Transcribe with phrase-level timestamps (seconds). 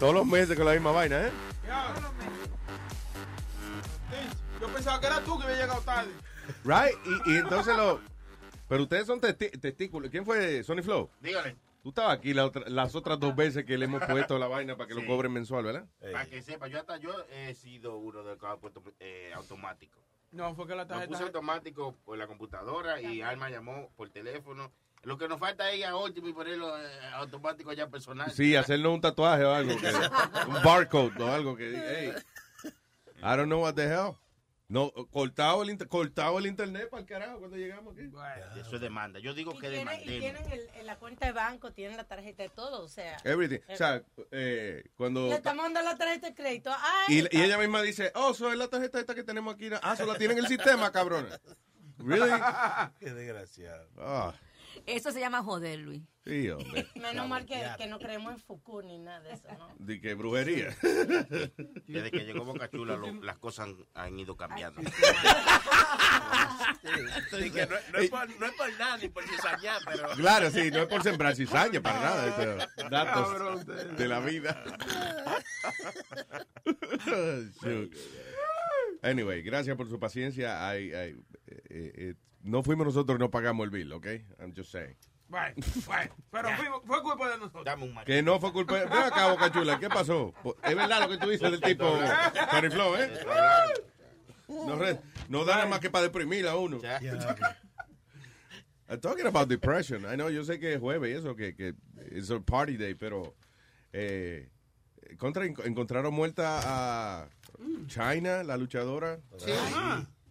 [0.00, 1.30] Todos los meses con la misma vaina, ¿eh?
[1.66, 1.94] Ya.
[4.60, 6.10] Yo pensaba que era tú que había llegado tarde.
[6.64, 6.96] Right?
[7.26, 8.00] Y, y entonces lo.
[8.68, 10.10] Pero ustedes son testi- testículos.
[10.10, 11.10] ¿Quién fue Sony Flow?
[11.20, 11.56] Dígale.
[11.82, 14.76] Tú estabas aquí la otra- las otras dos veces que le hemos puesto la vaina
[14.76, 15.06] para que lo Sí.
[15.06, 15.86] cobren mensual, ¿verdad?
[16.12, 19.32] Para que sepa, yo hasta yo he sido uno de los que ha puesto eh,
[19.34, 19.98] automático.
[20.32, 21.08] No, fue que la Lo tarjeta.
[21.10, 24.70] puse automático por la computadora y Alma llamó por teléfono.
[25.02, 28.30] Lo que nos falta es a último y ponerlo eh, automático ya personal.
[28.32, 29.74] Sí, hacernos un tatuaje o algo.
[29.80, 29.86] que-
[30.48, 32.12] un barcode o algo que diga, hey,
[33.18, 34.12] I don't know what the hell.
[34.68, 38.08] No, cortado el, inter- cortado el internet para el carajo cuando llegamos aquí.
[38.60, 39.18] Eso es demanda.
[39.18, 42.44] Yo digo que tienen, y tienen el- el- la cuenta de banco, tienen la tarjeta
[42.44, 43.16] de todo, o sea.
[43.24, 43.58] Everything.
[43.68, 45.26] O sea, eh, cuando...
[45.28, 46.70] Le estamos dando la tarjeta de crédito.
[46.72, 49.70] Ay, Y, y ella misma dice, oh, eso es la tarjeta esta que tenemos aquí.
[49.82, 51.40] Ah, eso la tienen en el sistema, cabrona.
[51.98, 52.30] Really?
[53.00, 53.88] Qué desgraciado.
[53.98, 54.32] Ah,
[54.86, 56.02] Eso se llama joder, Luis.
[56.24, 56.86] sí, hombre.
[56.96, 59.74] Menos mal que, que no creemos en Foucault ni nada de eso, ¿no?
[59.78, 60.76] De que brujería.
[60.82, 64.80] Desde que llegó Boca Chula, lo- las cosas han, han ido cambiando.
[67.30, 70.08] Sí, que no, no es por, no es por nada ni por cizañar, pero.
[70.16, 72.26] Claro, sí, no es por sembrar cizaña para nada.
[72.66, 74.64] esto, datos de la vida.
[79.02, 80.76] Anyway, gracias por su paciencia.
[80.78, 80.92] I- I-
[81.46, 84.06] eh, eh, no fuimos nosotros, no pagamos el bill, ¿ok?
[84.40, 84.96] I'm just saying.
[85.28, 85.54] Bueno,
[85.86, 87.64] bueno, pero fuimos- fue culpa de nosotros.
[87.64, 88.74] Dame un Que no fue culpa.
[88.74, 90.34] Ven acá, Boca Chula, ¿qué pasó?
[90.64, 91.84] Es verdad lo que tú dices del tipo
[92.50, 93.12] Tony Flow, ¿eh?
[94.48, 94.98] No, re-
[95.28, 96.80] no da nada más que para deprimir a uno.
[98.88, 100.04] I'm talking about depression.
[100.04, 101.74] I know, yo sé que es jueves y eso, que, que
[102.10, 103.36] es a party day, pero
[103.92, 104.48] eh,
[105.16, 107.28] contra, en- encontraron muerta a
[107.86, 109.20] China, la luchadora.
[109.38, 109.52] Sí.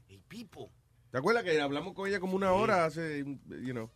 [0.09, 0.69] Y Pipo.
[1.12, 3.20] ¿Te acuerdas que hablamos con ella como una hora hace,
[3.62, 3.90] you know,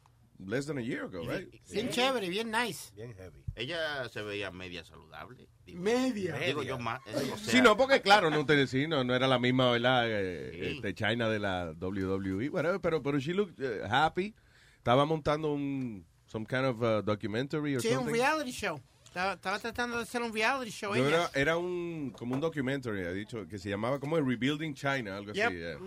[0.46, 1.48] less than a year ago, right?
[1.72, 2.92] Bien chévere, bien nice.
[2.96, 3.44] Bien heavy.
[3.56, 5.48] Ella se veía media saludable.
[5.66, 6.36] Digo, Media.
[6.38, 7.00] digo yo más.
[7.06, 9.72] eh, o sea, Sí, no, porque claro, no, te, sí, no, no era la misma,
[9.72, 10.06] ¿verdad?
[10.10, 14.34] Eh, este, China de la WWE, whatever, pero, pero she looked eh, happy.
[14.78, 18.14] Estaba montando un, some kind of uh, documentary or Sí, un something.
[18.14, 18.82] reality show.
[19.06, 23.02] Estaba, estaba tratando de hacer un reality show No, era, era un, como un documentary,
[23.06, 25.46] ha dicho, que se llamaba como Rebuilding China, algo Yep.
[25.48, 25.56] así.
[25.60, 25.78] yeah.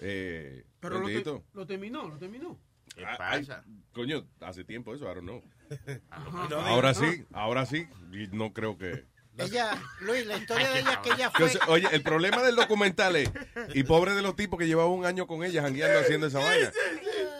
[0.00, 1.44] Eh, Pero lo, te- bendito.
[1.54, 2.58] lo terminó, lo terminó.
[2.96, 3.46] ¿Qué Ah, ay,
[3.92, 5.42] coño, hace tiempo eso, I don't know.
[6.10, 6.48] Ajá.
[6.68, 7.86] Ahora sí, ahora sí,
[8.32, 9.04] no creo que...
[9.36, 11.48] Ella, Luis, la historia de ella que ella fue.
[11.68, 13.30] oye, el problema del documental es,
[13.72, 16.72] y pobre de los tipos que llevaban un año con ella jangueando haciendo esa vaina.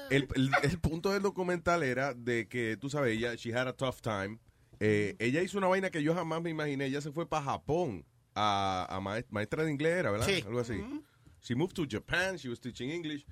[0.09, 3.73] El, el- el punto del documental era de que, tú sabes, ella, she had a
[3.77, 4.39] tough time.
[4.79, 6.87] Eh, ella hizo una vaina que yo jamás me imaginé.
[6.87, 8.05] Ella se fue para Japón
[8.37, 10.27] a, a maes- maestra de inglés, era, ¿verdad?
[10.27, 10.45] Sí.
[10.47, 10.81] Algo así.
[11.43, 13.25] She moved to Japan, she was teaching English.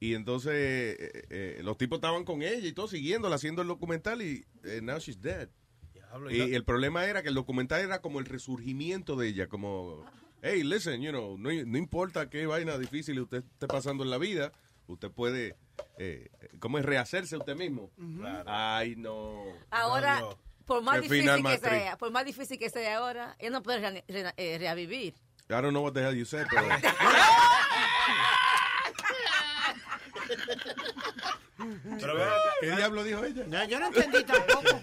[0.00, 4.22] Y entonces eh, eh, los tipos estaban con ella y todo siguiéndola, haciendo el documental
[4.22, 5.48] y eh, now she's dead.
[5.92, 9.46] Diablo, Y y- el problema era que el documental era como el resurgimiento de ella,
[9.48, 10.04] como,
[10.42, 14.16] hey, listen, you know, no, no importa qué vaina difícil usted esté pasando en la
[14.16, 14.52] vida,
[14.86, 15.54] usted puede,
[15.98, 16.84] eh, ¿cómo es?
[16.86, 17.90] Rehacerse usted mismo.
[18.46, 19.44] Ay, no.
[19.70, 20.38] Ahora, No, no.
[20.64, 23.80] por más Qué difícil que sea, por más difícil que sea ahora, ella no puede
[23.80, 25.14] re- re- eh, reavivir.
[25.52, 26.66] I don't know what the hell you said, pero...
[32.00, 33.44] Pero acá, ¿Qué diablo dijo ella?
[33.46, 34.80] No, yo no entendí tampoco.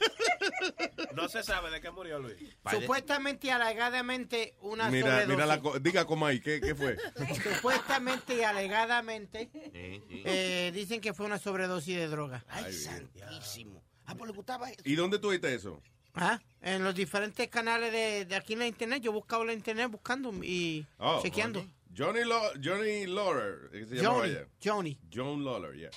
[1.16, 2.36] no se sabe de qué murió Luis.
[2.70, 5.30] Supuestamente y alegadamente una Mira, sobredosis.
[5.30, 6.98] mira la, co- diga como ahí, ¿qué, qué fue?
[7.44, 12.46] Supuestamente y alegadamente eh, dicen que fue una sobredosis de droga.
[12.48, 13.84] Ay, Ay, santísimo.
[14.06, 14.82] Ah, pues le gustaba eso.
[14.86, 15.82] ¿Y dónde tuviste eso?
[16.18, 19.02] Ah, En los diferentes canales de, de aquí en la internet.
[19.02, 21.66] Yo buscaba en la internet buscando y Oh, chequeando.
[21.96, 24.48] Johnny, Law- Johnny Lawler, ¿qué se Johnny, ella?
[24.64, 25.00] Johnny.
[25.14, 25.90] Joan Lawler, yeah.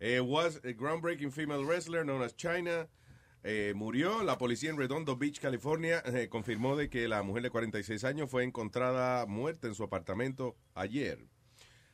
[0.00, 2.88] Eh, was a groundbreaking female wrestler known as China.
[3.44, 4.22] Eh, murió.
[4.24, 8.30] La policía en Redondo Beach, California, eh, confirmó de que la mujer de 46 años
[8.30, 11.18] fue encontrada muerta en su apartamento ayer.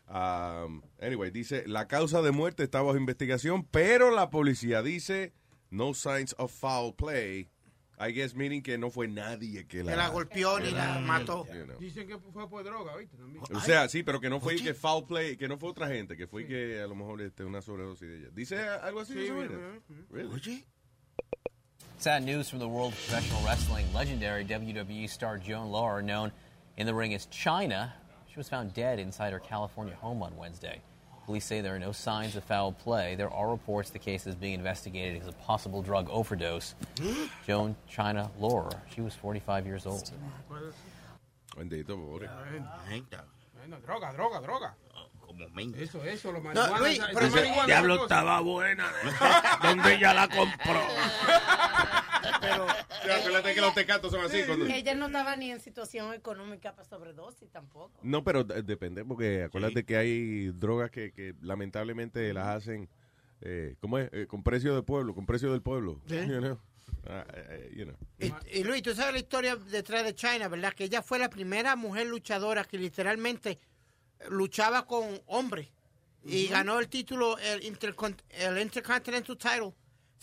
[0.08, 5.32] Um, anyway, dice, la causa de muerte está bajo investigación, pero la policía dice
[5.70, 7.48] no signs of foul play
[7.98, 11.46] I guess meaning que no fue nadie que la, Que la golpeó ni la mató.
[11.54, 11.78] you know.
[11.78, 13.16] Dicen que fue por droga, ¿viste?
[13.16, 13.42] También.
[13.54, 16.16] O sea, sí, pero que no fue que foul play, que no fue otra gente,
[16.16, 18.28] que fue que a lo mejor este, una sobredosis de ella.
[18.34, 19.14] ¿Dice algo así?
[19.30, 19.80] vaina?
[20.10, 20.64] Really?
[21.98, 23.86] Sad news from the world of professional wrestling.
[23.94, 26.32] Legendary WWE star Joan Laurer, known
[26.76, 27.94] in the ring as China,
[28.28, 30.80] she was found dead inside her California home on Wednesday.
[31.26, 33.14] Police say there are no signs of foul play.
[33.14, 36.74] There are reports the case is being investigated as a possible drug overdose.
[37.46, 40.10] Joan China Laura, she was 45 years old.
[41.56, 42.28] Bendito, pobre.
[43.56, 44.74] Bueno, droga, droga, droga.
[44.94, 45.78] Oh, como menta.
[45.80, 46.78] Eso, eso, lo No.
[46.78, 48.92] Luis, pero esa ese marihuana, Diablo estaba buena.
[49.62, 50.82] ¿Dónde ella la compró?
[52.44, 52.66] Pero
[53.04, 54.42] Sí, acuérdate que los tecatos son así.
[54.46, 57.98] cuando- Ella no estaba ni en situación económica para sobredosis tampoco.
[58.02, 62.88] No, pero de- depende, porque acuérdate que hay drogas que, que lamentablemente las hacen,
[63.40, 64.08] eh, ¿cómo es?
[64.12, 66.00] Eh, con precio de pueblo, con precio del pueblo.
[66.06, 66.16] Sí.
[66.16, 66.58] You know?
[67.06, 67.96] Ah, eh, you know.
[68.18, 70.72] Y, y Luis, tú sabes la historia detrás de China, ¿verdad?
[70.72, 73.58] Que ella fue la primera mujer luchadora que literalmente
[74.30, 75.68] luchaba con hombres
[76.26, 79.72] y ganó el título, el, Intercon- el Intercontinental Title.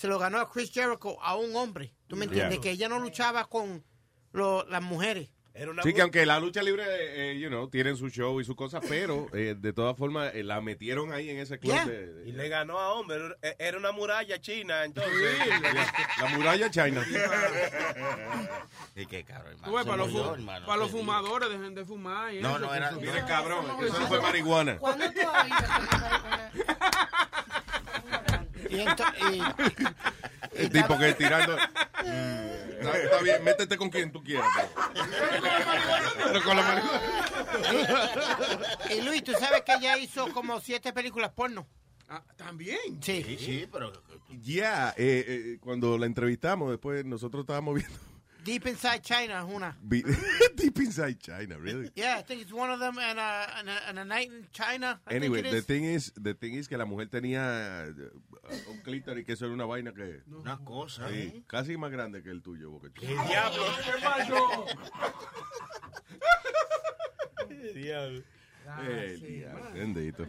[0.02, 1.94] Se lo ganó a Chris Jericho, a un hombre.
[2.08, 2.54] ¿Tú me entiendes?
[2.54, 2.62] Yeah.
[2.62, 3.86] Que ella no luchaba con
[4.32, 5.30] lo- las mujeres.
[5.54, 8.44] Era una Sí, que aunque la lucha libre, eh, you know, tienen su show y
[8.44, 11.86] su cosa, pero eh, de todas formas eh, la metieron ahí en ese club Yeah.
[11.86, 13.20] de, de- Y le ganó a hombre.
[13.60, 15.14] Era- una muralla china, entonces.
[16.20, 17.06] la muralla china.
[18.96, 19.72] Y qué caro, hermano.
[19.72, 22.34] Para los, yo, hermano, para fumadores, dejen de fumar.
[22.34, 24.78] y No, eso, no, era- Mire, cabrón, eso no fue marihuana.
[24.80, 25.20] ¿Cuándo tú
[28.72, 29.42] Y, y-
[30.56, 31.58] El tipo que tirando.
[31.58, 34.48] Está, está bien, métete con quien tú quieras.
[36.24, 37.02] Pero con la marihuana.
[38.90, 41.68] y Luis, tú sabes que ella hizo como siete películas porno.
[42.10, 43.02] Ah, También.
[43.02, 43.24] Sí.
[43.24, 43.92] Sí, sí, pero
[44.42, 47.98] Yeah, eh, eh, cuando la entrevistamos, después nosotros estábamos viendo
[48.44, 49.78] Deep Inside China es una.
[50.56, 51.92] Deep Inside China, really.
[51.96, 54.48] Yeah, I think it's one of them and a, and a, and a night in
[54.52, 55.00] China.
[55.06, 55.66] I think Anyway, it the is.
[55.66, 59.54] thing is, the thing is que la mujer tenía eh, un clítoris que eso era
[59.54, 61.08] una vaina que una cosa.
[61.10, 61.44] sí, ¿eh?
[61.48, 63.08] casi más grande que el tuyo, Boca Chula.
[63.24, 63.64] ¿Qué diablo?
[63.86, 64.66] ¿Qué pasó?
[67.48, 68.24] ¿Qué diablo?
[68.88, 70.26] Eh, diablo, bendito.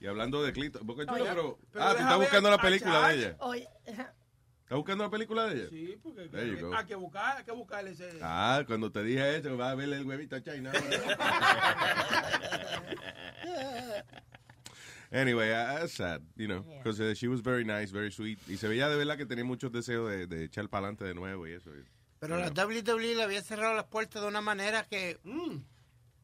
[0.00, 3.14] Y hablando de clítoris, Boca Oye, pero, pero ah, tú estás buscando la película de
[3.14, 3.36] ella.
[3.40, 3.68] Oye,
[4.66, 5.68] ¿Estás buscando la película de ella?
[5.70, 6.28] Sí, porque
[6.58, 8.18] you hay que buscar, hay que buscarle ese.
[8.20, 10.72] Ah, cuando te dije eso, vas a verle el huevito a China.
[15.12, 18.40] anyway, uh, that's sad, you know, because uh, she was very nice, very sweet.
[18.48, 21.14] Y se veía de verdad que tenía muchos deseos de, de echar para adelante de
[21.14, 21.70] nuevo y eso.
[22.18, 25.58] Pero la WWE le había cerrado las puertas de una manera que Mm.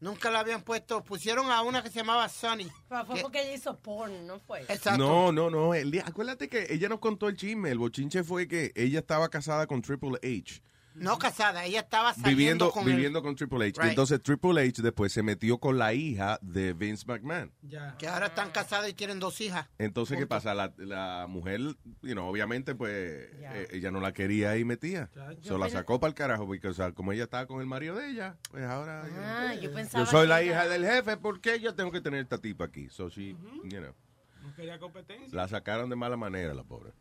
[0.02, 1.02] Nunca la habían puesto.
[1.02, 2.70] Pusieron a una que se llamaba Sunny.
[2.88, 4.60] pero fue que- porque ella hizo porn, ¿no fue?
[4.62, 4.98] Exacto.
[4.98, 5.72] No, no, no.
[5.74, 7.70] el día- acuérdate que ella nos contó el chisme.
[7.70, 10.60] El bochinche fue que ella estaba casada con Triple H.
[10.94, 13.80] No casada, ella estaba saliendo Viviendo, con viviendo con Triple H.
[13.80, 13.90] Right.
[13.90, 17.50] Entonces Triple H después se metió con la hija de Vince McMahon.
[17.62, 17.96] Ya.
[17.98, 19.66] que ahora están casados y tienen dos hijas.
[19.78, 20.52] Entonces, ¿qué pasa?
[20.54, 21.60] La, la mujer,
[22.02, 25.08] you know, obviamente, pues, eh, ella no la quería ahí metida.
[25.14, 25.30] Ya.
[25.42, 27.96] Se la sacó para el carajo, porque, o sea, como ella estaba con el marido
[27.96, 29.04] de ella, pues ahora...
[29.24, 32.00] Ah, yo pensaba yo soy la era- hija del jefe, ¿por qué yo tengo que
[32.00, 32.88] tener esta tipa aquí?
[32.90, 33.30] So she,
[33.64, 33.94] you know,
[34.42, 35.28] No quería competencia.
[35.34, 36.92] la sacaron de mala manera, la pobre.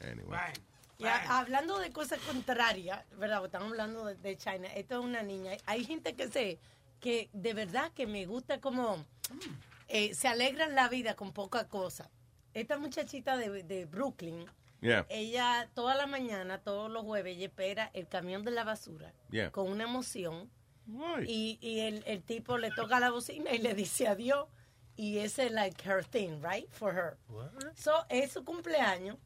[0.00, 0.26] Anyway.
[0.26, 0.42] Bueno,
[0.98, 3.44] Y a- hablando de cosas contrarias, ¿verdad?
[3.44, 4.66] Estamos hablando de, de China.
[4.74, 5.52] Esto es una niña.
[5.64, 6.58] Hay gente que se,
[6.98, 9.04] que de verdad que me gusta como
[9.86, 12.10] eh, se alegran la vida con poca cosa.
[12.52, 14.44] Esta muchachita de, de Brooklyn,
[14.80, 19.12] Yeah, ella toda la mañana, todos los jueves, ella espera el camión de la basura
[19.28, 19.50] yeah.
[19.50, 20.48] con una emoción
[20.86, 21.24] Why?
[21.26, 24.46] y, y el, el tipo le toca la bocina y le dice adiós
[24.94, 26.70] y ese es like her thing, right?
[26.70, 27.16] For her.
[27.74, 29.16] So, es su cumpleaños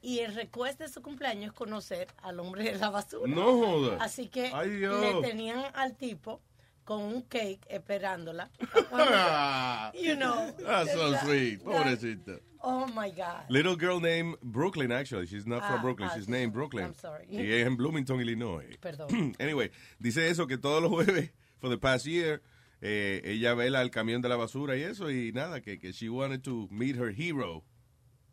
[0.00, 3.30] y el request de su cumpleaños es conocer al hombre de la basura.
[3.32, 4.00] No jodas.
[4.00, 6.40] Así que Ay, le tenían al tipo
[6.84, 8.50] con un cake esperándola.
[9.94, 10.52] you know.
[10.58, 11.62] That's so that- sweet.
[11.62, 12.40] Pobrecita.
[12.62, 13.44] Oh my God.
[13.48, 15.26] Little girl named Brooklyn, actually.
[15.26, 16.08] She's not from Ah, Brooklyn.
[16.10, 16.52] ah, She's sí, named.
[16.52, 16.84] Brooklyn.
[16.84, 17.24] I'm sorry.
[17.30, 18.76] Y es en Bloomington, Illinois.
[18.82, 19.34] Perdón.
[19.40, 22.42] anyway, dice eso que todos los jueves, for the past year,
[22.82, 26.08] eh, ella vela el camión de la basura y eso, y nada, que, que she
[26.10, 27.64] wanted to meet her hero.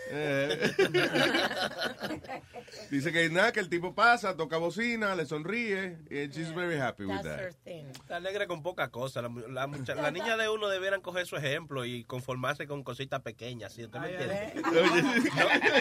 [0.09, 0.71] Eh.
[2.91, 7.05] dice que nada, que el tipo pasa, toca bocina, le sonríe, and she's very happy
[7.05, 7.65] with That's her that.
[7.65, 7.87] thing.
[7.91, 9.23] Está alegre con poca cosa.
[9.23, 13.23] La, la, mucha- la niña de uno debieran coger su ejemplo y conformarse con cositas
[13.23, 13.73] pequeñas.
[13.73, 13.85] ¿sí?
[13.85, 14.53] ¿Usted me entiende?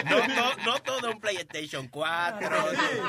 [0.04, 2.48] No, no, no todo un PlayStation 4,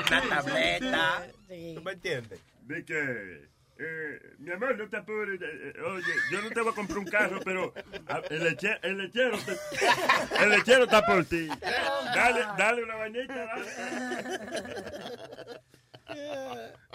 [0.06, 1.26] una tableta.
[1.74, 2.40] ¿Tú me entiendes?
[2.62, 3.48] ¿De qué?
[3.78, 5.40] Eh, mi amor, no te apures.
[5.40, 7.72] eh, oye, yo no te voy a comprar un carro, pero
[8.30, 9.38] el, leche- el lechero
[10.40, 11.48] el lechero está por ti.
[11.48, 13.34] Dale, dale una bañita.
[13.34, 13.66] dale.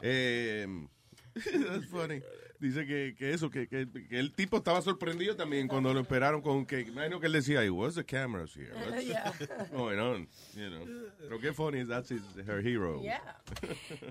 [0.02, 0.68] Eh,
[1.36, 2.22] that's funny.
[2.64, 6.42] Dice que, que eso, que, que, que el tipo estaba sorprendido también cuando lo esperaron
[6.42, 8.72] con que, imagino que él decía, what's the cameras here?
[8.74, 9.34] What's Yeah.
[9.74, 10.30] going on?
[10.56, 10.86] You know.
[11.20, 13.02] Pero qué funny, that's his, her hero.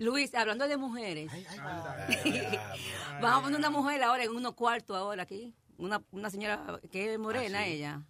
[0.00, 1.32] Luis, hablando de mujeres.
[3.22, 5.54] Vamos a poner una mujer ahora en unos cuartos ahora aquí.
[5.78, 8.02] Una, una señora que es morena ella.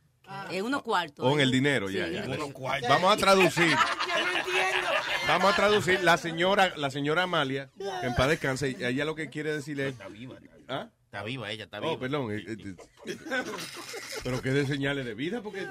[0.50, 1.24] En unos cuartos.
[1.26, 2.24] O en el dinero, ya, Sí, ya.
[2.24, 2.88] en unos cuartos.
[2.88, 3.68] Vamos a traducir.
[4.16, 4.88] Yo no entiendo.
[5.28, 6.00] Vamos a traducir.
[6.02, 9.92] La señora, la señora Amalia, que en paz descanse, ella lo que quiere decirle es...
[9.94, 10.36] Está viva.
[10.68, 10.88] ¿Ah?
[11.04, 11.92] Está viva ella, está viva.
[11.92, 12.32] Oh, perdón.
[12.32, 12.74] eh, eh,
[13.06, 13.14] eh,
[14.24, 15.66] Pero que de señales de vida, porque...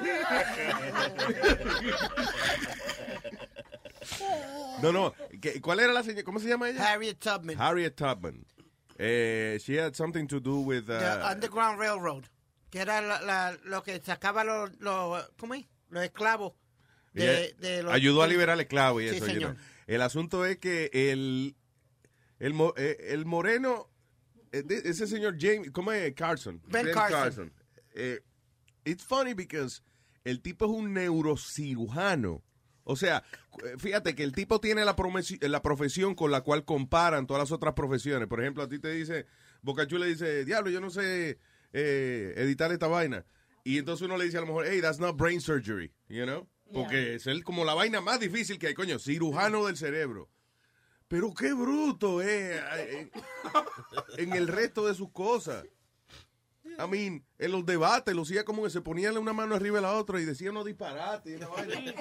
[4.81, 5.13] No, no.
[5.41, 6.23] ¿qué- ¿Cuál era la señora?
[6.23, 6.91] ¿Cómo se llama ella?
[6.93, 7.59] Harriet Tubman.
[7.59, 8.45] Harriet Tubman.
[8.97, 10.85] Eh, she had something to do with...
[10.85, 12.25] The uh, Underground Railroad.
[12.71, 15.65] Que era la- la- lo que sacaba los, los, ¿cómo es?
[15.89, 16.53] Los esclavos.
[17.13, 19.25] De, los- ayudó a liberar al esclavo y Sí, eso.
[19.25, 19.57] señor.
[19.85, 21.55] El asunto es que el,
[22.39, 23.89] el, eh, el moreno,
[24.53, 26.13] eh, ese señor James, ¿cómo es?
[26.15, 26.61] Carson.
[26.67, 27.53] Ben Ben Carson.
[27.93, 28.21] Eh,
[28.85, 29.81] it's funny because
[30.23, 32.41] el tipo es un neurocirujano.
[32.83, 33.23] O sea,
[33.63, 34.95] eh, fíjate que el tipo tiene la,
[35.41, 38.27] la profesión con la cual comparan todas las otras profesiones.
[38.29, 39.25] Por ejemplo, a ti te dice,
[39.61, 41.37] Bocachú le dice, diablo, yo no sé
[41.73, 43.25] eh, editar esta vaina.
[43.63, 46.47] Y entonces uno le dice a lo mejor, hey, that's not brain surgery, you know?
[46.73, 50.29] Porque es el, como la vaina más difícil que hay, coño, cirujano del cerebro.
[51.07, 53.11] Pero qué bruto, eh, eh,
[54.17, 55.65] en el resto de sus cosas.
[56.63, 59.93] I mean, en los debates, lucía como que se ponían una mano arriba de la
[59.93, 61.41] otra y decía unos disparates.
[61.41, 61.93] vaina.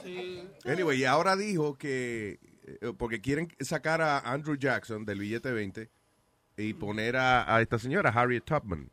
[0.65, 5.91] Anyway, y ahora dijo que, eh, porque quieren sacar a Andrew Jackson del billete 20
[6.59, 8.91] y poner a, a esta señora, Harriet Tubman.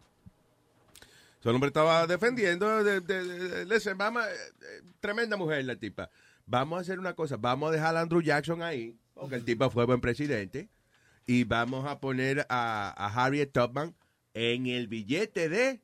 [1.50, 4.30] El hombre estaba defendiendo, de, de- de- listen, vamos, eh,
[4.62, 6.10] eh, tremenda mujer la tipa.
[6.46, 9.70] Vamos a hacer una cosa, vamos a dejar a Andrew Jackson ahí, porque el tipo
[9.70, 10.70] fue buen presidente,
[11.26, 13.96] y vamos a poner a, a Harriet Tubman
[14.34, 15.82] en el billete de,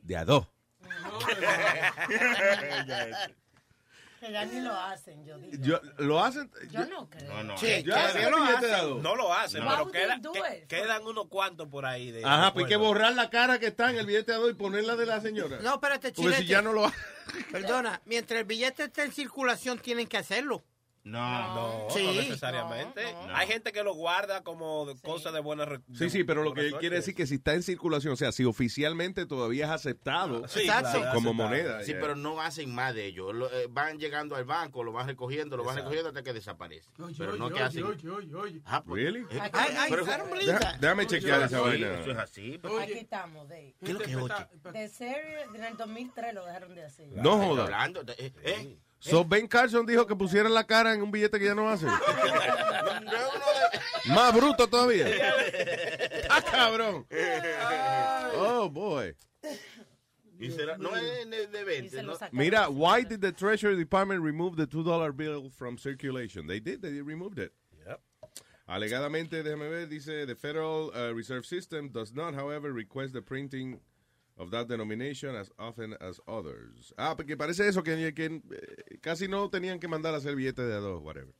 [0.00, 0.46] de a dos.
[4.20, 5.56] Que ya ni lo hacen, yo digo.
[5.62, 6.50] Yo, ¿Lo hacen?
[6.70, 7.32] Yo no creo.
[7.32, 7.56] No, no.
[7.58, 9.02] Sí, Yo hacen lo el billete hacen.
[9.02, 9.70] No lo hacen, No.
[9.70, 12.10] pero queda- que- quedan unos cuantos por ahí.
[12.10, 14.50] De Ajá, pues hay que borrar la cara que está en el billete de dos
[14.50, 15.58] y ponerla de la señora.
[15.62, 16.44] No, espérate, Porque si chilete.
[16.44, 16.92] ya no lo.
[17.50, 20.62] Perdona, mientras el billete esté en circulación, tienen que hacerlo.
[21.02, 21.54] No.
[21.54, 22.04] No, Sí.
[22.04, 23.02] no necesariamente.
[23.34, 25.64] Hay gente que lo guarda como de cosa de buena
[25.94, 28.16] Sí, de sí, pero lo que él quiere decir que si está en circulación, o
[28.16, 30.98] sea, si oficialmente todavía es aceptado Sí, Exacto.
[31.00, 31.48] claro, como aceptado.
[31.48, 31.84] moneda.
[31.84, 33.34] Sí, pero no hacen más de ellos.
[33.34, 35.90] Lo- eh, van llegando al banco, lo van recogiendo, lo van Exacto.
[35.90, 36.88] recogiendo hasta que desaparece.
[37.02, 37.84] Oye, pero oye, no que oye, hacen.
[37.84, 38.60] oye, oye, oye.
[38.66, 39.20] Ah, pues, Really?
[39.30, 42.00] eh, Ay, pero- Deja- déjame chequear Oye, esa Sí, vaina.
[42.00, 42.58] eso es así.
[42.58, 42.74] pues.
[42.82, 43.74] Aquí estamos, Dave.
[43.80, 44.48] ¿Qué es lo que es ocho?
[44.72, 47.08] De serie, en el 2003 lo dejaron de hacer.
[47.12, 51.54] No Estoy So Ben Carson dijo que pusieran la cara en un billete que ya
[51.54, 51.86] no hace.
[54.08, 55.06] Más bruto todavía.
[56.30, 57.06] ¡Ah, cabrón!
[58.36, 59.14] Oh, boy.
[60.38, 61.90] y será- no es de, de Y 20.
[61.90, 62.08] se ¿no?
[62.08, 62.38] lo sacaron.
[62.38, 66.46] Mira, why did the Treasury Department remove the $2 bill from circulation?
[66.46, 67.52] They did, they removed it.
[67.86, 68.00] Yep.
[68.66, 73.80] Alegadamente, déjame ver, dice, the Federal uh, Reserve System does not, however, request the printing
[74.40, 76.94] of that denomination as often as others.
[76.96, 80.66] Ah, porque parece eso, que, que eh, casi no tenían que mandar a hacer billetes
[80.66, 81.34] de a dos, whatever.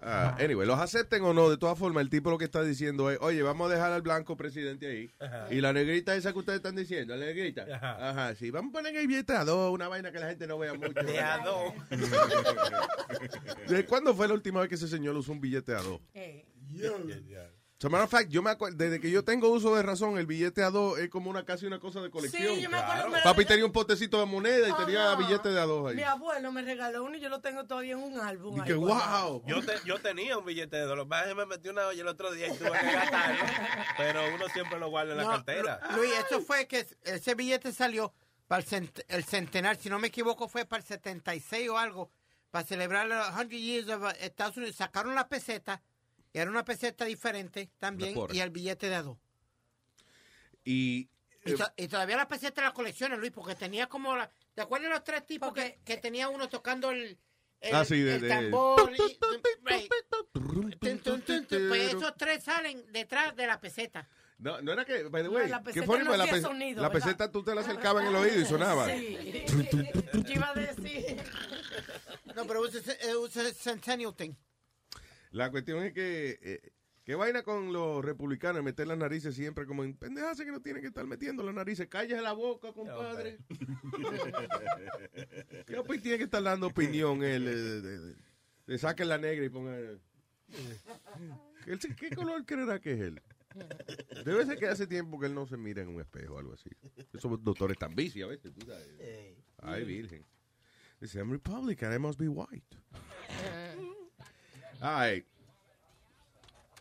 [0.00, 3.10] Ah, anyway, los acepten o no, de todas formas, el tipo lo que está diciendo
[3.10, 5.10] es, oye, vamos a dejar al blanco presidente ahí.
[5.50, 7.66] Y la negrita esa que ustedes están diciendo, la negrita.
[7.70, 8.10] Ajá.
[8.10, 10.58] Ajá, sí, vamos a poner el billete a dos, una vaina que la gente no
[10.58, 11.02] vea mucho.
[11.02, 11.74] De a dos.
[13.68, 16.00] ¿De cuándo fue la última vez que ese señor usó un billete a dos?
[16.14, 16.44] Eh,
[16.74, 17.53] As
[17.86, 20.26] a matter of fact, yo me acuerdo, desde que yo tengo uso de razón, el
[20.26, 22.54] billete a dos es como una casi una cosa de colección.
[22.56, 23.08] Sí, yo me acuerdo.
[23.10, 25.16] me lo- Papi tenía un potecito de moneda y tenía Ajá.
[25.16, 25.96] billete de a dos ahí.
[25.96, 28.56] Mi abuelo me regaló uno y yo lo tengo todavía en un álbum.
[28.56, 29.42] Y ahí que, wow.
[29.46, 31.06] Yo, te- yo tenía un billete de dólar.
[31.06, 33.44] Más me metí una olla el otro día y tuve que gastarlo.
[33.96, 35.80] Pero uno siempre lo guarda en la cartera.
[35.90, 38.12] Lu- Luis, eso fue que ese billete salió
[38.46, 42.10] para el, cent- el centenar, si no me equivoco, fue para el 76 o algo,
[42.50, 44.76] para celebrar los 100 years of uh, Estados Unidos.
[44.76, 45.80] Sacaron la peseta,
[46.34, 49.16] era una peseta diferente también, y el billete de a dos.
[50.64, 51.08] Y
[51.46, 54.30] Y, to- y todavía la peseta de las colecciones, Luis, porque tenía como la...
[54.54, 57.18] ¿Te acuerdas de los tres tipos que, que tenía uno tocando el,
[57.60, 58.92] el, Ah, sí, de- el tambor?
[58.96, 59.18] y-.
[61.68, 64.08] Pues esos tres salen detrás de la peseta.
[64.38, 65.98] No, no era que, by the No, way, la ¿qué peseta fue?
[66.00, 68.40] no Pues la, hacía pe- sonido, la peseta tú te la acercabas en el oído
[68.40, 68.86] y sonaba.
[68.88, 69.44] Sí.
[70.12, 71.16] Yo iba a decir.
[72.34, 72.74] No, pero was
[73.36, 74.32] a centennial thing.
[75.34, 76.60] La cuestión es que eh,
[77.04, 80.80] ¿Qué vaina con los republicanos meter las narices siempre como en pendejas que no tienen
[80.80, 81.86] que estar metiendo las narices?
[81.86, 83.36] Cállese la boca, compadre.
[85.66, 87.44] ¿Qué tiene que estar dando opinión él?
[87.46, 88.16] eh,
[88.64, 90.00] Le saquen la negra y pongan...
[91.66, 93.20] ¿Qué, qué color creerá que es él?
[94.24, 96.54] Debe ser que hace tiempo que él no se mira en un espejo o algo
[96.54, 96.70] así.
[97.12, 98.88] Esos doctores tan bici a veces, tú sabes.
[99.58, 100.24] Ay, virgen.
[101.00, 102.78] Dice, I'm Republican, I must be white.
[104.84, 105.24] Ay.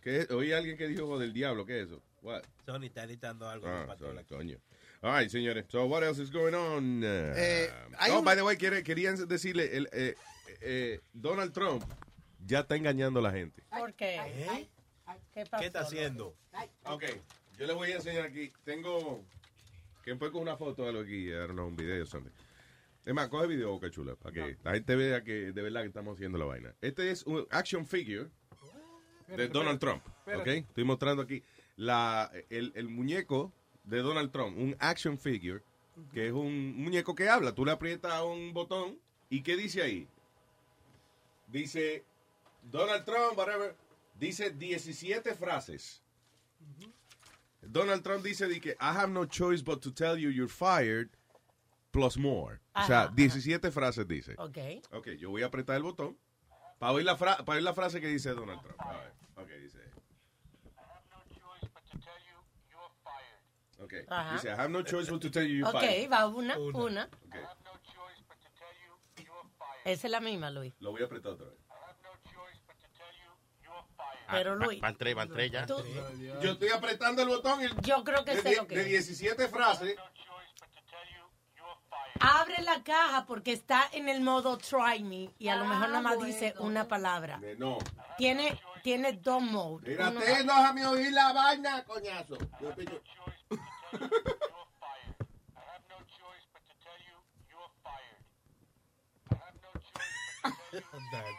[0.02, 0.28] ¿Qué?
[0.32, 2.02] Oí a alguien que dijo "Ojo del diablo, ¿qué es eso?
[2.22, 2.44] What?
[2.66, 3.66] Sony está editando algo.
[3.66, 4.58] Ah, sorry, coño.
[5.02, 5.66] All right, señores.
[5.70, 7.02] So, what else is going on?
[7.04, 10.16] Eh, hay oh, un- by the way, querían decirle, el, eh,
[10.62, 11.84] eh, Donald Trump
[12.46, 13.64] ya está engañando a la gente.
[13.70, 14.20] ¿Por qué?
[15.34, 15.62] ¿Qué pasó?
[15.62, 16.36] ¿Qué está haciendo?
[16.86, 17.06] Ok,
[17.58, 18.52] yo les voy a enseñar aquí.
[18.66, 19.24] Tengo
[20.04, 22.32] que fue con una foto de algo aquí, I don't know, un video o something.
[23.06, 25.88] Es más, coge video, boca chula, para que la gente vea que de verdad que
[25.88, 26.74] estamos haciendo la vaina.
[26.82, 28.30] Este es un action figure
[29.28, 30.48] de Donald Trump, ¿ok?
[30.48, 31.44] Estoy mostrando aquí
[31.76, 33.52] la, el, el muñeco
[33.84, 35.62] de Donald Trump, un action figure,
[36.14, 37.54] que es un muñeco que habla.
[37.54, 38.98] Tú le aprietas un botón
[39.30, 40.08] y ¿qué dice ahí?
[41.48, 42.06] Dice
[42.72, 43.76] Donald Trump, whatever,
[44.18, 46.02] dice 17 frases.
[47.62, 51.10] Donald Trump dice de que I have no choice but to tell you you're fired
[51.94, 52.56] plus more.
[52.74, 53.14] o sea, Ajá, ajá.
[53.16, 54.34] 17 frases dice.
[54.40, 54.58] Ok.
[54.92, 56.18] Ok, yo voy a apretar el botón
[56.80, 58.82] para oír la, fra- para oír la frase que dice Donald Trump.
[58.82, 59.80] A ver, ok, dice.
[63.80, 64.34] Ok, Ajá.
[64.34, 66.10] dice I have no choice but to tell you you're Ok, fired.
[66.12, 67.06] va una, una.
[67.06, 67.36] Ok,
[69.86, 70.74] Esa es la misma, Luis.
[70.80, 71.60] lo voy a apretar otra vez.
[74.32, 75.66] Pero, Luis, Van tres, van tres ya.
[75.68, 75.76] tú-
[76.42, 78.82] Yo estoy apretando el botón y yo creo que de, sé die- lo que de
[78.98, 79.06] es.
[79.08, 79.96] 17 frases.
[82.26, 86.00] Abre la caja porque está en el modo try me y a lo mejor nada
[86.02, 87.38] más Ah, dice una palabra.
[87.40, 87.78] de no.
[88.18, 89.98] Tiene, tiene dos modes.
[89.98, 92.38] Déjame oír la vaina, coñazo.
[92.62, 93.02] Yo pillo-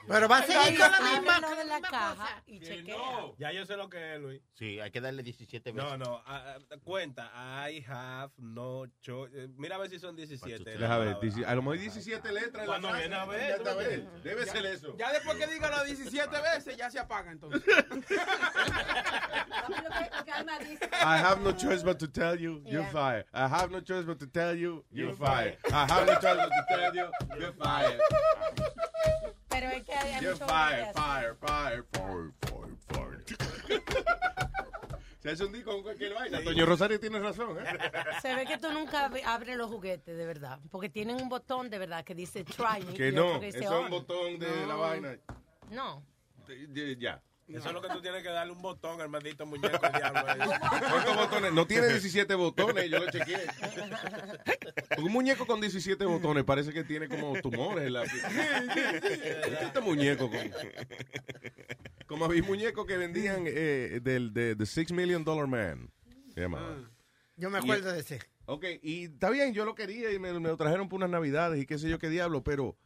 [0.09, 2.97] Pero va a seguir con la misma, de la caja y chequea.
[3.39, 4.41] Ya yo sé lo que es, Luis.
[4.55, 5.91] Sí, hay que darle 17 veces.
[5.91, 7.31] No, no, ah, ah, cuenta.
[7.69, 9.33] I have no choice.
[9.35, 10.79] Eh, Mira a ver si son 17.
[10.79, 13.03] Deja ver, dieci- a lo mejor hay 17 letras en la Cuando frase.
[13.03, 14.23] viene a ver, Ya tú está, entiendes.
[14.25, 14.97] Debe ser eso.
[14.97, 17.63] Ya después que diga las 17 veces, ya se apaga entonces.
[21.03, 23.25] I have no choice but to tell you you're fired.
[23.33, 25.59] I have no choice but to tell you you're fired.
[25.73, 28.01] I have no choice but to tell you you're fired.
[29.55, 33.85] Pero es que hay You're mucho fired, más fired, fired, fired, fired, fired.
[35.21, 36.43] Se hace un disco con cualquier vaina.
[36.43, 37.65] Toño Rosario tiene razón, ¿eh?
[38.21, 40.59] Se ve que tú nunca ab- abres los juguetes, de verdad.
[40.71, 42.93] Porque tienen un botón, de verdad, que dice try me.
[42.95, 44.79] Que no, que dice es un botón de la No.
[44.81, 45.17] vaina.
[45.71, 46.05] No.
[46.47, 46.97] De-
[47.47, 47.59] de- Ya.
[47.59, 50.21] Eso es lo que tú tienes que darle un botón al maldito muñeco diablo.
[50.27, 50.39] ahí.
[50.91, 51.53] ¿Cuántos botones?
[51.53, 53.39] No tiene 17 botones, yo lo chequeé.
[54.99, 60.31] Un muñeco con 17 botones parece que tiene como tumores en la Este, este muñeco
[60.31, 60.41] con...
[62.07, 65.91] Como había muñecos que vendían eh, del de, The Six Million Dollar Man.
[66.35, 66.77] Se llamaba.
[67.37, 68.21] Yo me acuerdo de ese.
[68.47, 71.63] Ok, y está bien, yo lo quería y me, me lo trajeron por unas navidades
[71.63, 72.77] y qué sé yo qué diablo, pero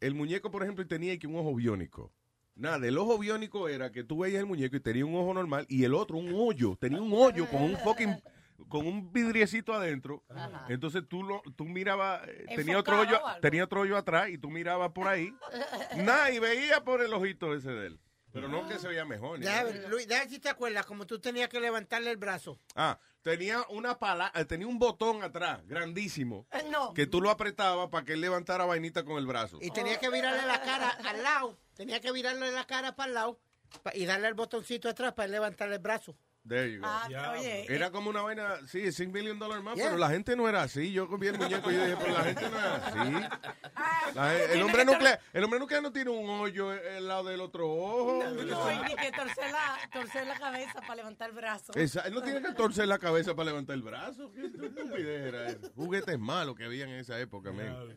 [0.00, 2.12] el muñeco, por ejemplo, tenía que un ojo biónico.
[2.60, 5.64] Nada, el ojo biónico era que tú veías el muñeco y tenía un ojo normal
[5.70, 8.22] y el otro un hoyo, tenía un hoyo con un fucking
[8.68, 10.22] con un vidriecito adentro.
[10.28, 10.66] Ajá.
[10.68, 14.36] Entonces tú lo tú mirabas eh, tenía otro Enfocado hoyo, tenía otro hoyo atrás y
[14.36, 15.32] tú mirabas por ahí.
[15.96, 18.00] Nada, y veía por el ojito ese de él.
[18.32, 19.40] Pero no que se veía mejor.
[19.40, 22.60] ver, Luis, ver si te acuerdas, como tú tenías que levantarle el brazo.
[22.76, 26.94] Ah, tenía una pala, eh, tenía un botón atrás, grandísimo, Eh, No.
[26.94, 29.58] que tú lo apretabas para que él levantara vainita con el brazo.
[29.60, 31.58] Y tenías que virarle la cara al lado.
[31.80, 33.40] Tenías que virarle la cara para el lado
[33.94, 36.14] y darle el botoncito atrás para él levantarle el brazo.
[36.48, 36.86] There you go.
[36.88, 37.66] Ah, oye.
[37.68, 39.86] Era como una vaina, sí, 5 million dólares más, Yeah.
[39.88, 40.90] pero la gente no era así.
[40.90, 43.38] Yo vi el muñeco y yo dije, pero la gente no era así.
[43.76, 47.40] Ah, La el, hombre nuclear, el hombre nuclear no tiene un hoyo al lado del
[47.40, 48.24] otro ojo.
[48.24, 51.72] No, y ni que torcer la, torcer la cabeza para levantar el brazo.
[51.74, 54.32] Esa- él no tiene que torcer la cabeza para levantar el brazo.
[54.32, 55.70] ¿Qué estupidez era eso?
[55.76, 57.94] Juguetes malos que habían en esa época, man.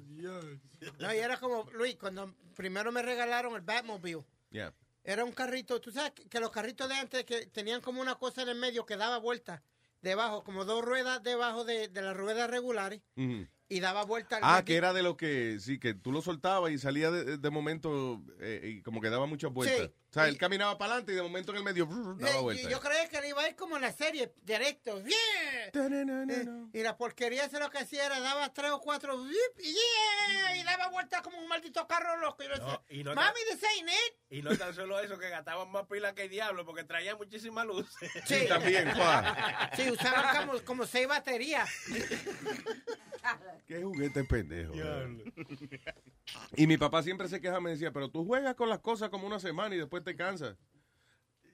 [1.00, 4.24] No, y era como, Luis, cuando primero me regalaron el Batmobile.
[4.52, 4.74] Yeah.
[5.04, 8.42] Era un carrito, tú sabes que los carritos de antes que tenían como una cosa
[8.42, 9.64] en el medio que daba vuelta
[10.02, 14.64] debajo, como dos ruedas debajo de, de las ruedas regulares y daba vuelta al Ah,
[14.66, 18.22] que era de lo que, sí, que tú lo soltabas y salía de, de momento
[18.40, 19.88] eh, y como que daba muchas vueltas.
[19.88, 22.42] Sí, O sea, él caminaba para adelante y de momento en el medio brr, daba
[22.42, 22.70] vuelta.
[22.70, 25.02] yo creía que él iba a ir como en la serie, directo.
[25.02, 25.72] ¡Yeah!
[25.74, 30.56] Eh, Y la porquería eso lo que hacía era daba tres o cuatro y, ¡yeah!
[30.56, 32.44] y daba vuelta como un maldito carro loco.
[32.90, 34.16] Y y Mami, this ain't it.
[34.30, 37.64] Y no tan solo eso, que gastaban más pila que el diablo, porque traían muchísima
[37.66, 37.90] luz.
[38.26, 38.46] Sí.
[38.48, 39.72] también, pa.
[39.76, 41.68] Sí, usaban como, como seis baterías.
[43.68, 44.74] Qué juguete pendejo.
[46.56, 49.26] Y mi papá siempre se queja, me decía, pero tú juegas con las cosas como
[49.28, 50.58] una semana y después te cansas.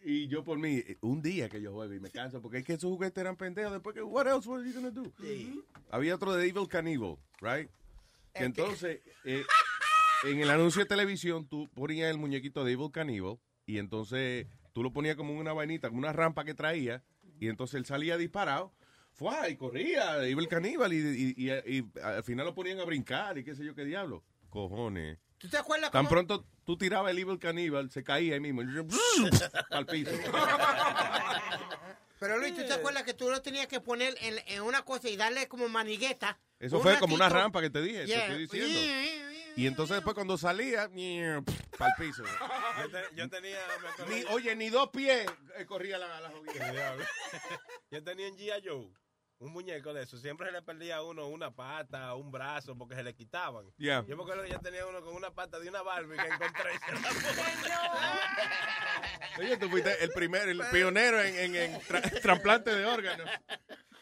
[0.04, 2.74] Y yo por mí, un día que yo juego y me canso, porque es que
[2.74, 3.74] esos juguetes eran pendejos.
[3.74, 5.12] Después que, what else were you gonna do?
[5.92, 7.70] Había otro de Evil Cannibal, right?
[8.34, 9.44] Que entonces, eh,
[10.24, 14.84] en el anuncio de televisión, tú ponías el muñequito de Evil Cannibal y entonces tú
[14.84, 17.04] lo ponías como una vainita, como una rampa que traía,
[17.40, 18.74] y entonces él salía disparado.
[19.12, 23.38] Fue y corría, Evil Cannibal, y, y- y- y al final lo ponían a brincar
[23.38, 24.24] y qué sé yo qué diablo.
[24.50, 25.20] Cojones.
[25.40, 28.62] ¿Tú te acuerdas Tan cómo- pronto tú tirabas el Evil Cannibal, se caía ahí mismo.
[29.72, 30.12] al piso.
[32.20, 35.08] Pero Luis, ¿tú te acuerdas que tú lo tenías que poner en, en una cosa
[35.08, 36.38] y darle como manigueta?
[36.60, 37.42] Eso Un fue como una ratito.
[37.44, 38.28] rampa que te dije, Yeah.
[38.28, 39.30] te estoy diciendo.
[39.56, 40.90] Y entonces después cuando salía,
[41.78, 42.24] para el piso.
[42.82, 43.58] Yo, te- yo tenía.
[44.10, 45.26] Ni- oye, ni dos pies
[45.58, 46.96] eh, corría la, la jodida.
[47.92, 48.68] Yo tenía en G.I.
[48.68, 48.90] Joe
[49.40, 50.18] un muñeco de eso.
[50.18, 53.66] Siempre se le perdía a uno una pata, un brazo, porque se le quitaban.
[53.78, 54.04] Yeah.
[54.08, 56.72] Yo me acuerdo que yo tenía uno con una pata de una Barbie que encontré.
[59.40, 63.30] Oye, tú fuiste el primer, el pionero en, en, en tra- trasplante de órganos.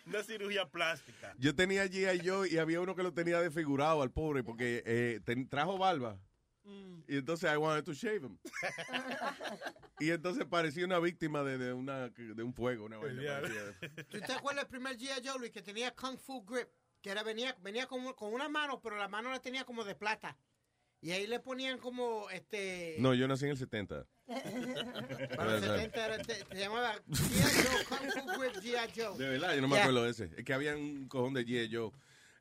[0.08, 1.34] Una cirugía plástica.
[1.38, 2.28] Yo tenía G.I.
[2.28, 6.18] Joe y había uno que lo tenía desfigurado al pobre porque eh, ten- trajo barba.
[7.08, 8.38] Y entonces I wanted to shave him.
[10.00, 12.86] y entonces parecía una víctima de, de, una, de un fuego.
[12.86, 13.42] Una vaina.
[14.10, 15.26] ¿Tú te acuerdas del primer G.I.
[15.26, 16.68] Joe, Luis, que tenía Kung Fu Grip?
[17.02, 19.96] Que era, venía, venía con, con una mano, pero la mano la tenía como de
[19.96, 20.38] plata.
[21.00, 22.96] Y ahí le ponían como, este...
[23.00, 24.06] No, yo nací en el 70.
[25.36, 27.64] Para los 70 era, este- se llamaba G.I.
[27.64, 28.92] Joe, Kung Fu Grip G.I.
[29.00, 29.18] Joe.
[29.18, 29.84] De verdad, yo no me Yeah.
[29.84, 30.32] acuerdo de ese.
[30.36, 31.74] Es que había un cojón de G.I.
[31.74, 31.92] Joe.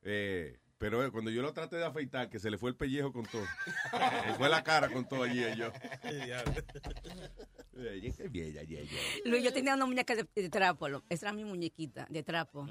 [0.02, 3.12] Eh, pero eh, cuando yo lo traté de afeitar, que se le fue el pellejo
[3.12, 3.44] con todo.
[4.26, 5.72] se fue la cara con todo allí yo.
[6.04, 6.36] Eh,
[7.72, 8.88] bella G.I.
[8.90, 9.22] Joe.
[9.30, 10.88] Luis, yo tenía una muñeca de, de trapo.
[10.88, 12.66] lo- Esa era mi muñequita de trapo.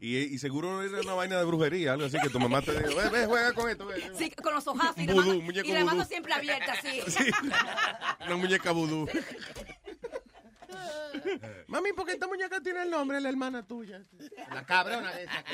[0.00, 2.96] Y, y seguro era una vaina de brujería, algo así que tu mamá te dijo,
[2.96, 3.86] ve, ve, juega con esto.
[3.86, 4.12] ve".
[4.16, 6.08] Sí, con los ojazos y la Vudú, mano, muñeco y la mano vudú.
[6.08, 7.00] siempre abierta, así.
[8.26, 9.08] Una muñeca vudú.
[11.66, 14.04] Mami, ¿por qué esta muñeca tiene el nombre de la hermana tuya?
[14.54, 15.44] La cabrona de esa.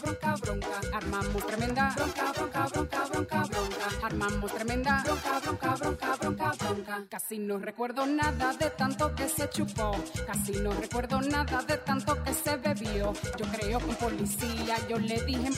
[0.00, 0.80] bronca, bronca.
[0.92, 4.06] Armamos tremenda bronca, bronca, bronca, bronca, bronca.
[4.06, 7.04] Armamos tremenda bronca, bronca, bronca, bronca, bronca.
[7.08, 9.92] Casi no recuerdo nada de tanto que se chupó.
[10.26, 13.12] Casi no recuerdo nada de tanto que se bebió.
[13.38, 15.50] Yo creo que un policía yo le dije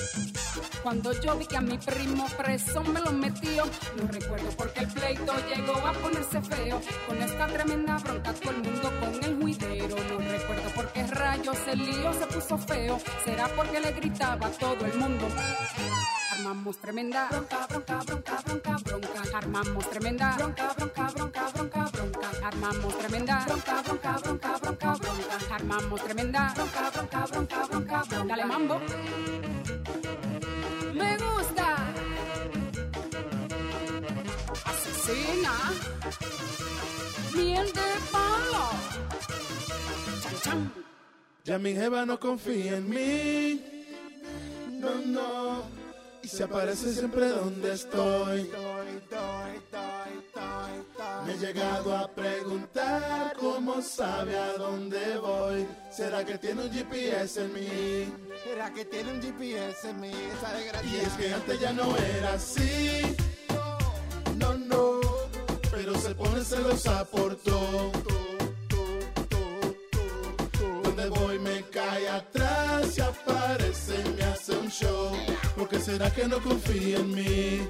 [0.82, 3.64] cuando yo vi que a mi primo preso me lo metió.
[3.96, 6.80] No recuerdo porque el pleito llegó a ponerse feo.
[7.06, 9.96] Con esta tremenda bronca todo el mundo con el juidero.
[9.96, 12.98] No recuerdo por qué rayos el lío se puso feo.
[13.24, 13.92] Será porque le
[14.28, 15.26] gritaba todo el mundo.
[16.32, 19.38] Armamos tremenda bronca, bronca, bronca, bronca, bronca.
[19.38, 22.30] Armamos tremenda bronca, bronca, bronca, bronca, bronca.
[22.44, 25.54] Armamos tremenda bronca, bronca, bronca, bronca, bronca.
[25.54, 28.24] Armamos tremenda bronca, bronca, bronca, bronca, bronca.
[28.24, 28.80] Dale mambo.
[30.94, 31.76] Me gusta.
[34.64, 35.54] Asesina.
[37.34, 38.64] Miel de palo.
[40.22, 40.72] Chan, chan.
[41.44, 43.77] Ya mi jeva no confía en mí.
[44.78, 45.62] No, no.
[46.22, 48.50] Y se aparece siempre donde estoy.
[51.24, 55.66] Me he llegado a preguntar cómo sabe a dónde voy.
[55.90, 58.12] ¿Será que tiene un GPS en mí?
[58.44, 60.10] ¿Será que tiene un GPS en mí?
[60.10, 60.90] Esa desgracia.
[60.90, 63.16] Y es que antes ya no era así.
[64.36, 65.00] No, no.
[65.70, 67.92] Pero se se pone celosa por todo.
[72.18, 75.12] Atrás y aparece y me hace un show.
[75.56, 77.68] Porque será que no confía en mí.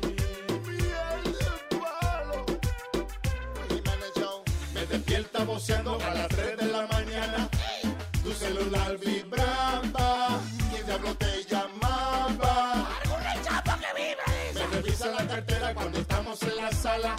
[4.74, 7.48] Me despierta voceando a las 3 de la mañana.
[8.22, 10.40] Tu celular vibraba.
[10.70, 12.88] ¿Quién diablo te llamaba?
[14.54, 17.16] Me revisa la cartera cuando estamos en la sala.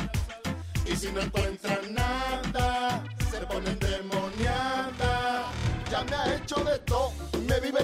[0.86, 2.89] Y si no encuentra nada,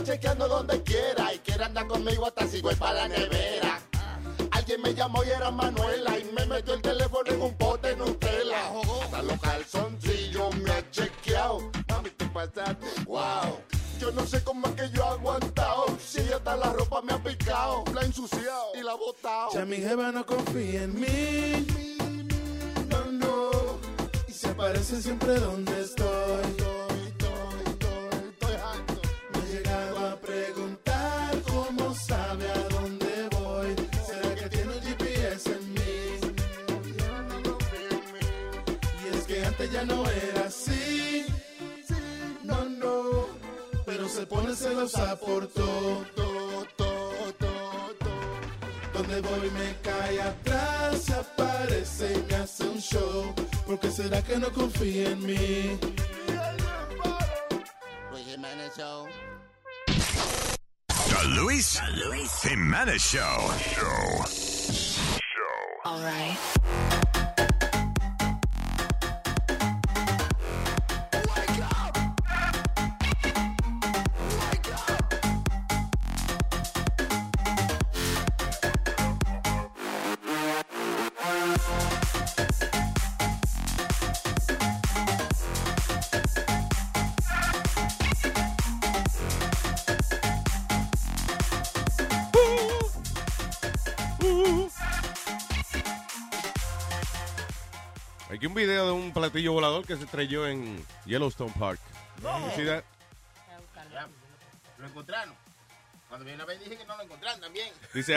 [0.03, 3.79] chequeando donde quiera y quiere andar conmigo hasta si voy para la nevera.
[4.51, 7.95] Alguien me llamó y era Manuela y me metió el teléfono en un pote de
[7.97, 8.71] Nutella.
[9.03, 11.71] Hasta los calzoncillos me ha chequeado.
[11.89, 13.59] Mami, te pasaste, wow.
[13.99, 15.85] Yo no sé cómo es que yo he aguantado.
[16.03, 19.51] Si hasta la ropa me ha picado, la he ensuciado y la he botado.
[19.53, 21.67] Ya mi jeva no confía en mí.
[22.89, 23.51] No, no.
[24.27, 26.94] Y se aparece siempre donde estoy.
[44.15, 46.05] Se pone celosa por todo.
[48.93, 53.35] Donde voy me cae atrás, se aparece y me hace un show.
[53.65, 55.77] Porque será que no confía en mí.
[58.11, 59.07] Luis Jiménez Show.
[60.87, 61.81] The Luis,
[62.41, 63.51] Jimenez Show.
[63.75, 64.23] Show.
[65.83, 67.04] All right.
[98.45, 100.77] Aquí un video de un platillo volador que se estrelló en
[101.07, 101.79] Yellowstone Park.
[102.21, 102.39] No.
[104.77, 105.33] Lo encontraron.
[106.07, 107.69] Cuando viene a ver dije que no lo encontraron también.
[107.91, 108.13] Dice,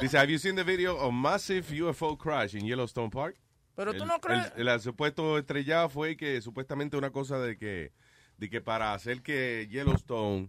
[0.00, 3.34] dice, have you seen the video of massive UFO crash in Yellowstone Park?
[3.74, 7.58] Pero tú El- no crees- El, el supuesto estrellado fue que supuestamente una cosa de
[7.58, 7.90] que,
[8.36, 10.48] de que para hacer que Yellowstone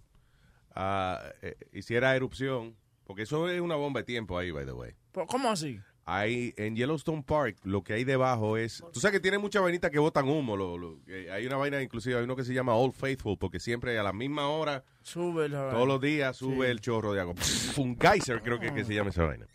[0.75, 4.93] ah, eh, hiciera erupción, porque eso es una bomba de tiempo ahí, by the way.
[5.11, 5.81] Pero, ¿Cómo así?
[6.07, 8.83] Hay, en Yellowstone Park, lo que hay debajo es.
[8.93, 10.55] Tú sabes que tiene muchas vainitas que botan humo.
[10.55, 13.59] Lo, lo- que hay una vaina, inclusive, hay uno que se llama Old Faithful, porque
[13.59, 16.71] siempre a la misma hora, Sube la todos los días, sube Sí.
[16.71, 17.33] el chorro de agua.
[17.33, 19.47] Pff, un geyser, creo que, que se llama esa vaina.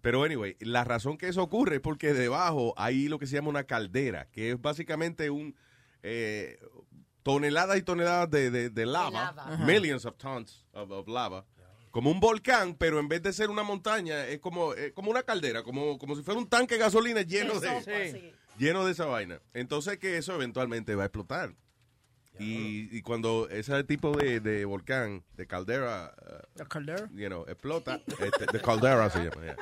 [0.00, 3.50] Pero, anyway, la razón que eso ocurre es porque debajo hay lo que se llama
[3.50, 5.54] una caldera, que es básicamente un.
[6.02, 6.58] eh,
[7.22, 9.56] toneladas y toneladas de, de- de lava, lava.
[9.66, 11.44] Millions of tons of, of lava,
[11.90, 15.22] como un volcán, pero en vez de ser una montaña, es como, es como una
[15.22, 18.32] caldera, como, como si fuera un tanque de gasolina lleno de, Sí.
[18.58, 19.40] lleno de esa vaina.
[19.54, 21.54] Entonces que eso eventualmente va a explotar.
[22.40, 27.08] Y, y cuando ese tipo de, de volcán, de caldera, uh, ¿La caldera?
[27.12, 29.42] you know, explota, este, de caldera se llama.
[29.44, 29.56] yeah.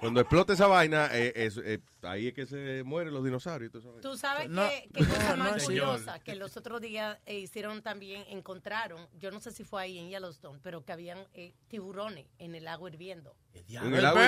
[0.00, 3.72] Cuando explota esa vaina, eh, es- eh, ahí es que se mueren los dinosaurios.
[4.02, 7.82] Tú sabes No, que, que cosa más no, curiosa que los otros días eh, hicieron
[7.82, 12.26] también, encontraron, yo no sé si fue ahí en Yellowstone, pero que habían eh, tiburones
[12.38, 13.34] en el agua hirviendo.
[13.70, 14.22] En el agua.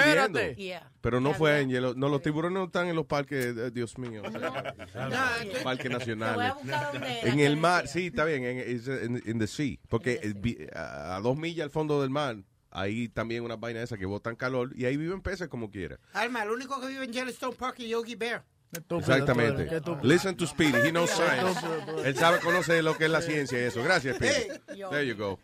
[0.56, 0.90] Yeah.
[1.00, 1.94] Pero no fue en hielo.
[1.94, 4.22] No, los tiburones no están en los parques, eh, Dios mío.
[4.24, 4.74] o sea,
[5.09, 6.54] No, parques Te voy a nacionales.
[6.62, 9.76] buscar dónde era, En el mar, sí, está bien, en, in- in the sea.
[9.88, 12.37] Porque eh, vi- a, a dos millas al fondo del mar,
[12.70, 15.98] hay también una vaina esa que botan calor y ahí viven peces como quiera.
[16.12, 18.44] Alma, el único que vive en Yellowstone Park es Yogi Bear.
[18.72, 19.80] Exactamente.
[20.02, 21.61] Listen to Speedy, he knows science.
[22.04, 23.83] Él sabe, conoce lo que es la ciencia y eso.
[23.83, 24.48] Gracias, Speedy.
[24.90, 25.38] There you go.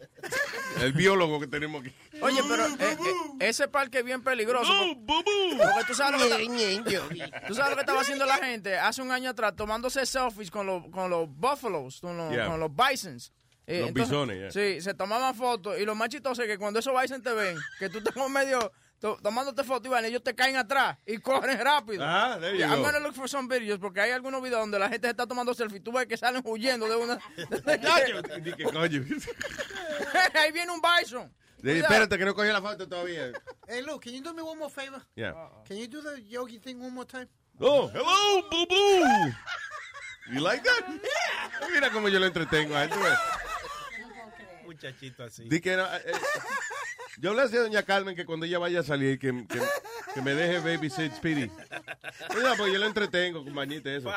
[0.80, 1.92] El biólogo que tenemos aquí.
[2.20, 2.96] Oye, pero eh, eh,
[3.48, 4.72] ese parque es bien peligroso.
[5.06, 8.76] por- Porque tú sabes, lo que está- tú sabes lo que estaba haciendo la gente
[8.78, 12.46] hace un año atrás, tomándose selfies con los, con los buffaloes, con los, Yeah.
[12.46, 13.32] con los bisons.
[13.68, 14.50] Eh, Los bisones, yeah.
[14.52, 17.56] Sí, se tomaban fotos y lo más chistoso es que cuando esos bison te ven,
[17.80, 21.58] que tú estás como medio tomándote fotos y van, ellos te caen atrás y corren
[21.58, 22.02] rápido.
[22.04, 22.84] Ah, there you Yeah, I'm go.
[22.86, 25.54] gonna look for some videos porque hay algunos videos donde la gente se está tomando
[25.54, 25.82] selfies.
[25.82, 27.18] Tú ves que salen huyendo de una.
[28.72, 29.02] Coño.
[30.34, 31.32] Ahí viene un bison.
[31.58, 33.32] Di, Espérate que no cogió la foto todavía.
[33.66, 35.00] Hey, Luke, can you do me one more favor?
[35.16, 35.32] Yeah.
[35.66, 37.28] Can you do the Yogi thing one more time?
[37.58, 39.32] Oh, hello, boo boo.
[40.32, 40.84] You like that?
[41.72, 42.90] Mira cómo yo lo entretengo a él.
[42.90, 43.18] tú ves.
[44.66, 45.48] Muchachito así.
[45.48, 46.12] Di que no, eh, eh,
[47.18, 49.60] yo le decía a doña Carmen que cuando ella vaya a salir, que, que,
[50.14, 51.50] que me deje babysit Speedy.
[52.36, 54.12] Oiga, pues yo lo entretengo con bañita eso.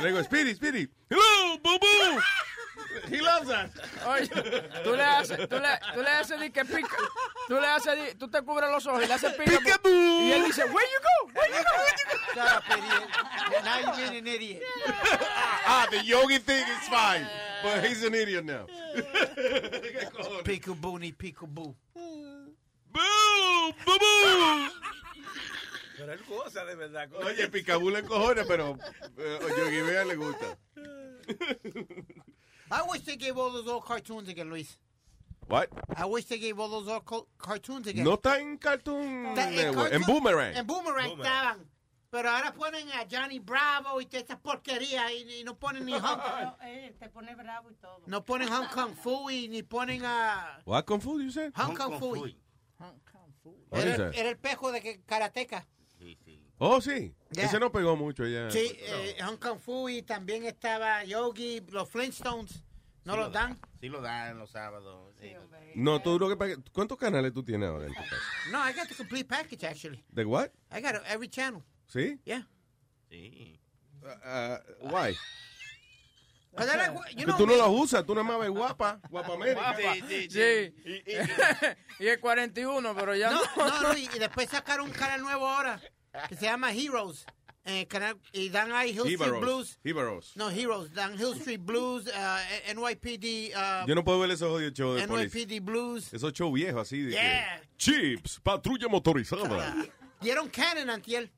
[0.00, 0.88] Le digo, Speedy, Speedy.
[1.10, 2.20] Hello, boo boo.
[3.10, 3.70] He loves us.
[4.06, 4.28] Oye,
[4.84, 6.96] tú le haces, tú le, tú le haces di que pica,
[7.48, 9.52] tú le haces, di- tú te cubres los ojos y le haces pica.
[9.84, 12.16] Y él dice, where you go, where you go, where you go.
[12.34, 13.64] Shut up, idiot.
[13.64, 14.62] Now you're being an idiot.
[15.66, 17.26] Ah, the yogi thing is fine.
[17.62, 18.66] But he's an idiot now.
[20.44, 21.74] Peekaboo, ni peekaboo.
[25.96, 27.08] Pero él goza de verdad.
[27.10, 27.50] con Oye, eso.
[27.50, 28.78] Picaboo le encojona, pero
[29.18, 30.56] eh, Yogi Bea le gusta.
[32.70, 34.78] I wish they gave all those old cartoons again, Luis.
[35.48, 35.68] What?
[35.96, 38.04] I wish they gave all those old co- cartoons again.
[38.04, 40.56] No está en Cartoon Está en Network, en Boomerang.
[40.56, 41.66] En Boomerang estaban.
[42.10, 45.92] Pero ahora ponen a Johnny Bravo y toda esta porquería y, y no ponen ni
[45.92, 48.02] Hong No, eh, te pone bravo y todo.
[48.06, 51.52] No ponen Hong Kong Fooey ni ponen a What Kung Fu, you said?
[51.54, 52.34] Hong Kong is
[53.70, 55.66] Era, el pejo de que karateca.
[56.58, 57.14] Oh, sí.
[57.30, 57.44] Yeah.
[57.44, 58.50] Ese no pegó mucho ya.
[58.50, 62.64] Sí, eh, Hong Kong Fooey también estaba Yogi, los Flintstones.
[63.04, 63.58] No Sí los dan.
[63.80, 65.14] Sí lo dan los sábados.
[65.20, 65.32] sí.
[65.74, 68.16] No, tú lo que ¿Cuántos canales tú tienes ahora en tu casa?
[68.50, 70.04] No, I got the complete package actually.
[70.08, 70.50] ¿De what?
[70.72, 71.62] I got every channel.
[71.86, 72.20] ¿Sí?
[72.24, 72.46] Yeah.
[73.08, 73.60] Sí.
[74.02, 74.58] Uh,
[74.90, 75.16] why?
[76.60, 79.74] I like, you know, tú no los usas, tú nada más ves guapa, guapa América.
[80.28, 80.74] Sí.
[82.00, 83.82] Y el 41, pero ya No, no.
[83.82, 85.80] no, y después sacaron un canal nuevo ahora
[86.28, 87.24] que se llama Heroes.
[87.64, 89.40] En el canal, y dan ahí Hill Street.
[89.40, 89.78] Blues.
[89.84, 90.32] Ibaros.
[90.36, 90.90] No, Heroes.
[90.94, 93.52] Dan Hill Street Blues, uh, NYPD.
[93.54, 95.42] Uh, Yo no puedo ver esos jodidos shows de policía.
[95.44, 96.14] NYPD Blues.
[96.14, 97.62] Esos shows viejos así de que- Yeah.
[97.76, 99.74] Chips, patrulla motorizada.
[100.20, 101.30] Dieron Canon antier.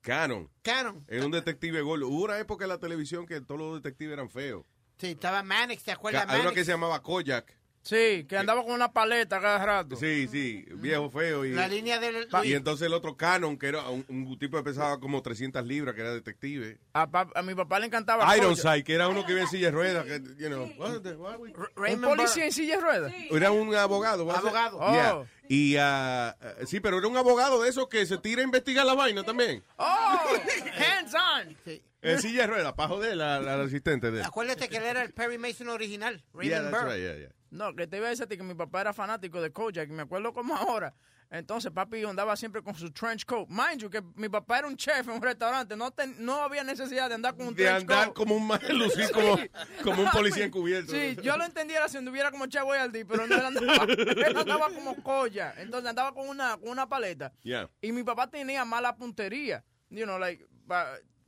[0.00, 0.50] Canon.
[0.62, 1.04] Canon.
[1.08, 2.08] Era un detective gordo.
[2.08, 4.64] Hubo una época en la televisión que todos los detectives eran feos.
[4.98, 6.24] Sí, estaba Mannix, ¿te acuerdas?
[6.28, 7.57] Hay uno que se llamaba Koyak.
[7.88, 9.96] Sí, que andaba con una paleta cada rato.
[9.96, 11.46] Sí, sí, viejo feo.
[11.46, 12.28] Y, La línea del...
[12.44, 15.94] y entonces el otro Canon, que era un, un tipo que pesaba como 300 libras,
[15.94, 16.76] que era detective.
[16.92, 18.36] A, pa- a mi papá le encantaba.
[18.36, 20.04] Ironside, que era uno que iba en silla de ruedas.
[20.04, 21.50] Que, you know, what the- what we-
[21.94, 23.12] ¿Un policía en silla de ruedas?
[23.30, 24.30] Era un abogado.
[24.30, 24.78] Abogado.
[24.92, 25.16] Yeah.
[25.16, 25.26] Oh.
[25.48, 28.84] Y, ah, ah, sí, pero era un abogado de esos que se tira a investigar
[28.84, 29.62] la vaina también.
[29.78, 30.20] ¡Oh!
[30.76, 31.56] ¡Hands on!
[32.00, 34.24] En silla de ruedas, para joder la, la asistente de él.
[34.24, 36.22] Acuérdate que él era el Perry Mason original.
[36.32, 36.92] Raymond Yeah, that's Burr.
[36.92, 37.28] right, yeah, yeah.
[37.50, 39.88] No, que te iba a decir a ti que mi papá era fanático de Kojak,
[39.88, 40.94] y me acuerdo como ahora.
[41.30, 43.48] Entonces papi andaba siempre con su trench coat.
[43.48, 46.62] Mind you, que mi papá era un chef en un restaurante, no, ten- no había
[46.62, 48.16] necesidad de andar con un De trench andar coat.
[48.16, 49.38] como un mal, lucir como,
[49.82, 50.92] como un policía encubierto.
[50.92, 54.68] Sí, yo lo entendiera si anduviera como Che Boyardee, pero no él andaba, él andaba
[54.70, 55.54] como Koya.
[55.58, 57.32] Entonces andaba con una, con una paleta.
[57.42, 57.68] Yeah.
[57.82, 59.64] Y mi papá tenía mala puntería.
[59.90, 60.44] You know, like,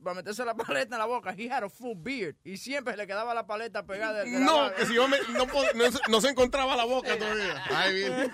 [0.03, 1.33] para meterse la paleta en la boca.
[1.37, 2.35] He had a full beard.
[2.43, 4.23] Y siempre le quedaba la paleta pegada.
[4.23, 7.17] de- de la No, que si yo me, no, se- no se encontraba la boca
[7.17, 7.63] todavía.
[7.69, 8.31] Ay, bien.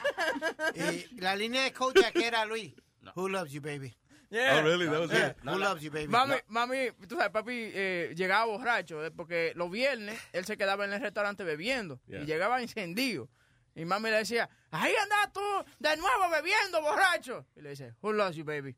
[1.14, 2.74] Y la línea de Kojak era Luis.
[3.16, 3.96] Who loves you, baby?
[4.30, 4.58] Yeah.
[4.60, 4.88] Oh, really?
[4.88, 5.28] That was Yeah.
[5.30, 5.38] it?
[5.44, 6.08] Who loves you, baby?
[6.08, 10.84] Mami, mami, tú sabes, papi eh, llegaba borracho, eh, porque los viernes él se quedaba
[10.84, 12.22] en el restaurante bebiendo Yeah.
[12.22, 13.30] y llegaba encendido.
[13.74, 15.40] Y mami le decía, ahí andas tú
[15.80, 17.46] de nuevo bebiendo, borracho.
[17.56, 18.76] Y le dice, who loves you, baby?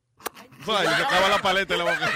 [0.62, 2.12] Y se acaba la paleta en la boca.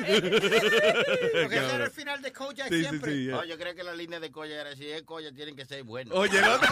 [0.00, 2.34] Porque ese era el final de Sí,
[2.68, 3.12] sí, siempre.
[3.12, 3.36] sí, yeah.
[3.36, 5.82] No, yo creo que la línea de Coya era si es Coya tienen que ser
[5.84, 6.16] buenos.
[6.16, 6.58] Oye, no.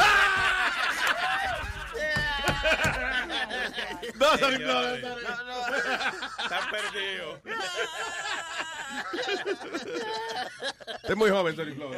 [4.16, 4.98] No, no, no,
[5.44, 5.76] no.
[6.42, 7.40] Está perdido.
[11.02, 11.92] Es muy joven, Tony Flow.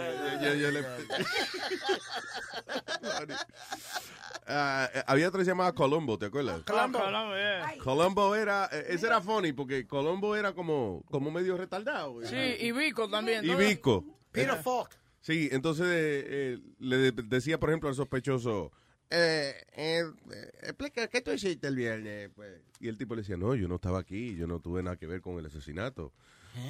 [4.50, 6.62] Ah, eh, había otra llamaba Colombo, ¿te acuerdas?
[6.62, 6.98] Colombo.
[7.00, 7.74] Colombo, yeah.
[7.84, 12.24] Colombo era, eh, ese era funny porque Colombo era como, como medio retardado.
[12.24, 13.44] Sí, y Vico también.
[13.44, 13.58] Y ¿no?
[13.58, 14.04] Vico.
[14.32, 14.90] Peter Falk.
[15.20, 18.72] Sí, entonces eh, eh, le de- decía, por ejemplo, al sospechoso,
[19.10, 22.30] eh, eh, eh, explica, ¿qué tú hiciste el viernes?
[22.34, 24.96] Pues, y el tipo le decía, no, yo no estaba aquí, yo no tuve nada
[24.96, 26.12] que ver con el asesinato.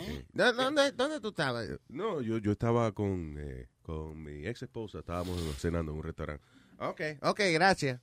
[0.06, 0.24] Sí.
[0.32, 1.68] ¿Dó- ¿Dónde, ¿Dónde tú estabas?
[1.88, 6.44] No, yo, yo estaba con, eh, con mi ex esposa, estábamos cenando en un restaurante.
[6.78, 8.00] Ok, ok, gracias.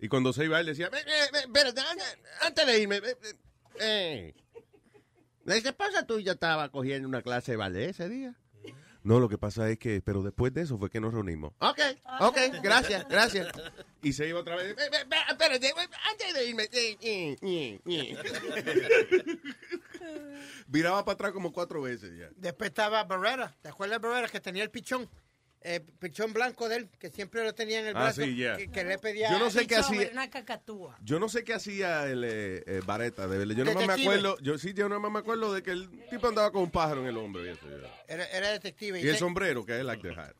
[0.00, 3.00] Y cuando se iba, él decía, "Ve, ve, ve, espérate, antes, antes de irme,
[3.80, 4.34] eh,
[5.44, 8.34] la esposa tuya estaba cogiendo una clase de ballet ese día.
[9.02, 11.52] No, lo que pasa es que, pero después de eso fue que nos reunimos.
[11.58, 11.78] Ok,
[12.20, 13.48] ok, gracias, gracias.
[14.02, 14.74] Y se iba otra vez.
[14.74, 15.72] "Ve, ve, ve, Espérate,
[16.10, 16.62] antes de irme.
[16.72, 16.96] eh,
[17.42, 18.18] eh, eh".
[20.66, 22.30] Viraba para atrás como cuatro veces ya.
[22.36, 23.54] Después estaba Barrera.
[23.62, 25.08] ¿Te acuerdas de Barrera que tenía el pichón?
[25.64, 28.22] El pichón blanco de él, que siempre lo tenía en el Ah, brazo.
[28.22, 28.56] sí, yeah.
[28.58, 29.30] que, que le pedía.
[29.32, 30.10] Yo no sé qué hacía.
[30.12, 30.98] Una cacatúa.
[31.02, 33.54] Yo no sé qué hacía el eh, eh, Vareta, de verdad.
[33.54, 34.36] Yo no me acuerdo.
[34.40, 37.06] Yo sí, yo no me acuerdo de que el tipo andaba con un pájaro en
[37.08, 37.66] el hombro y eso.
[38.06, 39.00] Era, era detective.
[39.00, 40.34] Y el sombrero, que es like the hat.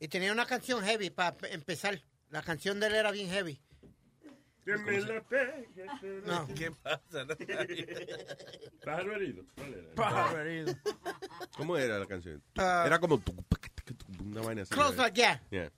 [0.00, 2.02] y tenía una canción heavy para empezar.
[2.30, 3.60] La canción de él era bien heavy.
[4.64, 5.68] Que me la pegue.
[6.26, 7.24] No, ¿qué pasa?
[7.24, 7.36] No,
[8.84, 9.44] Pájaro herido.
[9.54, 9.94] ¿Cuál era?
[9.94, 10.74] Pájaro herido.
[11.56, 12.42] ¿Cómo era la canción?
[12.56, 12.82] Ah.
[12.86, 13.34] era como tu-
[14.32, 14.74] una vaina así.
[14.74, 15.40] Close like, yeah.
[15.50, 15.70] Yeah.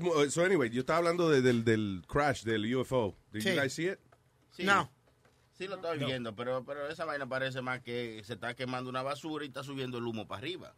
[0.00, 3.16] Mu- so anyway, yo estaba hablando de- del, del crash del UFO.
[3.32, 3.48] Did Sí.
[3.54, 3.98] you guys see it?
[4.52, 4.66] Sí.
[5.56, 9.02] Sí lo estoy viendo, pero, pero esa vaina parece más que se está quemando una
[9.02, 10.74] basura y está subiendo el humo para arriba.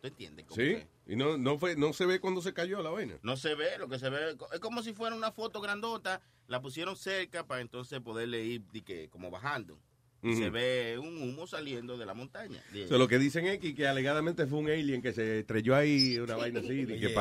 [0.00, 0.46] ¿Tú entiendes?
[0.46, 0.62] Como Sí.
[0.76, 3.18] que Y no, no, fue, no se ve cuando se cayó la vaina.
[3.22, 6.60] No se ve, lo que se ve es como si fuera una foto grandota, la
[6.60, 9.78] pusieron cerca para entonces poderle ir di que, como bajando.
[10.22, 10.38] Y Ujú.
[10.38, 12.62] Se ve un humo saliendo de la montaña.
[12.72, 15.74] De- So, lo que dicen es que, que alegadamente fue un alien que se estrelló
[15.74, 17.14] ahí, una vaina así, de que Yes.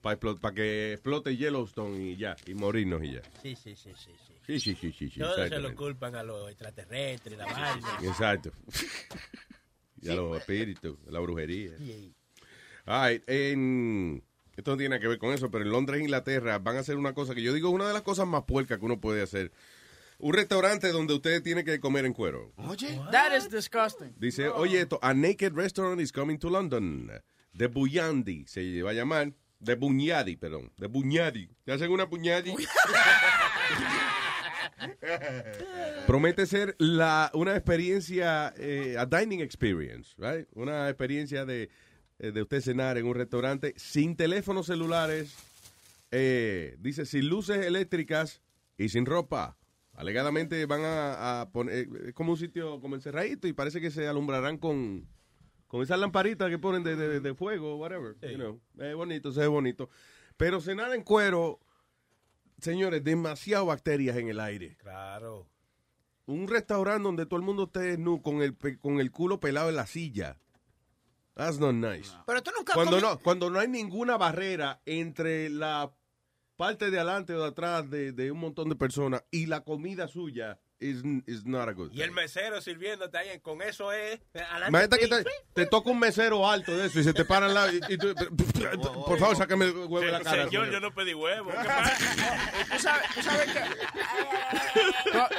[0.00, 3.22] para que explote Yellowstone y ya, y morirnos y ya.
[3.42, 4.10] Sí, sí, sí, sí.
[4.26, 4.32] sí.
[4.44, 5.08] Sí, sí, sí, sí.
[5.10, 7.98] sí Todos se lo culpan a los extraterrestres, la vaina.
[8.02, 8.50] Exacto.
[10.00, 11.72] y a los espíritus, la brujería.
[12.84, 14.24] Ay, en...
[14.56, 16.96] Esto no tiene que ver con eso, pero en Londres e Inglaterra van a hacer
[16.96, 19.52] una cosa que yo digo una de las cosas más puercas que uno puede hacer.
[20.22, 22.52] Un restaurante donde usted tiene que comer en cuero.
[22.56, 22.96] Oye.
[23.10, 24.14] That is disgusting.
[24.20, 27.10] Dice, oye, esto, a naked restaurant is coming to London.
[27.52, 29.32] De Bunyadi se va a llamar.
[29.58, 30.70] De Bunyadi, perdón.
[30.78, 31.48] De Bunyadi.
[31.64, 32.54] ¿Te hacen una Bunyadi?
[36.06, 40.46] Promete ser la, una experiencia, eh, a dining experience, right?
[40.54, 41.68] Una experiencia de,
[42.20, 45.34] eh, de usted cenar en un restaurante sin teléfonos celulares,
[46.12, 48.40] eh, dice, sin luces eléctricas
[48.78, 49.56] y sin ropa.
[49.94, 53.90] Alegadamente van a, a poner, eh, es como un sitio como encerradito y parece que
[53.90, 55.06] se alumbrarán con,
[55.66, 58.16] con esas lamparitas que ponen de, de- de fuego, whatever.
[58.22, 58.60] you know.
[58.78, 59.90] Es bonito, se ve bonito.
[60.36, 61.60] Pero cenar en cuero,
[62.58, 64.76] señores, demasiado bacterias en el aire.
[64.78, 65.48] Claro.
[66.26, 69.68] Un restaurante donde todo el mundo esté nu con el, pe- con el culo pelado
[69.68, 70.38] en la silla.
[71.34, 72.10] That's not nice.
[72.26, 75.92] Pero tú nunca Cuando comes- no, cuando no hay ninguna barrera entre la
[76.62, 80.06] parte de adelante o de atrás de, de un montón de personas y la comida
[80.06, 84.20] suya is, is not a good Y el mesero sirviéndote ahí, con eso es.
[84.32, 87.46] adelante Imagínate que te, te toca un mesero alto de eso y se te para
[87.46, 88.14] al lado y, y tú,
[89.06, 90.44] por favor, sácame el huevo de la cara.
[90.44, 91.50] Señor, yo no pedí huevo.
[92.72, 93.60] Tú sabes, tú sabes que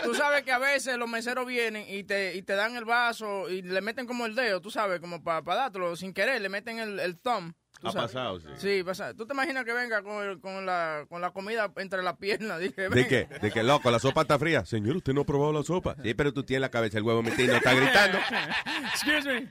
[0.03, 3.49] tú, sabes que a veces los meseros vienen y te, y te dan el vaso
[3.49, 6.79] y le meten como el dedo, tú sabes, como para dártelo sin querer, le meten
[6.79, 7.53] el, el thumb.
[7.83, 8.11] Ha sabes.
[8.11, 8.47] pasado, sí.
[8.57, 9.13] Sí, pasa.
[9.13, 12.59] ¿Tú te imaginas que venga con, la, con la comida entre las piernas?
[12.63, 13.27] Dije, ¿De qué?
[13.41, 13.89] ¿De qué loco?
[13.91, 14.65] ¿La sopa está fría?
[14.65, 15.95] Señor, usted no ha probado la sopa.
[16.03, 18.17] Sí, pero tú tienes la cabeza el huevo metido y no está gritando.
[18.93, 19.47] Excuse me.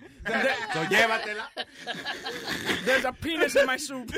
[0.73, 1.51] So, llévatela.
[2.85, 4.13] There's a penis in my soup.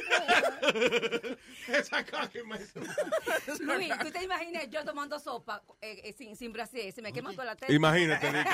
[3.61, 6.93] Luis, ¿tú te imaginas yo tomando sopa eh, eh, sin, sin brasier?
[6.93, 7.73] Se me quema toda la teta.
[7.73, 8.47] Imagínate, Nick.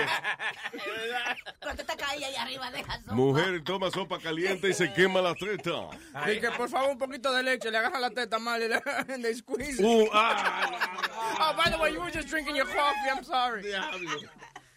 [1.61, 3.15] Cuando te caí ahí arriba, deja sopa.
[3.15, 5.21] Mujer toma sopa caliente y se quema
[5.51, 6.27] la teta.
[6.27, 8.77] Dije, por favor, un poquito de leche, le agarran la teta mal y le
[9.09, 9.79] and they squeeze.
[9.79, 9.85] it.
[9.85, 13.63] Uh, ah, oh, by the way, you were just drinking your coffee, I'm sorry.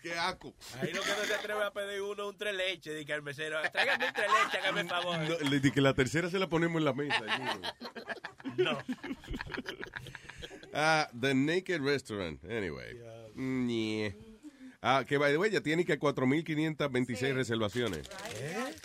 [0.04, 0.54] Qué asco.
[0.82, 3.58] Ahí lo que no se atreve a pedir uno un tres leche, dice al mesero,
[3.72, 5.18] tráigame un tres leche, hágame favor.
[5.18, 7.22] No, le dije que la tercera se la ponemos en la mesa.
[8.58, 8.78] No.
[10.74, 12.44] Ah, The Naked Restaurant.
[12.46, 13.00] Anyway.
[13.36, 14.33] Ñe.
[14.86, 18.10] Ah, que by the way, ya tiene que 4.526 reservaciones.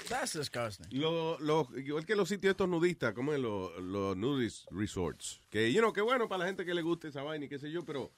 [0.09, 0.87] That's disgusting.
[0.93, 5.41] Lo, lo, igual que los sitios estos nudistas, como en los, los nudist resorts.
[5.51, 7.59] Que, you know, que bueno para la gente que le guste esa vaina y qué
[7.59, 8.13] sé yo, pero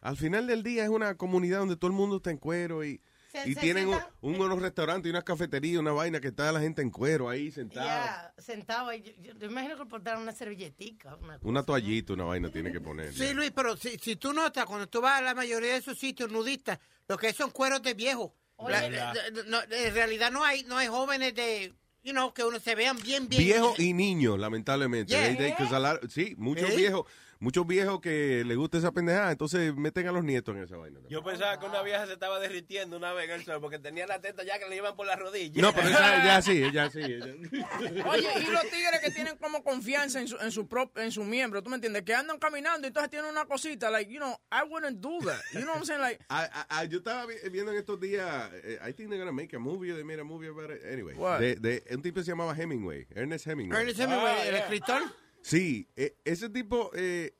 [0.00, 3.02] al final del día es una comunidad donde todo el mundo está en cuero y,
[3.42, 6.60] Se- y se tienen un- unos restaurantes y unas cafeterías, una vaina que está la
[6.60, 8.32] gente en cuero ahí sentada.
[8.36, 9.02] Ya, sentado ahí.
[9.02, 11.16] Yo, yo- yo imagino que portaron una servilletica.
[11.16, 13.12] Una Una toallita, una vaina tiene que poner.
[13.12, 15.98] Sí, Luis, pero si, si tú notas, cuando tú vas a la mayoría de esos
[15.98, 16.78] sitios nudistas,
[17.08, 18.34] lo que son cueros de viejo.
[18.68, 19.14] La- ¿Verdad?
[19.32, 22.74] de- no, en realidad no hay, no hay jóvenes de, you know, que uno se
[22.74, 23.42] vean bien, bien.
[23.44, 25.12] Viejo y niño, lamentablemente.
[25.12, 25.26] Yeah.
[25.26, 26.76] They- they- 'cause a lot- sí, muchos ¿Eh?
[26.76, 27.04] viejos,
[27.40, 31.00] muchos viejos que les gusta esa pendejada, entonces meten a los nietos en esa vaina.
[31.08, 34.06] Yo pensaba que una vieja se estaba derritiendo una vez en el sol porque tenía
[34.06, 35.60] la teta ya que le iban por la rodilla.
[35.62, 37.00] No, pero esa, ya sí, ya sí.
[37.00, 41.24] Oye, y los tigres que tienen como confianza en su, en su prop, en su
[41.24, 42.02] miembro, ¿tú me entiendes?
[42.02, 45.40] Que andan caminando y entonces tienen una cosita, like, you know, I wouldn't do that.
[45.52, 46.00] You know what I'm saying?
[46.00, 49.18] Like, Ah, ah, ah, yo estaba vi- viendo en estos días, eh, I think they're
[49.18, 50.82] gonna make a movie, they made a movie about it.
[50.90, 53.78] Anyway, de, de un tipo que se llamaba Hemingway, Ernest Hemingway.
[53.80, 54.58] Ernest Hemingway, Ah, el yeah.
[54.62, 55.02] escritor.
[55.46, 57.32] Sí, eh, ese tipo, eh,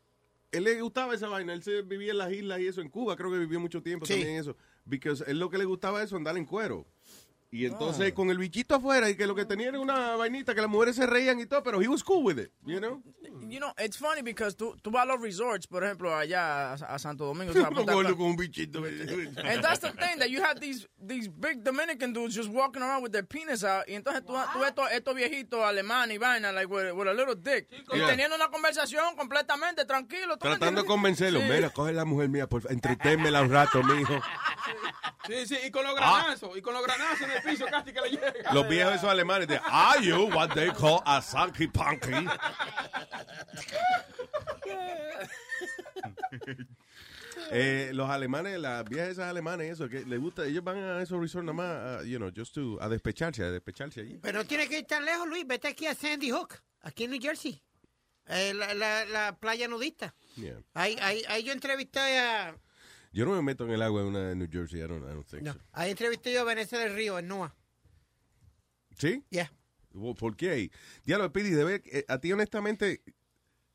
[0.53, 3.17] él le gustaba esa vaina, él se vivía en las islas y eso, en Cuba
[3.17, 4.13] creo que vivió mucho tiempo Sí.
[4.13, 4.57] también eso,
[4.89, 6.87] porque él lo que le gustaba eso, andar en cuero.
[7.51, 10.61] Y entonces con el bichito afuera y que lo que tenía era una vainita que
[10.61, 13.03] las mujeres se reían y todo, pero he was cool with it, you know?
[13.49, 16.75] You know, it's funny because tú, tú vas a los resorts, por ejemplo, allá a,
[16.75, 17.53] a Santo Domingo.
[17.53, 17.71] Cana.
[18.17, 18.83] con un bichito.
[18.85, 23.03] And that's the thing, that you have these, these big Dominican dudes just walking around
[23.03, 23.85] with their penis out.
[23.89, 27.15] Y entonces tú, tú ves estos, estos viejitos alemanes y vaina, like with, with a
[27.15, 27.69] little dick.
[27.93, 28.09] Y Yeah.
[28.09, 30.37] teniendo una conversación completamente tranquilo.
[30.37, 31.41] ¿tú me Tratando de convencerlo.
[31.41, 31.47] Sí.
[31.49, 34.21] Mira, coge la mujer mía, por favor, entreténmela un rato, mijo.
[35.27, 36.23] Sí, sí, y con los Ah.
[36.23, 38.53] granazos, y con los granazos en el piso casi que le llega.
[38.53, 42.13] Los viejos esos alemanes de, are you what they call a sanky punky?
[47.51, 51.21] Eh, los alemanes, las viejas esas alemanes, eso, que les gusta, ellos van a esos
[51.21, 54.19] resorts nada más, a, you know, just to, a despecharse, a despecharse allí.
[54.21, 55.47] Pero no tiene que ir tan lejos, Luis.
[55.47, 57.63] Vete aquí a Sandy Hook, aquí en New Jersey.
[58.27, 60.15] Eh, la, la, la playa nudista.
[60.35, 60.57] Yeah.
[60.75, 62.57] Ahí, ahí, ahí yo entrevisté a...
[63.13, 65.15] Yo no me meto en el agua en una de New Jersey, I don't, I
[65.15, 65.61] don't think No, so.
[65.73, 67.55] ahí entrevisté yo a Vanessa del Río, en Noah.
[68.99, 69.25] ¿Sí?
[69.31, 69.53] Yeah.
[70.19, 70.71] ¿Por qué ahí?
[71.05, 73.03] Diablo, Pidi, de ver, eh, a ti honestamente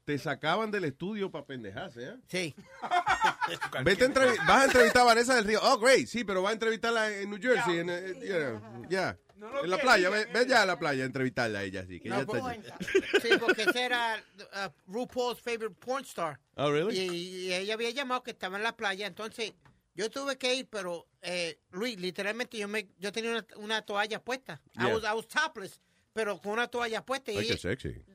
[0.05, 2.15] te sacaban del estudio para pendejarse, ¿eh?
[2.27, 2.55] Sí.
[3.83, 4.09] Vete a
[4.47, 5.59] vas a entrevistar a Vanessa del Río.
[5.61, 9.17] Oh, great, sí, pero vas a entrevistarla en New Jersey, en, eh, know, ya.
[9.63, 11.99] en la playa, ve, ve ya a la playa a entrevistarla a ella, sí.
[11.99, 12.61] Que No, ella está allí.
[13.21, 16.39] sí, porque ese era uh, RuPaul's favorite porn star.
[16.55, 16.97] Oh, really?
[16.97, 19.53] Y, y ella había llamado que estaba en la playa, entonces
[19.93, 24.23] yo tuve que ir, pero eh, Luis, literalmente yo me yo tenía una, una toalla
[24.23, 24.61] puesta.
[24.75, 24.93] I, Yeah.
[24.95, 25.79] was, I was topless,
[26.13, 27.31] pero con una toalla puesta.
[27.31, 27.47] Y, Ay,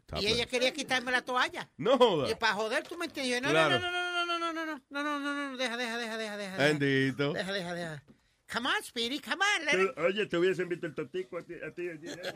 [0.08, 0.24] sexy.
[0.24, 1.68] y ella quería quitarme la toalla.
[1.76, 2.30] No joda.
[2.30, 3.34] Y para joder, tú me entiendes.
[3.34, 3.78] Yo, no, Claro.
[3.78, 5.96] no, no, no, no, no, no, no, no, no, no, no, no, no, deja, deja,
[5.98, 6.56] deja, deja, deja.
[6.56, 7.32] Bendito.
[7.32, 8.02] Deja, deja, deja.
[8.52, 9.80] Come on, Speedy, come on.
[9.80, 11.54] It- Oye, te hubiesen visto el totico a ti.
[11.66, 12.34] A ti, allí, ¿eh?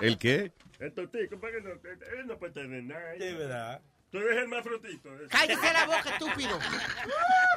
[0.00, 0.52] ¿El qué?
[0.80, 1.70] El totico, ¿para qué no?
[1.70, 3.12] Él no puede tener nada.
[3.14, 3.80] Sí, verdad.
[4.10, 5.08] Tú eres el más frutito.
[5.28, 6.58] Cállese la boca, estúpido.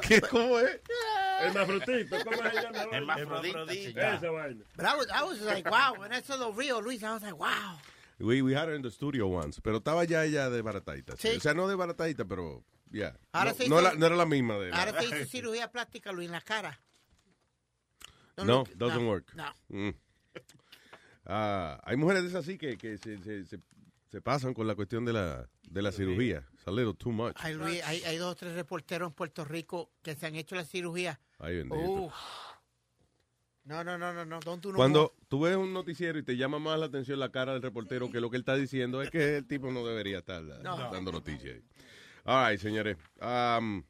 [0.02, 0.20] ¿Qué?
[0.20, 0.80] ¿Cómo es?
[1.42, 2.82] El más frutito, ¿cómo se llama?
[2.92, 4.34] El hermafrodita, Esa señor.
[4.34, 4.64] vaina.
[4.76, 5.94] But I was, I was like, wow.
[5.98, 7.76] When I saw the real Luis, I was like, wow.
[8.18, 11.16] We, we had her in the studio once, pero estaba ya ella de baratadita.
[11.16, 11.36] sí.
[11.36, 13.18] O sea, no de baratadita, pero ya.
[13.32, 16.26] Ahora no, se no no era la misma de Ahora te hizo cirugía plástica, Luis,
[16.26, 16.80] en la cara.
[18.36, 19.34] No, no, doesn't no, work.
[19.34, 19.54] no.
[19.68, 19.94] Mm.
[21.26, 23.58] Ah, hay mujeres de esas así que, que se, se, se,
[24.10, 26.44] se pasan con la cuestión de la, de la cirugía.
[26.52, 27.36] It's a little too much.
[27.36, 30.54] Ay, Luis, hay, hay dos o tres reporteros en Puerto Rico que se han hecho
[30.54, 31.20] la cirugía.
[31.38, 31.80] Ay, bendito.
[31.80, 32.12] Uf.
[33.64, 34.40] No, no, no, no, no.
[34.40, 35.14] Don't do no Cuando more.
[35.28, 38.20] tú ves un noticiero y te llama más la atención la cara del reportero que
[38.20, 40.76] lo que él está diciendo es que el tipo no debería estar No.
[40.90, 41.60] dando noticias.
[42.24, 42.96] All right, señores.
[43.22, 43.82] Um,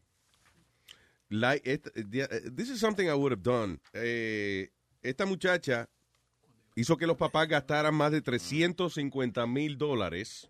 [1.28, 3.80] like, it- the- this is something I would have done.
[3.92, 4.70] Eh,
[5.02, 5.88] esta muchacha
[6.76, 10.48] hizo que los papás gastaran más de 350 mil dólares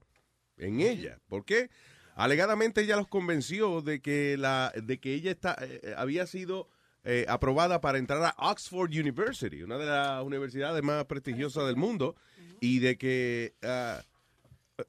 [0.58, 1.18] en ella.
[1.28, 1.70] ¿Por qué?
[2.14, 6.68] Alegadamente ella los convenció de que la de que ella está eh, había sido
[7.04, 12.16] eh, aprobada para entrar a Oxford University, una de las universidades más prestigiosas del mundo,
[12.60, 14.02] y de que ah,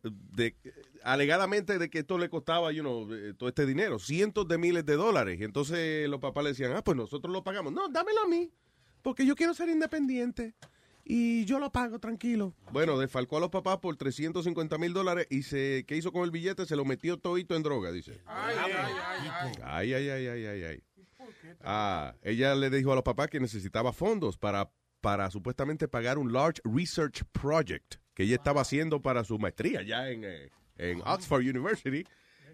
[0.04, 0.56] de,
[1.04, 4.86] alegadamente de que esto le costaba, you know, eh, todo este dinero, cientos de miles
[4.86, 5.40] de dólares.
[5.40, 7.74] Y entonces los papás le decían, ah, pues nosotros lo pagamos.
[7.74, 8.52] No, dámelo a mí,
[9.02, 10.56] porque yo quiero ser independiente.
[11.08, 12.56] Y yo lo pago, tranquilo.
[12.72, 16.32] Bueno, desfalcó a los papás por 350 mil dólares y se, ¿qué hizo con el
[16.32, 16.66] billete?
[16.66, 18.22] Se lo metió todito en droga, dice.
[18.26, 19.52] Ay, ay, ay, ay.
[19.64, 20.84] Ay, ay, ay, ay, ay, ay.
[21.62, 24.72] Ah, ella le dijo a los papás que necesitaba fondos para,
[25.02, 30.10] para supuestamente pagar un large research project que ella estaba haciendo para su maestría ya
[30.10, 32.06] en, eh, en Oxford University.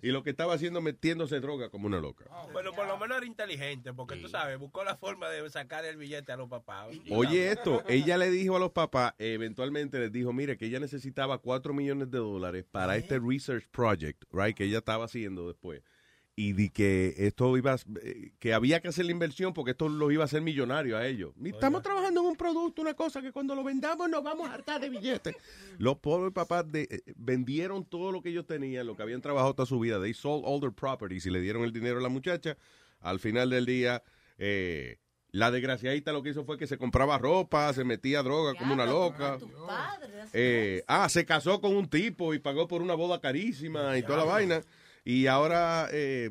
[0.03, 2.25] Y lo que estaba haciendo metiéndose droga como una loca.
[2.51, 5.95] Bueno, por lo menos era inteligente, porque tú sabes, buscó la forma de sacar el
[5.97, 6.87] billete a los papás.
[7.11, 11.37] Oye esto, ella le dijo a los papás, eventualmente les dijo, mire, que ella necesitaba
[11.37, 15.83] 4 millones de dólares para este research project, right, que ella estaba haciendo después.
[16.35, 19.89] Y di que esto iba, a- eh, que había que hacer la inversión porque esto
[19.89, 21.33] los iba a hacer millonarios a ellos.
[21.43, 24.53] Y estamos trabajando en un producto, una cosa que cuando lo vendamos nos vamos a
[24.53, 25.35] hartar de billetes.
[25.77, 29.53] Los pobres papás de, eh, vendieron todo lo que ellos tenían, lo que habían trabajado
[29.53, 30.01] toda su vida.
[30.01, 32.57] They sold all their properties y le dieron el dinero a la muchacha.
[33.01, 34.01] Al final del día,
[34.37, 34.99] eh,
[35.31, 38.85] la desgraciadita lo que hizo fue que se compraba ropa, se metía droga como una
[38.85, 39.37] loca.
[40.33, 44.19] Eh, ah, se casó con un tipo y pagó por una boda carísima y toda
[44.19, 44.61] la vaina.
[45.03, 46.29] Y ahora eh,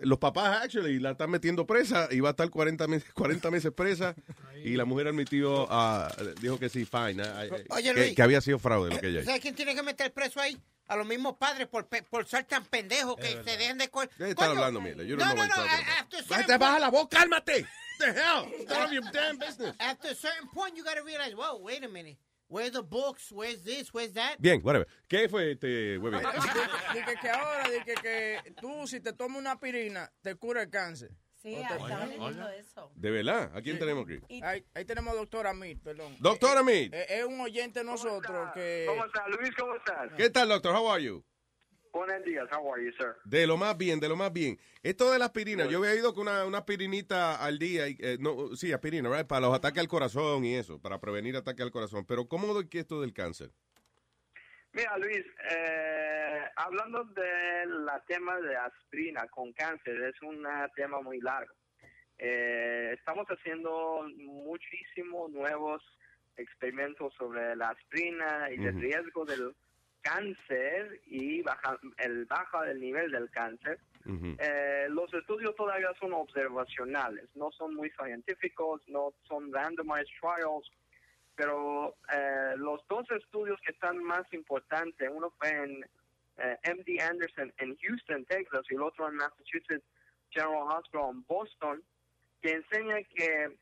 [0.00, 3.72] los papás, actually, la están metiendo presa y va a estar 40 meses, 40 meses
[3.72, 4.14] presa.
[4.64, 6.10] Y la mujer admitió, ah,
[6.40, 7.22] dijo que sí, fine.
[7.22, 8.14] ah, eh, Oye, que, Luis.
[8.16, 9.26] que había sido fraude lo que ella hizo.
[9.26, 10.58] ¿Sabes quién tiene que meter preso ahí?
[10.88, 13.88] A los mismos padres por, pe- por ser tan pendejos que se dejen de...
[13.88, 15.04] ¿Qué estás Coño, hablando, mira?
[15.04, 15.54] Yo no, no, no, no.
[15.54, 17.64] a- a Te certain baja la voz, cálmate.
[18.00, 18.48] The hell?
[18.58, 19.74] It's none of your damn business.
[19.78, 22.16] After a certain point, you gotta realize, whoa, wait a minute.
[22.48, 23.32] Where's the books?
[23.32, 23.92] Where's this?
[23.92, 24.36] Where's that?
[24.38, 24.86] Bien, whatever.
[25.08, 26.20] ¿Qué fue este huevín?
[26.94, 30.70] Dice que, ahora, dice que, que tú si te tomas una aspirina, te cura el
[30.70, 31.10] cáncer.
[31.34, 32.90] Sí, estaba leyendo eso.
[32.94, 33.50] De verdad.
[33.54, 34.20] ¿A quién tenemos aquí?
[34.42, 36.16] Ahí, ahí tenemos a doctora Mead, perdón.
[36.20, 36.92] Doctora Mead.
[36.94, 38.84] Eh, Es un oyente de nosotros que...
[38.88, 39.54] ¿Cómo estás, Luis?
[39.56, 40.12] ¿Cómo estás?
[40.16, 40.74] ¿Qué tal, doctor?
[40.74, 41.24] How are you?
[41.96, 42.46] Buenos días.
[42.52, 43.16] How are you, sir?
[43.24, 44.58] De lo más bien, de lo más bien.
[44.82, 48.18] Esto de la aspirina, yo había ido con una, una aspirinita al día, y, eh,
[48.20, 49.26] no, sí, aspirina, right?
[49.26, 52.04] para los ataques al corazón y eso, para prevenir ataques al corazón.
[52.04, 53.50] Pero ¿cómo que esto del cáncer?
[54.74, 61.54] Mira, Luis, eh, hablando del tema de aspirina con cáncer, es un tema muy largo.
[62.18, 65.82] Eh, estamos haciendo muchísimos nuevos
[66.36, 68.80] experimentos sobre la aspirina y el Ujú.
[68.80, 69.56] riesgo del
[70.06, 73.78] cáncer y baja, el baja del nivel del cáncer.
[74.38, 80.70] Eh, los estudios todavía son observacionales, no son muy científicos, no son randomized trials,
[81.34, 85.84] pero eh, los dos estudios que están más importantes, uno fue en
[86.38, 89.84] eh, MD Anderson en Houston, Texas, y el otro en Massachusetts
[90.30, 91.82] General Hospital en Boston,
[92.42, 93.56] que enseña que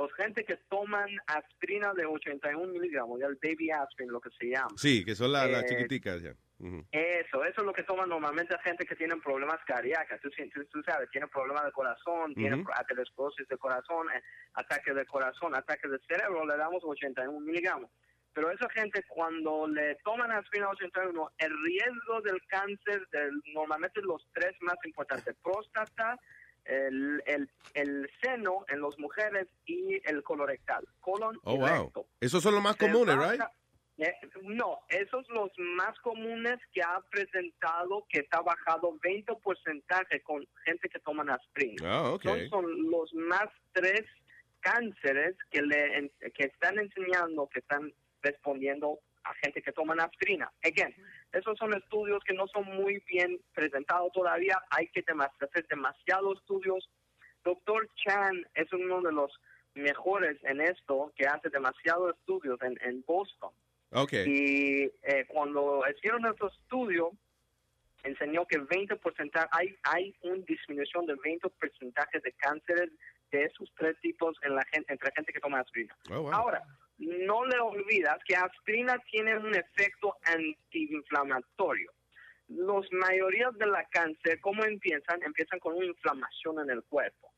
[0.00, 4.70] los gente que toman aspirina de 81 miligramos, el baby aspirin, lo que se llama,
[4.76, 6.32] Sí, que son las Eh, chiquiticas ya.
[6.58, 6.84] Ujú.
[6.92, 10.20] eso, eso es lo que toman normalmente gente que tiene problemas cardíacos.
[10.20, 12.70] Tú, tú, tú sabes, tiene problemas de corazón, tiene Ujú.
[12.74, 14.22] aterosclerosis de corazón, eh,
[14.54, 17.90] ataques de corazón, ataques de cerebro, le damos 81 miligramos.
[18.32, 24.24] Pero esa gente cuando le toman aspirina 81, el riesgo del cáncer, del, normalmente los
[24.32, 26.16] tres más importantes, próstata,
[26.64, 31.84] el, el, el seno en las mujeres y el colorectal, colon Oh, y wow.
[31.84, 32.06] recto.
[32.20, 33.42] Esos son los más comunes, baja- right?
[33.98, 40.46] eh, no, esos los más comunes que ha presentado que está bajado 20 porcentaje con
[40.64, 41.82] gente que toman aspirina.
[41.98, 42.22] Ah, ok.
[42.22, 44.04] Son, son los más tres
[44.60, 47.92] cánceres que le que están enseñando que están
[48.22, 48.98] respondiendo
[49.30, 50.50] a gente que toman aspirina.
[50.64, 50.94] Again,
[51.32, 54.58] esos son estudios que no son muy bien presentados todavía.
[54.70, 56.88] Hay que demas- hacer demasiados estudios.
[57.44, 59.32] Doctor Chan es uno de los
[59.74, 63.52] mejores en esto, que hace demasiados estudios en, en Boston.
[63.92, 64.12] Ok.
[64.26, 67.10] Y eh, cuando hicieron estos estudios,
[68.02, 72.90] enseñó que 20% hay, hay una disminución de 20% de cánceres
[73.30, 75.96] de esos tres tipos en la gente, entre gente que toma aspirina.
[76.10, 76.32] Oh, wow.
[76.32, 76.62] Ahora,
[77.00, 81.90] no le olvidas que aspirina tiene un efecto antiinflamatorio.
[82.48, 85.22] Los mayorías de la cáncer, ¿cómo empiezan?
[85.22, 87.32] Empiezan con una inflamación en el cuerpo.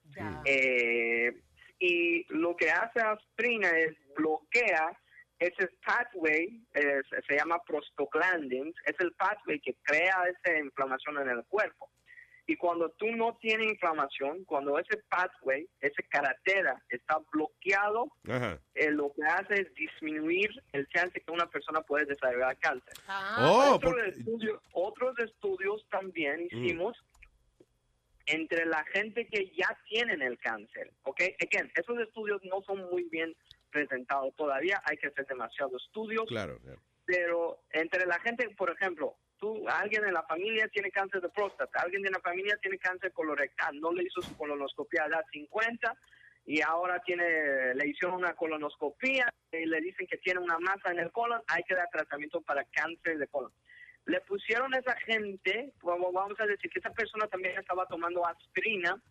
[0.44, 1.32] Eh,
[1.78, 4.98] y lo que hace aspirina es bloquea
[5.38, 11.44] ese pathway, se- se llama prostaglandins, es el pathway que crea esa inflamación en el
[11.46, 11.90] cuerpo.
[12.52, 18.60] Y cuando tú no tienes inflamación, cuando ese pathway, esa carretera está bloqueado, Ajá.
[18.74, 22.92] eh, lo que hace es disminuir el chance que una persona puede desarrollar cáncer.
[23.38, 26.62] Oh, Otro porque- estudio- otros estudios también Mm.
[26.64, 26.94] hicimos
[28.26, 31.22] entre la gente que ya tienen el cáncer, ¿ok?
[31.40, 33.34] Again, esos estudios no son muy bien
[33.70, 36.58] presentados todavía, hay que hacer demasiados estudios, Claro.
[36.58, 36.78] claro.
[37.06, 41.80] pero entre la gente, por ejemplo, tú, alguien en la familia tiene cáncer de próstata,
[41.80, 45.96] alguien de la familia tiene cáncer colorectal, no le hizo su colonoscopia a edad 50
[46.46, 51.00] y ahora tiene, le hicieron una colonoscopia y le dicen que tiene una masa en
[51.00, 53.52] el colon, hay que dar tratamiento para cáncer de colon.
[54.06, 59.02] Le pusieron a esa gente, vamos a decir que esa persona también estaba tomando aspirina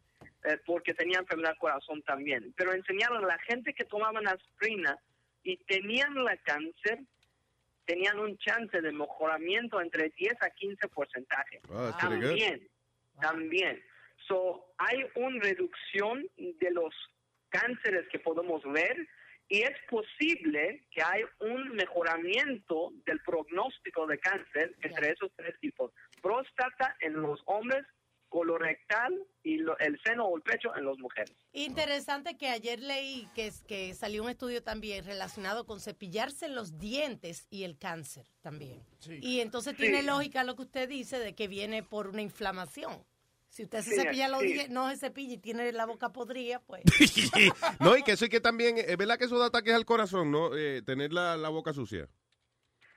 [0.45, 4.97] eh, porque tenía enfermedad corazón también, pero enseñaron a la gente que tomaban aspirina
[5.43, 6.99] y tenían la cáncer,
[7.85, 11.61] tenían un chance de mejoramiento entre 10 a 15 porcentaje.
[11.69, 11.95] Oh, good.
[11.99, 12.67] también,
[13.19, 13.83] también.
[14.27, 16.93] So, hay una reducción de los
[17.49, 18.95] cánceres que podemos ver
[19.51, 25.91] y es posible que hay un mejoramiento del pronóstico de cáncer entre esos tres tipos.
[26.21, 27.85] Próstata en los hombres,
[28.31, 29.13] colorectal
[29.43, 31.35] y lo- el seno o el pecho en las mujeres.
[31.51, 36.79] Interesante que ayer leí que, es- que salió un estudio también relacionado con cepillarse los
[36.79, 38.81] dientes y el cáncer también.
[39.21, 39.83] Y entonces Sí.
[39.83, 43.03] tiene lógica lo que usted dice de que viene por una inflamación.
[43.49, 44.45] Si usted se Sí, cepilla los sí.
[44.47, 46.83] dientes, no se cepilla y tiene la boca podrida, pues.
[47.81, 50.31] no, y que eso y que también, es verdad que eso da ataques al corazón,
[50.31, 50.55] ¿no?
[50.55, 52.07] Eh, tener la, la boca sucia.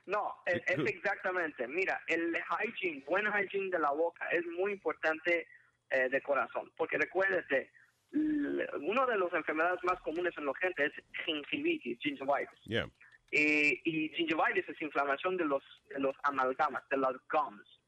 [0.05, 1.67] No, es, es exactamente.
[1.67, 5.47] Mira, el hygiene, buen hygiene de la boca es muy importante
[5.89, 7.71] eh, de corazón, porque recuérdate,
[8.11, 10.93] una de las enfermedades más comunes en la gente es
[11.25, 12.59] gingivitis, gingivitis.
[12.63, 12.89] Yeah.
[13.31, 17.81] Y, y gingivitis es inflamación de los, de los amalgamas, de las gums.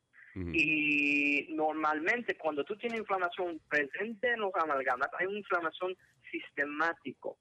[0.54, 5.98] Y normalmente cuando tú tienes inflamación presente en los amalgamas, hay una inflamación
[6.30, 7.40] sistemático.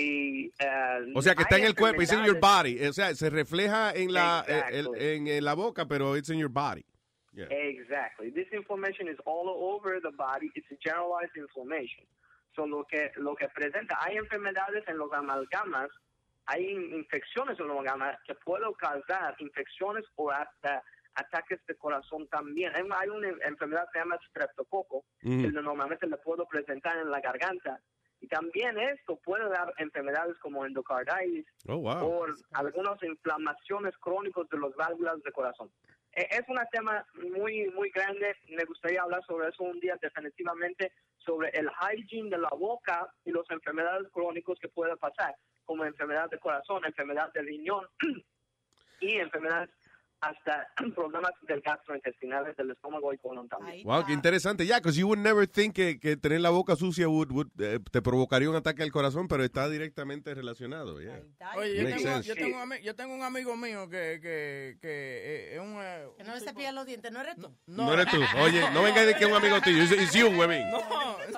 [0.00, 2.86] Y, eh, O sea, que está en el cuerpo, it's in your body.
[2.86, 4.78] O sea, se refleja en la, Exactly.
[4.78, 6.84] el- en, en la boca, pero it's in your body.
[7.32, 7.46] Yeah.
[7.50, 8.30] Exactly.
[8.32, 10.50] This inflammation is all over the body.
[10.54, 12.06] It's a generalized inflammation.
[12.54, 15.88] So lo que lo que presenta, hay enfermedades en los amalgamas,
[16.46, 20.82] hay in- infecciones en los amalgamas que pueden causar infecciones o hasta
[21.14, 22.72] ataques de corazón también.
[22.74, 25.42] Hay una enfermedad que se llama streptococo, Ujú.
[25.42, 27.80] que normalmente le puedo presentar en la garganta.
[28.20, 32.04] Y también esto puede dar enfermedades como endocarditis Oh, wow.
[32.04, 35.70] o algunas inflamaciones crónicas de las válvulas de corazón.
[36.12, 38.34] Eh, Es un tema muy, muy grande.
[38.48, 43.30] Me gustaría hablar sobre eso un día definitivamente, sobre el hygiene de la boca y
[43.30, 47.86] las enfermedades crónicas que pueden pasar, como enfermedad de corazón, enfermedad de riñón
[49.00, 49.70] y enfermedades
[50.20, 53.84] hasta problemas del gastrointestinales del estómago y colon también.
[53.84, 54.66] Wow, qué interesante.
[54.66, 57.78] Ya, because you would never think que, que tener la boca sucia would, would, eh,
[57.90, 61.00] te provocaría un ataque al corazón, pero está directamente relacionado.
[61.00, 61.22] Yeah.
[61.56, 65.54] Oye, yo tengo, yo, tengo un yo tengo un amigo mío que, que, que eh,
[65.54, 65.76] es un...
[65.80, 67.54] eh, Que no se cepilla los dientes, ¿no eres tú?
[67.66, 68.18] No eres tú.
[68.42, 69.82] Oye, no venga de que es un amigo tuyo.
[69.82, 70.68] Es you, huevín.
[70.70, 70.80] No,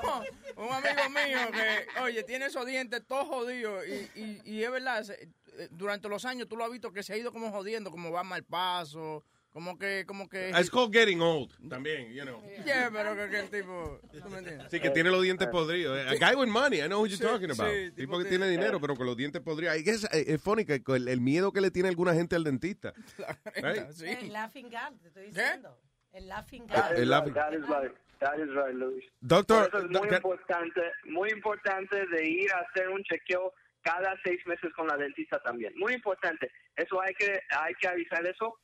[0.03, 0.23] no,
[0.57, 5.03] un amigo mío que, oye, tiene esos dientes todos jodidos y, y, y es verdad,
[5.03, 5.29] se-
[5.71, 8.23] durante los años tú lo has visto que se ha ido como jodiendo, como va
[8.23, 10.51] mal paso, como que, como que...
[10.51, 11.51] It's called getting old.
[11.69, 12.41] También, you know.
[12.65, 14.69] Yeah, pero que, que el tipo, ¿tú me entiendes?
[14.71, 15.99] Sí, que tiene los dientes podridos.
[16.07, 17.69] A guy with money, I know what you're Sí, talking about.
[17.69, 19.77] sí, tipo tipo que que- tiene dinero, pero con los dientes podridos.
[19.77, 22.45] I guess, eh, es funny que el, el miedo que le tiene alguna gente al
[22.45, 22.93] dentista.
[23.57, 23.91] Right?
[24.03, 25.29] El laughing gas, te estoy ¿Qué?
[25.31, 25.77] diciendo.
[26.13, 29.05] El laughing That is El right, laughing- that is right, that is right, Luis.
[29.21, 33.53] Doctor, Por eso es muy doc- importante, muy importante de ir a hacer un chequeo
[33.83, 35.73] cada seis meses con la dentista también.
[35.77, 36.51] Muy importante.
[36.77, 38.55] Eso hay que, hay que avisar eso.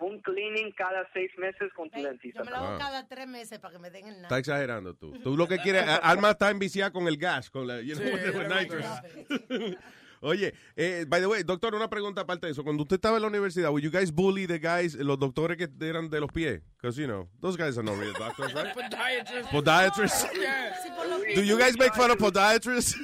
[0.00, 2.40] Un cleaning cada seis meses con tu dentista.
[2.40, 2.78] Yo me lo hago Wow.
[2.78, 4.38] cada tres meses para que me den el Está nada.
[4.38, 5.12] exagerando tú.
[5.22, 8.12] Tú lo que quieres, Alma está enviciada con el gas, con la, you know, Sí,
[8.12, 9.78] with the.
[10.24, 12.62] Oye, eh, by the way, doctor, una pregunta aparte de eso.
[12.62, 15.68] Cuando usted estaba en la universidad, would you guys bully the guys, los doctores que
[15.84, 16.62] eran de los pies?
[16.76, 18.72] Because, you know, those guys are not real doctors, right?
[18.72, 19.50] Podiatrist.
[19.50, 20.30] Podiatrists.
[20.40, 20.74] Yeah.
[20.80, 22.94] Sí, por lo Do you guys make fun of podiatrists?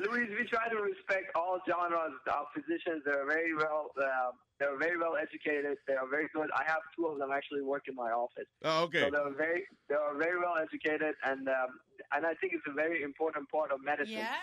[0.00, 3.02] Luis, we try to respect all genres of physicians.
[3.04, 5.78] They're very well, uh, they're very well educated.
[5.86, 6.48] They are very good.
[6.54, 8.46] I have two of them actually work in my office.
[8.64, 9.02] Oh, okay.
[9.02, 11.80] So they're very, they're very well educated, and um,
[12.12, 14.14] and I think it's a very important part of medicine.
[14.22, 14.34] Yeah.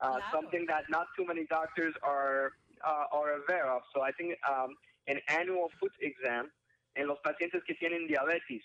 [0.00, 0.22] uh, claro.
[0.32, 2.52] something that not too many doctors are
[2.84, 3.82] uh, are aware of.
[3.94, 4.74] So I think um,
[5.06, 6.50] an annual foot exam
[6.96, 8.62] en los pacientes que tienen diabetes,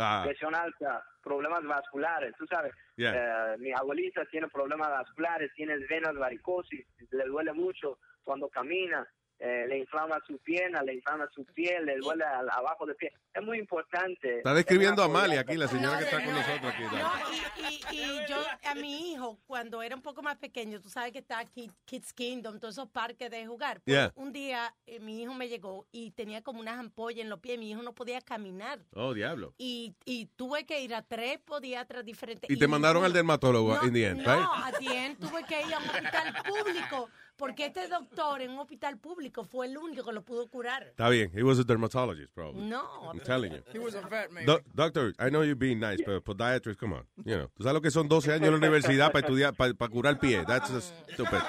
[0.00, 2.72] Ah, presión alta, problemas vasculares, tú sabes.
[2.96, 3.12] Yeah.
[3.14, 9.06] eh, mi abuelita tiene problemas vasculares, tiene venas varicosis, le duele mucho cuando camina,
[9.40, 13.12] eh, le inflama su pierna, le inflama su piel, le duele al- abajo de pie.
[13.32, 14.38] Es muy importante.
[14.38, 15.52] está describiendo a Amalia apoyo.
[15.52, 16.82] aquí, la señora que está con No, nosotros aquí.
[16.82, 20.88] No, y, y, y yo, a mi hijo, cuando era un poco más pequeño, tú
[20.88, 23.80] sabes que está Kid- Kids Kingdom, todos esos parques de jugar.
[23.80, 24.12] Pues, Yeah.
[24.16, 27.58] Un día eh, mi hijo me llegó y tenía como unas ampollas en los pies,
[27.58, 28.80] mi hijo no podía caminar.
[28.94, 29.54] Oh, diablo.
[29.58, 32.50] Y, y tuve que ir a tres podiatras diferentes.
[32.50, 34.46] Y te mandaron al dermatólogo no, in the end, no, right?
[34.64, 37.08] a the end tuve que ir a un hospital público,
[37.38, 40.82] porque este doctor en un hospital público fue el único que lo pudo curar.
[40.82, 41.30] Está bien.
[41.34, 42.62] He was a dermatologist, probably.
[42.68, 42.82] No.
[43.10, 43.62] I'm telling you.
[43.72, 44.44] He was a vet, man.
[44.44, 47.06] Do- doctor, I know you're being nice, but podiatrist, come on.
[47.24, 49.72] You know, tú sabes lo que son 12 años en la universidad para estudiar, para,
[49.72, 50.44] para curar pie.
[50.44, 51.40] That's just stupid.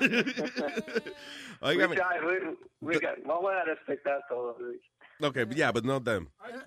[0.00, 1.94] We Óigame.
[1.96, 4.80] try, we- we got- vamos a respetar todo, Luis.
[5.22, 6.28] Okay, yeah, but not them.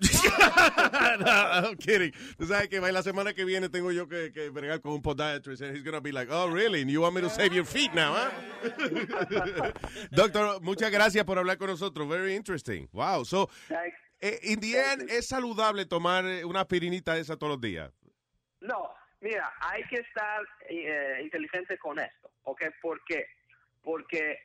[1.20, 2.12] no, I'm kidding.
[2.38, 5.62] Tú sabes que la semana que viene tengo yo que, que bregar con un podiatrist
[5.62, 6.80] and he's gonna be like, oh, really?
[6.80, 9.70] And you want me to save your feet now, huh?
[10.12, 12.08] Doctor, muchas gracias por hablar con nosotros.
[12.08, 12.88] Very interesting.
[12.92, 13.24] Wow.
[13.24, 13.50] So,
[14.20, 17.92] eh, in the end, ¿es saludable tomar eh, una aspirinita esa todos los días?
[18.60, 22.62] No, mira, hay que estar eh, inteligente con esto, ¿ok?
[22.80, 23.26] ¿Por qué?
[23.82, 24.38] Porque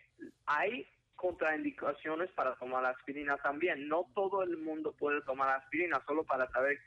[0.45, 0.85] hay
[1.24, 3.88] contraindicaciones para tomar aspirina también.
[3.88, 6.78] No todo el mundo puede tomar aspirina solo para saber,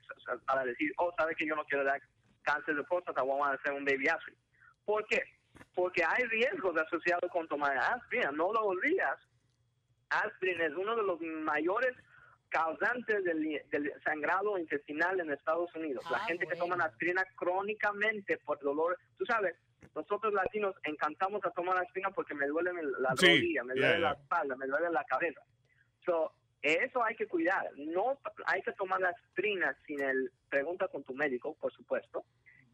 [0.47, 2.03] para decir, oh, sabe que yo no quiero dar
[2.43, 4.39] cáncer de próstata, vamos a hacer un baby aspirin.
[4.85, 5.23] ¿Por qué?
[5.75, 8.31] Porque hay riesgos asociados con tomar aspirina.
[8.31, 9.07] No lo olvides.
[10.11, 11.97] Aspirin es uno de los mayores
[12.51, 16.05] causantes del, del sangrado intestinal en Estados Unidos.
[16.11, 19.57] la gente que toma aspirina crónicamente por dolor, tú sabes,
[19.97, 22.71] nosotros latinos encantamos a tomar aspirina porque me duele
[23.01, 24.23] la Sí, rodilla, me duele yeah, la yeah.
[24.23, 25.41] espalda, me duele la cabeza.
[26.05, 27.71] So, eso hay que cuidar.
[27.79, 32.27] No hay que tomar la aspirina sin el pregunta con tu médico, por supuesto.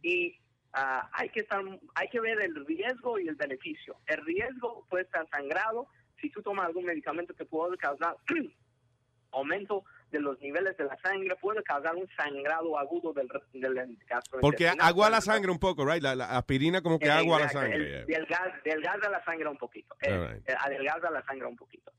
[0.02, 0.36] Y
[0.72, 1.62] ah, hay que estar,
[1.94, 3.96] hay que ver el riesgo y el beneficio.
[4.06, 5.86] El riesgo puede estar sangrado.
[6.20, 8.16] Si tú tomas algún medicamento que puede causar
[9.30, 14.40] aumento de los niveles de la sangre, puede causar un sangrado agudo del, del gastrointestinal.
[14.40, 16.02] Porque agua a la sangre un poco, right?
[16.02, 17.76] La, la aspirina como que agua la sangre.
[17.76, 18.18] el- yeah.
[18.18, 19.96] del gas, del gas de la sangre un poquito.
[20.02, 20.48] Eh, right.
[20.48, 21.90] eh, adelgaza la sangre un poquito.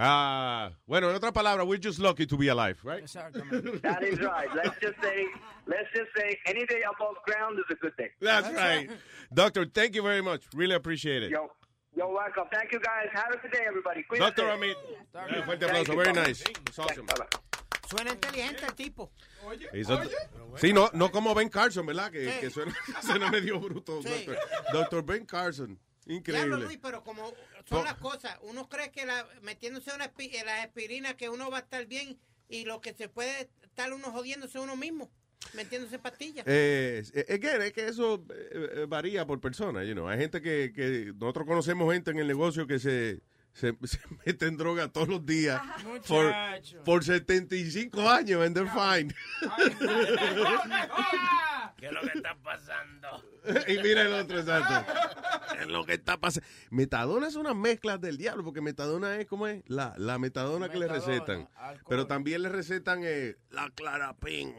[0.00, 3.02] Ah, bueno, en otras palabras, we're just lucky to be alive, right?
[3.02, 3.80] Exactamente.
[3.82, 4.48] That is right.
[4.54, 5.26] Let's just say,
[5.66, 8.10] let's just say, any day above ground is a good day.
[8.20, 8.88] That's right.
[9.34, 10.42] Doctor, thank you very much.
[10.54, 11.30] Really appreciate it.
[11.32, 11.50] Yo,
[11.98, 12.44] you're welcome.
[12.50, 13.08] Thank you, guys.
[13.12, 14.04] Have a good day, everybody.
[14.04, 14.36] Cuídate.
[14.42, 14.76] Doctor Amit.
[15.36, 15.96] Un fuerte aplauso.
[15.96, 16.42] Very nice.
[16.48, 17.06] It's awesome.
[17.90, 19.10] Suena inteligente el tipo.
[19.72, 19.98] Hizo-
[20.56, 22.10] Sí, no, no como Ben Carson, ¿verdad?
[22.12, 22.40] Que, Sí.
[22.40, 24.02] que suena, suena medio bruto.
[24.02, 24.08] Sí.
[24.26, 24.38] Doctor.
[24.72, 25.78] Doctor Ben Carson.
[26.06, 26.56] Increíble.
[26.64, 27.32] Luis, pero como
[27.68, 31.50] son las cosas, uno cree que la, metiéndose una espi- eh, la aspirina que uno
[31.50, 32.18] va a estar bien
[32.48, 35.10] y lo que se puede estar uno jodiéndose uno mismo,
[35.54, 36.44] metiéndose pastillas.
[36.46, 40.08] Eh, eh, again, es que eso eh, eh, varía por persona, you know.
[40.08, 43.20] Hay gente que, que nosotros conocemos gente en el negocio que se,
[43.52, 45.60] se, se mete en droga todos los días
[46.06, 46.34] por,
[46.84, 49.14] por 75 años and they're fine.
[51.76, 53.24] ¿Qué es lo que está pasando?
[53.68, 54.92] y mira el otro, exacto.
[55.60, 56.48] Es lo que está pasando.
[56.70, 60.78] Metadona es una mezcla del diablo, porque metadona es como es la, la metadona, que
[60.78, 61.48] le recetan.
[61.88, 64.54] Pero también le recetan eh, la clarapin,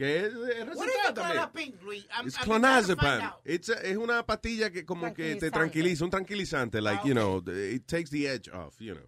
[0.00, 1.12] que es, es recetada
[1.52, 1.76] también.
[2.24, 3.20] Es clonazepam.
[3.20, 3.34] out.
[3.44, 7.44] It's a- es una pastilla que como que te tranquiliza, un tranquilizante, like, you know,
[7.46, 9.06] it takes the edge off, you know.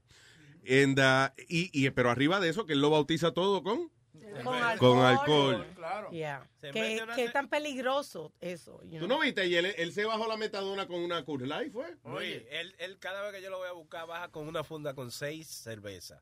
[0.68, 3.90] And, uh, y, y, pero arriba de eso, que él lo bautiza todo con...
[4.44, 4.78] Con alcohol.
[4.78, 5.66] Con alcohol.
[5.74, 6.10] Claro.
[6.10, 6.46] Yeah.
[6.60, 8.78] Que, que es tan peligroso eso.
[8.82, 9.16] you ¿Tú know.
[9.16, 9.46] no viste?
[9.46, 11.96] Y él, él se bajó la metadona con una Light, ¿fue?
[12.02, 14.94] Oye, él, él cada vez que yo lo voy a buscar baja con una funda
[14.94, 16.20] con seis cervezas.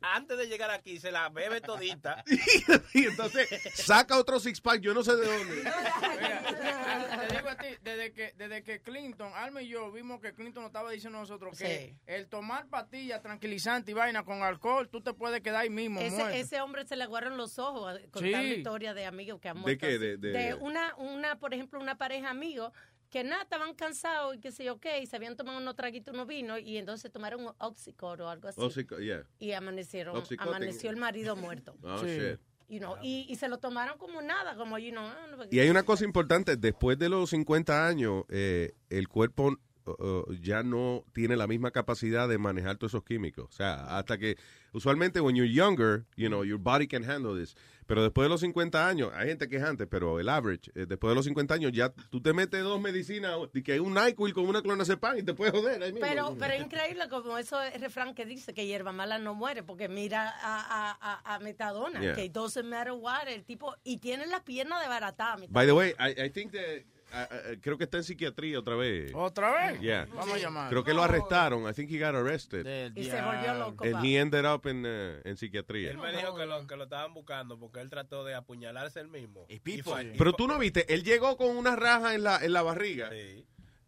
[0.00, 2.24] Antes de llegar aquí se la bebe todita.
[2.94, 5.54] y entonces saca otro six pack, yo no sé de dónde.
[5.62, 10.32] Mira, te digo a ti, desde que, desde que Clinton, Alma y yo vimos que
[10.32, 11.96] Clinton nos estaba diciendo a nosotros que Sí.
[12.06, 16.00] el tomar pastillas tranquilizantes y vaina con alcohol, tú te puedes quedar ahí mismo.
[16.00, 18.06] Ese, ese hombre se le aguaron los ojos a- Sí.
[18.10, 19.80] contando historias de amigos que han ¿De muerto.
[19.86, 19.94] qué?
[19.94, 19.98] así.
[19.98, 22.72] De- de- una, una, por ejemplo, una pareja amigos
[23.10, 26.12] que nada, estaban cansados y que sé yo qué, y se habían tomado unos traguitos,
[26.14, 28.60] unos vinos, y entonces tomaron un oxicor o algo así.
[28.60, 29.24] Oxico- yeah.
[29.38, 31.74] Y amanecieron, amaneció el marido muerto.
[31.84, 32.38] Oh, shit.
[32.68, 35.60] You know, y, y se lo tomaron como nada, como, you know, ah, no, Y
[35.60, 39.56] hay una cosa importante, después de los 50 años, eh, el cuerpo
[39.86, 43.46] uh, ya no tiene la misma capacidad de manejar todos esos químicos.
[43.48, 44.36] O sea, hasta que,
[44.72, 47.54] usualmente, when you're younger, you know, your body can handle this.
[47.86, 50.86] Pero después de los 50 años, hay gente que es antes, pero el average, eh,
[50.88, 53.94] después de los 50 años, ya tú te metes dos medicinas, y que hay un
[53.94, 56.04] NyQuil con una clonazepam y te puedes joder ahí mismo.
[56.08, 59.62] Pero, pero es increíble como eso es refrán que dice que hierba mala no muere,
[59.62, 62.14] porque mira a, a, a, a Metadona, Yeah.
[62.16, 65.36] que it doesn't matter what, el tipo, y tiene las piernas de barata.
[65.50, 66.82] By the way, I, I think that,
[67.12, 69.12] uh, uh, creo que está en psiquiatría otra vez.
[69.14, 69.80] ¿Otra vez?
[69.80, 70.06] Yeah.
[70.14, 70.70] Vamos a llamar.
[70.70, 71.68] Creo que lo arrestaron.
[71.68, 72.92] I think he got arrested.
[72.94, 73.84] Y se volvió loco.
[73.84, 75.90] And he ended up in, uh, en psiquiatría.
[75.90, 79.08] Él me dijo que lo, que lo estaban buscando porque él trató de apuñalarse él
[79.08, 79.46] mismo.
[79.48, 79.82] Y y
[80.18, 83.10] Pero tú no viste, él llegó con una raja en la, en la barriga.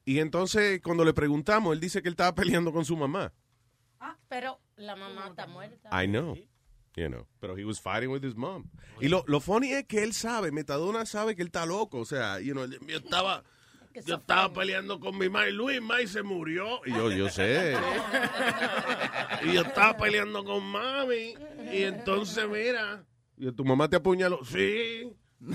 [0.05, 3.33] Y entonces, cuando le preguntamos, él dice que él estaba peleando con su mamá.
[4.29, 5.91] Pero la mamá está muerta.
[6.05, 6.37] I know.
[6.99, 8.71] You know, pero he was fighting with his mom.
[9.01, 11.99] Y lo, lo funny es que él sabe, Metadona sabe que él está loco.
[11.99, 13.45] O sea, you know, yo estaba,
[14.05, 15.53] yo estaba peleando con mi madre.
[15.53, 16.81] Luis, May se murió.
[16.85, 17.77] Y yo, yo sé.
[19.45, 21.35] y yo estaba peleando con mami.
[21.73, 23.05] Y entonces, mira,
[23.39, 24.41] y tu mamá te apuñaló.
[24.45, 25.13] Sí.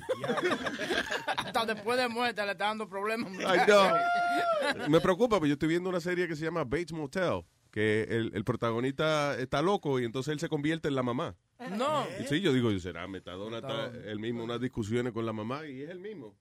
[1.38, 3.32] Hasta después de muerte le está dando problemas.
[3.46, 4.90] Ay, no.
[4.90, 7.44] Me preocupa, porque yo estoy viendo una serie que se llama Bates Motel,
[7.74, 11.36] que el, el protagonista está loco y entonces él se convierte en la mamá.
[11.72, 12.06] No.
[12.20, 15.82] Y sí, yo digo, será Metadona, está el mismo, unas discusiones con la mamá y
[15.82, 16.36] es el mismo.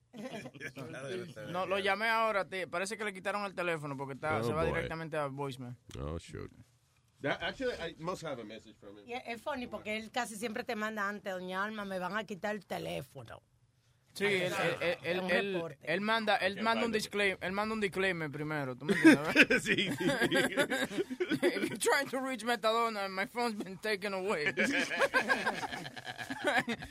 [1.49, 4.53] No, lo llamé ahora, te- parece que le quitaron el teléfono porque está, Oh, se
[4.53, 4.73] va boy.
[4.73, 5.75] directamente a voicemail.
[5.99, 6.51] Oh, shoot.
[7.21, 9.07] That- actually, I must have a message from him.
[9.07, 12.15] Y es, es funny porque él casi siempre te manda antes, doña Alma, me van
[12.17, 13.41] a quitar el teléfono.
[14.13, 14.53] Sí, él,
[15.03, 19.63] él, él, manda, él manda un disclaimer, él manda un disclaimer primero, ¿tú me entiendes?
[19.63, 19.89] sí,
[21.41, 24.53] You're trying to reach Metadona and my phone's been taken away.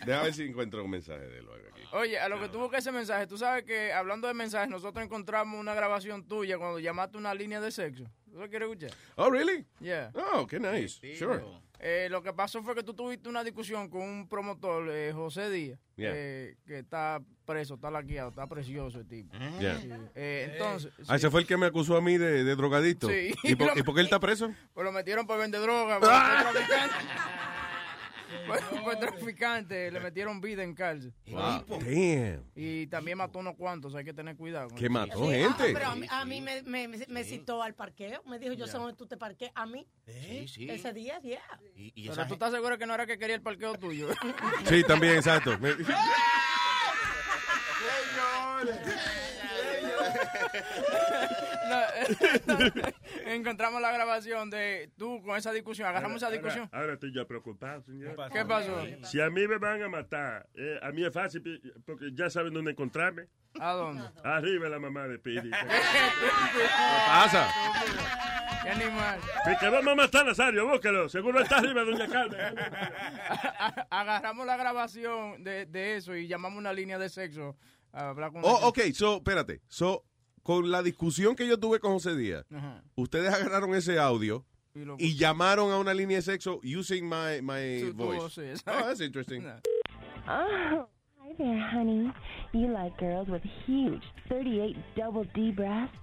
[0.04, 1.82] Déjame ver si encuentro un mensaje de él o algo aquí.
[1.92, 5.04] Oye, a lo que tuvo que ese mensaje, tú sabes que hablando de mensajes, nosotros
[5.04, 8.04] encontramos una grabación tuya cuando llamaste una línea de sexo.
[8.32, 8.90] ¿Tú lo quieres escuchar?
[9.16, 9.66] Oh, really?
[9.80, 10.10] Yeah.
[10.32, 10.98] Oh, qué nice.
[11.18, 11.42] Sure.
[11.78, 15.50] Eh, lo que pasó fue que tú tuviste una discusión con un promotor, eh, José
[15.50, 16.12] Díaz, Yeah.
[16.14, 19.36] eh, que está preso, está laqueado, está precioso el tipo.
[19.60, 19.78] Yeah.
[19.80, 19.90] Sí.
[20.14, 23.08] Eh, entonces, Ah, ese fue el que me acusó a mí de, de drogadito.
[23.08, 23.34] Sí.
[23.42, 24.50] ¿Y, por, y por qué él está preso?
[24.72, 27.61] pues lo metieron por vender droga, por, Ah.
[28.84, 29.90] Por traficante.
[29.90, 31.12] Le metieron vida en cárcel.
[31.26, 31.64] Wow.
[31.68, 32.44] Damn.
[32.54, 34.68] Y también mató unos cuantos, hay que tener cuidado.
[34.68, 34.92] con ¿Qué eso.
[34.92, 35.62] mató Sí, gente?
[35.62, 38.22] ah, pero a mí, a mí me, me, me- me citó al parqueo.
[38.26, 39.52] Me dijo, yo sé dónde tú te parqueas.
[39.54, 39.86] A mí.
[40.06, 40.70] Sí, sí.
[40.70, 41.40] Ese día, yeah.
[41.76, 44.08] Y, y Pero tú estás seguro que no era que quería el parqueo tuyo.
[44.68, 45.56] Sí, también, exacto.
[51.72, 52.72] Me- entonces,
[53.26, 55.88] encontramos la grabación de tú con esa discusión.
[55.88, 56.64] Agarramos esa Ahora- discusión.
[56.72, 58.16] Ahora, ahora estoy ya preocupado, señor.
[58.32, 58.82] ¿Qué pasó?
[59.04, 61.42] Si a mí me van a matar, eh, a mí es fácil
[61.84, 63.26] porque ya saben dónde encontrarme.
[63.60, 64.02] ¿A dónde?
[64.24, 65.50] Arriba la mamá de Pidi.
[65.50, 66.66] ¿Qué
[67.06, 67.48] pasa?
[68.62, 69.18] ¿Qué animal?
[69.60, 71.08] Que vamos a matar a Nazario, búsquelo.
[71.08, 72.54] Seguro está arriba, doña Carmen.
[73.90, 77.56] Agarramos la grabación de, de eso y llamamos una línea de sexo
[77.92, 79.60] a hablar con Oh, ok, so, espérate.
[79.68, 80.04] So,
[80.42, 82.82] con la discusión que yo tuve con José Díaz, Ajá.
[82.96, 87.40] ustedes agarraron ese audio Y lo- y llamaron a una línea de sexo using my,
[87.42, 88.18] my Tu- tu voice.
[88.20, 89.44] voz, sí, oh, that's interesting.
[90.28, 90.88] Oh,
[91.20, 92.12] hi there, honey.
[92.52, 95.96] You like girls with huge 38 double D breasts?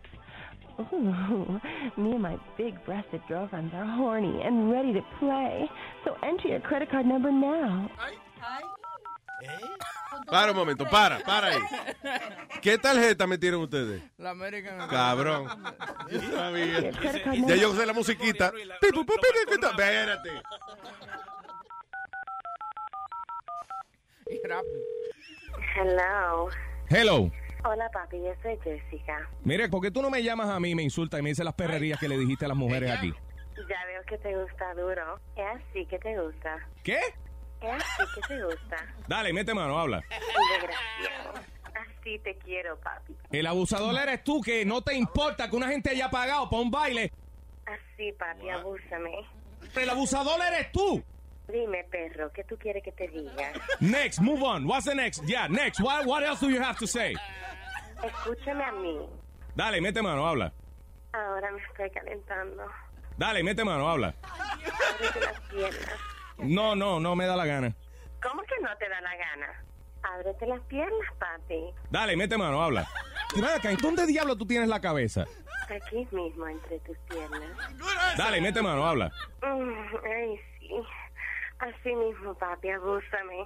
[0.94, 1.60] Ooh,
[1.98, 5.70] me and my big breasted girlfriends are horny and ready to play.
[6.06, 7.90] So enter your credit card number now.
[10.30, 11.62] Para un momento, para, para ahí.
[12.62, 14.02] ¿Qué tarjeta metieron ustedes?
[14.18, 14.88] La American.
[14.88, 15.48] Cabrón.
[17.48, 18.52] Ya yo sé la musiquita.
[18.82, 20.30] Espérate.
[25.76, 26.50] Hello.
[26.90, 27.32] Hello.
[27.66, 29.30] Hola, papi, yo soy Jessica.
[29.44, 31.56] Mire, ¿por qué tú no me llamas a mí, me insultas y me dices las
[31.56, 33.14] perrerías que le dijiste a las mujeres aquí?
[33.68, 35.20] Ya veo que te gusta duro.
[35.36, 36.58] Es así que te gusta.
[36.84, 37.00] ¿Qué?
[37.62, 38.78] Es así que te gusta.
[39.08, 40.02] Dale, mete mano, habla.
[40.10, 41.34] Desgraciado.
[41.76, 43.16] Así te quiero, papi.
[43.32, 46.72] El abusador eres tú, que no te importa que una gente haya pagado para un
[46.72, 47.12] baile.
[47.66, 49.12] Así, papi, abúsame.
[49.76, 51.04] El abusador eres tú.
[51.52, 53.52] Dime, perro, ¿qué tú quieres que te diga?
[53.80, 54.66] Next, move on.
[54.66, 55.24] What's the next?
[55.26, 55.80] Yeah, next.
[55.82, 57.16] What, what else do you have to say?
[58.04, 59.00] Escúchame a mí.
[59.56, 60.54] Dale, mete mano, habla.
[61.12, 62.64] Ahora me estoy calentando.
[63.18, 64.14] Dale, mete mano, habla.
[64.24, 66.00] Ábrete las piernas.
[66.40, 67.76] No, no, no me da la gana.
[68.22, 69.64] ¿Cómo que no te da la gana?
[70.02, 71.74] Ábrete las piernas, papi.
[71.90, 72.88] Dale, mete mano, habla.
[73.56, 75.26] Acá, ¿en dónde diablo tú tienes la cabeza?
[75.70, 77.42] Aquí mismo, entre tus piernas.
[78.18, 79.12] Dale, mete mano, habla.
[79.42, 80.72] Mm, ay, sí.
[81.60, 83.46] Así mismo, papi, abúsame.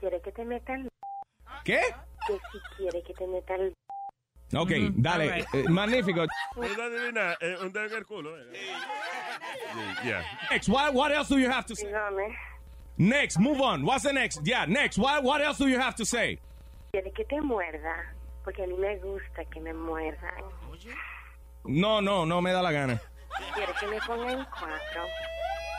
[0.00, 0.88] ¿Quiere que te meta el...
[1.64, 1.80] ¿Qué?
[2.26, 3.74] Que si quiere que te meta el...
[4.54, 5.46] Ok, dale.
[5.54, 6.26] eh, magnífico.
[6.54, 7.36] ¿Puedo adivinar?
[7.40, 8.36] Eh, un dedo en el culo.
[8.38, 8.44] eh.
[10.04, 10.22] Yeah.
[10.50, 11.86] Next, what, what else do you have to say?
[11.86, 12.34] Dígame.
[12.98, 13.84] Next, move on.
[13.84, 14.40] What's the next?
[14.44, 14.98] Yeah, next.
[14.98, 16.38] What, what else do you have to say?
[16.92, 18.12] ¿Quiere que te muerda?
[18.44, 20.44] Porque a mí me gusta que me muerdan.
[21.64, 23.00] No, no, no me da la gana.
[23.54, 25.06] ¿Quiere que me ponga en cuatro?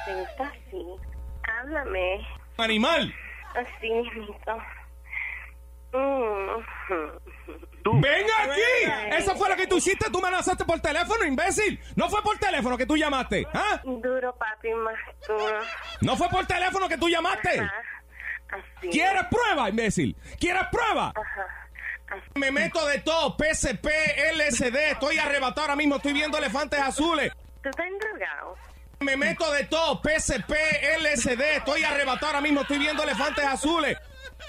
[0.06, 0.86] ¿Te gusta así?
[1.44, 2.26] Háblame.
[2.58, 3.14] Animal.
[3.56, 4.58] Así mismito.
[5.94, 7.23] Mm.
[7.86, 9.16] ¡Ven aquí!
[9.18, 10.10] Eso fue lo que tú hiciste.
[10.10, 11.80] Tú me amenazaste por teléfono, imbécil.
[11.96, 13.46] No fue por teléfono que tú llamaste.
[13.54, 13.82] ¿Ah?
[13.84, 14.96] Duro, papi, más
[15.28, 15.60] duro.
[16.02, 17.60] No fue por teléfono que tú llamaste.
[17.60, 18.90] Así.
[18.90, 20.16] ¿Quieres prueba, imbécil?
[20.40, 21.12] ¿Quieres prueba?
[22.36, 23.88] Me meto de todo, PSP,
[24.36, 27.32] LSD, estoy arrebatado ahora mismo, estoy viendo elefantes azules.
[27.62, 28.56] ¿Tú estás drogado?
[29.00, 30.54] Me meto de todo, PSP,
[31.00, 33.98] LSD, estoy arrebatado ahora mismo, estoy viendo elefantes azules.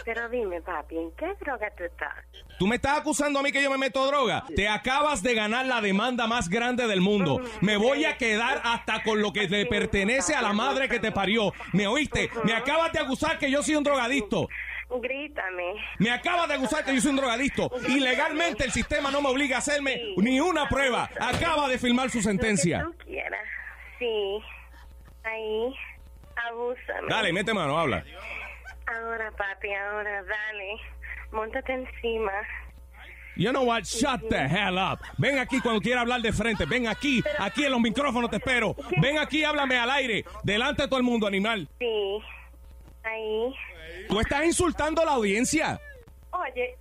[0.04, 2.12] Pero dime, papi, ¿en qué droga tú estás?
[2.58, 4.44] ¿Tú me estás acusando a mí que yo me meto droga?
[4.54, 7.40] Te acabas de ganar la demanda más grande del mundo.
[7.60, 11.10] Me voy a quedar hasta con lo que le pertenece a la madre que te
[11.12, 11.52] parió.
[11.72, 12.30] ¿Me oíste?
[12.44, 14.48] Me acabas de acusar que yo soy un drogadicto.
[14.90, 15.74] Grítame.
[15.98, 17.70] Me acabas de acusar que yo soy un drogadicto.
[17.88, 21.10] Y legalmente el sistema no me obliga a hacerme ni una prueba.
[21.18, 22.82] Acaba de firmar su sentencia.
[22.82, 23.40] Lo que tú quieras.
[23.98, 24.38] Sí.
[25.24, 25.74] Ahí.
[26.50, 27.08] Abúsame.
[27.08, 28.04] Dale, mete mano, habla.
[28.86, 30.76] Ahora, papi, ahora, dale.
[31.32, 32.32] Móntate encima.
[33.36, 33.84] You know what?
[33.84, 35.00] Shut the hell up.
[35.18, 36.66] Ven aquí cuando quiera hablar de frente.
[36.66, 37.22] Ven aquí.
[37.38, 38.76] Aquí en los micrófonos te espero.
[39.00, 40.24] Ven aquí, háblame al aire.
[40.44, 41.68] Delante de todo el mundo, animal.
[41.80, 42.18] Sí.
[43.02, 43.54] Ahí.
[44.08, 45.80] Tú estás insultando a la audiencia.
[46.30, 46.76] Oye,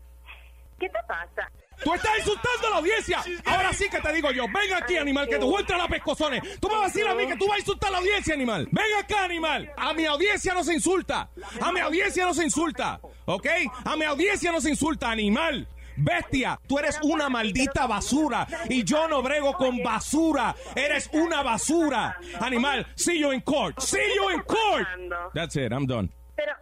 [0.80, 1.50] ¿qué te pasa?
[1.84, 3.24] Tú estás insultando a la audiencia.
[3.46, 4.46] Ahora sí que te digo yo.
[4.46, 6.60] Ven aquí, animal, que tú entras a las pescozones.
[6.60, 8.34] Tú me vas a decir a mí que tú vas a insultar a la audiencia,
[8.34, 8.68] animal.
[8.72, 9.72] Ven acá, animal.
[9.78, 11.30] A mi audiencia no se insulta.
[11.62, 13.00] A mi audiencia no se insulta.
[13.26, 13.48] ¿Ok?
[13.86, 15.68] A mi audiencia no se insulta, animal.
[15.96, 20.56] Bestia, tú eres una maldita basura y yo no brego con basura.
[20.76, 22.18] Eres una basura.
[22.40, 23.80] Animal, see you in court.
[23.80, 24.88] See you in court.
[25.34, 26.10] That's it, I'm done.
[26.36, 26.54] Pero,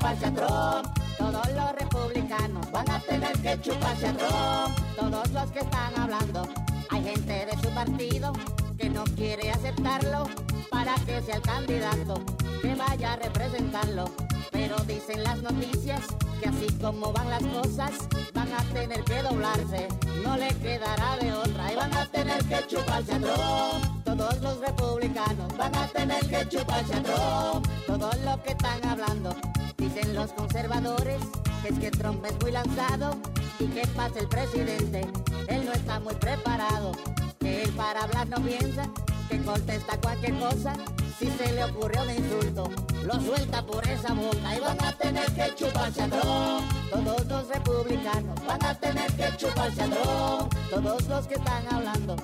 [0.00, 0.98] Chuparse a Trump.
[1.18, 4.78] Todos los republicanos van a tener que chuparse a Trump.
[4.96, 6.48] Todos los que están hablando,
[6.88, 8.32] hay gente de su partido
[8.78, 10.24] que no quiere aceptarlo
[10.70, 12.14] para que sea el candidato
[12.62, 14.04] que vaya a representarlo.
[14.50, 16.00] Pero dicen las noticias
[16.40, 17.92] que así como van las cosas,
[18.34, 19.88] van a tener que doblarse,
[20.24, 24.04] no le quedará de otra y van a tener que chuparse a Trump.
[24.04, 27.66] Todos los republicanos van a tener que chuparse a Trump.
[27.86, 29.34] Todos los que están hablando,
[29.76, 31.20] dicen los conservadores,
[31.62, 33.16] que es que Trump es muy lanzado
[33.58, 35.06] y que pasa el presidente,
[35.48, 36.92] él no está muy preparado,
[37.38, 38.88] que él para hablar no piensa,
[39.30, 40.74] que contesta cualquier cosa,
[41.18, 42.70] si se le ocurre un insulto,
[43.04, 46.72] lo suelta por esa boca y van a tener que chuparse a Trump.
[46.90, 50.54] Todos los republicanos van a tener que chuparse a Trump.
[50.68, 52.16] Todos los que están hablando,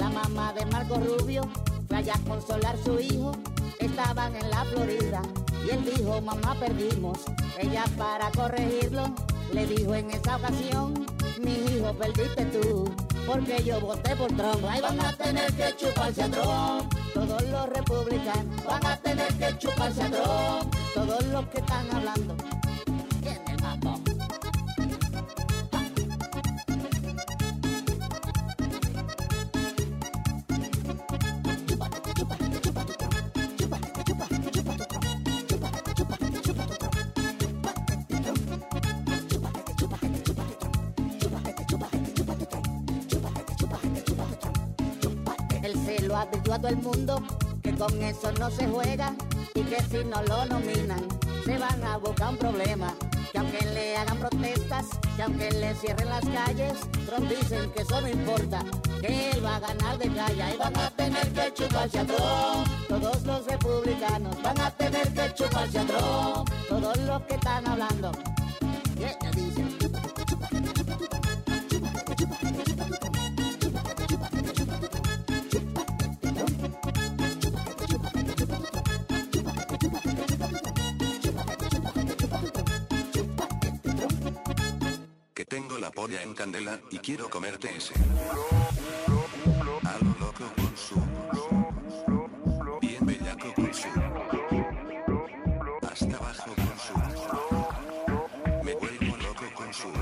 [0.00, 1.42] la mamá de Marco Rubio
[1.86, 3.32] fue allá a consolar su hijo,
[3.78, 5.22] estaban en la Florida
[5.66, 7.18] y él dijo, mamá perdimos.
[7.58, 9.14] Ella para corregirlo
[9.52, 11.06] le dijo en esa ocasión,
[11.40, 12.92] mi hijo perdiste tú,
[13.26, 14.64] porque yo voté por Trump.
[14.68, 16.92] Ahí van a tener que chuparse a Trump.
[17.12, 20.74] Todos los republicanos van a tener que chuparse a Trump.
[20.94, 22.36] Todos los que están hablando.
[46.54, 47.22] A todo el mundo
[47.62, 49.12] que con eso no se juega
[49.54, 51.02] y que si no lo nominan
[51.44, 52.94] se van a buscar un problema.
[53.32, 54.86] Que aunque le hagan protestas,
[55.16, 56.74] que aunque le cierren las calles,
[57.06, 58.64] Trump dicen que eso no importa,
[59.00, 62.68] que él va a ganar de calle y van a tener que chuparse a Trump.
[62.88, 66.50] Todos los republicanos van a tener que chuparse a Trump.
[66.68, 68.12] Todos los que están hablando,
[68.96, 69.63] y ella dice,
[85.84, 87.92] la polla en candela y quiero comerte ese.
[89.84, 90.94] A lo loco con su.
[92.80, 93.88] Bien bellaco con su.
[95.82, 96.94] Hasta abajo con su.
[98.64, 99.88] Me vuelvo loco con su.
[99.88, 99.98] Me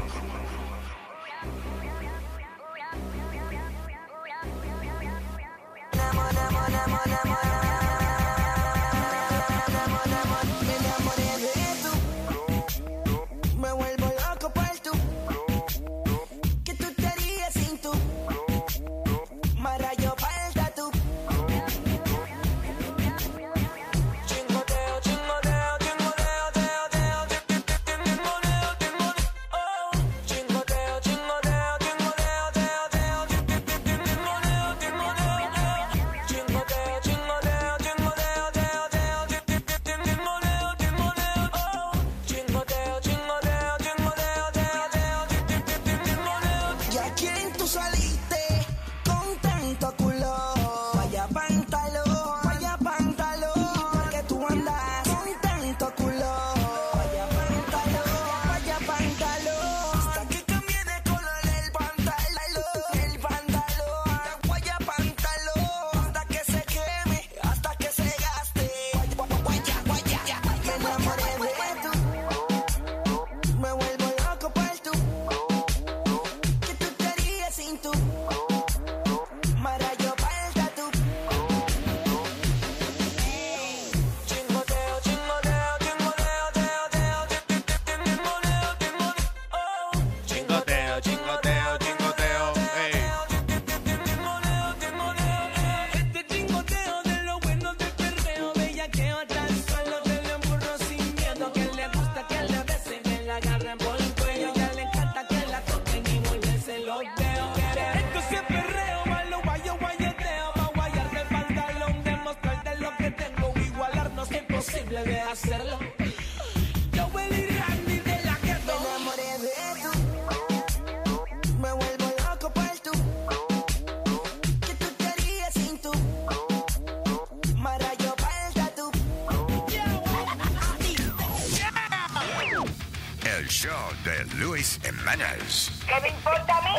[135.87, 136.73] ¿Qué me importa a mí?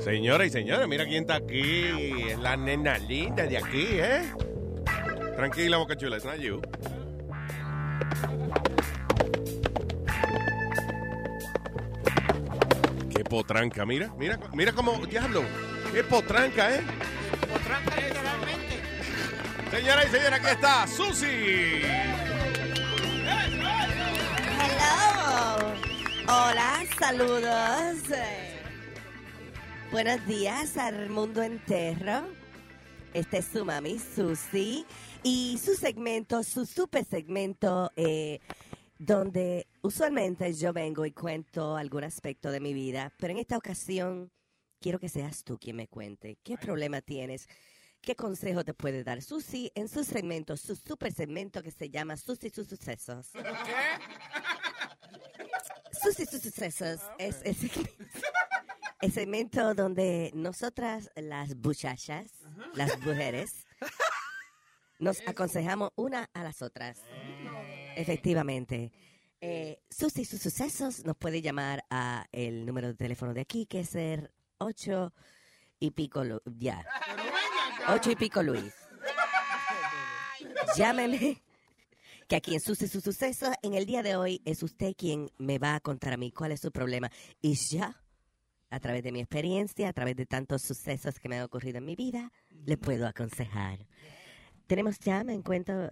[0.00, 2.22] Señoras y señores, mira quién está aquí.
[2.30, 4.32] Es la nena linda de aquí, ¿eh?
[5.36, 6.60] Tranquila, Boca Chula, it's not you.
[13.14, 15.44] Qué potranca, mira, mira, mira cómo, diablo,
[15.92, 16.80] qué potranca, ¿eh?
[17.52, 18.80] Potranca literalmente.
[19.70, 22.15] Señora y señora, aquí está Susi.
[26.28, 28.02] Hola, saludos.
[29.92, 32.26] Buenos días al mundo entero.
[33.14, 34.84] Este es su mami Susi
[35.22, 38.40] y su segmento, su super segmento, eh,
[38.98, 44.32] donde usualmente yo vengo y cuento algún aspecto de mi vida, pero en esta ocasión
[44.80, 46.38] quiero que seas tú quien me cuente.
[46.42, 47.48] ¿Qué problema tienes?
[48.00, 52.16] ¿Qué consejo te puede dar Susi en su segmento, su super segmento que se llama
[52.16, 53.26] Susi sus sucesos?
[53.26, 54.65] Sucesos
[56.06, 57.90] es el segmento,
[59.00, 62.26] el segmento donde nosotras, las muchachas,
[62.74, 63.66] las mujeres,
[64.98, 67.00] nos aconsejamos una a las otras.
[67.96, 68.92] Efectivamente.
[69.40, 73.80] Eh, Susi sus sucesos nos puede llamar a el número de teléfono de aquí, que
[73.80, 75.12] es el 8
[75.78, 76.84] y pico, ya.
[77.88, 78.72] 8 y pico Luis.
[80.76, 81.42] Llámeme
[82.28, 85.58] que aquí en Susi sus sucesos, en el día de hoy, es usted quien me
[85.58, 87.10] va a contar a mí cuál es su problema.
[87.40, 88.02] Y ya,
[88.70, 91.84] a través de mi experiencia, a través de tantos sucesos que me han ocurrido en
[91.84, 92.32] mi vida,
[92.64, 93.86] le puedo aconsejar.
[94.66, 95.88] Tenemos ya, me encuentro,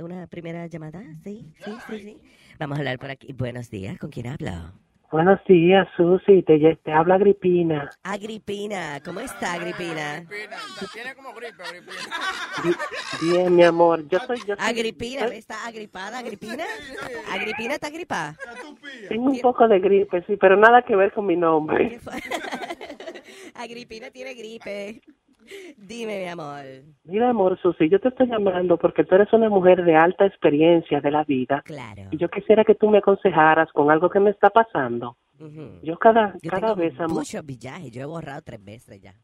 [0.00, 2.18] una primera llamada, sí, sí, sí, sí.
[2.58, 3.32] Vamos a hablar por aquí.
[3.32, 4.89] Buenos días, ¿con quién hablo?
[5.10, 6.42] Buenos días, Susi.
[6.44, 7.90] Te, te habla Agripina.
[8.04, 10.24] Agripina, ¿cómo está Agripina?
[10.92, 11.98] Tiene como gripe, Agripina.
[12.62, 14.06] Bi- Bien, mi amor.
[14.08, 14.38] Yo soy.
[14.46, 16.64] Yo soy- Agripina, ¿está agripada Agripina?
[17.32, 18.36] Agripina está gripada.
[19.08, 21.98] Tengo un poco de gripe, sí, pero nada que ver con mi nombre.
[23.54, 25.00] Agripina tiene gripe.
[25.76, 26.64] Dime, mi amor.
[27.04, 31.00] Mira, amor, Susi, yo te estoy llamando porque tú eres una mujer de alta experiencia
[31.00, 31.62] de la vida.
[31.64, 32.02] Claro.
[32.10, 35.16] Y yo quisiera que tú me aconsejaras con algo que me está pasando.
[35.40, 35.80] Ujú.
[35.82, 37.18] Yo cada, Yo cada tengo vez, amor.
[37.18, 39.14] muchos villajes, yo he borrado tres veces ya.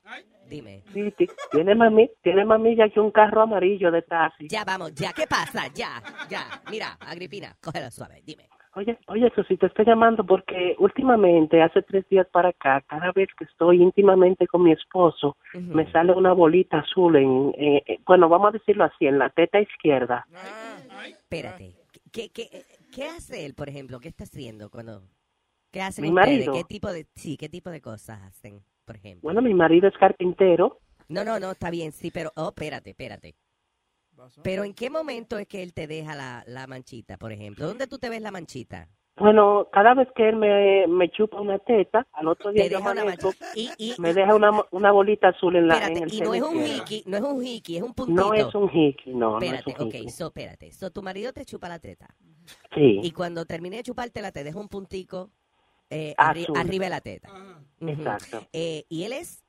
[0.49, 0.83] Dime.
[0.95, 4.49] Sí, ti- tiene mami, tiene mamilla que un carro amarillo de taxi.
[4.49, 5.67] Ya vamos, ya, ¿qué pasa?
[5.75, 6.63] Ya, ya.
[6.71, 8.49] Mira, Agripina, cógelo suave, dime.
[8.77, 13.27] Oye, oye, Susi, te estoy llamando porque últimamente, hace tres días para acá, cada vez
[13.39, 18.29] que estoy íntimamente con mi esposo, me sale una bolita azul en, eh, eh, bueno,
[18.29, 20.27] vamos a decirlo así, en la teta izquierda.
[21.07, 21.73] Espérate.
[22.13, 22.51] ¿Qué, qué,
[22.93, 23.99] qué hace él, por ejemplo?
[23.99, 25.01] ¿Qué está haciendo cuando...
[25.73, 26.29] ¿Qué hacen Mi ustedes?
[26.29, 26.53] marido.
[26.53, 27.07] ¿Qué tipo de...
[27.15, 29.23] Sí, ¿qué tipo de cosas hacen, por ejemplo?
[29.23, 30.81] Bueno, mi marido es carpintero.
[31.09, 32.31] No, no, no, está bien, sí, pero...
[32.37, 33.37] Oh, espérate, espérate.
[34.43, 37.67] Pero ¿en qué momento es que él te deja la, la manchita, por ejemplo?
[37.67, 38.89] ¿Dónde tú te ves la manchita?
[39.19, 43.17] Bueno, cada vez que él me, me chupa una teta, al otro día deja una
[43.55, 46.35] Y, y, me deja una, una bolita azul en la espérate, en el y no
[46.35, 48.27] es un hiki, no es un hiki, es un puntito.
[48.27, 50.73] No es un hiki, no, no es Espérate, un ok, so, espérate.
[50.73, 52.15] So, tu marido te chupa la teta.
[52.75, 53.01] Sí.
[53.03, 55.31] Y cuando termine de chupártela, te deja un puntico
[55.89, 57.31] eh, arri- arriba de la teta.
[57.81, 57.89] Ujú.
[57.91, 58.47] Exacto.
[58.53, 59.45] Eh, y él es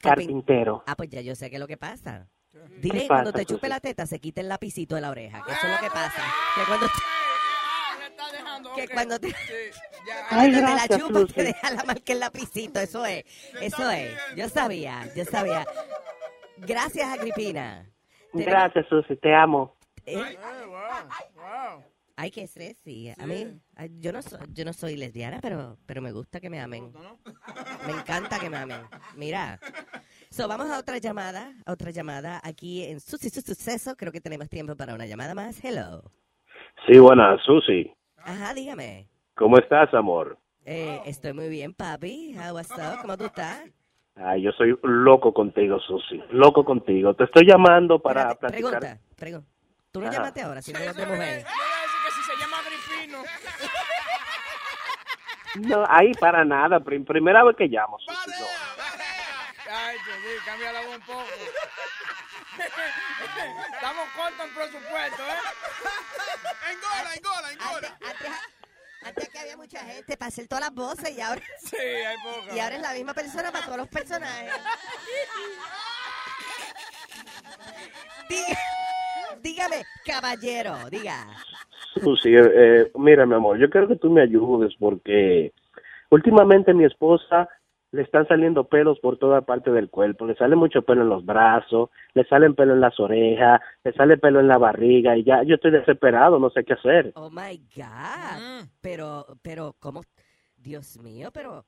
[0.00, 0.82] Carpintero.
[0.86, 2.28] Ah, pues ya yo sé qué es lo que pasa.
[2.66, 5.42] ¿Qué Dile pasa, cuando te chupe la teta se quite el lapicito de la oreja,
[5.44, 6.22] que eso es lo que pasa.
[6.54, 6.86] Que cuando
[8.74, 9.34] que cuando te,
[10.30, 11.32] Ay, cuando te la gracias, chupa Susi.
[11.34, 13.24] te deja la marca el lapicito, eso es,
[13.60, 14.18] eso es.
[14.36, 15.66] Yo sabía, yo sabía.
[16.58, 17.88] Gracias, Agripina.
[18.32, 19.76] Gracias, Susi, te amo.
[20.06, 20.38] Eh,
[22.16, 23.12] Ay, qué sexy.
[23.16, 26.50] A mí, ay, yo no soy, yo no soy lesbiana, pero, pero me gusta que
[26.50, 26.92] me amen.
[27.86, 28.80] Me encanta que me amen.
[29.14, 29.60] Mira.
[30.30, 33.96] So, vamos a otra llamada, a otra llamada aquí en Susi Su Suceso.
[33.96, 35.62] Creo que tenemos tiempo para una llamada más.
[35.64, 36.02] Hello.
[36.86, 37.92] Sí, buenas, Susi.
[38.18, 39.08] Ajá, dígame.
[39.34, 40.38] ¿Cómo estás, amor?
[40.64, 42.36] Eh, estoy muy bien, papi.
[42.36, 42.66] How, up?
[43.02, 43.62] ¿Cómo tú estás?
[44.16, 46.22] Ay, yo soy loco contigo, Susi.
[46.30, 47.14] Loco contigo.
[47.14, 48.50] Te estoy llamando para platicar.
[48.80, 49.48] Pregunta, pregunta.
[49.90, 51.44] Tú no llamaste ahora, si no de mujer.
[51.44, 53.18] que si se llama Agripino.
[55.68, 56.80] No, ahí para nada.
[56.80, 57.98] prim- primera vez que llamo.
[58.00, 58.46] Susi, no.
[59.70, 60.12] Ay, sí,
[60.46, 61.24] cambia la voz un poco.
[63.74, 65.38] Estamos cortos en presupuesto, ¿eh?
[66.72, 67.98] Engola, engola, engola.
[69.04, 71.40] Antes que había mucha gente para hacer todas las voces y ahora...
[71.62, 72.54] Sí, hay poca.
[72.54, 74.52] Y ahora es la misma persona para todos los personajes.
[78.28, 78.58] Diga-
[79.40, 81.26] dígame, caballero, diga.
[81.94, 85.52] Susi, eh, eh, mira, mi amor, yo quiero que tú me ayudes porque
[86.10, 87.48] últimamente mi esposa
[87.90, 90.26] le están saliendo pelos por toda parte del cuerpo.
[90.26, 94.18] Le sale mucho pelo en los brazos, le salen pelo en las orejas, le sale
[94.18, 97.12] pelo en la barriga y ya yo estoy desesperado, no sé qué hacer.
[97.14, 98.68] Oh my God.
[98.80, 100.02] Pero, pero, ¿cómo?
[100.56, 101.64] Dios mío, pero.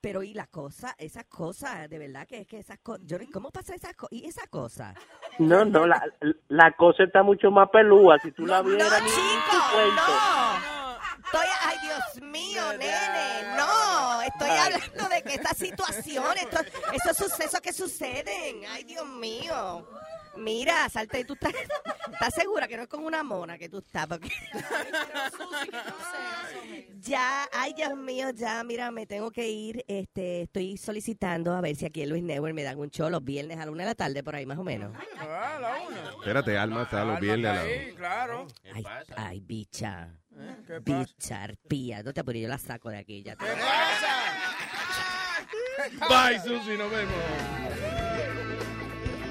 [0.00, 3.50] pero y la cosa, esas cosas, de verdad que es que esas cosas, yo, ¿cómo
[3.50, 4.12] pasa esas cosas?
[4.12, 4.94] ¿Y esa cosa?
[5.38, 6.02] No, no, la,
[6.48, 8.18] la cosa está mucho más pelúa.
[8.20, 10.02] Si tú la vieras, ni chico, tu cuento.
[10.06, 10.76] no.
[11.26, 13.85] Estoy, ay Dios mío, nene, no,
[14.26, 16.60] estoy hablando de que estas situaciones, esto-
[16.92, 19.86] esos sucesos que suceden, ay Dios mío.
[20.38, 21.50] Mira, salte, tú estás,
[22.12, 24.28] estás segura que no es con una mona que tú estás, porque
[27.00, 31.74] ya, ay Dios mío, ya, mira, me tengo que ir, este, estoy solicitando a ver
[31.76, 33.88] si aquí en Luis Network me dan un show los viernes a la una de
[33.90, 34.92] la tarde, por ahí más o menos.
[35.18, 36.10] Ah, la una.
[36.10, 38.46] Espérate, Alma está los viernes a la Ahí, claro.
[38.74, 38.84] Ay,
[39.16, 40.10] ay, bicha.
[40.66, 40.98] ¿Qué pasa?
[40.98, 42.02] Bicha, arpía.
[42.02, 43.22] No te apures, yo la saco de aquí.
[43.22, 43.44] Ya te...
[46.08, 47.14] Bye, Susi, nos vemos.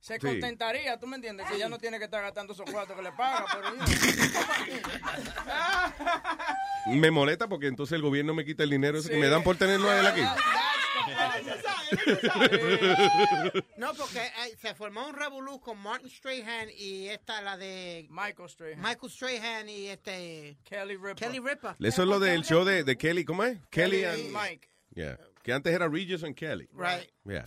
[0.00, 0.20] Se Sí.
[0.20, 3.12] contentaría, tú me entiendes, que ya no tiene que estar gastando esos cuartos que le
[3.12, 3.70] paga, pero
[6.94, 9.56] Me molesta porque entonces el gobierno me quita el dinero ese que me dan por
[9.56, 10.22] tenerlo a él aquí.
[13.76, 18.48] No, porque eh, se formó un revolú con Martin Strahan y esta, la de Michael
[18.48, 18.80] Strahan.
[18.80, 21.14] Michael Strahan y este Kelly Ripa.
[21.16, 21.76] Kelly Ripa.
[21.80, 23.58] Eso es lo del show de, de Kelly, ¿cómo es?
[23.70, 24.68] Kelly, Kelly and y Mike.
[24.94, 25.18] Yeah.
[25.42, 26.68] Que antes era Regis and Kelly.
[26.72, 27.08] Right.
[27.24, 27.44] Yeah.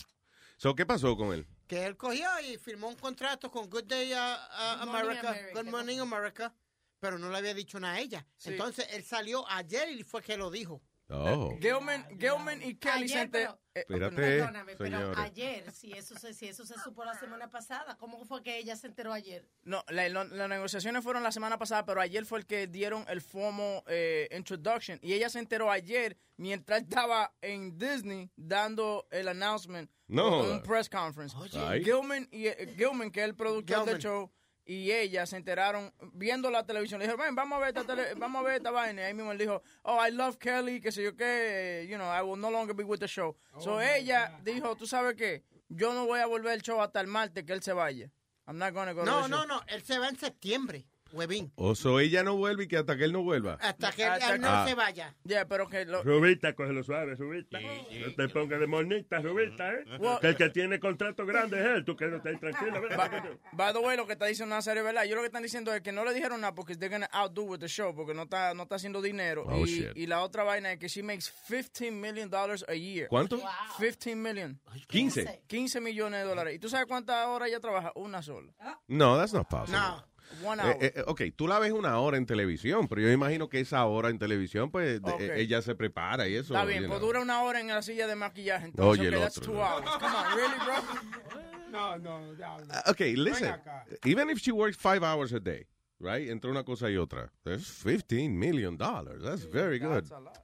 [0.57, 1.45] So, ¿qué pasó con él?
[1.71, 5.61] Que él cogió y firmó un contrato con Good Day uh, uh, Good America, America.
[5.61, 6.53] Good Morning America,
[6.99, 8.27] pero no le había dicho nada a ella.
[8.35, 8.49] Sí.
[8.49, 10.81] Entonces él salió ayer y fue que lo dijo.
[11.13, 11.57] Oh.
[11.59, 16.47] Gilman, Gilman y Kelly Ayer, pero- eh, Espérate, Perdóname, pero ayer, si eso, se, si
[16.47, 19.47] eso se supo la semana pasada, ¿cómo fue que ella se enteró ayer?
[19.63, 23.21] No, la- las negociaciones fueron la semana pasada, pero ayer fue el que dieron el
[23.21, 24.99] formal eh, introduction.
[25.01, 29.89] Y ella se enteró ayer mientras estaba en Disney dando el announcement.
[30.07, 31.35] No un press conference.
[31.57, 31.83] Ay.
[31.83, 33.93] Gilman, y, eh, Gilman, que es el productor Gilman.
[33.93, 34.31] del show,
[34.65, 36.99] y ella se enteraron viendo la televisión.
[36.99, 39.01] Le dijeron, ven, vamos a ver esta, tele- vamos a ver esta vaina.
[39.01, 42.07] Y ahí mismo él dijo, oh, I love Kelly, que sé yo qué, you know,
[42.13, 43.35] I will no longer be with the show.
[43.59, 45.43] so ella dijo, ¿tú sabes qué?
[45.69, 48.09] Yo no voy a volver al show hasta el martes que él se vaya.
[48.47, 49.47] I'm not gonna go to No, the no, show.
[49.47, 52.95] no, él se va en septiembre, huevín, O so ella no vuelve y que hasta
[52.97, 53.53] que él no vuelva.
[53.61, 55.15] hasta que él, Hasta él no que- se vaya.
[55.23, 57.59] Ya, pero que lo, Rubita, cógelo suave, Rubita.
[57.59, 59.83] No te pongas de monita, Rubita, ¿eh?
[59.99, 61.85] Well- Que el que tiene contrato grande es él.
[61.85, 63.39] Tú ven, By, ven, ven.
[63.53, 65.03] by the way, lo que está diciendo Nazario, ¿verdad?
[65.05, 67.43] Yo lo que están diciendo es que no le dijeron nada porque they're gonna outdo
[67.43, 69.43] with the show, porque no está, no está haciendo dinero.
[69.47, 69.91] Oh, y, shit.
[69.95, 73.07] y la otra vaina es que she makes 15 million dollars a year.
[73.07, 73.39] ¿Cuánto?
[73.79, 74.59] 15 million.
[74.87, 75.43] 15.
[75.47, 76.55] 15 millones de dólares.
[76.55, 77.91] ¿Y tú sabes cuántas horas ella trabaja?
[77.95, 78.51] Una sola.
[78.87, 79.79] No, that's not possible.
[79.79, 80.03] No.
[80.43, 80.77] One Eh, hour.
[80.83, 84.09] eh, ok, tú la ves una hora en televisión, pero yo imagino que esa hora
[84.09, 85.19] en televisión, pues de- Ok.
[85.21, 86.53] eh, ella se prepara y eso.
[86.53, 87.07] Está bien, pues know.
[87.07, 88.65] dura una hora en la silla de maquillaje.
[88.67, 89.65] Entonces, Oye, el okay, that's otro, two ¿no?
[89.65, 89.89] hours.
[89.99, 90.73] Come on, really, bro?
[91.71, 92.65] No, no, diablo.
[92.65, 93.55] Uh, Okay, listen.
[94.03, 95.65] Even if she works five hours a day,
[95.99, 96.29] right?
[96.29, 99.23] Entre una cosa y otra, there's 15 million dollars.
[99.23, 100.03] That's very good.
[100.03, 100.37] That's a lot.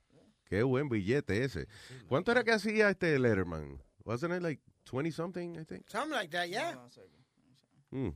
[0.50, 1.68] Qué buen billete ese.
[2.08, 3.84] ¿Cuánto era que hacía este Letterman?
[4.06, 5.90] Wasn't it like 20 something, I think?
[5.90, 6.76] Something like that, yeah.
[7.92, 8.14] Mm.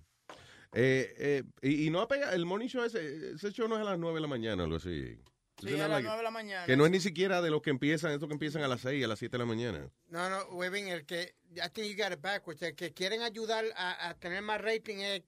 [0.74, 3.86] Eh, eh, y, y no pega el morning show ese, ese show no es a
[3.92, 5.18] las 9 de la mañana o algo así.
[5.60, 6.66] Sí, a las like- 9 de la mañana.
[6.66, 9.04] Que no es ni siquiera de los que empiezan, estos que empiezan a las 6,
[9.04, 9.90] a las 7 de la mañana.
[10.08, 13.66] No, no, huevín, el que, I think you got it backwards, el que quieren ayudar
[13.76, 15.24] a, a tener más rating es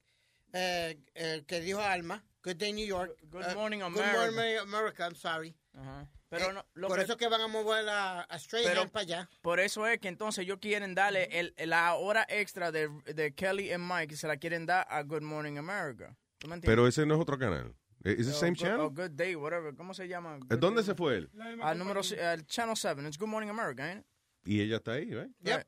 [0.53, 3.15] eh, el que dijo Alma, Good Day New York.
[3.31, 4.31] Good eh, Morning Good America.
[4.31, 5.55] Morning America, I'm sorry.
[5.73, 6.07] Ajá.
[6.29, 8.87] Pero Eh, no, lo por que- eso que van a mover a, a Strahan Pero-
[8.89, 9.29] para allá.
[9.41, 13.71] Por eso es que entonces ellos quieren darle el, la hora extra de, de Kelly
[13.71, 16.17] y Mike y se la quieren dar a Good Morning America.
[16.39, 16.65] ¿Tú me entiendes?
[16.75, 17.75] Pero ese no es otro canal.
[18.03, 18.79] ¿Es el O same Good- channel?
[18.81, 19.73] o Good Day, whatever.
[19.75, 20.37] ¿Cómo se llama?
[20.49, 21.29] ¿Eh, ¿Dónde se fue él?
[21.61, 23.01] Al número, si- al Channel 7.
[23.07, 24.03] It's Good Morning America, ¿eh?
[24.43, 25.31] Y ella está ahí, ¿right?
[25.39, 25.65] Right.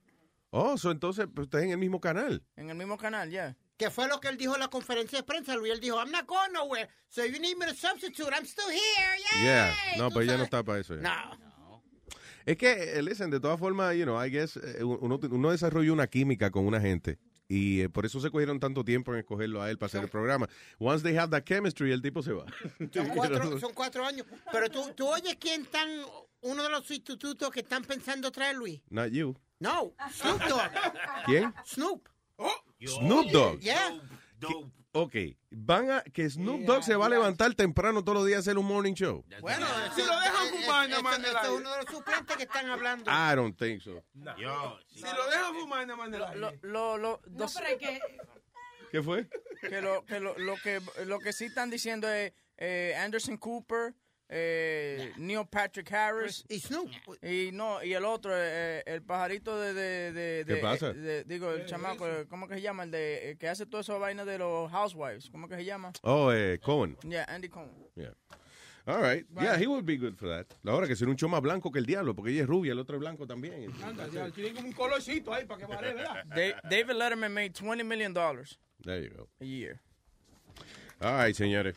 [0.50, 2.44] Oh, so entonces pues, está en el mismo canal.
[2.58, 3.56] En el mismo canal, ya.
[3.78, 5.74] Que fue lo que él dijo en la conferencia de prensa, Luis.
[5.74, 8.70] Él dijo, I'm not going nowhere, so if you need me to substitute, I'm still
[8.70, 9.44] here, yay.
[9.44, 10.96] Yeah, no, pero ella no está para eso.
[10.96, 11.02] ya.
[11.02, 11.46] No.
[12.46, 15.92] Es que, eh, listen, de todas formas, you know, I guess, eh, uno, uno desarrolla
[15.92, 17.18] una química con una gente.
[17.48, 20.10] Y eh, por eso se cogieron tanto tiempo en escogerlo a él para hacer el
[20.10, 20.48] programa.
[20.80, 22.46] Once they have that chemistry, el tipo se va.
[22.94, 24.26] Son cuatro, son cuatro años.
[24.52, 25.90] Pero tú, tú oyes quién están,
[26.42, 28.82] uno de los sustitutos que están pensando traer, Luis.
[28.90, 29.36] Not you.
[29.60, 30.72] No, Snoop Dogg.
[31.26, 31.54] ¿Quién?
[31.66, 32.08] Snoop.
[32.88, 33.60] Snoop Dogg.
[33.60, 34.00] Yeah.
[34.98, 35.14] Ok,
[35.52, 38.58] van a, que Snoop Dogg se va a levantar temprano todos los días a hacer
[38.58, 39.26] un morning show.
[39.42, 42.70] Bueno, Si lo dejan fumar, nada más este es uno de los suplentes que están
[42.70, 43.12] hablando.
[43.12, 44.02] I don't think so.
[44.38, 46.10] Yo, Si lo dejan fumar, nada más.
[46.38, 48.00] Lo, lo, lo, No, pero es que
[48.92, 49.28] ¿Qué fue?
[49.60, 53.94] que lo que lo, lo que lo que sí están diciendo es eh, Anderson Cooper
[54.30, 56.90] eh, Neil Patrick Harris y Snoop
[57.22, 60.94] y no y el otro eh, el pajarito de, de, de- ¿Qué de- pasa?
[60.94, 63.82] de- digo el chamaco eh, cómo que se llama el de eh, que hace toda
[63.82, 66.98] esa vaina de los housewives cómo que se llama Oh, eh, Cohen.
[67.04, 68.12] yeah Andy Cohen Yeah.
[68.88, 69.26] All right.
[69.42, 70.46] Yeah, he would be good for that.
[70.64, 72.78] Ahora que ser un show más blanco que el diablo, porque ella es rubia, el
[72.78, 73.72] otro es blanco también.
[73.84, 76.24] Anda, ya, tiene como un colorcito ahí para que vale, ¿verdad?
[76.26, 79.28] Da- David Letterman made 20 million dollars There you go.
[79.42, 79.80] a year
[81.02, 81.76] All right, señores.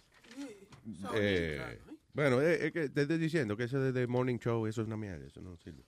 [1.15, 1.79] Eh,
[2.19, 4.89] bueno, eh, es que te estoy diciendo que eso de, de morning show, eso es
[4.89, 5.85] una mierda, eso no sirve.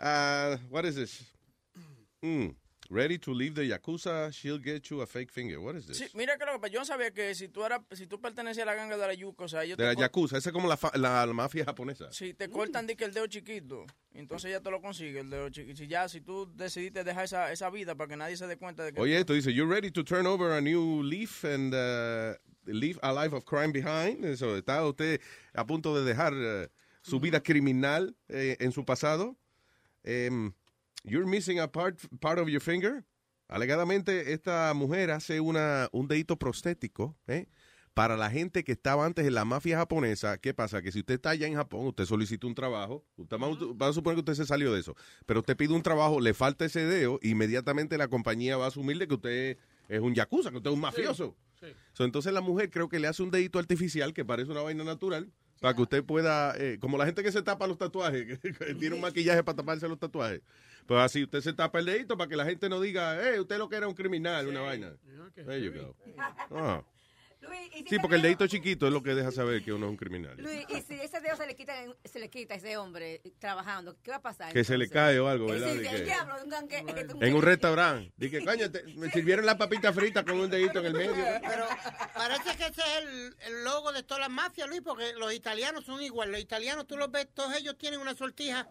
[0.00, 1.30] uh, what is this?
[2.22, 2.54] Mm.
[2.90, 5.60] Ready to leave the Yakuza, she'll get you a fake finger.
[5.60, 5.98] What is this?
[5.98, 8.70] Sí, mira que lo que yo sabía que si tú eras, si tú pertenecías a
[8.70, 10.78] la ganga de la yuca, o sea, ellos De la Yakuza, esa es como la,
[10.94, 12.10] la, la mafia japonesa.
[12.12, 13.84] si te cortan di que el dedo chiquito,
[14.14, 15.76] entonces ya te lo consigue el dedo chiquito.
[15.76, 18.84] Si ya, si tú decidiste dejar esa, esa vida para que nadie se dé cuenta
[18.84, 22.34] de que Oye, esto dice, you're ready to turn over a new leaf and uh,
[22.64, 24.24] leave a life of crime behind.
[24.24, 25.20] Eso, ¿Está usted
[25.52, 26.66] a punto de dejar uh,
[27.02, 29.36] su vida criminal eh, en su pasado?
[30.04, 30.52] Em,
[31.04, 33.04] you're missing a part, part of your finger.
[33.48, 37.46] Alegadamente, esta mujer hace una, un dedito prostético ¿eh?
[37.94, 40.38] para la gente que estaba antes en la mafia japonesa.
[40.38, 40.82] ¿Qué pasa?
[40.82, 43.38] Que si usted está allá en Japón, usted solicita un trabajo, usted,
[43.80, 44.94] a suponer que usted se salió de eso,
[45.24, 48.98] pero usted pide un trabajo, le falta ese dedo, inmediatamente la compañía va a asumir
[48.98, 49.58] de que usted
[49.88, 51.36] es un yakuza, que usted es un mafioso.
[51.92, 54.84] So, entonces la mujer creo que le hace un dedito artificial que parece una vaina
[54.84, 58.74] natural para que usted pueda, eh, como la gente que se tapa los tatuajes, que,
[58.74, 60.40] tiene un maquillaje para taparse los tatuajes,
[60.86, 63.58] pues así usted se tapa el dedito para que la gente no diga, eh, usted
[63.58, 64.92] lo que era un criminal, una vaina.
[65.34, 65.94] There you go.
[66.50, 66.82] Ah.
[67.40, 69.86] Luis, ¿y si Sí, porque el dedito chiquito es lo que deja saber que uno
[69.86, 70.34] es un criminal.
[70.38, 71.72] Luis, y si ese dedo se le quita,
[72.04, 74.52] se le quita a ese hombre trabajando, ¿qué va a pasar?
[74.52, 75.72] Que se le cae o algo, Eh, ¿verdad?
[75.72, 78.12] sí, De que diablo, un gangue- En un restaurante.
[78.16, 81.14] Dije, coño, te- me sirvieron la papita frita con un dedito en el medio.
[81.14, 81.66] Pero
[82.14, 85.84] parece que ese es el, el logo de todas las mafias, Luis, porque los italianos
[85.84, 86.32] son igual.
[86.32, 88.68] Los italianos, tú los ves, todos ellos tienen una sortija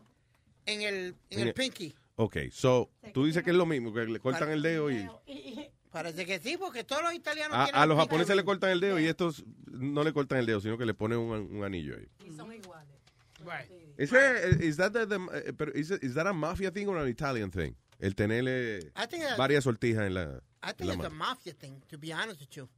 [0.65, 1.95] en el, en el pinky.
[2.17, 5.07] Ok, so, tú dices que es lo mismo, que le cortan el dedo y...
[5.97, 8.79] Parece que sí, porque todos los italianos A, tienen a los japoneses le cortan el
[8.79, 11.95] dedo y estos no le cortan el dedo, sino que le ponen un, un anillo
[11.97, 12.07] ahí.
[12.25, 12.95] Y son iguales.
[13.97, 15.19] Is, there- is that the- the-
[15.49, 17.75] eh, pero is, is that a mafia thing or an Italian thing?
[17.99, 21.53] El tenerle I think that- varias sortijas en la, I think la it's a mafia
[21.53, 22.69] thing, to be honest with you.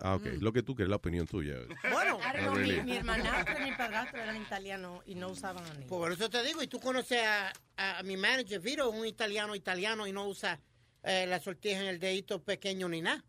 [0.00, 0.26] Ah, ok.
[0.40, 1.54] Lo que tú quieres, la opinión tuya.
[1.92, 2.82] Bueno, Ah, no, mi, really?
[2.82, 5.88] mi hermanastro y mi padrastro eran italianos y no usaban anillos.
[5.88, 9.54] Por eso te digo, y tú conoces a, a- a mi manager, Vito, un italiano
[9.54, 10.58] italiano y no usa
[11.04, 13.24] eh, la sortija en el dedito pequeño ni nada.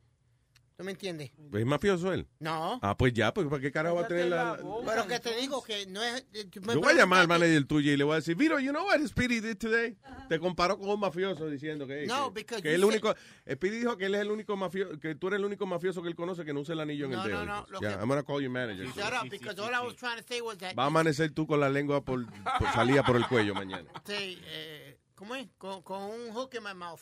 [0.77, 1.31] ¿Tú me entiendes?
[1.53, 2.27] ¿Es mafioso él?
[2.38, 2.80] No.
[2.81, 4.57] Ah, pues ya, pues ¿para qué carajo va a tener la...?
[4.85, 6.26] Pero que te digo que no es...
[6.34, 8.72] eh, Yo voy a llamar al manager tuyo y le voy a decir, Vito, you
[8.72, 9.97] know what Speedy did today?
[10.27, 13.15] Te comparó con un mafioso diciendo que, No, que, because que el said- único,
[13.49, 16.10] Speedy dijo que él es el único mafioso, que tú eres el único mafioso que
[16.10, 17.45] él conoce que no usa el anillo en No, el dedo.
[17.45, 18.85] no, no, lo Ya, que- I'm gonna call your manager.
[18.88, 20.77] Shut up, because all I was trying to say was that...
[20.77, 23.89] Va a amanecer tú con la lengua por, por salida por el cuello mañana.
[24.06, 25.47] Sí, eh, ¿cómo es?
[25.57, 26.99] Con, con un hook in my mouth.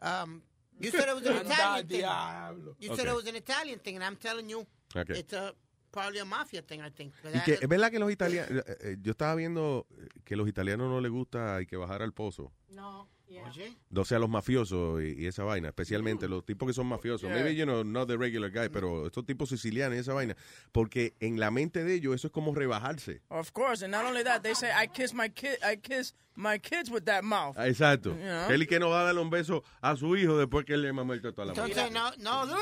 [0.00, 0.42] Um,
[0.80, 2.00] you said it was an Italian thing.
[2.00, 2.76] diablo.
[2.80, 3.10] You said Okay.
[3.10, 4.66] it was an Italian thing, and I'm telling you,
[4.96, 5.18] Okay.
[5.20, 5.54] it's a,
[5.90, 7.12] probably a mafia thing, I think.
[7.24, 9.86] Y que es verdad que los italianos, eh, eh, yo estaba viendo
[10.24, 12.52] que los italianos no les gusta hay que bajar al pozo.
[12.70, 13.08] No.
[13.40, 13.76] ¿Oye?
[13.94, 17.28] O sea, los mafiosos y, y esa vaina, especialmente los tipos que son mafiosos.
[17.28, 17.34] Yeah.
[17.34, 20.36] Maybe, you know, not the regular guy, pero estos tipos sicilianos y esa vaina.
[20.72, 23.22] Porque en la mente de ellos eso es como rebajarse.
[23.28, 26.58] Of course, and not only that, they say, I kiss my kid, I kiss my
[26.58, 27.56] kids with that mouth.
[27.58, 28.10] Exacto.
[28.10, 28.50] You know?
[28.50, 30.92] Él que no va a darle un beso a su hijo después que él le
[30.92, 32.56] mamó el total a la Entonces, no, no, no,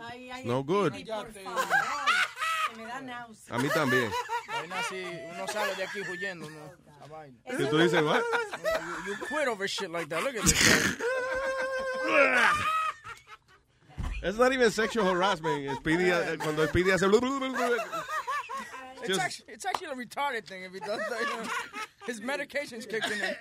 [0.00, 0.92] ay, ay, no, good.
[0.92, 1.04] Ay,
[3.48, 4.10] a mí también.
[4.48, 5.02] Vaina así,
[5.32, 6.85] uno sale de aquí huyendo, ¿no?
[7.06, 7.36] Vaina.
[7.58, 8.22] Si tú dices, what?
[8.22, 10.22] You, you quit over shit like that.
[10.22, 10.96] Look at this.
[14.22, 15.76] It's not even sexual harassment.
[15.78, 17.02] Speedy, eh, cuando Speedy hace...
[17.02, 21.20] It's Just- actually, it's actually a retarded thing if he does that.
[21.20, 21.42] You know?
[22.06, 23.36] His medication's kicking in.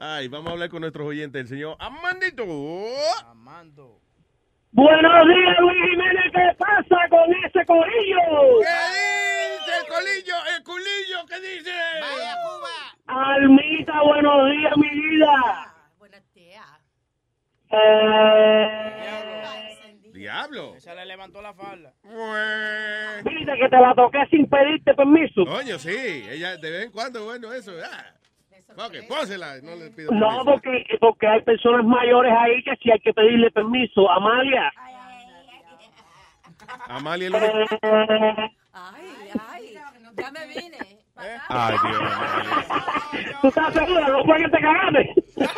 [0.00, 2.44] Ay, vamos a hablar con nuestros oyentes, el señor Amandito.
[3.26, 4.00] Amando.
[4.72, 6.32] Buenos días, Luis Jiménez.
[6.32, 8.18] ¿Qué pasa con ese corillo?
[8.60, 8.76] ¿Qué
[9.54, 10.34] dice el colillo?
[10.56, 11.26] ¿El culillo?
[11.28, 11.72] ¿Qué dice?
[12.00, 12.76] Vaya, Cuba.
[13.06, 15.74] Almita, buenos días, mi vida.
[15.98, 16.66] Buenos días.
[17.70, 18.98] Eh,
[20.12, 20.74] Diablo.
[20.78, 21.94] Se le levantó la falda.
[23.24, 25.46] Viste que te la toqué sin pedirte permiso.
[25.46, 26.26] Coño, sí.
[26.28, 27.72] Ella de vez en cuando, bueno, eso.
[27.82, 28.17] Ah.
[28.76, 29.60] Ok, pónsela.
[29.62, 33.50] No le pido No, porque, porque hay personas mayores ahí que sí hay que pedirle
[33.50, 34.10] permiso.
[34.10, 34.72] Amalia.
[36.86, 37.66] Amalia Eh,
[38.72, 39.78] Ay, ay,
[40.16, 40.98] ya me vine.
[41.48, 42.02] Ay, Dios.
[42.02, 43.38] Amalia.
[43.42, 44.08] ¿Tú estás segura?
[44.08, 45.14] No fue que te cagaste.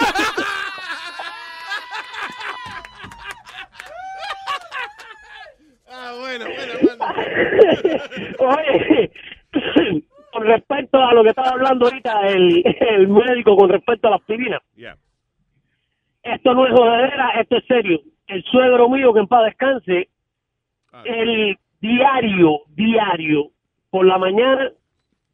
[5.92, 7.04] Ah, bueno, bueno, bueno.
[8.38, 9.12] Oye,
[10.32, 14.16] con respecto a lo que estaba hablando ahorita el, el médico con respecto a la
[14.16, 14.60] aspirina.
[14.76, 14.96] Yeah.
[16.22, 18.00] Esto no es jodedera, esto es serio.
[18.26, 20.08] El suegro mío, que en paz descanse,
[21.04, 23.50] el diario, diario,
[23.90, 24.70] por la mañana,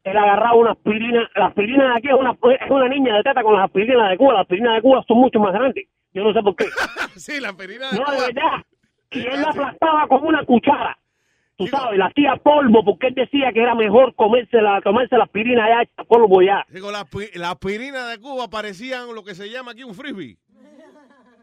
[0.03, 1.29] él agarraba una aspirina.
[1.35, 4.17] La aspirina de aquí es una, es una niña de teta con las aspirinas de
[4.17, 4.33] Cuba.
[4.33, 5.87] Las aspirinas de Cuba son mucho más grandes.
[6.13, 6.65] Yo no sé por qué.
[7.15, 8.27] sí, la perina de No, de Cuba.
[8.27, 8.65] verdad.
[9.11, 10.97] Y él la aplastaba con una cuchara.
[11.57, 15.23] Tú sabes, la hacía polvo porque él decía que era mejor comerse la, comerse la
[15.23, 16.63] aspirina ya hecha polvo ya.
[16.69, 20.37] Digo, la, la aspirina de Cuba parecían lo que se llama aquí un frisbee.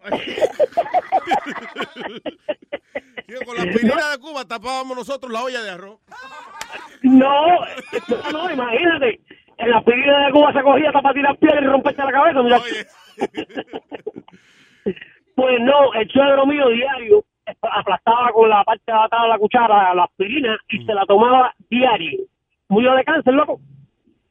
[3.26, 5.98] Digo, con la aspirina de Cuba tapábamos nosotros la olla de arroz.
[7.02, 7.58] No,
[8.08, 9.20] no, no, imagínate.
[9.58, 12.40] En la aspirina de Cuba se cogía hasta para tirar piedra y romperte la cabeza,
[12.42, 12.60] mira.
[15.34, 17.24] Pues no, el suegro mío diario
[17.62, 22.24] aplastaba con la parte atada de la cuchara la aspirina y se la tomaba diario.
[22.68, 23.60] Murió de cáncer, loco.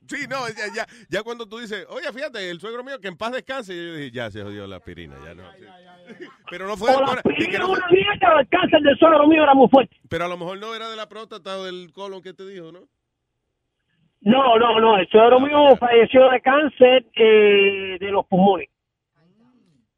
[0.08, 3.18] Sí, no, ya, ya, ya cuando tú dices, oye, fíjate, el suegro mío que en
[3.18, 5.44] paz descanse, yo dije, ya se jodió la aspirina, ya no.
[5.54, 5.64] sí.
[6.50, 9.44] Pero no fue, O la no aspirina fue- una mierda, el cáncer del suegro mío
[9.44, 9.96] era muy fuerte.
[10.10, 12.72] pero a lo mejor no era de la próstata o del colon que te dijo,
[12.74, 12.82] ¿no?
[14.22, 18.70] No, no, no, el suegro mío falleció de cáncer eh, de los pulmones.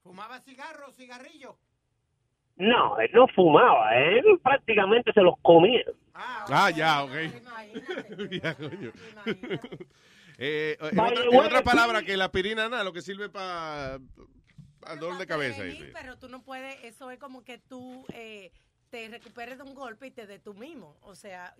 [0.03, 1.34] ¿Fumaba cigarros, cigarrillos?
[2.57, 5.83] No, él no fumaba, él prácticamente se los comía.
[6.13, 7.11] Ah, ya, ok.
[8.41, 8.91] ya, coño.
[10.37, 14.99] Eh, en, Vaya, otra, en palabra, que la aspirina nada, lo que sirve para el
[14.99, 15.63] dolor de cabeza.
[15.63, 15.91] dice.
[15.93, 18.51] pero tú no puedes, eso es como que tú eh,
[18.89, 20.97] te recuperes de un golpe y te de tú mismo.
[21.01, 21.55] O sea,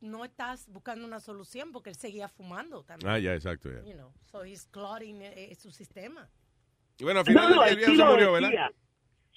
[0.00, 3.10] no estás buscando una solución porque él seguía fumando también.
[3.10, 3.82] Ah, ya, exacto, ya.
[3.82, 6.28] You know, so he's clogging eh, eh, su sistema.
[6.98, 8.70] Y bueno, al No, final no, el viejo sí se murió, decía.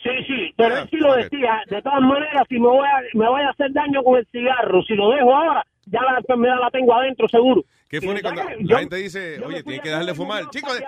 [0.01, 1.61] Sí, sí, pero Ah, él sí lo decía.
[1.67, 4.81] De todas maneras, si me voy, a, me voy a hacer daño con el cigarro,
[4.83, 7.63] si lo dejo ahora, ya la enfermedad la tengo adentro, seguro.
[7.89, 8.63] Qué Y funny ¿sabes cuando qué?
[8.63, 10.49] la Yo- gente dice, oye, fui tienes que hacer fumar.
[10.51, 10.79] Chicos,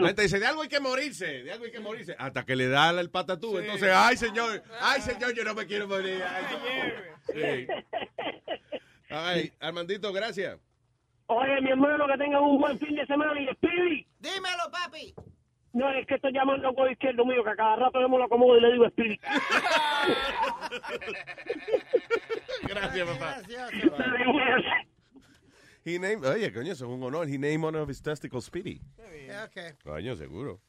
[0.00, 2.14] la gente dice, de algo hay que morirse, de algo hay que morirse.
[2.18, 3.56] Hasta que le da el patatú.
[3.58, 6.20] Entonces, ay, señor, ay, señor, yo no me quiero morir.
[6.22, 6.44] Ay,
[7.32, 7.66] sí.
[9.08, 10.58] Ay, Armandito, gracias.
[11.26, 14.06] Oye, mi hermano, que tengan un buen fin de semana y Speedy.
[14.18, 15.14] Dímelo, papi.
[15.72, 18.18] No, es que estoy llamando a un izquierdo mío, que a cada rato yo me
[18.18, 19.20] lo acomodo y le digo Speedy.
[22.68, 23.42] Gracias, papá.
[25.84, 27.26] He named, oye, coño, eso es un honor.
[27.28, 28.80] He named one of his testicles Speedy.
[29.46, 29.72] Okay.
[29.84, 30.60] Coño, seguro.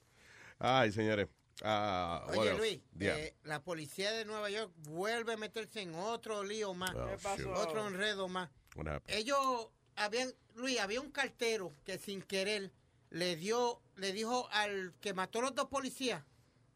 [0.60, 1.28] Ay, señores.
[1.64, 2.58] Ah, Oye?
[2.58, 3.18] Luis, Yeah.
[3.20, 6.92] eh, la policía de Nueva York vuelve a meterse en otro lío más.
[6.96, 7.38] Oh, ¿Qué pasó?
[7.44, 7.58] shoot.
[7.58, 8.50] Otro enredo más.
[8.76, 9.16] What happened?
[9.20, 12.72] Ellos habían, Luis, había un cartero que sin querer
[13.12, 16.24] le dio, le dijo al que mató a los dos policías,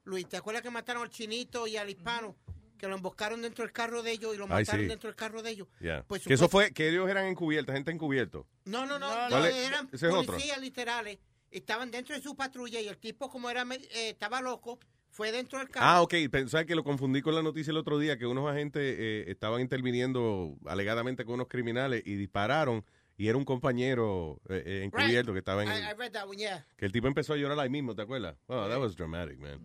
[0.04, 2.36] Luis, ¿te acuerdas que mataron al chinito y al hispano?
[2.78, 4.88] Que lo emboscaron dentro del carro de ellos y lo mataron sí.
[4.88, 5.68] dentro del carro de ellos.
[5.80, 6.04] Yeah.
[6.08, 8.46] Pues que eso fue, que ellos eran encubiertos, gente encubierto.
[8.66, 10.26] No, no, no, ¿Cuál no, eran otro.
[10.26, 11.18] policías literales.
[11.50, 14.78] Estaban dentro de su patrulla y el tipo, como era eh, estaba loco,
[15.10, 15.86] fue dentro del carro.
[15.88, 16.14] Ah, ok.
[16.30, 19.62] Pensaba que lo confundí con la noticia el otro día, que unos agentes eh, estaban
[19.62, 22.84] interviniendo alegadamente con unos criminales y dispararon
[23.18, 25.70] y era un compañero eh, eh, encubierto que estaba en...
[25.70, 26.66] I, I read that one, yeah.
[26.78, 28.36] que el tipo empezó a llorar ahí mismo, ¿te acuerdas?
[28.48, 29.60] Oh, that was dramatic, man.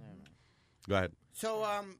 [0.86, 1.12] Go ahead.
[1.32, 1.97] So, um,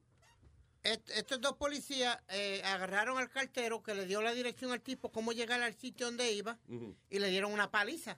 [0.83, 5.11] est- estos dos policías eh, agarraron al cartero que le dio la dirección al tipo
[5.11, 6.57] cómo llegar al sitio donde iba
[7.09, 8.17] y le dieron una paliza.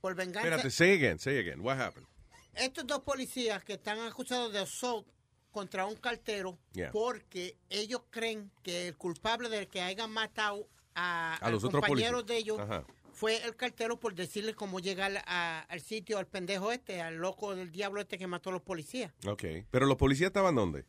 [0.00, 0.48] Por venganza.
[0.48, 1.60] Espérate, say again, say again.
[1.60, 2.06] What happened?
[2.54, 5.06] Estos dos policías que están acusados de assault
[5.50, 6.92] contra un cartero Yeah.
[6.92, 12.18] porque ellos creen que el culpable del que hayan matado a, A los otros compañero
[12.18, 12.26] policías.
[12.26, 12.84] de ellos Ajá.
[13.12, 17.54] fue el cartero por decirle cómo llegar a- al sitio al pendejo este, al loco
[17.54, 19.12] del diablo este que mató a los policías.
[19.26, 19.44] Ok.
[19.70, 20.84] Pero los policías estaban dónde?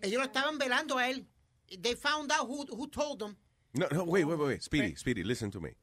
[0.00, 1.26] Ellos lo estaban velando a él.
[1.82, 3.36] They found out who, who told them.
[3.72, 4.62] No, no, wait, wait, wait, wait.
[4.62, 5.76] Speedy, Speedy, listen to me.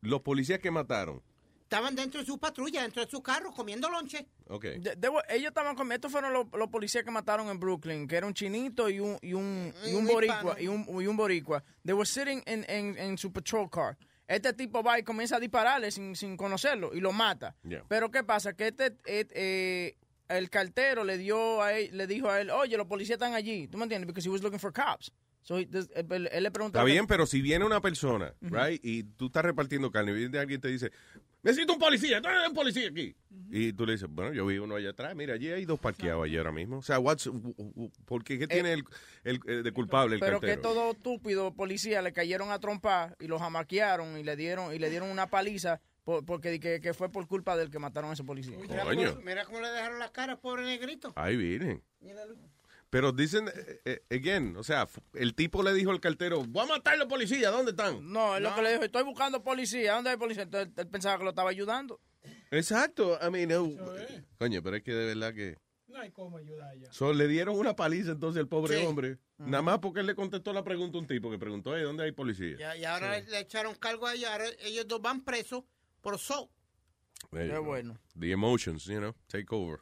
[0.00, 1.22] Los policías que mataron
[1.64, 4.26] estaban dentro de su patrulla, dentro de su carro, comiendo lonche.
[4.48, 4.64] Ok.
[4.64, 8.16] De- de- ellos estaban con estos fueron los, los policías que mataron en Brooklyn, que
[8.16, 11.16] era un chinito y un y un, y un un boricua y un, y un
[11.16, 11.64] boricua.
[11.84, 13.96] They were sitting in, in, in su patrol car.
[14.26, 17.54] Este tipo va y comienza a dispararle sin, sin conocerlo y lo mata.
[17.62, 17.84] Yeah.
[17.88, 19.96] Pero qué pasa que este eh, eh,
[20.28, 23.68] el cartero le dio a él, le dijo a él, oye, los policías están allí.
[23.68, 24.06] ¿Tú me entiendes?
[24.06, 25.12] Because he was looking for cops.
[25.42, 26.78] So he- this- él, él le preguntó.
[26.78, 30.38] Está bien, pero si viene una persona, right, y tú estás repartiendo carne y viene
[30.38, 30.90] alguien y te dice,
[31.44, 33.14] necesito un policía, ¿dónde hay un policía aquí?
[33.50, 36.24] Y tú le dices, bueno, yo vi uno allá atrás, mira, allí hay dos parqueados
[36.24, 36.78] allí ahora mismo.
[36.78, 37.30] O sea, what's,
[38.06, 38.38] ¿por qué?
[38.38, 38.84] ¿Qué tiene el,
[39.22, 40.62] el- eh, de culpable el Pero que cartero?
[40.74, 44.90] todo estúpido policía le cayeron a trompar y los jamaquearon y le dieron y le
[44.90, 48.24] dieron una paliza por- porque que, que fue por culpa del que mataron a ese
[48.24, 48.56] policía.
[48.60, 51.12] Mira cómo, mira cómo le dejaron la cara, pobre negrito.
[51.16, 51.82] Ahí vienen.
[52.94, 56.66] Pero dicen, eh, eh, again, o sea, el tipo le dijo al cartero, voy a
[56.66, 58.12] matar a los policías, ¿dónde están?
[58.12, 60.44] No, es lo que le dijo, estoy buscando policía, ¿dónde hay policía?
[60.44, 62.00] Entonces él, pensaba que lo estaba ayudando.
[62.52, 65.58] Exacto, I mean, eh, coño, pero es que de verdad que...
[65.88, 66.92] No hay cómo ayudar ya.
[66.92, 68.86] So, le dieron una paliza entonces al pobre Sí.
[68.86, 69.18] hombre.
[69.38, 72.04] Nada más porque él le contestó la pregunta a un tipo que preguntó, "Ey, ¿dónde
[72.04, 72.56] hay policía?
[72.60, 75.64] Ya- y ahora le, le echaron cargo a ellos, ahora ellos dos van presos
[76.00, 76.48] por you
[77.32, 77.98] Qué bueno.
[78.16, 79.80] The emotions, you know, take over.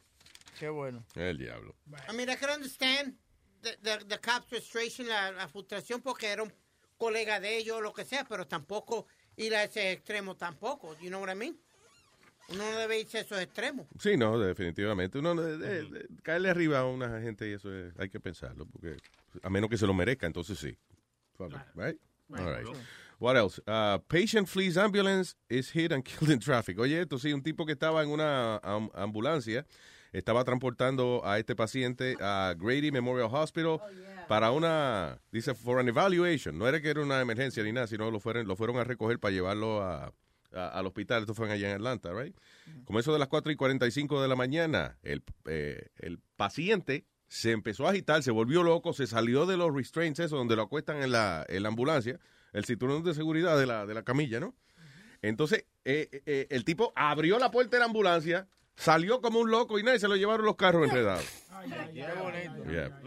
[0.59, 1.03] Qué bueno.
[1.15, 1.75] El diablo.
[2.09, 3.15] I mean, I can understand
[3.61, 6.51] the, the, the cops' frustration, la, la frustración porque era un
[6.97, 11.09] colega de ellos o lo que sea, pero tampoco ir a ese extremo tampoco, you
[11.09, 11.57] know what I mean?
[12.49, 13.87] Uno no debe irse a esos extremos.
[13.99, 15.17] Sí, no, definitivamente.
[15.17, 18.65] Uno de- de- de- caerle arriba a una gente y eso es- hay que pensarlo,
[18.67, 18.97] porque
[19.41, 20.77] a menos que se lo merezca, entonces sí.
[21.75, 21.97] Right?
[22.37, 22.67] All right.
[23.19, 23.59] What else?
[23.65, 26.77] Uh, patient flees ambulance is hit and killed in traffic.
[26.79, 29.65] Oye, esto sí, un tipo que estaba en una am- ambulancia
[30.13, 33.79] estaba transportando a este paciente a Grady Memorial Hospital
[34.27, 36.57] para una, dice, for an evaluation.
[36.57, 39.19] No era que era una emergencia ni nada, sino lo fueron, lo fueron a recoger
[39.19, 40.13] para llevarlo a,
[40.53, 41.21] a- al hospital.
[41.23, 42.35] Esto fue allá en Atlanta, right?
[42.85, 47.51] Como eso de las 4 y 45 de la mañana, el, eh, el paciente se
[47.51, 51.01] empezó a agitar, se volvió loco, se salió de los restraints, eso, donde lo acuestan
[51.01, 52.19] en la, en la ambulancia,
[52.53, 54.53] el cinturón de seguridad de la, de la camilla, ¿no?
[55.23, 59.79] Entonces, eh, eh, el tipo abrió la puerta de la ambulancia, salió como un loco
[59.79, 61.25] y nadie se lo llevaron los carros enredados.
[61.93, 62.69] Qué bonito.
[62.71, 62.99] Yeah.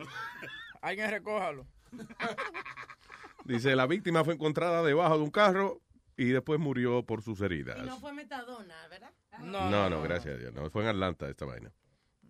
[0.81, 1.67] Alguien recójalo.
[3.45, 5.81] Dice, la víctima fue encontrada debajo de un carro
[6.17, 7.79] y después murió por sus heridas.
[7.79, 9.13] Y no fue metadona, ¿verdad?
[9.41, 10.53] No, no, gracias a Dios.
[10.55, 11.71] No, fue en Atlanta esta vaina.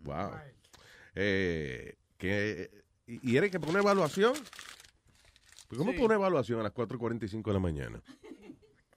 [0.02, 0.32] Wow.
[1.14, 2.70] Eh, que,
[3.06, 4.34] ¿Y eres que pone evaluación?
[5.76, 5.98] ¿Cómo Sí.
[5.98, 8.02] pone evaluación a las 4.45 de la mañana?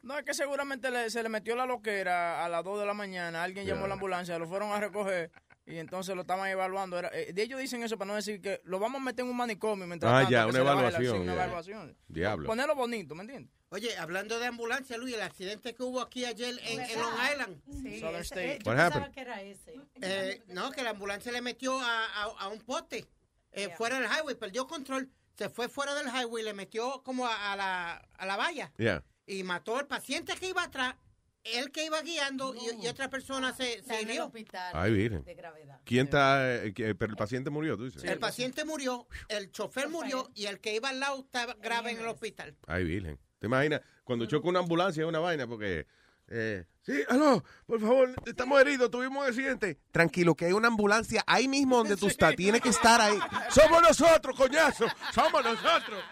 [0.02, 2.94] No, es que seguramente le- se le metió la loquera a las 2 de la
[2.94, 3.44] mañana.
[3.44, 5.32] Alguien llamó a la ambulancia, lo fueron a recoger
[5.66, 6.98] y entonces lo estaban evaluando.
[6.98, 9.32] Era, eh, de ellos dicen eso para no decir que lo vamos a meter en
[9.32, 11.98] un manicomio mientras Ah, tanto, ya, una baje la- evaluación, sí, una evaluación.
[12.08, 12.48] Diablo.
[12.48, 13.54] Ponerlo bonito, ¿me entiendes?
[13.72, 17.62] Oye, hablando de ambulancia, Luis, el accidente que hubo aquí ayer en, en Long Island.
[17.84, 18.54] Sí, Southern State.
[18.56, 19.14] eh, yo What pensaba happened?
[19.14, 19.76] que era ese.
[20.02, 23.06] Eh, no, que la ambulancia le metió a, a- a un poste
[23.52, 27.52] eh, fuera del highway, perdió control, se fue fuera del highway, le metió como a,
[27.52, 29.04] a la, a la valla Yeah.
[29.30, 30.96] Y mató al paciente que iba atrás,
[31.44, 34.26] él que iba guiando y, y otra persona se, se en el hirió.
[34.26, 35.24] hospital Ay, virgen.
[35.24, 35.80] de gravedad.
[35.86, 36.64] ¿Quién está?
[36.66, 38.04] eh, que- pero el paciente murió, tú dices.
[38.04, 42.00] El paciente murió, el chofer murió y el que iba al lado estaba grave en
[42.00, 42.56] el hospital.
[42.68, 43.18] Ay, virgen.
[43.40, 43.82] ¿Te imaginas?
[44.04, 45.88] Cuando choca una ambulancia es una vaina porque...
[46.32, 49.80] Eh, sí, aló, por favor, estamos heridos, tuvimos un accidente.
[49.92, 53.18] Tranquilo, que hay una ambulancia ahí mismo donde tú estás, tiene que estar ahí.
[53.50, 56.04] Somos nosotros, coñazo, somos nosotros.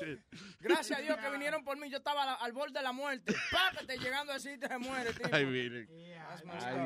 [0.60, 1.90] Gracias a Dios que vinieron por mí.
[1.90, 3.34] Yo estaba al, al borde de la muerte.
[3.50, 5.28] Págate llegando así te se muere, tío.
[5.32, 5.44] Ay.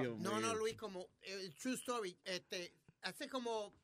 [0.00, 0.54] Dios No, no, mío.
[0.54, 3.74] Luis, como eh, true story, este, hace como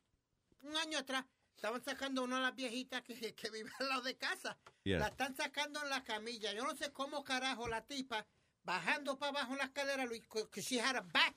[0.61, 1.25] un año atrás
[1.55, 4.57] estaban sacando una de las viejitas que, que vive al lado de casa.
[4.83, 4.99] Yeah.
[4.99, 6.53] La están sacando en la camilla.
[6.53, 8.25] Yo no sé cómo carajo la tipa
[8.63, 11.35] bajando para abajo en la escalera, Luis, que she had a back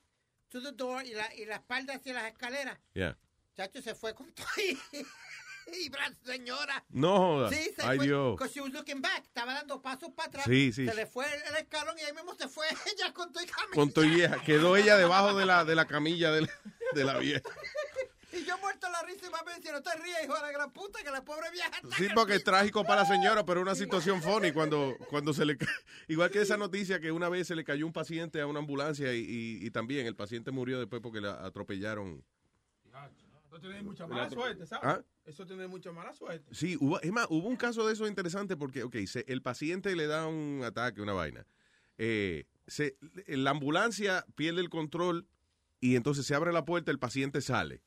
[0.48, 2.78] to the door y la, y la espalda hacia las escaleras.
[2.94, 3.18] Yeah.
[3.56, 4.46] Chacho se fue con todo
[5.72, 5.90] y,
[6.26, 6.84] señora.
[6.90, 7.50] No joda.
[7.50, 8.06] Sí, se Ay, fue.
[8.06, 8.32] Dios.
[8.36, 9.24] Because she was looking back.
[9.24, 10.44] Estaba dando pasos para atrás.
[10.46, 10.86] Sí, sí.
[10.86, 12.66] Se le fue el escalón y ahí mismo se fue
[12.96, 13.74] ella con y camilla.
[13.74, 14.42] Con tu vieja.
[14.42, 16.48] Quedó ella debajo de la, de la camilla de la,
[16.94, 17.42] de la vieja.
[18.34, 20.50] Y yo muerto la risa y va a decir, no te rías, hijo de la
[20.52, 22.50] gran puta, que la pobre vieja está Sí, porque es piso".
[22.50, 25.58] trágico para la señora, pero una situación funny cuando, cuando se le
[26.08, 29.12] Igual que esa noticia que una vez se le cayó un paciente a una ambulancia
[29.12, 32.24] y, y- y también el paciente murió después porque la atropellaron.
[33.50, 34.82] Eso tiene mucha mala suerte, ¿sabes?
[34.82, 35.02] ¿Ah?
[35.24, 36.52] Eso tiene mucha mala suerte.
[36.54, 39.94] Sí, hubo, es más, hubo un caso de eso interesante porque, ok, se- el paciente
[39.94, 41.46] le da un ataque, una vaina.
[41.98, 42.96] Eh, se,
[43.28, 45.26] la ambulancia pierde el control
[45.80, 47.82] y entonces se abre la puerta, el paciente sale.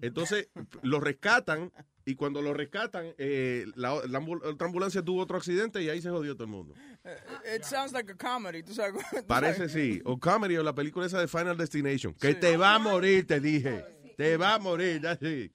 [0.00, 0.48] Entonces
[0.82, 1.72] lo rescatan
[2.04, 6.10] y cuando lo rescatan, eh, la, la otra ambulancia tuvo otro accidente y ahí se
[6.10, 6.74] jodió todo el mundo.
[7.04, 8.62] Eh, It sounds like a comedy.
[8.62, 9.02] ¿Tú sabes?
[9.26, 10.00] Parece sí.
[10.04, 12.14] O comedy o la película esa de Final Destination.
[12.14, 13.84] Que te va a morir, te dije.
[14.16, 15.50] Te va a morir, así.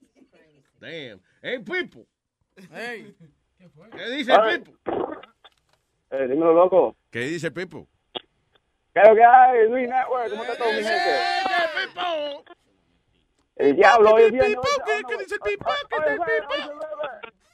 [0.83, 1.21] Damn.
[1.41, 2.05] Hey, Pipo.
[2.73, 3.15] Hey.
[3.95, 4.59] ¿Qué dice Ay.
[4.59, 4.77] Pipo?
[6.11, 6.97] Eh, dímelo, loco.
[7.09, 7.87] ¿Qué dice Pipo?
[8.93, 10.29] ¿Qué es lo que hay, Luis Network?
[10.29, 11.19] ¿Cómo está todo, mi gente?
[13.55, 14.57] El diablo, hoy es viernes.
[15.07, 15.69] ¿Qué dice Pipo?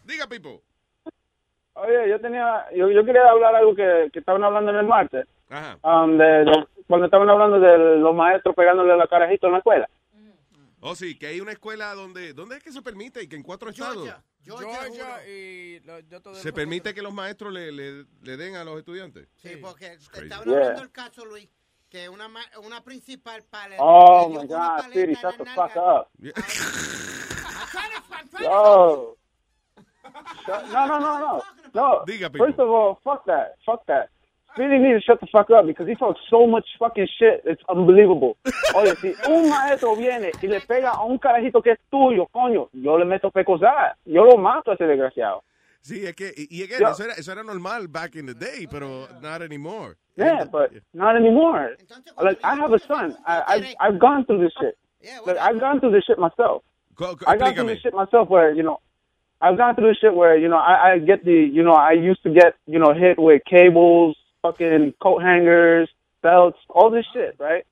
[0.05, 0.63] Diga, Pipo.
[1.75, 5.27] Oye, yo tenía, yo, yo quería hablar algo que, que estaban hablando en el martes.
[5.51, 5.77] Ajá.
[5.83, 9.87] um, de, de- cuando estaban hablando de los maestros pegándole la carajito en la escuela.
[10.81, 13.21] Oh, sí, que hay una escuela donde, ¿dónde es que se permite?
[13.23, 14.09] Y que en cuatro estados
[14.41, 18.63] Georgia, y lo- yo todo se permite que los maestros le, le, le den a
[18.63, 19.27] los estudiantes.
[19.35, 20.37] Sí, porque estaban Yeah.
[20.57, 21.49] hablando del caso, Luis,
[21.89, 26.07] que una, ma- una principal para Oh my God, Speedy, shut the fuck up.
[28.41, 29.15] Yo.
[30.45, 31.43] Shut- No, no, no, no.
[31.73, 32.03] No.
[32.05, 32.29] Diga.
[32.35, 33.55] First of all, fuck that.
[33.65, 34.09] Fuck that.
[34.53, 37.41] Speedy needs to shut the fuck up because he talks so much fucking shit.
[37.45, 38.35] It's unbelievable.
[38.75, 42.67] Oye, si un maestro viene y le pega a un carajito que es tuyo, coño,
[42.73, 43.95] yo le meto pecosada.
[44.05, 45.43] Yo lo mato a ese desgraciado.
[45.81, 48.33] Sí, es que, y, y again, Yo- eso, era, eso era normal back in the
[48.33, 49.95] day, pero not anymore.
[50.17, 51.77] Yeah, but not anymore.
[52.21, 53.15] Like I have a son.
[53.25, 54.77] I, I've I've gone through this shit.
[55.01, 56.63] Yeah, Like I've gone through this shit myself.
[56.97, 58.81] Co- co- I got through this shit myself where you know
[59.39, 61.93] I've gone through this shit where you know I, I get the you know I
[61.93, 65.89] used to get you know hit with cables, fucking coat hangers,
[66.21, 67.65] belts, all this shit, right?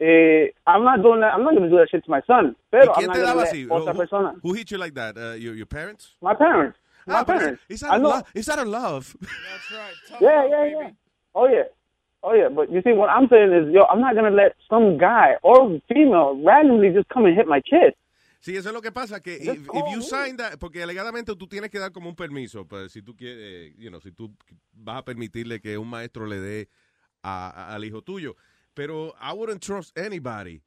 [0.00, 1.32] Eh, I'm not doing that.
[1.34, 2.56] I'm not gonna do that shit to my son.
[2.70, 3.68] Pero I'm not gonna let así?
[3.68, 4.34] otra Who, persona.
[4.42, 5.16] who hit you like that?
[5.16, 6.14] Uh, your, your parents?
[6.20, 6.76] My parents.
[7.06, 7.62] My Ah, pero parents.
[7.68, 8.08] It's I out, of know.
[8.08, 8.24] love.
[8.34, 9.16] it's out of love.
[10.20, 10.90] Yeah, yeah, yeah.
[11.34, 11.64] Oh yeah.
[12.24, 14.96] Oh yeah, but you see, what I'm saying is, yo, I'm not gonna let some
[14.98, 17.94] guy or female randomly just come and hit my kid.
[18.42, 21.46] Sí, eso es lo que pasa, que if, if you sign that, porque alegadamente tú
[21.48, 24.36] tienes que dar como un permiso, pues, si tú quieres, you know, si tú
[24.72, 26.68] vas a permitirle que un maestro le dé
[27.22, 28.34] a- a- al hijo tuyo.
[28.74, 30.60] Pero I wouldn't trust anybody.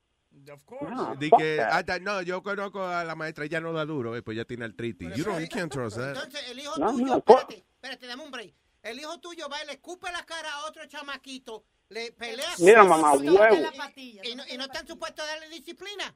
[0.50, 0.90] Of course.
[0.94, 1.90] No, De que, that.
[1.90, 4.64] ah, no, yo conozco a la maestra, ella no da duro, eh, pues ya tiene
[4.66, 5.14] artritis.
[5.16, 6.16] You, don't, you can't trust that.
[6.16, 8.54] Entonces, el hijo No, tuyo, no, espérate, espérate, dame un break.
[8.84, 12.82] El hijo tuyo va y le escupe la cara a otro chamaquito, le pelea Mira,
[12.82, 13.72] con mamá, y huevo.
[13.78, 14.22] patilla.
[14.26, 16.16] Y no, y no están supuestos a darle disciplina.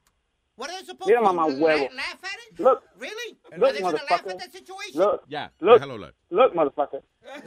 [0.60, 1.88] What are they supposed Mira, to huevo.
[1.88, 2.60] La- Laugh at it?
[2.60, 3.38] Look, Really?
[3.56, 4.30] look, Are they gonna laugh motherfucker.
[4.32, 5.00] at that situation?
[5.00, 6.12] Look, Ya, look, déjalo hablar.
[6.30, 7.00] look, motherfucker.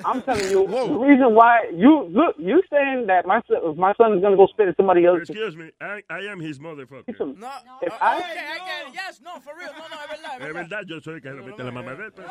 [0.03, 4.17] I'm telling you, the reason why you look, you saying that my son, my son
[4.17, 5.19] is gonna go spit at somebody else.
[5.29, 7.05] Excuse me, I, I am his motherfucker.
[7.37, 7.51] No,
[7.83, 8.93] If uh, I- okay, I get it.
[8.95, 9.69] Yes, no, for real.
[9.77, 10.41] No, no, es verdad.
[10.49, 12.11] Es verdad, yo soy que le mete la mamá de él.
[12.15, 12.29] pero-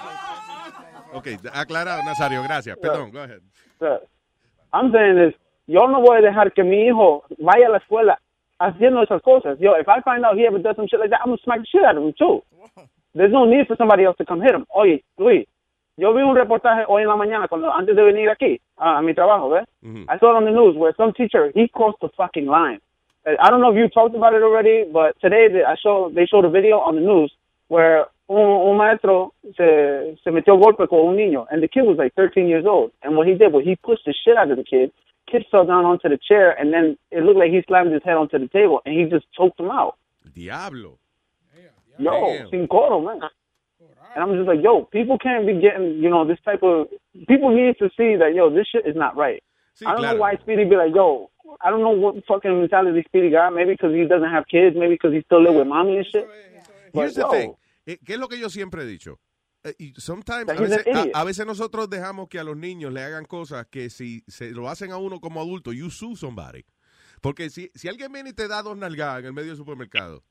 [1.13, 2.77] Ok, aclarado, Nazario, gracias.
[2.79, 3.41] Perdón, go ahead.
[3.79, 4.01] Sir,
[4.73, 5.35] I'm saying is,
[5.69, 8.19] yo no voy a dejar que mi hijo vaya a la escuela
[8.63, 9.59] haciendo esas cosas.
[9.61, 11.61] Yo, if I find out he ever does some shit like that, I'm gonna smack
[11.61, 12.43] the shit out of him too.
[13.15, 14.65] There's no need for somebody else to come hit him.
[14.75, 15.47] Oye, Luis,
[15.97, 19.03] yo vi un reportaje hoy en la mañana cuando antes de venir aquí a, a
[19.03, 19.67] mi trabajo, ¿ves?
[20.09, 22.81] I saw it on the news where some teacher he crossed the fucking line.
[23.27, 26.11] Uh, I don't know if you talked about it already, but today they, I show
[26.15, 27.31] they showed a video on the news
[27.69, 31.99] where un, un maestro se, se metió golpe con un niño, and the kid was
[31.99, 32.93] like 13 years old.
[33.03, 34.91] And what he did was he pushed the shit out of the kid.
[35.31, 38.16] Kid fell down onto the chair, and then it looked like he slammed his head
[38.16, 39.97] onto the table, and he just choked him out.
[40.35, 40.99] Diablo.
[41.99, 42.49] Yo, Damn.
[42.51, 43.20] sin coro, man.
[44.15, 46.89] And I'm just like, yo, people can't be getting, you know, this type of.
[47.28, 49.43] People need to see that, yo, this shit is not right.
[49.78, 50.15] Sí, I don't claro.
[50.15, 51.31] know why Speedy be like, yo,
[51.62, 53.55] I don't know what fucking mentality Speedy got.
[53.55, 54.77] Maybe because he doesn't have kids.
[54.77, 56.28] Maybe because he still live with mommy and shit.
[56.93, 57.55] Here's But, the yo, thing.
[57.86, 59.19] Eh, ¿Qué es lo que yo siempre he dicho?
[59.65, 60.85] Eh, y sometimes, a veces,
[61.15, 64.51] a- a veces nosotros dejamos que a los niños le hagan cosas que si se
[64.51, 66.65] lo hacen a uno como adulto, you sue somebody.
[67.21, 70.25] Porque si, si alguien viene y te da dos nalgadas en el medio del supermercado,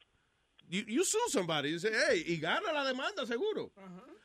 [0.67, 1.71] you, you sue somebody.
[1.71, 3.71] You say, hey, y gana la demanda, seguro.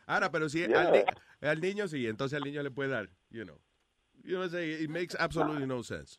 [0.06, 3.44] Ahora, pero si al, ni- al niño sí, entonces al niño le puede dar, you
[3.44, 3.58] know.
[4.24, 6.18] You know, say, it makes absolutely no sense.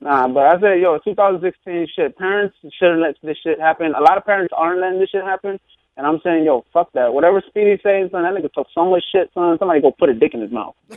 [0.00, 2.14] Nah, but I say, yo, 2016 shit.
[2.16, 3.94] Parents shouldn't let this shit happen.
[3.94, 5.58] A lot of parents aren't letting this shit happen.
[5.98, 7.12] And I'm saying, yo, fuck that.
[7.12, 9.58] Whatever Speedy says, son, that nigga talk so much shit, son.
[9.58, 10.74] Somebody go put a dick in his mouth.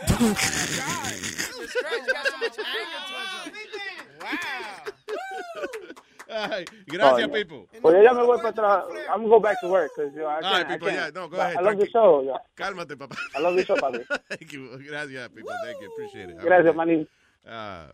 [6.33, 7.27] Ay, gracias, Oh, yeah.
[7.43, 7.67] Pipo.
[7.83, 8.83] Well, ya me voy para atrás.
[9.13, 10.53] I'm gonna go back to work because yo, I All can't.
[10.53, 10.93] right, I can't.
[10.95, 12.21] yeah, no, go But ahead, I love the show.
[12.23, 12.37] yo.
[12.55, 13.17] Cálmate, papá.
[13.35, 14.05] I love the show, papi.
[14.29, 14.69] Thank you.
[14.87, 15.51] Gracias, Pipo.
[15.65, 15.91] Thank you.
[15.91, 16.37] Appreciate it.
[16.39, 17.05] Gracias, manín.
[17.45, 17.91] Ah,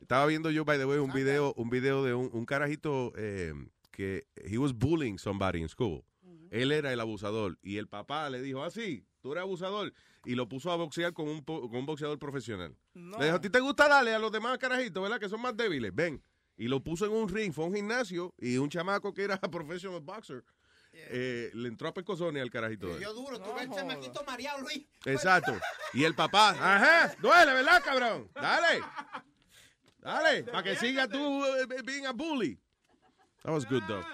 [0.00, 3.52] estaba viendo yo, by the way, un video, un video de un, un carajito eh,
[3.90, 6.04] que he was bullying somebody in school.
[6.52, 9.92] Él era el abusador y el papá le dijo, ah, sí, tú eres abusador.
[10.24, 12.76] Y lo puso a boxear con un, po- con un boxeador profesional.
[12.94, 15.18] Le dijo, ¿a ti te gusta darle a los demás carajitos, verdad?
[15.18, 15.94] Que son más débiles.
[15.94, 16.22] Ven.
[16.58, 19.40] Y lo puso en un ring, fue a un gimnasio y un chamaco que era
[19.50, 20.44] professional boxer.
[20.92, 22.98] eh, le entró a pescozones al carajito.
[23.00, 24.86] Yo duro, tuve el chamaquito mareado, Luis.
[25.06, 25.52] Exacto.
[25.94, 28.30] Y el papá, ajá, duele, ¿verdad, cabrón?
[28.34, 28.80] Dale.
[30.00, 32.58] Dale, para que siga tú eh, being a bully.
[33.42, 34.04] That was good, though.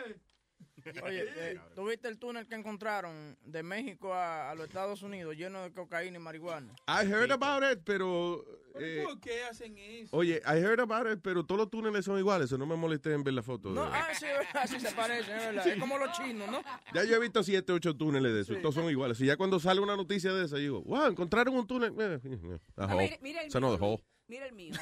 [1.04, 5.36] Oye, eh, ¿tú viste el túnel que encontraron de México a, a los Estados Unidos
[5.36, 6.74] lleno de cocaína y marihuana?
[6.88, 8.44] I heard about it, pero...
[8.78, 10.16] eh, ¿Por qué hacen eso?
[10.16, 13.12] oye, I heard about it, pero todos los túneles son iguales, eso no me molesté
[13.12, 13.70] en ver la foto.
[13.70, 15.66] No, de- ah, sí, así se parecen, es verdad.
[15.66, 16.62] Es como los chinos, ¿no?
[16.94, 18.60] Ya yo he visto siete, ocho túneles de eso, Sí.
[18.62, 19.20] todos son iguales.
[19.20, 21.92] Y ya cuando sale una noticia de esa, yo digo, wow, encontraron un túnel.
[21.98, 23.04] Eh, eh, a No, hole.
[23.04, 23.88] mira, mira el It's another mío.
[23.90, 24.04] hole.
[24.28, 24.74] Mira el mío.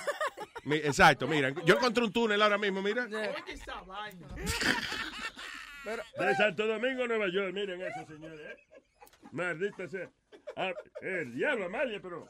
[0.83, 3.05] Exacto, mira, yo encontré un túnel ahora mismo, mira.
[3.07, 4.27] Oye, esa vaina.
[6.19, 7.53] De Santo Domingo, Nueva York.
[7.55, 8.41] Miren eso, señores.
[8.41, 8.57] ¿eh?
[9.33, 10.11] Maldita sea.
[10.57, 10.73] Ah,
[11.03, 12.29] el diablo, Amalia, pero.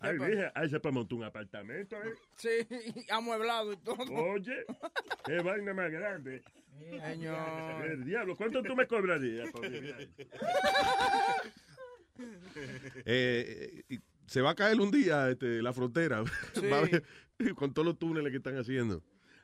[0.00, 2.14] Ay, dije, ahí se puede montar un apartamento, ¿eh?
[2.36, 2.48] Sí,
[2.96, 4.12] y amueblado y todo.
[4.12, 4.64] Oye,
[5.24, 6.42] qué vaina más grande.
[6.78, 7.84] Señor.
[7.84, 9.64] El diablo, ¿cuánto tú me cobrarías por?
[13.04, 16.22] Eh, y se va a caer un día este, la frontera
[16.54, 17.52] Sí.
[17.54, 19.02] Con todos los túneles que están haciendo.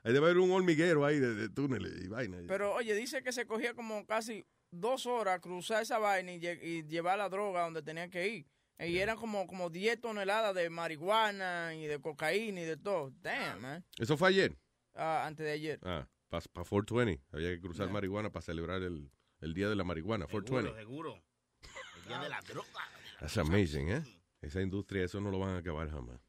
[0.09, 2.39] Ahí debe haber un hormiguero ahí de, de túneles y vaina.
[2.49, 6.61] Pero oye, dice que se cogía como casi dos horas cruzar esa vaina y, lle-
[6.63, 8.47] y llevar la droga donde tenían que ir.
[8.81, 13.13] Y eran como, como 10 toneladas de marihuana y de cocaína y de todo.
[13.21, 13.85] Damn, man.
[13.99, 14.57] ¿Eso fue ayer?
[14.95, 15.81] Ah, antes de ayer.
[15.83, 17.23] Ah, para 420.
[17.33, 19.11] Había que cruzar marihuana para celebrar el,
[19.41, 20.79] el día de la marihuana, 420.
[20.81, 21.23] Seguro.
[22.03, 22.69] El día de la droga.
[23.21, 24.03] That's amazing, ¿eh?
[24.41, 26.21] Esa industria, eso no lo van a acabar jamás.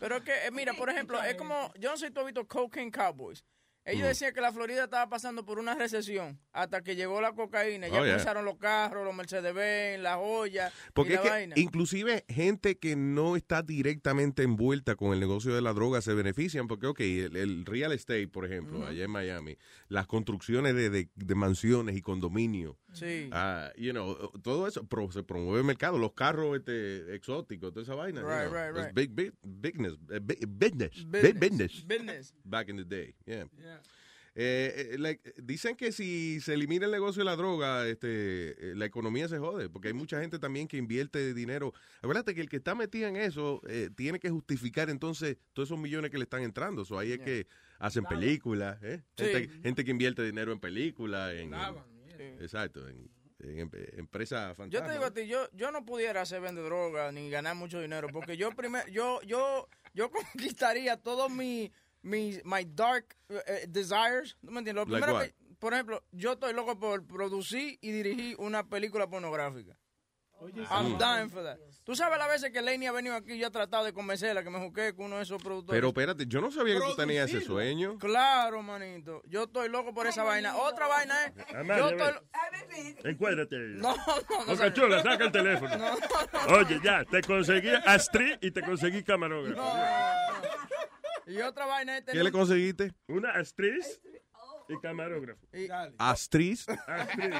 [0.00, 2.26] Pero es que, eh, mira, por ejemplo, es como, yo no sé si tú has
[2.26, 3.44] visto Cocaine Cowboys.
[3.82, 4.08] Ellos Mm.
[4.08, 7.88] decían que la Florida estaba pasando por una recesión hasta que llegó la cocaína.
[7.88, 8.12] Ya Oh, yeah.
[8.12, 11.54] comenzaron los carros, los Mercedes-Benz, las joyas Porque y es la que vaina.
[11.58, 16.68] inclusive gente que no está directamente envuelta con el negocio de la droga se benefician
[16.68, 19.56] porque, ok, el, el real estate, por ejemplo, allá en Miami,
[19.88, 23.28] las construcciones de, de- de mansiones y condominios, Sí.
[23.32, 27.82] ah, you know, todo eso pro- se promueve el mercado, los carros este, exóticos, toda
[27.84, 28.20] esa vaina.
[28.20, 28.94] you Right, know, right, right.
[28.94, 31.84] Big, big, business, eh, big- business, big Business.
[31.86, 33.46] business, back in the day, yeah.
[34.36, 38.74] Eh, eh, like, dicen que si se elimina el negocio de la droga, este, eh,
[38.76, 41.74] la economía se jode, porque hay mucha gente también que invierte dinero.
[42.00, 45.80] Acuérdate que el que está metido en eso eh, tiene que justificar entonces todos esos
[45.80, 46.84] millones que le están entrando.
[46.84, 47.48] So, ahí es que
[47.80, 48.78] hacen películas.
[48.80, 49.24] Sí.
[49.24, 51.50] gente, gente que invierte dinero en películas, en,
[52.40, 53.10] exacto, en,
[53.40, 54.88] en em- empresas Yo fantasmas.
[54.88, 58.08] te digo a ti, yo, yo no pudiera ser vende droga ni ganar mucho dinero,
[58.12, 61.70] porque yo primero, yo, yo, yo conquistaría todos mis,
[62.02, 64.86] mis, my dark eh, desires, ¿tú me entiendes?
[64.86, 65.26] Lo Like primero what?
[65.26, 69.76] que, por ejemplo, yo estoy loco por producir y dirigir una película pornográfica.
[70.70, 70.98] I'm Mm.
[70.98, 71.58] dying for that.
[71.84, 74.42] Tú sabes las veces que Lenny ha venido aquí y yo he tratado de convencerla
[74.44, 75.76] que me juqué con uno de esos productores.
[75.76, 77.98] Pero espérate, yo no sabía que tú tenías ese sueño.
[77.98, 79.22] Claro, manito.
[79.26, 80.56] Yo estoy loco por esa vaina.
[80.56, 81.32] Otra vaina es.
[81.66, 82.14] Yo estoy.
[83.04, 83.56] Encuérdate.
[83.80, 84.46] No, no, no.
[84.46, 85.74] Boca Chula, saca el teléfono.
[86.58, 89.62] Oye, ya, te conseguí Astrid y te conseguí camarógrafo.
[91.26, 92.04] Y otra vaina es.
[92.04, 92.92] ¿Qué le conseguiste?
[93.08, 93.82] Una Astrid
[94.70, 95.46] y camarógrafo.
[95.52, 95.68] Y,
[95.98, 96.58] Astrid.
[96.86, 97.34] Astrid.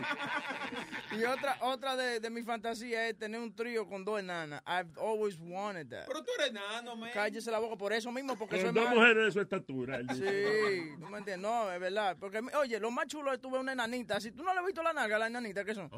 [1.19, 4.63] y otra, otra de, de mi fantasía es tener un trío con dos enanas.
[4.67, 6.07] I've always wanted that.
[6.07, 7.11] Pero tú eres nano, man.
[7.13, 9.01] Cállese la boca por eso mismo, porque soy Con dos malo.
[9.01, 9.99] mujeres de su estatura.
[10.15, 11.39] Sí, tú me entiendes.
[11.39, 12.17] No, es verdad.
[12.19, 14.21] Porque, oye, lo más chulo es tuve una enanita.
[14.21, 15.91] Si tú no le has visto la nalga, la enanita, ¿qué son?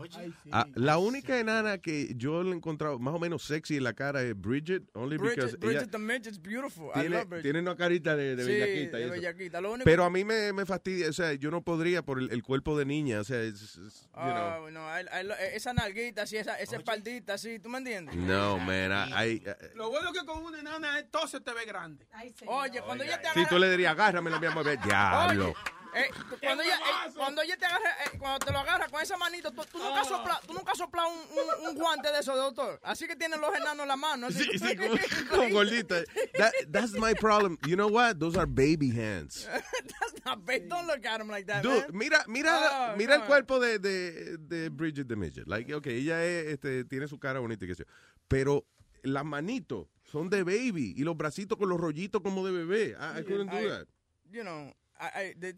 [0.51, 3.93] Ah, la única enana que yo le he encontrado más o menos sexy en la
[3.95, 6.91] cara es Bridget, only because Bridget, Bridget ella the Midget's beautiful.
[6.95, 7.43] I tiene, love Bridget.
[7.43, 8.97] tiene una carita de, de Sí, bellaquita.
[8.99, 9.61] de bellaquita.
[9.61, 12.31] Lo único Pero a mí me, me fastidia, o sea, yo no podría por el,
[12.31, 15.73] el cuerpo de niña, o sea, es- es- you Ah, no, I- I lo- esa
[15.73, 18.15] nalguita, así, esa, esa espaldita, así, ¿tú me entiendes?
[18.17, 19.43] No, man, I- I-
[19.75, 22.07] Lo bueno es que con una enana es todo se te ve grande.
[22.47, 25.55] Oye, cuando ella te si tú le dirías, agárramelo, mi amor, ve, diablo.
[25.95, 26.09] Eh,
[26.41, 29.51] cuando, ella, eh, cuando ella te agarra, eh, cuando te lo agarra con esa manito,
[29.53, 32.35] tú, tú nunca has soplado, tú nunca has soplado un, un- un guante de eso,
[32.37, 32.81] doctor.
[32.83, 34.27] Así que tienen los enanos en la mano.
[34.29, 34.43] así.
[34.45, 34.97] Sí, sí, como,
[35.31, 36.03] como gordita.
[36.39, 37.59] That, that's my problem.
[37.67, 38.19] You know what?
[38.19, 39.47] Those are baby hands.
[39.53, 40.69] That's not big.
[40.69, 41.91] Don't look at him like that, Dude, man.
[41.93, 45.47] mira, mira, Oh, mira el cuerpo de, de, de Bridget the Midget.
[45.49, 47.93] Like, okay, ella es, este, tiene su cara bonita y qué sé yo.
[48.29, 48.65] Pero
[49.03, 52.97] las manitos son de baby y los bracitos con los rollitos como de bebé.
[52.99, 53.87] I, I couldn't do I- that.
[54.31, 54.73] You know,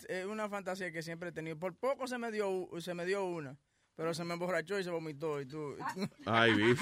[0.09, 1.59] es una fantasía que siempre he tenido.
[1.59, 3.57] Por poco se me dio, se me dio una,
[3.97, 5.41] pero se me emborrachó y se vomitó.
[5.41, 5.77] Y tú,
[6.27, 6.53] Ay.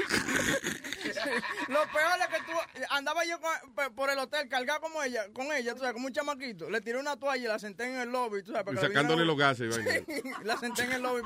[1.68, 2.59] Lo peor es que tú
[2.90, 6.12] andaba yo con- por el hotel cargado como ella, con ella, tú sabes, como un
[6.12, 6.70] chamaquito.
[6.70, 8.89] Le tiré una toalla y la senté en el lobby, tú sabes, para Y que
[8.89, 9.74] la sacándole los gases.
[10.06, 11.22] Sí, la senté en el lobby.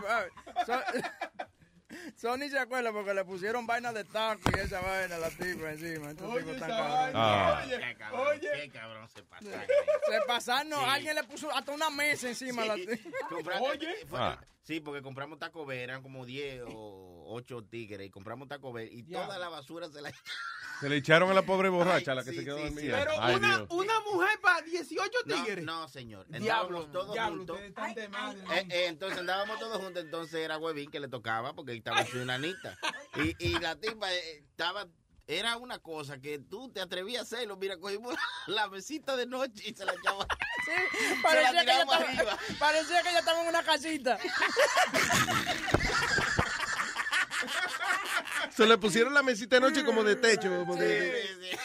[0.64, 1.45] so-
[2.16, 5.70] Sony se acuerda porque le pusieron vaina de taco y esa vaina a la tipa
[5.72, 6.10] encima.
[6.10, 7.12] Esa cabrones.
[7.14, 7.64] Ah.
[7.68, 9.44] Qué cabrón, qué cabrón se pasa.
[10.10, 10.84] Se pasaron, no, Sí.
[10.88, 12.86] alguien le puso hasta una mesa encima a la Sí.
[12.86, 13.28] tipa.
[14.08, 14.40] Fue- Ah.
[14.62, 18.88] Sí, porque compramos Taco Bell, eran como 10 o 8 tigres y compramos Taco Bell
[18.92, 20.10] y toda la basura se la
[20.80, 22.98] Se le echaron a la pobre borracha, la que sí, se quedó sí, dormida.
[22.98, 25.64] Pero Ay, una, una mujer para 18 No, tigres.
[25.64, 26.26] no, señor.
[26.28, 27.58] Diablo, todos diablo, juntos.
[27.60, 32.24] Eh, eh, entonces andábamos todos juntos, entonces era Huevín que le tocaba porque estaba su
[32.24, 32.76] nanita.
[33.14, 34.86] Y, y la tipa eh, estaba,
[35.26, 37.56] era una cosa que tú te atrevías a hacerlo.
[37.56, 38.14] Mira, cogimos
[38.48, 40.26] la mesita de noche y se la echaba.
[41.22, 42.38] Parecía que, ella tiramos estaba, arriba.
[42.58, 44.18] parecía que ella estaba en una casita.
[48.50, 50.48] Se le pusieron la mesita de noche como de techo.
[50.58, 51.56] como de-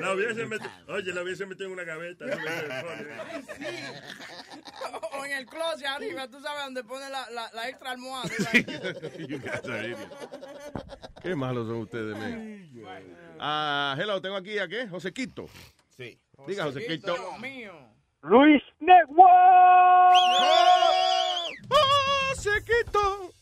[0.00, 2.24] La hubiese metido, oye, la hubiese metido en una gaveta.
[2.26, 3.80] funny.
[5.12, 8.28] O en el closet arriba, tú sabes dónde pone la, la, la extra almohada.
[11.22, 12.70] Qué malos son ustedes, men.
[13.38, 14.88] Ah, hello, tengo aquí a qué?
[14.88, 15.48] Josequito.
[15.96, 16.18] Sí.
[16.46, 17.14] Diga, Josequito.
[17.14, 17.72] Dios mío.
[18.22, 19.28] Luis Network.
[21.68, 23.32] Josequito.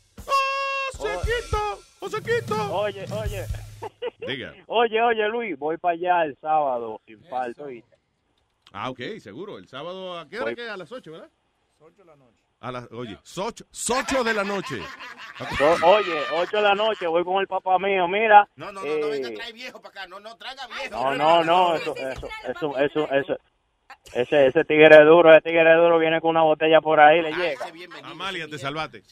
[0.96, 1.80] Josequito.
[2.00, 2.74] Josequito.
[2.74, 3.46] Oye, oye.
[4.26, 4.54] Diga.
[4.66, 7.62] Oye, oye, Luis, voy para allá el sábado sin falta.
[7.64, 7.96] ¿oíste?
[8.72, 9.58] Ah, ok, seguro.
[9.58, 10.68] El sábado, ¿a qué hora Voy- que?
[10.68, 11.28] A las 8, ¿verdad?
[12.60, 14.78] A las, oye, 8, 8 de la noche.
[15.56, 18.46] So- oye, 8 de la noche, voy con el papá mío, mira.
[18.56, 20.06] No, no, no, no venga, eh, trae viejo para acá.
[20.06, 20.90] No, no, traiga viejo.
[20.90, 23.36] No, no, no, eso, eso, eso, eso, eso.
[24.12, 27.64] Ese, ese tigre duro, ese tigre duro viene con una botella por ahí, le llega.
[28.04, 29.02] Amalia, te salvaste.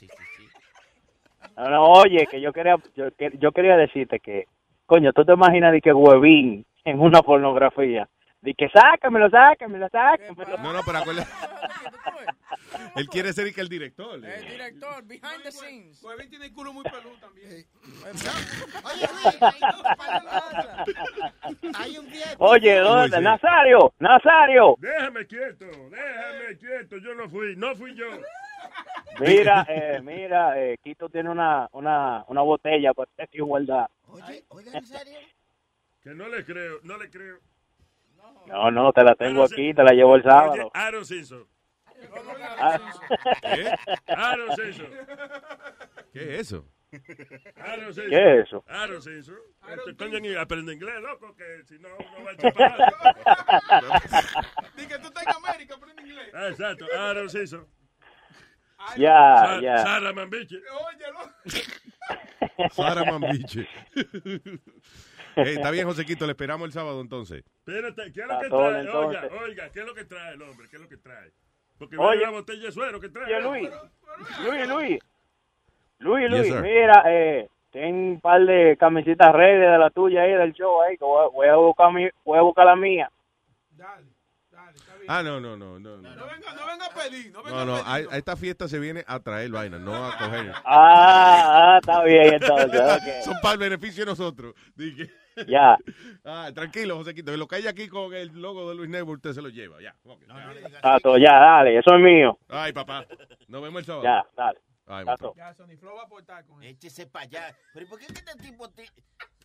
[1.56, 4.46] No, no, oye, que yo quería, yo, que- yo quería decirte que,
[4.89, 8.09] coño, tú te imaginas de que huevín en una pornografía,
[8.40, 10.56] de que sácamelo, sácamelo, sácamelo.
[10.59, 11.28] No, no, pero acuérdate.
[12.97, 14.15] Él quiere ser el director.
[14.15, 16.02] El director, behind the scenes.
[16.02, 17.66] Huevín tiene el culo muy peludo también.
[21.74, 22.27] Hay un día.
[22.39, 23.20] Oye, ¿dónde?
[23.20, 24.74] Nazario, Nazario.
[24.78, 26.97] Déjame quieto, déjame quieto.
[26.97, 28.06] Yo no fui, no fui yo.
[29.20, 33.86] Mira, eh, mira, eh, Quito tiene una, una, una botella para igualdad.
[34.26, 35.18] Oye, oiga, ¿en serio?
[36.00, 37.38] Que no le creo, no le creo.
[38.46, 40.52] No, no, te la tengo aquí, te la llevo el sábado.
[40.52, 41.46] Oye, Aaron Simpson.
[42.58, 42.80] Ah.
[43.42, 43.74] ¿Qué?
[44.06, 44.86] Aaron Simpson.
[46.12, 46.64] ¿Qué es eso?
[47.56, 48.10] Aaron Simpson.
[48.10, 48.64] ¿Qué es eso?
[48.68, 49.36] Aaron Simpson.
[49.76, 52.76] Este coño ni aprende inglés, loco, que si no, no va a echar para
[54.76, 56.28] Dije que tú estás en América, aprende inglés.
[56.34, 57.66] Exacto, Aaron Simpson.
[58.96, 59.78] Ya, ya.
[59.78, 60.60] Sara Mambiche.
[62.72, 63.66] Sara Mambiche.
[65.36, 67.44] Está bien, Josequito, le esperamos el sábado entonces.
[67.66, 68.60] Espérate, ¿qué es lo que trae?
[68.60, 69.30] Oiga, entonces.
[69.40, 70.66] oiga, ¿qué es lo que trae el hombre?
[70.68, 71.30] ¿Qué es lo que trae?
[71.78, 72.22] Porque Oye.
[72.22, 73.40] una botella de suero que trae.
[73.40, 73.70] Luis,
[74.44, 74.98] Luis, Luis,
[76.00, 80.32] Luis, Yes, Luis, mira, eh, ten un par de camisitas redes de la tuya ahí
[80.32, 83.10] del show ahí, que voy, a- voy a buscar mi, voy a buscar la mía.
[85.09, 85.97] Ah, no, no, no, no.
[85.97, 88.09] No, No venga, no venga a pedir, no venga no, no, a a, pedir.
[88.12, 90.52] a esta fiesta se viene a traer vaina, no a coger.
[90.64, 93.02] Ah, ah, está bien entonces, ok.
[93.24, 94.55] Son para el beneficio de nosotros.
[94.74, 95.10] Dije.
[95.47, 95.76] Ya.
[96.24, 97.35] Ah, tranquilo, Josequito.
[97.39, 99.80] Lo que hay aquí con el logo de Luis Network, usted se lo lleva.
[99.80, 99.94] Ya.
[100.05, 100.80] ok, ya.
[100.82, 102.39] Tato, ya, dale, eso es mío.
[102.48, 103.06] Ay, papá.
[103.47, 104.05] Nos vemos el sábado.
[104.05, 104.59] Ya, dale.
[104.86, 105.32] Ay, Tato.
[105.36, 106.68] Ya, Sony Flow va a aportar con él.
[106.70, 107.56] Échese para allá.
[107.72, 108.90] Pero ¿y ¿por qué que este tipo ti-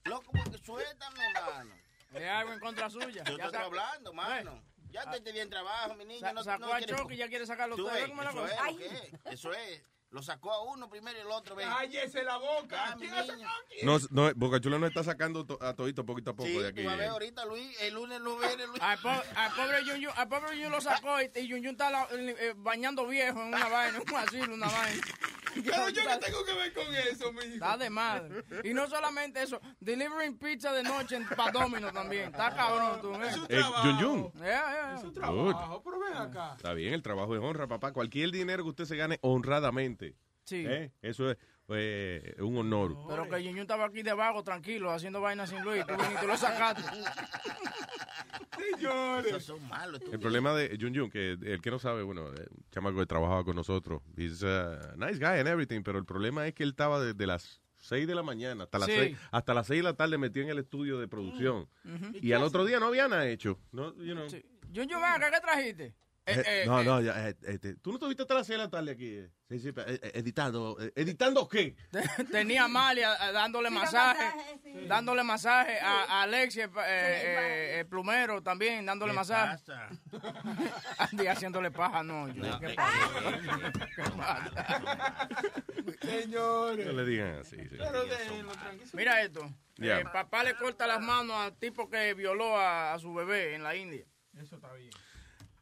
[0.06, 1.72] Loco, porque suéltame, mano.
[2.14, 3.24] Es algo en contra suya.
[3.24, 4.62] Yo Ya estoy sa- hablando, mano.
[4.94, 6.20] Ya te, te di en trabajo, mi niño.
[6.22, 7.96] Sa- no, sacó no a Chucky y ya quiere sacarlo Tú usted.
[7.96, 8.70] ves, ¿Ve cómo es la eso cosa?
[8.70, 9.34] es, lo es.
[9.34, 9.84] Eso es.
[10.12, 11.68] Lo sacó a uno primero y el otro, ven.
[11.68, 12.96] Cállese la boca.
[13.00, 13.34] ¿Quién hace
[13.82, 16.68] No, no, Boca Chula nos está sacando to- a todito poquito a poco Sí, de
[16.68, 16.86] aquí.
[16.86, 17.08] a ver eh.
[17.08, 17.76] ahorita, Luis.
[17.82, 18.80] El lunes no viene, Luis.
[18.80, 21.72] Al, po- al pobre Yun Yun, al pobre Yun lo sacó y, y Yun Yun
[21.72, 25.02] está la- eh, bañando viejo en una vaina, en un asilo, una vaina.
[25.66, 27.46] Pero yo qué tengo que ver con eso, mijo.
[27.54, 28.44] Está de madre.
[28.64, 32.26] Y no solamente eso, delivering pizza de noche para Domino también.
[32.26, 33.30] Está cabrón tú, ¿eh?
[33.50, 34.32] Eh, Yun Yun.
[34.34, 34.96] Yeah, yeah.
[34.98, 35.20] Es un Good.
[35.20, 36.54] trabajo, pero ven acá.
[36.56, 37.92] Está bien, el trabajo es honra, papá.
[37.94, 40.16] Cualquier dinero que usted se gane honradamente.
[40.46, 40.66] Sí.
[40.68, 40.92] ¿eh?
[41.02, 41.38] Eso es
[41.70, 42.98] eh, un honor.
[43.08, 45.86] Pero que Yun estaba aquí debajo, tranquilo, haciendo vainas sin Luis.
[45.86, 46.82] Tú viniste y lo sacaste.
[49.26, 50.02] Esos son malos.
[50.12, 53.06] El problema de Jun Jun, que el que no sabe, bueno, eh, un chamaco que
[53.06, 56.70] trabajaba con nosotros, he's a nice guy and everything, pero el problema es que él
[56.70, 58.96] estaba desde las 6 de la mañana hasta las Sí.
[58.96, 61.68] 6, hasta las 6 de la tarde metido en el estudio de producción.
[61.86, 62.12] Ujú.
[62.22, 63.60] Y al otro día no había nada hecho.
[63.72, 64.28] No, you know.
[64.72, 65.96] Yun, ven acá, ¿qué trajiste?
[66.26, 66.86] Eh, Eh, eh, no, eh.
[66.86, 69.08] no, ya, este, tú no estuviste hasta las 6 de la tarde aquí.
[69.18, 69.30] eh?
[69.50, 69.72] Sí, sí,
[70.14, 70.78] editando.
[70.96, 71.76] ¿Editando qué?
[72.32, 74.32] Tenía a Amalia eh, dándole masaje,
[74.88, 79.58] dándole masaje a, a Alexia, eh, eh, el plumero también, dándole ¿Qué masaje.
[79.66, 79.90] pasa?
[81.12, 82.30] Andy haciéndole paja, no.
[82.30, 84.52] Yo, No, ¿qué eh, pasa?
[86.02, 86.86] Señores.
[86.86, 87.58] No le digan así.
[87.58, 87.68] sí.
[87.78, 88.52] Pero tranquilo.
[88.94, 89.42] Mira esto.
[89.78, 90.00] Ya.
[90.00, 93.64] Eh, papá le corta las manos al tipo que violó a, a su bebé en
[93.64, 94.06] la India.
[94.40, 94.92] Eso está bien.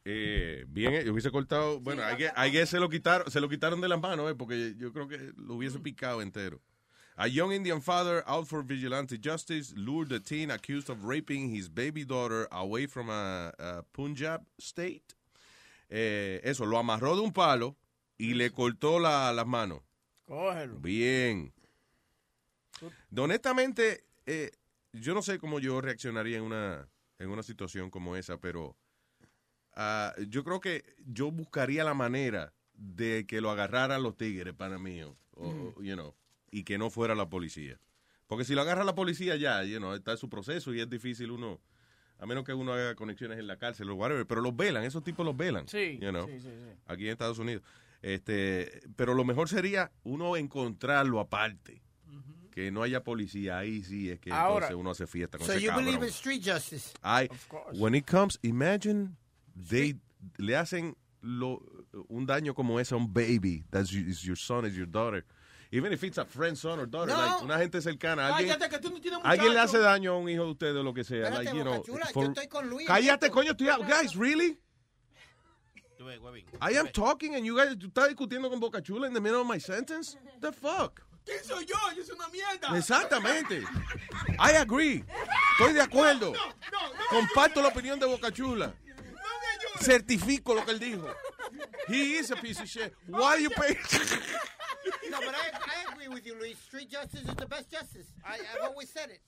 [0.04, 1.80] Eh, bien, eh, yo hubiese cortado.
[1.80, 4.34] Bueno, hay que, hay que se lo quitaron, se lo quitaron de las manos, eh,
[4.34, 6.60] porque yo creo que lo hubiese picado entero.
[7.14, 11.68] A young Indian father out for vigilante justice lured a teen accused of raping his
[11.68, 15.14] baby daughter away from a, a Punjab state.
[15.90, 17.76] Eh, eso, lo amarró de un palo
[18.16, 19.82] y le cortó la- las manos.
[20.24, 20.78] Cógelo.
[20.78, 21.52] Bien.
[23.16, 24.50] Honestamente, eh,
[24.92, 26.88] yo no sé cómo yo reaccionaría en una,
[27.18, 28.76] en una situación como esa, pero
[29.74, 34.78] ah, yo creo que yo buscaría la manera de que lo agarraran los tigres, para
[34.78, 36.14] mí, o, o, you know,
[36.50, 37.78] y que no fuera la policía.
[38.26, 40.88] Porque si lo agarra la policía ya, you know, está en su proceso y es
[40.88, 41.60] difícil uno,
[42.18, 45.02] a menos que uno haga conexiones en la cárcel o whatever, pero los velan, esos
[45.04, 45.68] tipos los velan.
[45.68, 46.70] Sí, you know, sí, sí, sí.
[46.86, 47.62] aquí en Estados Unidos.
[48.00, 51.82] Este, pero lo mejor sería uno encontrarlo aparte.
[52.50, 55.54] Que no haya policía, ahí sí es que Ahora- entonces uno hace fiesta con So
[55.54, 55.86] ese you cabrón.
[55.86, 56.92] believe in street justice?
[57.02, 57.28] I,
[57.78, 59.16] when it comes, imagine
[59.68, 59.94] they
[60.38, 61.60] le hacen lo,
[62.08, 63.64] un daño como ese a un baby.
[63.70, 65.24] That's your, is your son, is your daughter.
[65.74, 67.18] Even if it's a friend, son or daughter, No.
[67.18, 68.28] like, una gente cercana.
[68.34, 70.76] Alguien, Cállate que tú no tienes alguien le hace daño a un hijo de ustedes
[70.76, 71.28] o lo que sea.
[71.28, 72.86] Espérate, like, you know, Chula, for- yo estoy con Luis.
[72.86, 73.68] Cállate, coño, estoy.
[73.88, 74.58] Guys, really?
[76.60, 79.40] I am talking and you guys, tú estás discutiendo con Boca Chula in the middle
[79.40, 80.16] of my sentence?
[80.40, 81.00] The fuck?
[81.24, 81.76] ¿Quién soy yo?
[81.96, 82.76] Yo soy una mierda.
[82.76, 83.62] Exactamente.
[84.38, 85.04] I agree.
[85.52, 86.32] Estoy de acuerdo.
[87.08, 88.74] Comparto la opinión de Boca Chula.
[89.82, 91.08] Certifico lo que él dijo.
[91.88, 92.94] He is a piece of shit.
[93.08, 93.76] Why you pay?
[95.10, 96.58] No, but I, I agree with you, Luis.
[96.58, 98.06] Street justice is the best justice.
[98.24, 99.20] I, I've always said it.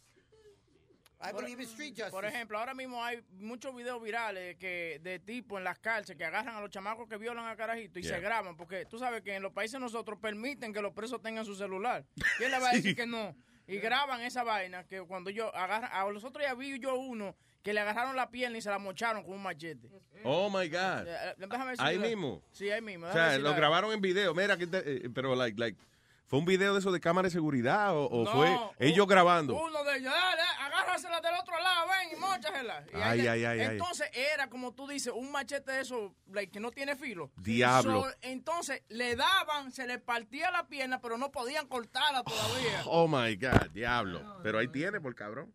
[1.21, 2.11] I Por- believe in street justice.
[2.11, 6.25] Por ejemplo, ahora mismo hay muchos videos virales que de tipo en las cárceles que
[6.25, 8.17] agarran a los chamacos que violan a carajito y Yeah.
[8.17, 11.45] se graban, porque tú sabes que en los países nosotros permiten que los presos tengan
[11.45, 12.05] su celular.
[12.37, 12.77] ¿Quién le va a Sí.
[12.79, 13.35] decir que no?
[13.67, 17.35] Y graban esa vaina que cuando yo agarran, a los otros ya vi yo uno
[17.65, 19.89] que le agarraron la pierna y se la mocharon con un machete.
[20.23, 21.09] Oh my God.
[21.09, 22.43] Eh, eh, déjame Ahí mismo.
[22.53, 23.07] Sí, ahí mismo.
[23.09, 24.35] O sea, lo grabaron en video.
[24.35, 25.79] Mira, que te- eh, pero like, like,
[26.27, 29.09] ¿fue un video de eso de cámara de seguridad o, o No, fue ellos un-
[29.09, 29.57] grabando?
[29.57, 32.85] Uno de ellos, dale, agárrasela del otro lado, ven y móchasela.
[32.93, 33.61] Y Ay, ahí- ay, ay.
[33.73, 37.31] Entonces era, como tú dices, un machete de eso, like, que no tiene filo.
[37.37, 38.03] Diablo.
[38.05, 42.83] So, entonces le daban, se le partía la pierna, pero no podían cortarla todavía.
[42.85, 44.39] Oh my God, diablo.
[44.43, 45.51] Pero ahí tiene, por cabrón.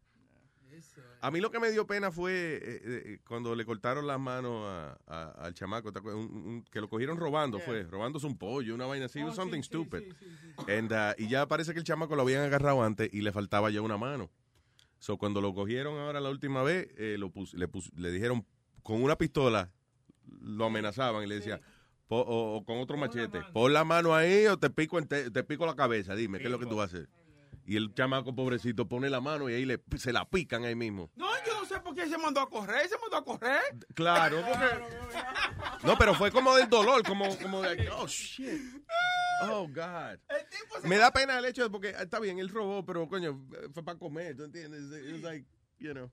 [1.21, 4.63] A mí lo que me dio pena fue eh, eh, cuando le cortaron las manos
[4.65, 5.99] a- a- al chamaco, ¿te?
[5.99, 9.61] Un- un- que lo cogieron robando, fue, robándose un pollo, una vaina así, Oh, something
[9.61, 9.99] sí, stupid.
[9.99, 10.25] sí, sí,
[10.65, 10.71] sí.
[10.71, 13.69] And, uh, y ya parece que el chamaco lo habían agarrado antes y le faltaba
[13.69, 14.29] ya una mano.
[14.99, 18.45] So, cuando lo cogieron ahora la última vez, eh, lo pus- le, pus- le dijeron
[18.83, 19.71] con una pistola,
[20.41, 21.61] lo amenazaban y le decían,
[22.07, 25.43] "Po- o, o con otro machete, pon la mano ahí o te pico, ente- te
[25.43, 27.09] pico la cabeza, dime, ¿qué es lo que tú vas a hacer?
[27.69, 31.11] Y el chamaco pobrecito pone la mano y ahí le, se la pican ahí mismo.
[31.15, 32.89] No, yo no sé por qué se mandó a correr.
[32.89, 33.61] Se mandó a correr.
[33.93, 35.85] Claro, porque...
[35.85, 38.59] No, pero fue como del dolor, como, como de, oh, shit.
[39.43, 40.17] Oh, God.
[40.83, 43.39] Me da pena el hecho de, porque está bien, él robó, pero coño,
[43.71, 44.81] fue para comer, ¿tú entiendes?
[45.05, 45.45] It was like,
[45.77, 46.09] you know.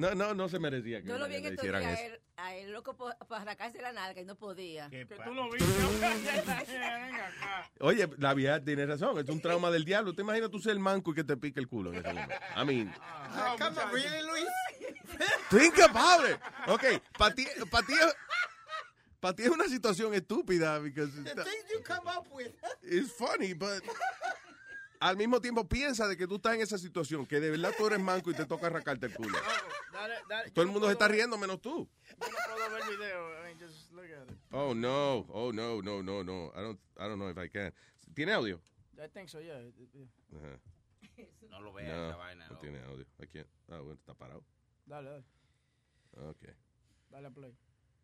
[0.00, 2.02] No, no, no se merecía que Yo lo le, vi en estos días a eso.
[2.14, 4.88] él, a él loco por- para arrancarse la nalga y no podía.
[4.88, 5.66] Que tú lo viste.
[7.80, 10.14] Oye, la vieja tiene razón, es un trauma del diablo.
[10.14, 12.34] ¿Te imaginas tú ser el manco y que te pique el culo en ese momento?
[12.56, 14.46] I mean, Ah, come on, really, Luis?
[15.50, 16.38] think about it.
[16.68, 16.84] Ok,
[17.18, 17.94] para ti, pa' ti,
[19.20, 22.52] pa' ti es una situación estúpida, because The things you come up with.
[22.82, 23.82] it's funny, but
[25.00, 27.86] al mismo tiempo piensa de que tú estás en esa situación, que de verdad tú
[27.86, 29.36] eres manco y te toca arrancarte el culo.
[29.92, 30.50] Dale, dale.
[30.52, 31.88] Todo el mundo no se está puedo- riendo menos tú.
[32.08, 33.40] Yo no puedo ver el video.
[33.40, 34.38] I mean, just look at it.
[34.52, 36.52] Oh no, oh no, no, no, no.
[36.54, 37.74] I don't, I don't know if I can.
[38.14, 38.60] ¿Tiene audio?
[39.02, 39.56] I think so, yeah.
[39.56, 40.60] Ajá.
[41.48, 42.46] No lo veas No, esa vaina.
[42.48, 42.58] no no.
[42.60, 43.06] tiene audio.
[43.18, 43.48] I can't.
[43.68, 44.44] Ah, bueno, está parado.
[44.86, 45.24] Dale, dale.
[46.28, 46.44] Ok.
[47.08, 47.56] Dale a play.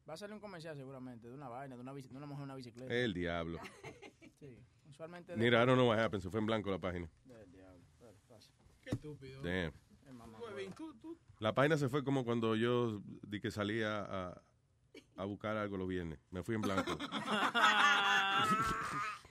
[0.08, 2.42] Va a salir un comercial seguramente de una vaina, de una, bici- de una mujer
[2.42, 2.94] en una bicicleta.
[2.94, 3.58] El diablo.
[4.38, 4.54] Sí,
[4.90, 5.32] usualmente.
[5.32, 6.22] de- Mira, I don't know what happened.
[6.22, 7.08] Se fue en blanco la página.
[7.24, 7.80] Del diablo.
[8.28, 8.50] Pasa.
[8.82, 9.42] Qué estúpido.
[9.42, 9.72] Damn.
[10.16, 10.38] Mamá.
[10.40, 11.18] Huevín, tú, tú.
[11.40, 14.42] La página se fue como cuando yo di que salía a,
[15.16, 16.18] a buscar algo los viernes.
[16.30, 16.96] Me fui en blanco.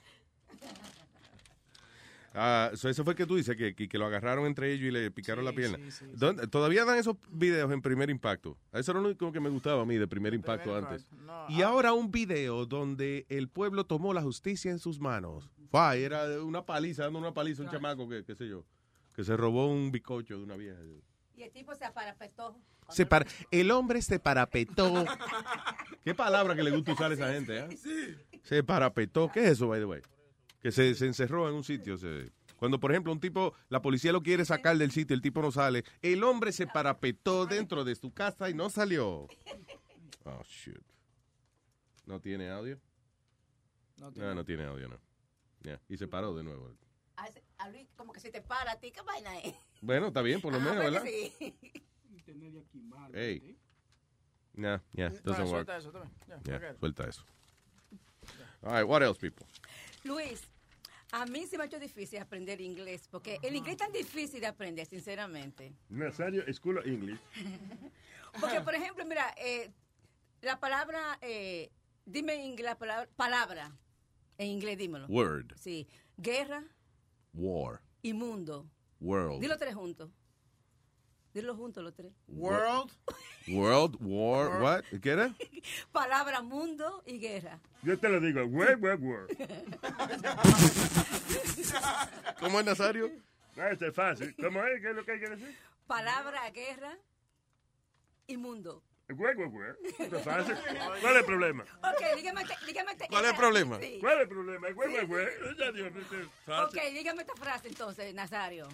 [2.38, 4.90] Ah, so eso fue que tú dices, que, que, que lo agarraron entre ellos y
[4.90, 5.78] le picaron la pierna.
[6.14, 8.58] ¿Dónde- Todavía dan esos videos en primer impacto.
[8.72, 11.06] Eso era lo único que me gustaba a mí de primer impacto antes.
[11.48, 15.50] y ahora un video donde el pueblo tomó la justicia en sus manos.
[15.70, 18.64] Fue, era una paliza, dando una paliza a un chamaco que, qué sé yo,
[19.14, 20.78] que se robó un bicocho de una vieja.
[21.36, 22.56] Y el tipo se aparapetó.
[22.90, 25.04] Se para- el hombre se parapetó.
[26.04, 27.58] ¿Qué palabra que le gusta usar a esa gente?
[27.58, 28.16] eh?
[28.42, 29.30] Se parapetó.
[29.32, 30.00] ¿Qué es eso, by the way?
[30.66, 31.96] Que se, se encerró en un sitio.
[31.96, 35.40] se- Cuando, por ejemplo, un tipo, la policía lo quiere sacar del sitio, el tipo
[35.40, 35.84] no sale.
[36.02, 39.28] El hombre se parapetó dentro de su casa y no salió.
[40.24, 40.80] Oh, shit.
[42.04, 42.80] ¿No tiene audio?
[43.98, 44.98] No No, no tiene audio, no.
[45.88, 46.74] Y se paró de nuevo.
[47.14, 49.54] A, ese- a Luis como que se te para a ti, ¿qué vaina es?
[49.80, 51.04] Bueno, está bien, por lo Ah, menos, ¿verdad?
[51.04, 51.32] sí.
[53.14, 53.56] Hey.
[54.54, 55.64] Nah, yeah, doesn't work.
[55.68, 55.92] suelta eso
[56.44, 57.22] Yeah, suelta eso.
[58.62, 59.46] All right, what else, people?
[60.02, 60.42] Luis,
[61.12, 64.40] a mí se me ha hecho difícil aprender inglés, porque el inglés es tan difícil
[64.40, 65.72] de aprender, sinceramente.
[65.88, 67.20] Nazario, School of English.
[68.40, 69.70] Porque, por ejemplo, mira, eh,
[70.42, 71.70] la palabra, eh,
[72.04, 73.76] dime en inglés la palabra, palabra,
[74.36, 75.06] en inglés dímelo.
[75.06, 75.54] Word.
[75.56, 75.88] Sí,
[76.18, 76.62] guerra
[77.32, 77.80] War.
[78.02, 78.68] y mundo.
[79.00, 79.40] World.
[79.40, 80.10] Dilo tres juntos.
[81.36, 82.10] Dilo juntos los tres.
[82.28, 82.90] World.
[83.46, 84.84] World, war, what?
[85.02, 85.34] ¿Qué era?
[85.92, 87.60] Palabra, mundo y guerra.
[87.82, 89.28] Yo te lo digo, word, word, word.
[92.40, 93.10] ¿Cómo es Nazario?
[93.70, 94.34] Este es fácil.
[94.36, 94.80] ¿Cómo es?
[94.80, 95.54] ¿Qué es lo que hay que decir?
[95.86, 96.96] Palabra, guerra
[98.26, 98.82] y mundo.
[99.08, 100.56] Esto es fácil.
[101.00, 101.62] ¿Cuál es el problema?
[101.62, 103.78] Ok, dígame, dígame ¿Cuál es el problema?
[103.80, 103.98] Sí.
[104.00, 104.68] ¿Cuál es el problema?
[104.68, 104.82] Esto
[106.16, 106.78] es fácil.
[106.78, 108.66] Ok, dígame esta frase entonces, Nazario.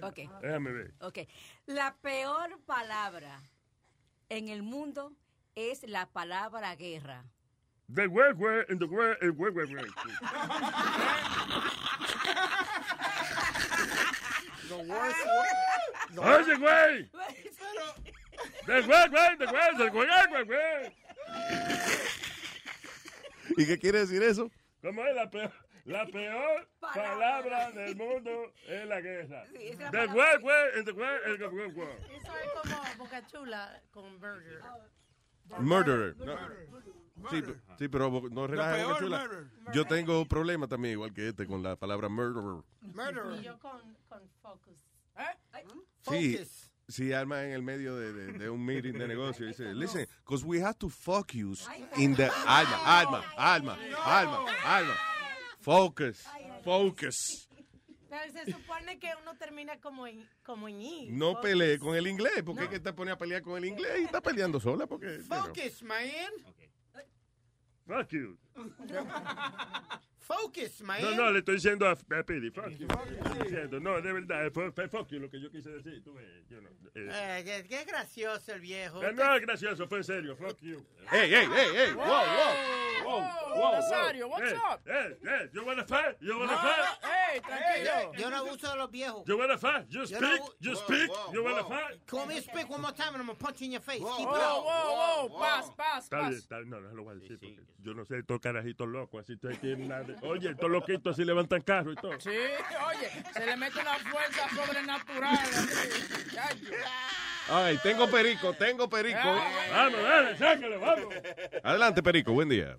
[0.00, 0.20] Ok.
[0.40, 0.94] Déjame ver.
[1.00, 1.18] Ok.
[1.66, 3.42] La peor palabra
[4.30, 5.12] en el mundo
[5.54, 7.24] es la palabra guerra.
[7.94, 9.68] The word, and the word, word, word.
[9.68, 9.90] Oye, güey.
[14.68, 15.14] The word,
[16.56, 17.06] word,
[18.04, 18.21] the
[23.56, 24.50] ¿Y qué quiere decir eso?
[24.82, 25.52] ¿Cómo es la peor?
[25.84, 29.44] La peor palabra del mundo es la guerra.
[29.54, 30.68] es la The palabra- word, word.
[30.76, 34.60] Eso es como Boca Chula con burger.
[35.58, 36.16] Murderer.
[36.18, 36.38] No.
[37.30, 37.42] Sí,
[37.78, 39.18] sí, pero no relajes, peor Boca Chula.
[39.26, 39.44] murder.
[39.74, 42.62] Yo tengo problemas también, igual que este, con la palabra murderer.
[43.40, 44.78] Y yo con, con focus.
[46.08, 46.38] Sí,
[46.92, 50.44] sí, Alma en el medio de, de- de un meeting de negocio dice, listen, because
[50.44, 51.66] we have to focus
[51.96, 52.28] in the...
[52.46, 54.94] Alma, Alma, Alma, Alma, Alma.
[55.60, 56.24] Focus,
[56.64, 57.48] focus.
[58.08, 61.08] Pero se supone que uno termina como en, como en I.
[61.10, 61.42] No Focus.
[61.42, 64.04] pelee con el inglés, porque es que te pone a pelear con el inglés y
[64.04, 65.18] está peleando sola porque...
[65.18, 65.44] you know.
[65.46, 66.10] Focus, man.
[67.86, 68.38] Fuck you.
[70.36, 71.02] Focus, man.
[71.02, 72.86] No, no, le estoy diciendo a, a Pidi, fuck you.
[72.86, 76.02] Estoy diciendo, no, de verdad, fuck you lo que yo quise decir.
[76.02, 76.14] Tú,
[76.48, 77.08] yo no, eh.
[77.10, 79.02] Eh, qué, qué gracioso el viejo.
[79.02, 80.84] Eh, no es gracioso, fue en serio, fuck you.
[81.10, 82.22] Hey, hey, hey, hey, wow, wow.
[83.04, 84.38] Wow, Oh, wow, Nazario, wow.
[84.38, 84.80] what's Eh, up?
[84.86, 86.16] Eh, eh, you wanna fight?
[86.20, 86.98] You wanna No, fight?
[87.32, 88.12] Hey, tranquilo.
[88.18, 89.24] Yo no abuso de los viejos.
[89.26, 89.86] You wanna fight?
[89.88, 90.20] You Yo speak?
[90.20, 91.10] no- You Whoa, speak?
[91.10, 91.68] whoa, You wanna whoa.
[91.70, 92.00] fight?
[92.06, 93.98] Call me speak one more time and I'm gonna punch you in your face.
[94.00, 94.64] Keep it Whoa, up.
[94.64, 96.38] whoa, whoa, paz, paz, Está bien, paz.
[96.38, 99.22] está bien, no, no lo voy a decir porque yo no sé, estos carajitos locos,
[99.22, 102.18] así tienen nada de- Oye, estos loquitos así levantan carro y todo.
[102.20, 105.38] Sí, oye, se le mete una fuerza sobrenatural.
[105.38, 106.66] así.
[107.48, 109.18] Ay, tengo perico, tengo perico.
[109.70, 111.14] Vamos, dale, sácalo, vamos.
[111.62, 112.78] Adelante, perico, buen día.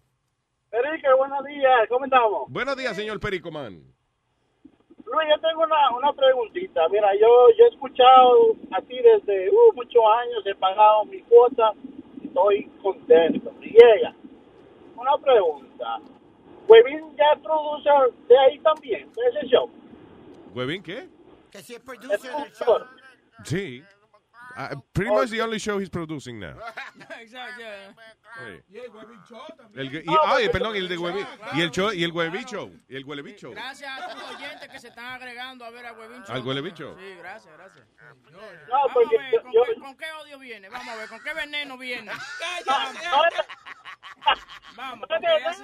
[0.71, 2.43] Enrique, buenos días, ¿cómo estamos?
[2.49, 3.92] Buenos días, señor perico man.
[5.13, 6.89] Luis, yo tengo una, una preguntita.
[6.89, 11.71] Mira, yo, yo he escuchado así desde uh, muchos años, he pagado mi cuota,
[12.23, 13.53] estoy contento.
[13.61, 14.15] Y llega,
[14.97, 15.99] una pregunta.
[16.67, 17.89] ¿Huevín ya produce
[18.27, 19.69] de ahí también, de ese show?
[20.55, 21.07] ¿Huevín qué?
[21.51, 22.79] Que si es producer del show.
[23.43, 23.83] Sí.
[24.55, 26.53] Uh, pretty much the only show he's producing now.
[27.19, 27.61] Exacto.
[30.41, 31.25] Y perdón, el de Huevín.
[31.55, 32.69] Y el show, y el Huevicho.
[32.87, 33.51] Y el Huelebicho.
[33.51, 36.35] Gracias a tus oyentes que se están agregando a ver a Huevín Show.
[36.35, 36.95] ¿Al Huelebicho?
[36.99, 37.85] Sí, gracias, gracias.
[38.31, 38.39] No,
[38.69, 40.69] Vamos porque a ver, yo- ¿con, yo- qué, con qué odio viene?
[40.69, 42.11] Vamos a ver, ¿con qué veneno viene?
[44.75, 45.63] Vamos, porque es así.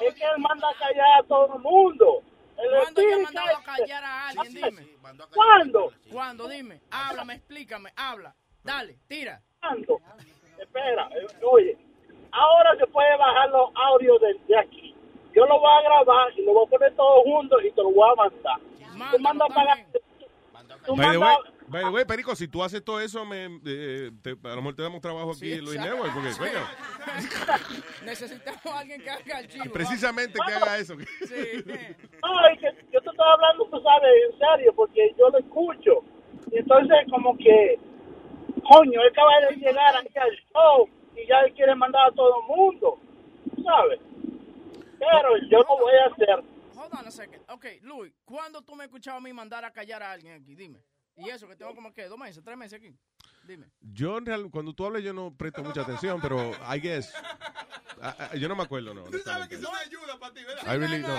[0.00, 2.22] Es que él manda a callar a todo el mundo.
[2.58, 4.54] ¿Cuándo yo he mandado a callar a alguien?
[4.54, 4.86] Dime.
[5.34, 5.92] ¿Cuándo?
[6.10, 6.48] ¿Cuándo?
[6.48, 6.80] Dime.
[6.90, 8.34] Háblame, explícame, habla.
[8.64, 9.40] Dale, tira.
[9.60, 10.00] ¿Cuándo?
[10.58, 11.78] Espera, eh, oye,
[12.32, 14.94] ahora se puede bajar los audios de, de aquí.
[15.34, 17.90] Yo lo voy a grabar y lo voy a poner todo junto y te lo
[17.92, 18.60] voy a mandar.
[19.12, 19.86] Tú mandas a pagar.
[20.84, 21.38] Tú mandas.
[21.68, 24.74] By the way, Perico, si tú haces todo eso, me, eh, te- a lo mejor
[24.76, 25.80] te damos trabajo aquí Sí, en Luis.
[25.80, 26.38] Network, porque, Sí.
[26.38, 26.66] coño,
[28.04, 29.72] Necesitamos a alguien que haga el chivo.
[29.72, 30.94] precisamente que haga eso.
[30.98, 31.04] Sí.
[32.22, 33.68] No, es que yo te estoy hablando
[34.38, 36.04] diario porque yo lo escucho.
[36.50, 37.78] Y entonces como que,
[38.70, 42.40] coño, él acaba de llegar aquí al show y ya él quiere mandar a todo
[42.40, 43.00] el mundo,
[43.64, 44.00] ¿sabes?
[44.98, 46.44] Pero yo lo voy a hacer.
[46.76, 47.42] Hold on a second.
[47.50, 50.54] Ok, Luis, ¿cuándo tú me has escuchado a mí mandar a callar a alguien aquí?
[50.54, 50.80] Dime.
[51.18, 52.94] Y eso, que tengo como que dos meses, tres meses aquí.
[53.44, 53.66] Dime.
[53.80, 57.12] Yo, en real- cuando tú hablas, yo no presto mucha atención, pero I guess.
[58.02, 59.02] ah, ah, yo no me acuerdo, no.
[59.04, 60.62] Tú sabes que eso no ayuda para ti, ¿verdad?
[60.74, 61.16] I really no.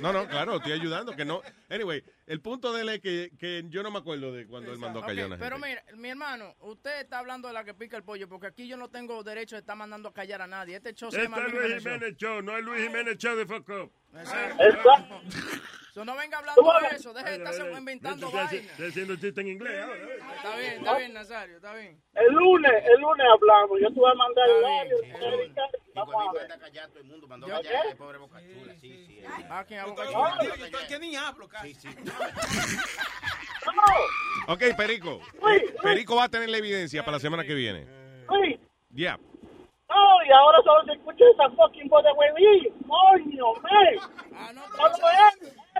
[0.00, 1.14] No, no, claro, estoy ayudando.
[1.14, 1.42] que no.
[1.68, 4.78] Anyway, el punto de él es que, que yo no me acuerdo de cuando él
[4.78, 5.68] mandó a callar a una pero gente.
[5.68, 8.76] mira, mi hermano, usted está hablando de la que pica el pollo, porque aquí yo
[8.76, 10.76] no tengo derecho de estar mandando a callar a nadie.
[10.76, 12.42] Este show se Este llama es Luis Jiménez Show.
[12.42, 13.92] No es Luis Jiménez Show de Fuck Up.
[15.98, 19.82] So, no venga hablando de eso, deje de estarse inventando estoy haciendo chiste en inglés
[19.82, 19.96] ahora.
[19.96, 20.18] ¿eh?
[20.36, 22.00] Está bien, está bien, Nazario, está bien.
[22.14, 23.80] El lunes, el lunes hablamos.
[23.80, 24.96] Yo te voy a mandar el audio.
[25.02, 26.48] Y vamos a ver.
[27.26, 29.24] Mandó ¿Yo callar al pobre Boca Chula, sí, sí.
[29.50, 29.66] Ah,
[31.00, 31.74] ni hablo, casi.
[31.74, 31.96] Sí, sí.
[34.46, 35.20] Ok, Perico.
[35.82, 37.88] Perico va a tener la evidencia para la semana que viene.
[38.28, 38.56] Luis,
[38.90, 39.16] Ya.
[39.16, 42.72] no, y ahora solo se escucha esa fucking voz de huevín.
[42.86, 44.10] Coño, man.
[44.32, 44.62] Ah, no.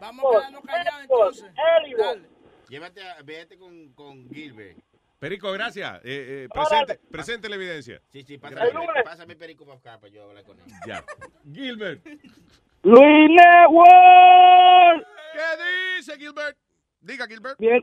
[0.00, 1.52] Vamos a quedarnos callados entonces.
[1.98, 2.28] Dale.
[2.68, 4.78] Llévate a, vete con, con Gilbert.
[5.18, 5.96] Perico, gracias.
[6.04, 8.00] Eh, eh, presente, presente la evidencia.
[8.10, 8.70] Sí, sí, pásame,
[9.02, 10.66] pásame perico para acá para yo hablar con él.
[10.86, 11.02] Ya.
[11.52, 12.06] Gilbert.
[12.82, 15.06] Luis Network.
[15.32, 16.56] ¿Qué dice Gilbert?
[17.00, 17.58] Diga, Gilbert.
[17.58, 17.82] Bien,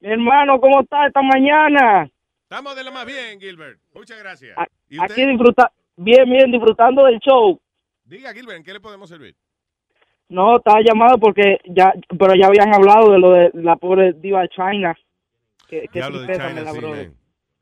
[0.00, 2.10] mi hermano, ¿cómo está esta mañana?
[2.42, 3.80] Estamos de lo más bien, Gilbert.
[3.94, 4.56] Muchas gracias.
[4.58, 5.12] A- ¿Y usted?
[5.12, 7.58] Aquí disfruta, bien, bien, disfrutando del show.
[8.04, 9.34] Diga, Gilbert, ¿en qué le podemos servir?
[10.28, 14.46] No, estaba llamado porque ya, pero ya habían hablado de lo de la pobre diva
[14.48, 14.96] China.
[15.68, 17.16] Que, que Diablo de China, sí, man.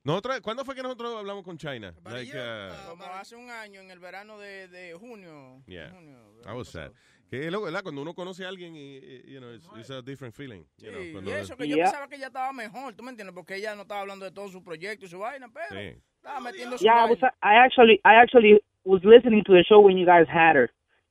[0.04, 1.94] Nosotros, ¿Cuándo fue que nosotros hablamos con China?
[2.04, 5.62] Like, uh, Como hace un año, en el verano de, de junio.
[5.66, 5.90] yeah.
[5.90, 6.90] junio I was sad.
[7.30, 7.82] Que es loco, ¿verdad?
[7.82, 10.64] Cuando uno conoce a alguien, y, y, you know, it's, it's a different feeling.
[10.78, 13.32] you know, cuando- y eso que yo pensaba que ella estaba mejor, ¿tú me entiendes?
[13.34, 15.96] Porque ella no estaba hablando de todo su proyecto y su vaina, pero Sí.
[16.16, 17.12] estaba metiendo su Yeah, I, vaina.
[17.12, 20.68] was, I actually, I actually was listening to the show when you guys had her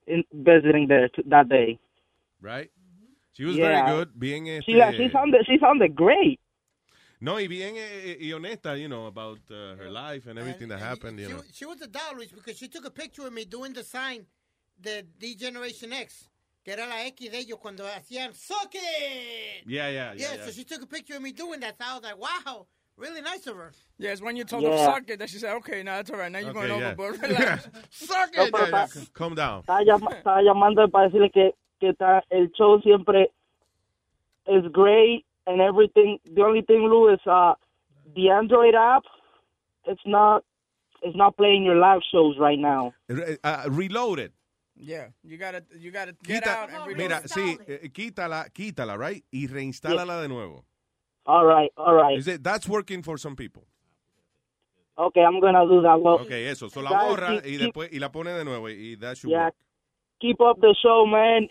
[0.08, 1.80] in visiting there t- that day.
[2.42, 2.72] Right?
[3.34, 3.86] She was Yeah.
[3.86, 4.20] very good.
[4.20, 6.40] Being Bien, She, este, she sounded, she sounded great.
[7.20, 10.80] no, y bien eh, y honesta, you know, about uh, her life and everything that
[10.80, 11.44] happened, you She, know.
[11.54, 14.26] she was a doll, because she took a picture of me doing the sign
[14.82, 16.30] the D Generation X,
[16.66, 19.64] que era la X de ellos cuando hacían Suck it!
[19.68, 20.14] Yeah, yeah, yeah.
[20.18, 20.46] Yeah, yeah.
[20.46, 21.78] so she took a picture of me doing that.
[21.78, 22.66] So I was like, wow,
[23.02, 23.72] really nice of her.
[23.98, 24.72] Yes, when you told Yeah.
[24.78, 26.32] her suck it, that she said, okay, now that's all right.
[26.32, 26.88] Now you're Okay, going yeah.
[26.88, 27.22] overboard.
[27.22, 27.68] Relax.
[27.92, 28.52] suck No, it.
[28.54, 29.64] pero Yeah, yeah, Calm down.
[29.64, 33.28] Estaba, llama- estaba llamando para decirle que, que está, el show siempre
[34.48, 36.20] is great and everything.
[36.36, 37.54] The only thing, Lou, is uh,
[38.16, 39.04] the Android app.
[39.86, 40.44] It's not,
[41.02, 42.94] it's not playing your live shows right now.
[43.44, 44.32] Uh, reloaded.
[44.76, 46.98] Yeah, you gotta, you gotta get Quita, out and reload.
[46.98, 49.24] mira, sí, eh, quítala, quítala, right?
[49.32, 50.66] Y reinstálala de nuevo.
[51.26, 52.18] All right, all right.
[52.18, 53.64] Is it, that's working for some people.
[54.98, 56.00] Okay, I'm gonna do that.
[56.02, 56.68] Well, Okay, eso.
[56.70, 59.46] So la borra keep- y después y la pone de nuevo y that should yeah,
[59.46, 59.56] work.
[60.20, 61.48] keep up the show, man.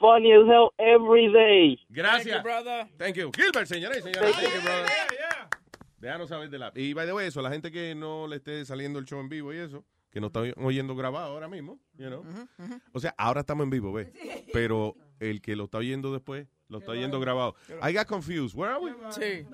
[0.00, 1.78] Funny as hell every day.
[1.88, 2.24] Gracias.
[2.24, 2.88] Thank you, brother.
[2.98, 3.30] Thank you.
[3.34, 4.34] Gilbert, señores y señores.
[4.34, 4.86] Thank you, brother.
[6.00, 6.72] Déjanos saber de la...
[6.74, 9.28] Y, by the way, eso, la gente que no le esté saliendo el show en
[9.28, 12.24] vivo y eso, que no está oyendo grabado ahora mismo, you know.
[12.92, 14.10] O sea, ahora estamos en vivo, ¿ves?
[14.52, 17.54] Pero el que lo está oyendo después, lo está oyendo grabado.
[17.82, 18.56] I got confused.
[18.56, 18.90] Where are we?
[19.10, 19.46] Sí.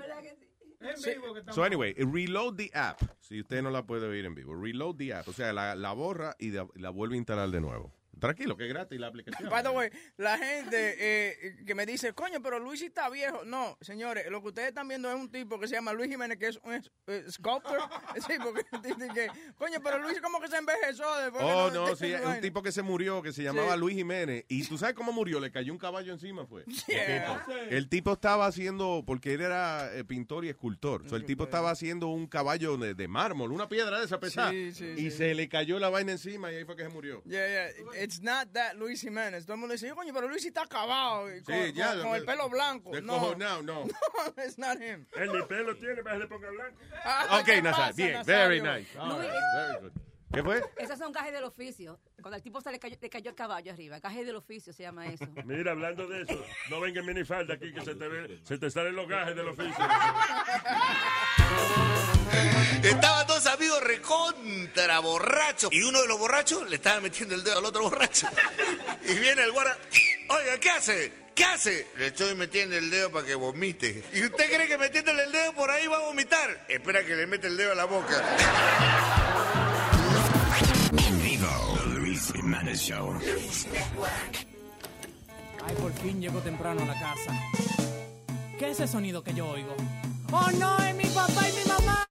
[0.80, 1.54] En vivo que estamos.
[1.54, 3.02] So anyway, reload the app.
[3.20, 5.28] Si usted no la puede oír en vivo, reload the app.
[5.28, 7.92] O sea, la, la borra y la, la vuelve a instalar de nuevo.
[8.18, 9.48] Tranquilo, que es gratis la aplicación.
[9.50, 13.44] By the way, la gente eh, que me dice, coño, pero Luis sí está viejo.
[13.44, 16.38] No, señores, lo que ustedes están viendo es un tipo que se llama Luis Jiménez,
[16.38, 17.78] que es un eh, sculptor.
[18.26, 21.04] Sí, porque dicen que, coño, pero Luis como que se envejeció.
[21.40, 22.40] Oh, no- no, sí, es un vaina.
[22.40, 23.80] tipo que se murió, que se llamaba Sí.
[23.80, 24.44] Luis Jiménez.
[24.48, 26.64] Y tú sabes cómo murió, le cayó un caballo encima, fue.
[26.86, 27.44] Yeah.
[27.70, 31.08] El tipo estaba haciendo, porque él era eh, pintor y escultor.
[31.08, 34.50] So, el tipo estaba haciendo un caballo de, de mármol, una piedra de esa pesada.
[34.50, 35.10] Sí, sí, y sí.
[35.12, 37.22] se le cayó la vaina encima y ahí fue que se murió.
[37.24, 38.02] Yeah, yeah.
[38.08, 39.44] It's not that Luis Jiménez.
[39.44, 41.28] Todo el mundo dice, coño, pero Luis está acabado.
[41.28, 42.90] y Con, Sí, ya, con- con el pelo blanco.
[43.02, 43.84] No, Descojonado, no.
[43.84, 45.04] no, it's not him.
[45.14, 46.78] Él ni pelo tiene para que le ponga blanco.
[47.04, 48.48] Ah, Ok, ¿qué Nazar, bien, Nazario?
[48.48, 48.98] very nice.
[48.98, 49.92] All Luis, right, very good.
[50.32, 50.62] ¿Qué fue?
[50.78, 52.00] Esos son gajes del oficio.
[52.22, 53.98] Cuando al tipo se le cayó, le cayó el caballo arriba.
[54.00, 55.26] Gajes del oficio se llama eso.
[55.44, 58.70] Mira, hablando de eso, no venga en minifalda aquí que se te, ve, se te
[58.70, 59.84] salen los gajes del oficio.
[62.82, 65.72] Estaban dos amigos recontra borrachos.
[65.72, 68.28] Y uno de los borrachos le estaba metiendo el dedo al otro borracho.
[69.08, 69.76] Y viene el guarda.
[70.28, 71.12] Oiga, ¿qué hace?
[71.34, 71.86] ¿Qué hace?
[71.96, 74.04] Le estoy metiendo el dedo para que vomite.
[74.12, 76.66] ¿Y usted cree que metiéndole el dedo por ahí va a vomitar?
[76.68, 78.24] Espera que le mete el dedo a la boca.
[80.96, 83.18] En vivo, Luis Jiménez Show.
[85.64, 87.32] Ay, por fin llegó temprano a la casa.
[88.58, 89.76] ¿Qué es ese sonido que yo oigo?
[90.32, 90.78] ¡Oh no!
[90.84, 92.07] ¡Es mi papá y mi mamá!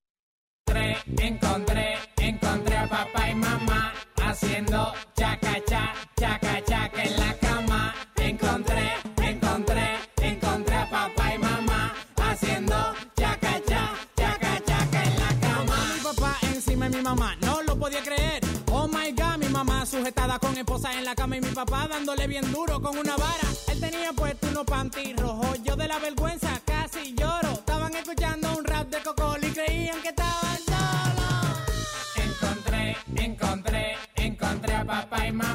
[0.77, 3.93] Encontré, encontré, encontré a papá y mamá
[4.23, 7.95] haciendo chaca cha, chaca chaca en la cama.
[8.17, 8.91] Encontré,
[9.23, 12.75] encontré, encontré a papá y mamá haciendo
[13.15, 15.75] chaca cha, chaca chaca en la cama.
[15.95, 18.41] Mi papá encima de mi mamá, no lo podía creer.
[18.71, 22.27] Oh my god, mi mamá sujetada con esposa en la cama y mi papá dándole
[22.27, 23.47] bien duro con una vara.
[23.69, 27.51] Él tenía puesto unos panty rojos, yo de la vergüenza casi lloro.
[27.53, 30.46] Estaban escuchando un rap de Cocol y creían que estaban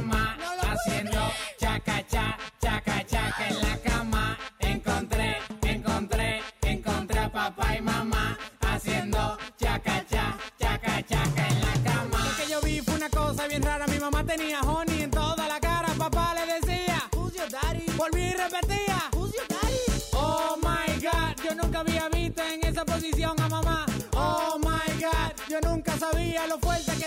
[0.01, 0.36] mamá
[0.70, 1.20] haciendo
[1.59, 4.39] chaca cha, chaca chaca en la cama.
[4.59, 12.19] Encontré, encontré, encontré a papá y mamá haciendo chaca cha, chaca chaca en la cama.
[12.24, 15.47] Lo que yo vi fue una cosa bien rara, mi mamá tenía honey en toda
[15.48, 17.86] la cara, papá le decía, Who's your daddy?
[17.97, 19.82] Volví y repetía, Who's your daddy?
[20.14, 23.86] Oh my god, yo nunca había visto en esa posición a mamá.
[24.14, 27.01] Oh my god, yo nunca sabía lo fuerte que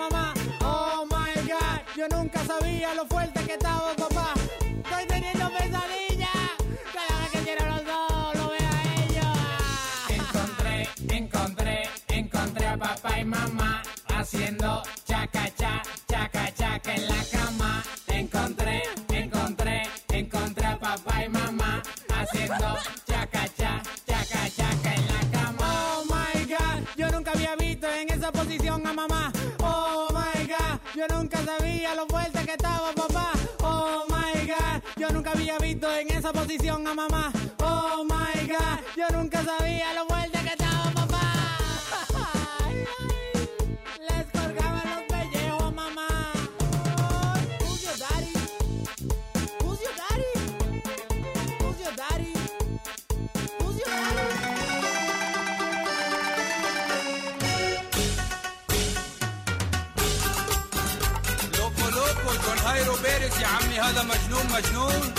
[0.00, 0.32] mamá.
[0.62, 4.32] Oh my god, yo nunca sabía lo fuerte que estaba papá.
[4.84, 6.50] Estoy teniendo pesadillas.
[6.94, 9.36] Cada vez que quiero los dos, lo veo a ellos.
[10.18, 11.76] Encontré, encontré,
[12.08, 13.82] encontré a papá y mamá
[14.16, 17.82] haciendo chaca cha, chaca chaca en la cama.
[18.08, 18.82] Encontré,
[19.12, 22.68] encontré, encontré a papá y mamá haciendo
[36.49, 37.31] posición a mamá.
[37.61, 41.25] Oh my god, yo nunca sabía lo fuerte que estaba papá.
[44.07, 46.07] Les colgaban los pellejos a mamá.
[47.61, 48.33] Who's your daddy?
[49.61, 50.31] Who's your daddy?
[51.59, 52.33] Who's your daddy?
[53.59, 53.93] Who's your
[61.57, 65.13] لوكو لوكو جون هايرو بيرس يا عمي هذا مجنون مجنون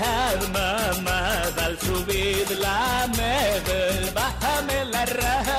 [0.00, 5.58] Al bajar mamá, al subir la med, bájame la raja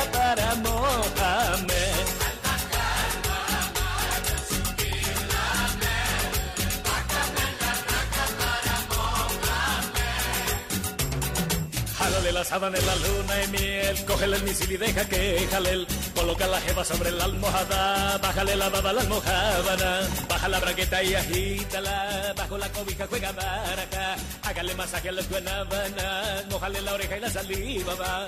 [12.46, 15.88] sábana en la luna y miel, cógele el misil y deja que jalel.
[16.14, 20.00] Coloca la jeva sobre la almohada, bájale la baba a la almohábana,
[20.30, 26.46] baja la braqueta y agítala, bajo la cobija juega baraja, hágale masaje a las guanábanas,
[26.50, 28.28] mojale la oreja y la saliva va.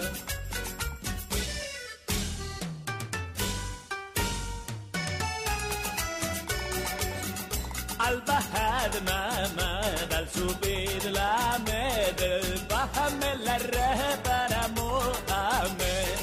[8.02, 16.18] البهد ما مدل سبيد لا مدل بهم للرهب أنا مؤمن.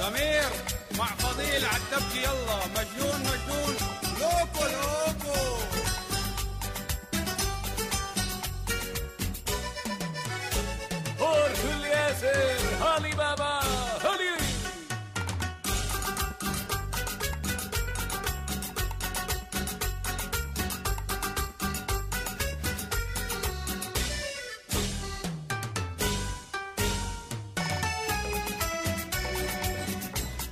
[0.00, 0.48] ضمير
[0.98, 3.29] مع فضيل عالتبكي يلا مجنون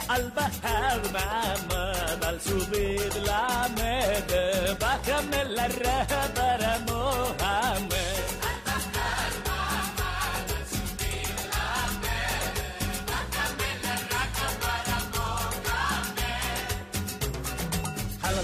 [0.09, 1.93] Al bajar mamá,
[2.27, 8.28] al subir la med, bájame la raja para mojarme.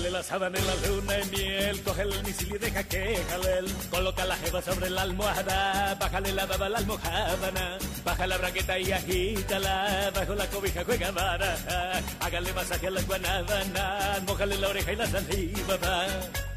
[0.05, 3.73] Jálale la sábana en la luna y miel, cógele el misil y deja que jalel.
[3.91, 8.79] Coloca la jeva sobre la almohada, bájale la baba a la almohábana, baja la braqueta
[8.79, 14.93] y agítala, bajo la cobija juega baraja, hágale masaje a las guanábanas, mojale la oreja
[14.93, 16.54] y la saliva va.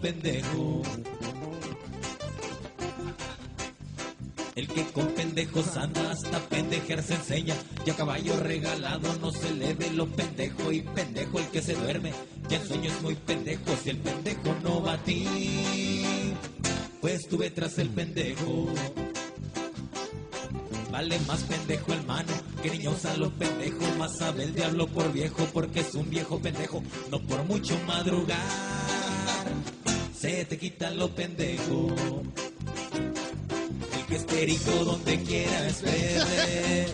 [0.00, 0.82] Pendejo.
[4.54, 7.54] El que con pendejos anda hasta pendejer se enseña.
[7.86, 10.72] Y a caballo regalado no se le ve lo pendejo.
[10.72, 12.12] Y pendejo el que se duerme.
[12.48, 16.34] Y el sueño es muy pendejo si el pendejo no va a ti.
[17.00, 18.66] Pues tuve tras el pendejo.
[20.90, 22.32] Vale más pendejo el mano
[22.62, 23.96] que niño usa lo pendejo.
[23.98, 26.82] Más sabe el diablo por viejo porque es un viejo pendejo.
[27.10, 28.36] No por mucho madrugar.
[30.96, 31.94] Lo pendejo.
[33.94, 36.86] El que es perico donde quiera es verde.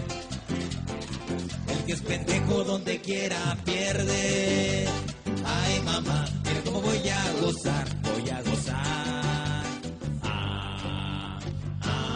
[1.68, 4.86] El que es pendejo donde quiera pierde.
[5.44, 9.64] Ay mamá, mira cómo voy a gozar, voy a gozar.
[10.22, 11.38] Ah,
[11.82, 12.10] ah.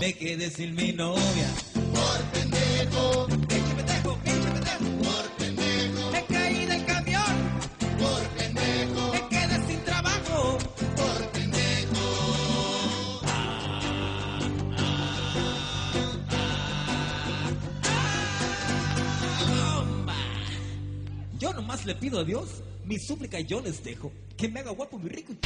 [0.00, 1.65] Me quedé sin mi novia.
[23.06, 25.36] Súplica yo les dejo que me haga guapo, muy rico y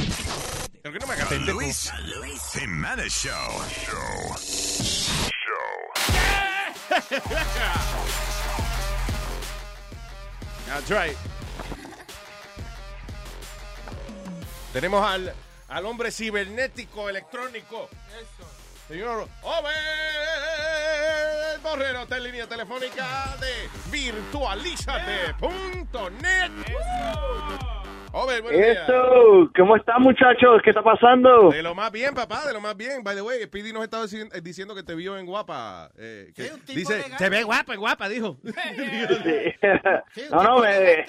[0.81, 1.59] Pero que no me haga pendejo.
[1.59, 3.61] Luis, Luis Jimenez Show.
[3.85, 4.35] Show.
[10.67, 11.17] That's right.
[14.73, 15.33] Tenemos al,
[15.67, 17.89] al hombre cibernético electrónico.
[18.87, 21.20] Señor Over
[21.63, 26.51] Borrero, está en línea telefónica de virtualízate.net.
[28.13, 28.89] Over, buenos días.
[28.89, 30.61] Eso, ¿cómo están muchachos?
[30.63, 31.49] ¿Qué está pasando?
[31.49, 33.03] De lo más bien, papá, de lo más bien.
[33.03, 35.91] By the way, Speedy nos estaba dici- eh, diciendo que te vio en guapa.
[35.97, 38.37] eh, que dice, te ve guapa, en guapa, dijo.
[40.31, 41.05] No, no, me...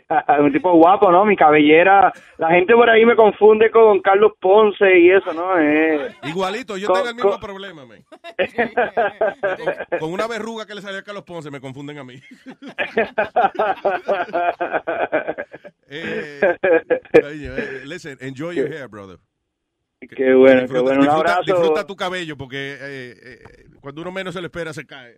[0.40, 1.24] un tipo guapo, ¿no?
[1.24, 5.58] Mi cabellera, la gente por ahí me confunde con Carlos Ponce y eso, ¿no?
[5.58, 8.04] Eh, Igualito, yo tengo el mismo problema, man.
[10.00, 12.14] Con una verruga que le salió a Carlos Ponce me confunden a mí.
[15.88, 16.40] eh,
[17.12, 19.18] eh, listen, enjoy your hair, brother.
[20.00, 21.00] Qué bueno, qué Disfruta- bueno.
[21.00, 21.42] Un disfruta- abrazo.
[21.46, 23.38] Disfruta tu cabello porque eh, eh,
[23.80, 25.16] cuando uno menos se lo espera se cae.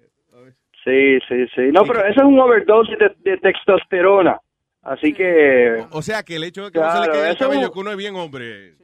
[0.85, 1.63] Sí, sí, sí.
[1.73, 4.39] No, pero eso es un overdose de, de testosterona.
[4.85, 5.85] Así que...
[5.91, 7.73] O sea que el hecho de que no se le Claro, caiga el eso- cabello,
[7.73, 8.75] que uno es bien hombre.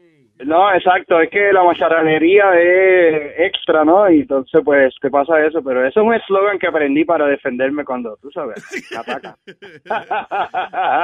[0.43, 4.11] No, exacto, es que la macharranería es extra, ¿no?
[4.11, 5.63] Y entonces, pues, ¿qué pasa eso?
[5.63, 9.35] Pero eso es un eslogan que aprendí para defenderme cuando, tú sabes, me atacan.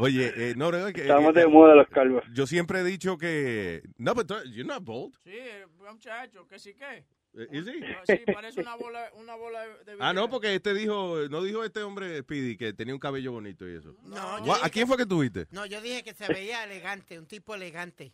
[0.00, 2.24] Oye, eh, no, no, que, Estamos eh, de moda los calvos.
[2.32, 3.82] Yo siempre he dicho que.
[3.98, 5.12] No, pero you're not bold.
[5.22, 7.04] Sí, eh, muchacho, que sí que.
[7.36, 7.78] Eh, is he?
[7.80, 11.62] No, sí, parece una bola, una bola de Ah, no, porque este dijo, no dijo
[11.64, 13.94] este hombre Speedy que tenía un cabello bonito y eso.
[14.02, 15.46] No, yo Gua- dije ¿A quién fue que tuviste?
[15.52, 18.12] No, yo dije que se veía elegante, un tipo elegante.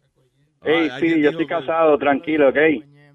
[0.62, 2.56] Ey, Ah, sí, alguien yo dijo estoy que- casado, tranquilo, ¿ok?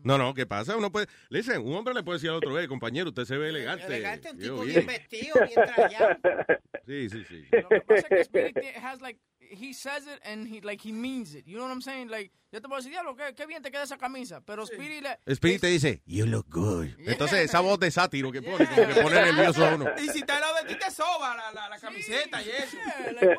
[0.04, 0.76] No, no, ¿qué pasa?
[0.76, 3.50] Uno puede, listen, un hombre le puede decir al otro, eh, compañero, usted se ve
[3.50, 3.86] elegante.
[3.86, 4.74] Elegante, un Yo, tipo bien.
[4.74, 6.18] bien vestido, bien trallado.
[6.88, 7.46] Sí, sí, sí.
[7.52, 10.82] Lo que pasa es que Speedy ti- has like he says it and he like
[10.84, 11.46] he means it.
[11.46, 12.10] You know what I'm saying?
[12.10, 15.00] Like yo te puedo decir, diablo, qué, qué bien te queda esa camisa, pero Speedy
[15.02, 16.88] le Speedy te dice, you look good.
[17.06, 19.86] Entonces, esa voz de sátiro que pone, como que pone nervioso a uno.
[19.98, 22.78] Y si está al lado de ti, te soba la, la, la camiseta y eso.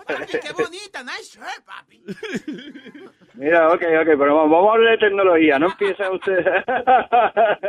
[0.06, 2.02] Papi, qué bonita, nice shirt, papi.
[3.34, 6.46] Mira, ok, ok, pero vamos vamos a hablar de tecnología, no empiecen ustedes.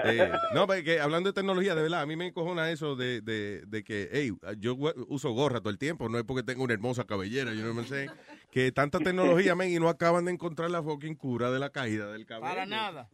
[0.06, 3.22] Eh, no, pero que hablando de tecnología, de verdad, a mí me encojona eso de,
[3.22, 4.76] de, de que, hey, yo
[5.08, 7.86] uso gorra todo el tiempo, no es porque tengo una hermosa cabellera, yo no me
[7.86, 8.10] sé,
[8.54, 12.12] que tanta tecnología, men, y no acaban de encontrar la fucking cura de la caída
[12.12, 12.48] del cabello.
[12.54, 13.10] para nada.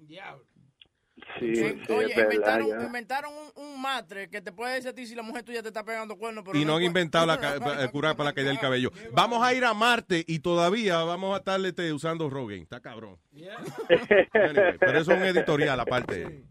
[1.38, 2.86] Sí, sí, Oye, verdad, inventaron, ya.
[2.86, 5.68] inventaron un, un matre que te puede decir a ti si la mujer tuya te
[5.70, 6.44] está pegando cuernos.
[6.46, 7.36] pero Y no han inventado la
[7.84, 8.92] eh, cura para la caída del cabello.
[9.14, 12.64] Vamos a ir a Marte y todavía vamos a estar este, usando Rogaine.
[12.64, 13.18] Está cabrón.
[13.34, 16.44] Anyway, pero eso es un editorial aparte.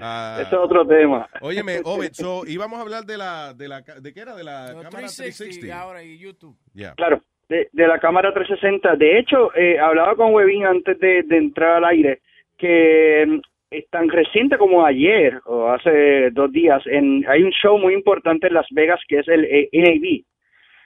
[0.00, 1.28] Ah, Eso es otro tema.
[1.40, 4.36] Óyeme, Obed, so, íbamos a hablar de la, de la, ¿de qué era?
[4.36, 5.80] De la Los cámara 360 360.
[5.80, 6.56] ahora y YouTube.
[6.72, 6.94] Ya.
[6.94, 8.96] Claro, de, de la cámara 360.
[8.96, 12.20] De hecho, eh, hablaba con Webin antes de, de entrar al aire
[12.56, 17.78] que mm, es tan reciente como ayer o hace dos días, en, hay un show
[17.78, 20.24] muy importante en Las Vegas que es el eh, NAB.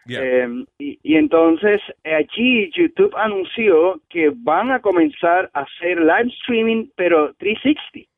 [0.05, 0.21] Yeah.
[0.21, 0.49] Eh,
[0.79, 7.33] y, y entonces allí YouTube anunció que van a comenzar a hacer live streaming, pero
[7.35, 8.12] 360.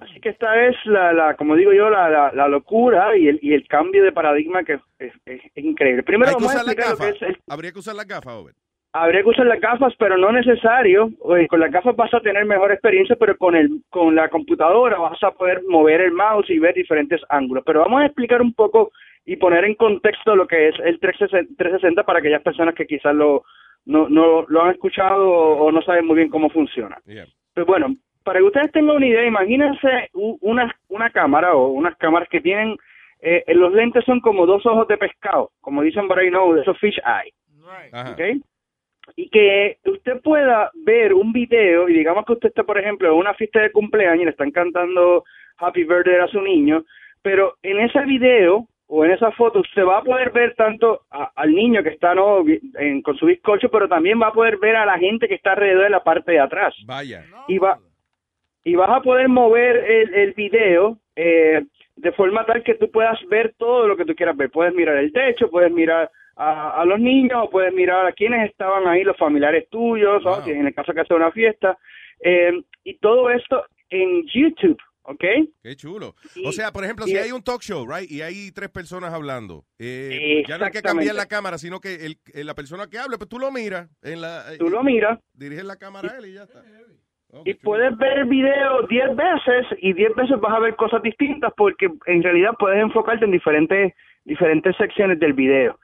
[0.00, 3.38] Así que esta es la, la como digo yo, la, la, la locura y el,
[3.42, 6.02] y el cambio de paradigma que es, es- es increíble.
[6.02, 7.16] Primero vamos a explicar lo que gafa.
[7.16, 8.54] es el Habría que usar la gafa, Over.
[8.92, 11.10] Habría que usar las gafas, pero no necesario.
[11.20, 14.98] Oye, con las gafas vas a tener mejor experiencia, pero con el con la computadora
[14.98, 17.62] vas a poder mover el mouse y ver diferentes ángulos.
[17.64, 18.90] Pero vamos a explicar un poco
[19.24, 23.14] y poner en contexto lo que es el 360, 360 para aquellas personas que quizás
[23.14, 23.44] lo
[23.84, 26.98] no, no lo han escuchado o, o no saben muy bien cómo funciona.
[27.54, 27.94] Pues bueno,
[28.24, 32.76] para que ustedes tengan una idea, imagínense una, una cámara o unas cámaras que tienen,
[33.20, 36.78] eh, los lentes son como dos ojos de pescado, como dicen por ahí, no, esos
[36.78, 37.32] fish eye.
[38.12, 38.42] ¿ok?
[39.16, 43.14] Y que usted pueda ver un video y digamos que usted está, por ejemplo, en
[43.14, 45.24] una fiesta de cumpleaños y le están cantando
[45.58, 46.84] Happy Birthday a su niño,
[47.22, 51.30] pero en ese video o en esa foto usted va a poder ver tanto a-
[51.36, 52.44] al niño que está ¿no?
[52.78, 55.52] en- con su bizcocho, pero también va a poder ver a la gente que está
[55.52, 57.24] alrededor de la parte de atrás Vaya.
[57.48, 57.78] y va
[58.64, 61.62] y vas a poder mover el, el video eh,
[61.96, 64.50] de forma tal que tú puedas ver todo lo que tú quieras ver.
[64.50, 68.48] Puedes mirar el techo, puedes mirar a, a los niños, o puedes mirar a quienes
[68.50, 71.76] estaban ahí, los familiares tuyos, o si en el caso que sea una fiesta.
[72.20, 72.52] Eh,
[72.84, 75.24] y todo esto en YouTube, ¿ok?
[75.62, 76.14] Qué chulo.
[76.46, 79.12] O sea, por ejemplo, si es- hay un talk show, right, y hay tres personas
[79.12, 82.86] hablando, eh, ya no hay que cambiar la cámara, sino que el, eh, la persona
[82.88, 85.18] que hable, pues tú lo miras en la, eh, Tú lo miras.
[85.34, 86.62] diriges la cámara a él y ya está.
[87.44, 91.52] Y puedes ver el video 10 veces y 10 veces vas a ver cosas distintas
[91.56, 93.94] porque en realidad puedes enfocarte en diferentes
[94.24, 95.78] diferentes secciones del video.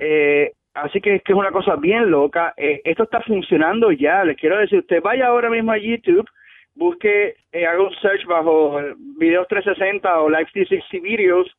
[0.00, 2.54] Eh, así que es que es una cosa bien loca.
[2.56, 4.24] Eh, esto está funcionando ya.
[4.24, 6.26] Les quiero decir, usted vaya ahora mismo a YouTube,
[6.74, 8.80] busque, eh, haga un search bajo
[9.18, 11.54] videos 360 o Live 360 videos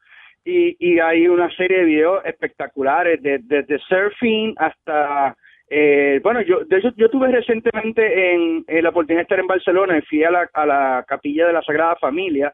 [0.45, 5.35] y, y hay una serie de videos espectaculares, de- desde surfing hasta...
[5.75, 9.47] eh, bueno, yo de hecho yo tuve recientemente en, en la oportunidad de estar en
[9.47, 12.53] Barcelona y fui a la, a la capilla de la Sagrada Familia.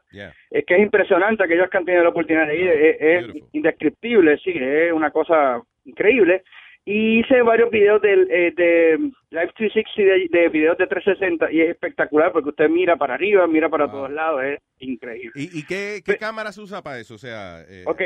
[0.50, 4.38] Es que es impresionante aquellos que han tenido la oportunidad de ir, es, es indescriptible,
[4.38, 6.44] sí, es una cosa increíble.
[6.86, 8.96] Y hice varios videos eh, de
[9.30, 13.46] Live 360, de, de videos de 360, y es espectacular porque usted mira para arriba,
[13.46, 15.32] mira para todos lados, es increíble.
[15.34, 17.16] ¿Y, y qué, qué cámara se usa para eso?
[17.16, 18.00] O sea, eh, Ok,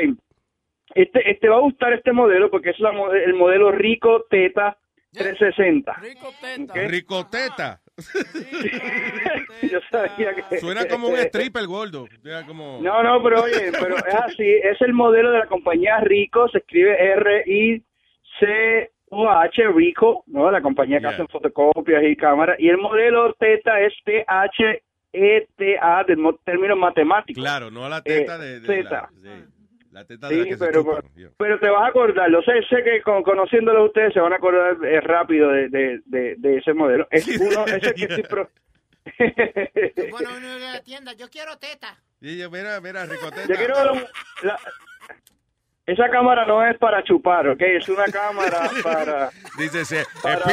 [0.93, 2.91] este, este va a gustar este modelo porque es la
[3.25, 4.77] el modelo Rico Teta
[5.15, 5.93] 360.
[6.87, 7.81] Ricoteta.
[9.71, 10.59] Yo sabía que...
[10.59, 12.07] Suena como un stripper gordo.
[12.47, 12.79] Como...
[12.81, 16.57] No, no, pero oye, pero es así, es el modelo de la compañía Rico, se
[16.59, 16.95] escribe
[18.41, 20.51] R-I-C-O-H, Rico, ¿no?
[20.51, 21.09] La compañía que Yeah.
[21.11, 27.39] hacen fotocopias y cámaras, y el modelo Teta es T-H-E-T-A del término matemático.
[27.39, 28.89] Claro, no la teta Eh, de, de teta.
[28.89, 29.29] la, sí,
[29.95, 31.03] la teta de la Sí, que se pero, chupan.
[31.37, 34.35] pero te vas a acordar, lo sé, sé que con, conociéndolo ustedes se van a
[34.35, 37.07] acordar eh, rápido de, de, de, de ese modelo.
[37.11, 38.49] Es uno, ese que pro-
[40.11, 41.95] Bueno, uno de la tienda, yo quiero teta.
[42.19, 43.47] Y yo, mira, mira, Ricoteta.
[43.47, 43.75] Yo quiero
[44.43, 44.59] la-
[45.85, 47.61] esa cámara no es para chupar, ¿ok?
[47.61, 49.29] Es una cámara para...
[49.57, 50.43] Dice, se, Para-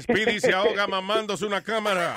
[0.00, 2.16] Speedy, se ahoga mamándose una cámara.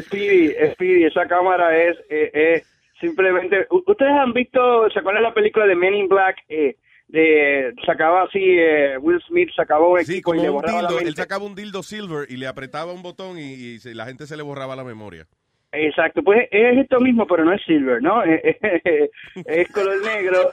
[0.00, 3.66] Speedy, Speedy, esa cámara es, eh, es simplemente...
[3.70, 6.36] Ustedes han visto, ¿se acuerdan la película de Men in Black?
[6.48, 6.76] Eh,
[7.08, 10.98] de, sacaba así, eh, Will Smith sacaba un Sí, y le un borraba la dildo.
[10.98, 11.22] Él mente.
[11.22, 14.74] sacaba un dildo silver y le apretaba un botón y, la gente se le borraba
[14.76, 15.26] la memoria.
[15.72, 18.22] Exacto, pues es esto mismo, pero no es silver, ¿no?
[19.44, 20.50] Es, color negro.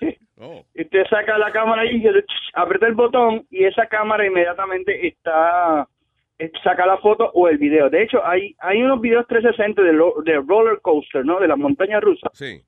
[0.00, 0.64] Y, Oh.
[0.74, 2.02] y usted saca la cámara y
[2.54, 5.86] aprieta el botón y esa cámara inmediatamente está
[6.62, 7.88] saca la foto o el video.
[7.90, 11.40] De hecho, hay hay unos videos 360 de, lo- de roller coaster, ¿no?
[11.40, 12.30] De las montañas rusas.
[12.34, 12.62] Sí.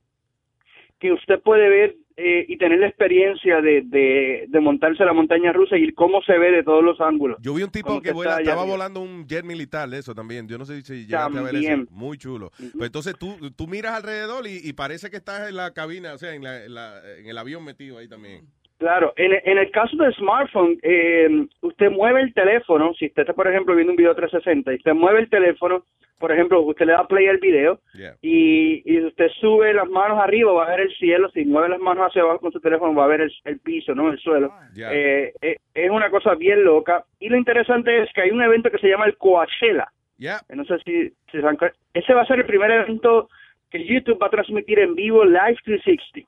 [0.99, 5.13] Que usted puede ver eh, y tener la experiencia de, de, de montarse a la
[5.13, 7.37] montaña rusa y cómo se ve de todos los ángulos.
[7.41, 10.47] Yo vi un tipo que vuela- allá estaba volando un jet militar, eso también.
[10.47, 11.67] Yo no sé si llegaste a ver eso.
[11.67, 11.87] También.
[11.91, 12.49] Muy chulo.
[12.57, 16.17] Pues entonces tú, tú miras alrededor y, y parece que estás en la cabina, o
[16.17, 18.47] sea, en, la- en la- en el avión metido ahí también.
[18.77, 23.33] Claro, en, en el caso del smartphone, eh, usted mueve el teléfono, si usted está,
[23.33, 25.83] por ejemplo, viendo un video 360 y usted mueve el teléfono,
[26.19, 27.79] por ejemplo, usted le da play al video
[28.21, 31.79] y, y usted sube las manos arriba, va a ver el cielo, si mueve las
[31.79, 34.09] manos hacia abajo con su teléfono, va a ver el, el piso, ¿no?
[34.09, 34.51] El suelo.
[34.75, 37.05] Eh, eh, es una cosa bien loca.
[37.19, 39.87] Y lo interesante es que hay un evento que se llama el Coachella.
[40.17, 40.41] Ya.
[40.49, 41.71] No sé si, si se cuenta.
[41.93, 43.29] Ese va a ser el primer evento
[43.69, 46.27] que YouTube va a transmitir en vivo Live 360.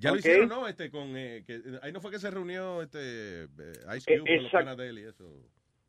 [0.00, 0.66] Ya lo hicieron, ¿no?
[0.66, 3.46] Este, con, eh, que, ahí no fue que se reunió este, eh,
[3.96, 5.24] Ice Cube con los exact- panas de él y eso.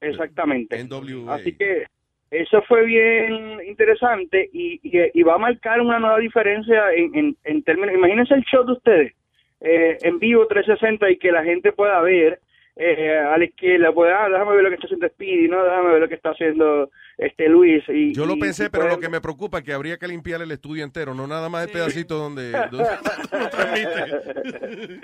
[0.01, 0.83] Exactamente.
[0.83, 1.35] NWA.
[1.35, 1.85] Así que
[2.31, 7.37] eso fue bien interesante y, y, y va a marcar una nueva diferencia en, en,
[7.43, 7.93] en términos.
[7.95, 9.13] Imagínense el show de ustedes.
[9.59, 12.39] eh, en vivo 360 y que la gente pueda ver
[12.77, 15.91] eh, a la izquierda, pues, ah, déjame ver lo que está haciendo Speedy, no, déjame
[15.91, 17.83] ver lo que está haciendo este Luis.
[17.89, 19.97] Y, Yo lo y- pensé, y pero pueden- lo que me preocupa es que habría
[19.97, 22.89] que limpiar el estudio entero, no nada más el pedacito donde, donde
[23.31, 25.01] lo transmite.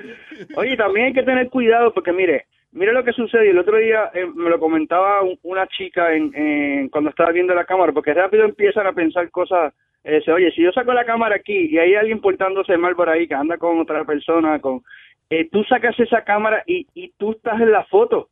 [0.55, 3.51] Oye, también hay que tener cuidado porque mire, mire lo que sucedió.
[3.51, 7.53] El otro día eh, me lo comentaba un- una chica en, en- cuando estaba viendo
[7.53, 9.73] la cámara, porque rápido empiezan a pensar cosas.
[10.03, 13.27] eh, oye, si yo saco la cámara aquí y hay alguien portándose mal por ahí
[13.27, 14.81] que anda con otra persona, con
[15.29, 18.29] eh, tú sacas esa cámara y, y tú estás en la foto.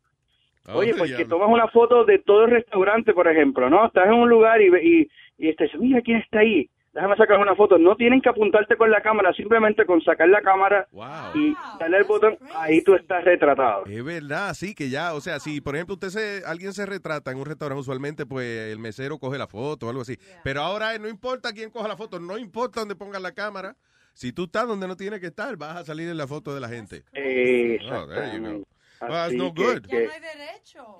[0.67, 1.27] Oye, Oh, porque diablo.
[1.37, 3.85] tomas una foto de todo el restaurante, por ejemplo, ¿no?
[3.87, 5.01] Estás en un lugar y, ve- y,
[5.37, 6.69] y dice, mira quién está ahí.
[6.93, 7.77] Déjame sacar una foto.
[7.77, 10.87] No tienen que apuntarte con la cámara, simplemente con sacar la cámara
[11.35, 13.83] y darle el botón, ahí tú estás retratado.
[13.85, 17.31] Es verdad, sí, que ya, o sea, si por ejemplo usted se, alguien se retrata
[17.31, 20.17] en un restaurante, usualmente pues el mesero coge la foto o algo así.
[20.43, 23.75] Pero ahora eh, no importa quién coja la foto, no importa dónde pongan la cámara.
[24.13, 26.61] Si tú estás donde no tienes que estar, vas a salir en la foto de
[26.61, 27.03] la gente.
[27.13, 29.81] Oh, Well, that's Así no que- good.
[29.87, 30.97] que- derecho.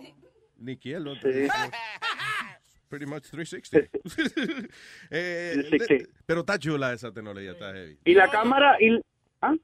[0.57, 1.15] Ni izquierdo.
[1.15, 1.47] Sí.
[2.89, 3.89] Pretty much 360.
[5.11, 5.93] Eh, 360.
[5.93, 7.97] de- pero está chula esa tecnología, está heavy.
[8.05, 8.99] Y la cámara, y,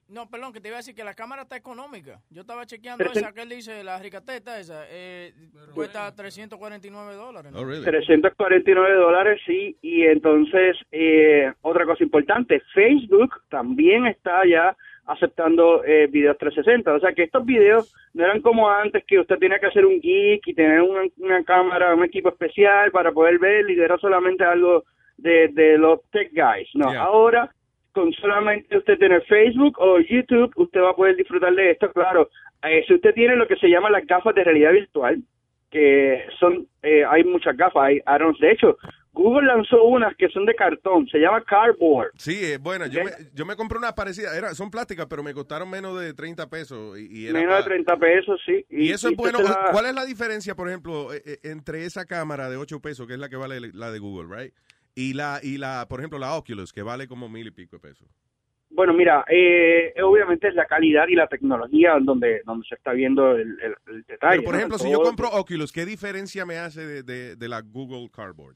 [0.10, 2.22] No, perdón, que te iba a decir que la cámara está económica.
[2.30, 5.34] Yo estaba chequeando te- esa que él dice, la ricateta esa, eh,
[5.74, 7.52] cuesta 349 dólares.
[7.52, 7.60] ¿no?
[7.60, 7.84] Oh, really?
[7.84, 9.76] 349 dólares, sí.
[9.82, 16.94] Y entonces, eh, otra cosa importante, Facebook también está ya aceptando eh, videos 360.
[16.94, 20.00] O sea que estos videos no eran como antes que usted tenía que hacer un
[20.00, 24.44] geek y tener una, una cámara, un equipo especial para poder ver y era solamente
[24.44, 24.84] algo
[25.18, 26.70] de, de los tech guys.
[26.74, 27.02] No, Yeah.
[27.04, 27.50] ahora
[27.94, 31.92] con solamente usted tener Facebook o YouTube, usted va a poder disfrutar de esto.
[31.92, 32.30] Claro,
[32.64, 35.22] eh, si usted tiene lo que se llama las gafas de realidad virtual,
[35.70, 38.40] que son, eh, hay muchas gafas, hay add-ons.
[38.40, 38.78] De hecho,
[39.14, 42.12] Google lanzó unas que son de cartón, se llama Cardboard.
[42.16, 42.88] Sí, es buena.
[42.88, 44.36] Yo me, yo me compré una parecida.
[44.38, 46.98] Era, son plásticas, pero me costaron menos de 30 pesos.
[46.98, 48.66] Y, y era Menos de pa- 30 pesos, sí.
[48.70, 49.40] Y eso es bueno.
[49.42, 53.06] la- ¿Cuál es la diferencia, por ejemplo, eh, eh, entre esa cámara de 8 pesos,
[53.06, 54.54] que es la que vale la de Google, right?
[54.96, 57.82] Y la, y la, por ejemplo, la Oculus, que vale como mil y pico de
[57.82, 58.08] pesos.
[58.70, 63.34] Bueno, mira, eh, obviamente es la calidad y la tecnología donde, donde se está viendo
[63.36, 64.38] el, el- el detalle.
[64.38, 64.58] Pero, por ¿no?
[64.60, 68.56] ejemplo, si yo compro Oculus, ¿qué diferencia me hace de, de- de la Google Cardboard?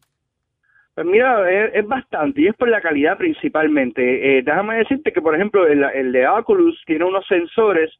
[0.95, 4.37] Pues mira, es, es bastante y es por la calidad principalmente.
[4.37, 7.91] Eh, déjame decirte que, por ejemplo, el, el de Oculus tiene unos sensores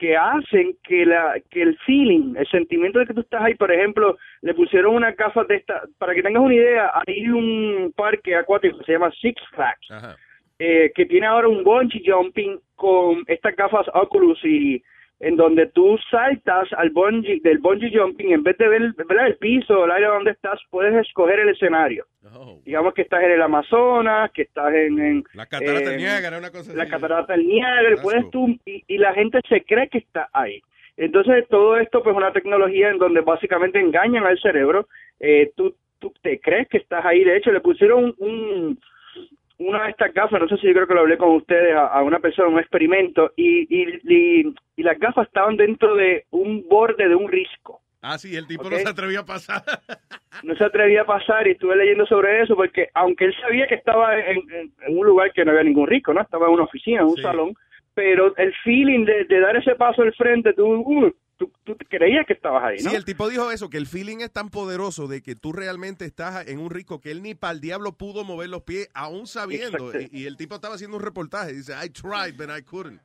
[0.00, 3.70] que hacen que la que el feeling, el sentimiento de que tú estás ahí, por
[3.70, 8.34] ejemplo, le pusieron unas gafas de esta, para que tengas una idea, hay un parque
[8.34, 10.16] acuático que se llama Six Flags,
[10.58, 14.82] eh, que tiene ahora un bungee jumping con estas gafas Oculus y
[15.20, 19.26] en donde tú saltas al bungee, del bungee jumping, en vez de ver ¿verdad?
[19.26, 22.06] el piso el aire donde estás, puedes escoger el escenario.
[22.64, 24.98] Digamos que estás en el Amazonas, que estás en...
[24.98, 26.90] en La catarata del Niágara, una cosa La así.
[26.92, 30.62] catarata del Niágara, puedes tú, y, y la gente se cree que está ahí.
[30.96, 34.86] Entonces, todo esto, pues, una tecnología en donde básicamente engañan al cerebro.
[35.18, 37.24] Eh, tú, tú te crees que estás ahí.
[37.24, 38.80] De hecho, le pusieron un, un-
[39.60, 41.86] una de estas gafas, no sé si yo creo que lo hablé con ustedes, a,
[41.86, 46.66] a una persona, un experimento, y, y, y, y las gafas estaban dentro de un
[46.68, 47.80] borde de un risco.
[48.02, 49.62] Ah, sí, el tipo no se atrevió a pasar.
[50.42, 53.74] No se atrevía a pasar y estuve leyendo sobre eso porque aunque él sabía que
[53.74, 56.22] estaba en, en- en un lugar que no había ningún risco, ¿no?
[56.22, 57.54] Estaba en una oficina, en un salón,
[57.92, 62.26] pero el feeling de, de dar ese paso al frente, tú, uh, tú, tú creías
[62.26, 62.90] que estabas ahí, ¿no?
[62.90, 66.04] Sí, el tipo dijo eso, que el feeling es tan poderoso de que tú realmente
[66.04, 69.26] estás en un rico que él ni para el diablo pudo mover los pies, aún
[69.26, 69.90] sabiendo.
[69.98, 71.54] Y, y el tipo estaba haciendo un reportaje.
[71.54, 73.00] Dice, I tried, but I couldn't.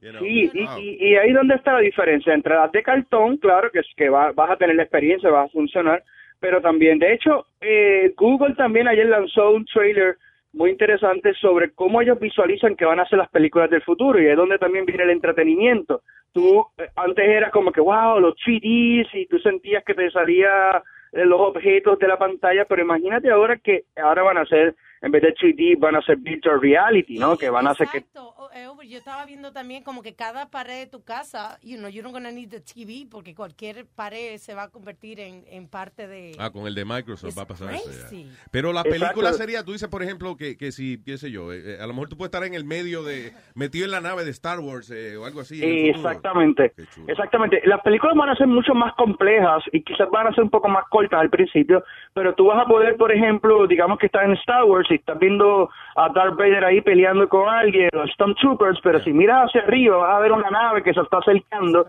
[0.00, 0.20] You know?
[0.22, 0.78] Sí, y, Wow.
[0.78, 4.08] y, y ahí donde está la diferencia entre las de cartón, claro que es que
[4.08, 6.04] va- vas a tener la experiencia, va a funcionar,
[6.40, 10.16] pero también, de hecho, eh, Google también ayer lanzó un trailer
[10.54, 14.26] muy interesante sobre cómo ellos visualizan que van a ser las películas del futuro y
[14.26, 16.02] es donde también viene el entretenimiento.
[16.32, 20.82] Tú eh, antes era como que, wow, los 3Ds y tú sentías que te salía
[21.12, 24.74] eh, los objetos de la pantalla, pero imagínate ahora que ahora van a ser,
[25.04, 27.36] en vez de 3D, van a ser virtual reality, ¿no?
[27.36, 28.34] Que van a hacer que Exacto.
[28.38, 31.76] Oh, eh, Uber, yo estaba viendo también como que cada pared de tu casa, you
[31.76, 35.44] know, you're not gonna need the TV porque cualquier pared se va a convertir en,
[35.48, 36.32] en parte de...
[36.38, 38.16] Ah, con el de Microsoft va a pasar eso.
[38.50, 38.98] Pero la Exacto.
[38.98, 41.86] película sería, tú dices, por ejemplo, que, que si, qué sé yo, eh, eh, a
[41.86, 44.60] lo mejor tú puedes estar en el medio de, metido en la nave de Star
[44.60, 45.62] Wars eh, o algo así.
[45.62, 46.72] Exactamente.
[47.06, 47.60] Exactamente.
[47.64, 50.68] Las películas van a ser mucho más complejas y quizás van a ser un poco
[50.68, 51.84] más cortas al principio,
[52.14, 55.18] pero tú vas a poder, por ejemplo, digamos que estás en Star Wars si estás
[55.18, 59.96] viendo a Darth Vader ahí peleando con alguien, los Stormtroopers, pero si miras hacia arriba
[59.96, 61.86] vas a ver una nave que se está acercando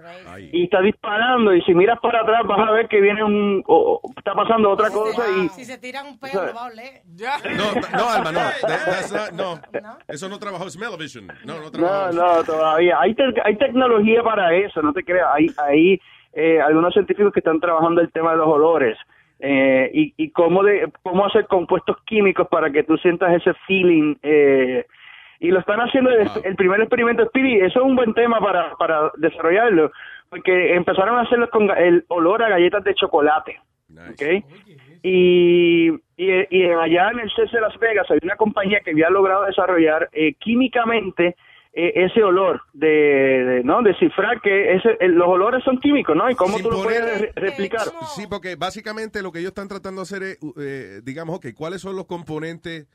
[0.51, 3.99] y está disparando, y si miras para atrás vas a ver que viene un, o-
[4.01, 5.49] o está pasando otra cosa y...
[5.49, 7.01] Si se tiran un pelo, va a oler.
[7.55, 8.39] No, no, Alma, no.
[8.67, 9.97] That- not- no.
[10.07, 11.27] Eso no trabajó Smell-O-Vision.
[11.45, 12.13] No, no No, trabajó.
[12.13, 12.97] no, todavía.
[12.99, 15.27] Hay, te- hay tecnología para eso, no te creas.
[15.33, 15.99] Hay, hay
[16.33, 18.97] eh, algunos científicos que están trabajando el tema de los olores
[19.39, 24.15] eh, y, y cómo, de, cómo hacer compuestos químicos para que tú sientas ese feeling.
[24.23, 24.85] eh,
[25.39, 27.57] y lo están haciendo el, el primer experimento Speedy.
[27.57, 29.91] Eso es un buen tema para, para desarrollarlo,
[30.29, 33.59] porque empezaron a hacerlo con el olor a galletas de chocolate.
[33.91, 34.43] ¿ok?
[35.03, 39.09] Y, y, y allá en el CES de Las Vegas hay una compañía que había
[39.09, 41.35] logrado desarrollar eh, químicamente eh,
[41.75, 46.29] ese olor de, de, no descifrar que ese, los olores son químicos, ¿no?
[46.29, 47.81] Y cómo tú lo puedes re- replicar.
[48.15, 51.81] Sí, porque básicamente lo que ellos están tratando de hacer es, eh, digamos, ok, ¿cuáles
[51.81, 52.87] son los componentes,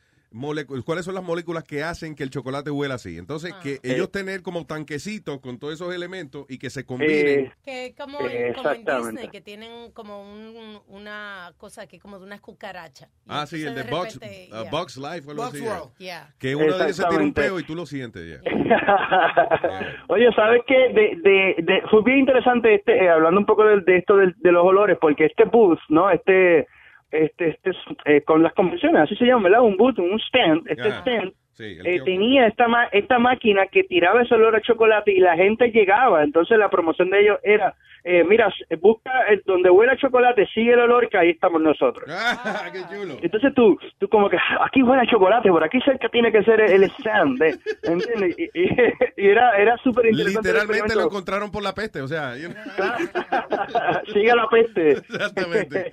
[0.84, 3.18] cuáles son las moléculas que hacen que el chocolate huela así?
[3.18, 7.46] Entonces, que ellos tener como tanquecitos con todos esos elementos y que se combinen.
[7.46, 9.10] Eh, Que como, Eh, como en exactamente.
[9.10, 13.08] Disney, que tienen como un- una cosa que como de una cucaracha.
[13.26, 14.62] Ah, sí, el de Bugs, repente, uh,
[14.96, 15.12] yeah.
[15.14, 15.62] Life o algo Bugs así.
[15.66, 15.90] World.
[15.98, 16.34] Yeah.
[16.38, 17.42] Que uno de ellos se tira un Exactamente.
[17.42, 18.40] peo y tú lo sientes, ya.
[20.08, 20.74] Oye, ¿sabes qué?
[20.92, 24.32] De, de, de- fue bien interesante este, eh, hablando un poco de, de esto de,
[24.36, 26.10] de los olores, porque este booth, ¿no?
[26.10, 26.66] Este,
[27.10, 27.70] este, este,
[28.04, 29.62] eh, con las convenciones, así se llama, ¿verdad?
[29.62, 33.84] Un booth, un stand, este stand Sí, el eh, tenía esta, ma- esta máquina que
[33.84, 36.24] tiraba ese olor a chocolate y la gente llegaba.
[36.24, 40.72] Entonces la promoción de ellos era, eh, mira, busca el- donde huele a chocolate, sigue
[40.72, 42.04] el olor que ahí estamos nosotros.
[42.42, 43.18] Ah, qué chulo.
[43.20, 46.42] Entonces tú, tú como que "Ah, aquí huele a chocolate, por aquí cerca tiene que
[46.44, 47.54] ser el stand, ¿eh?
[47.82, 48.38] ¿entiendes?
[48.38, 48.70] Y, y-
[49.18, 50.48] y era, era súper interesante.
[50.48, 52.32] el Literalmente lo encontraron por la peste, o sea.
[54.12, 54.90] Sigue la peste.
[54.92, 55.92] Exactamente.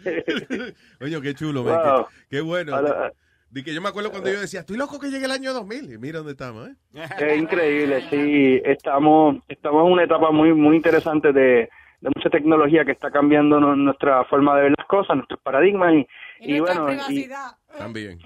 [1.02, 2.06] Oye, qué chulo, man, Wow.
[2.30, 2.76] qué, qué bueno.
[2.76, 3.12] Ahora-
[3.50, 5.94] Di que yo me acuerdo cuando yo decía, estoy loco que llegue el año 2000.
[5.94, 6.76] Y mira dónde estamos, ¿eh?
[7.20, 8.62] Es increíble, sí.
[8.66, 11.70] Estamos, estamos en una etapa muy, muy interesante de,
[12.02, 15.94] de mucha tecnología que está cambiando nu- nuestra forma de ver las cosas, nuestros paradigmas
[15.94, 16.08] y,
[16.42, 17.30] y bueno, y
[17.78, 18.20] También.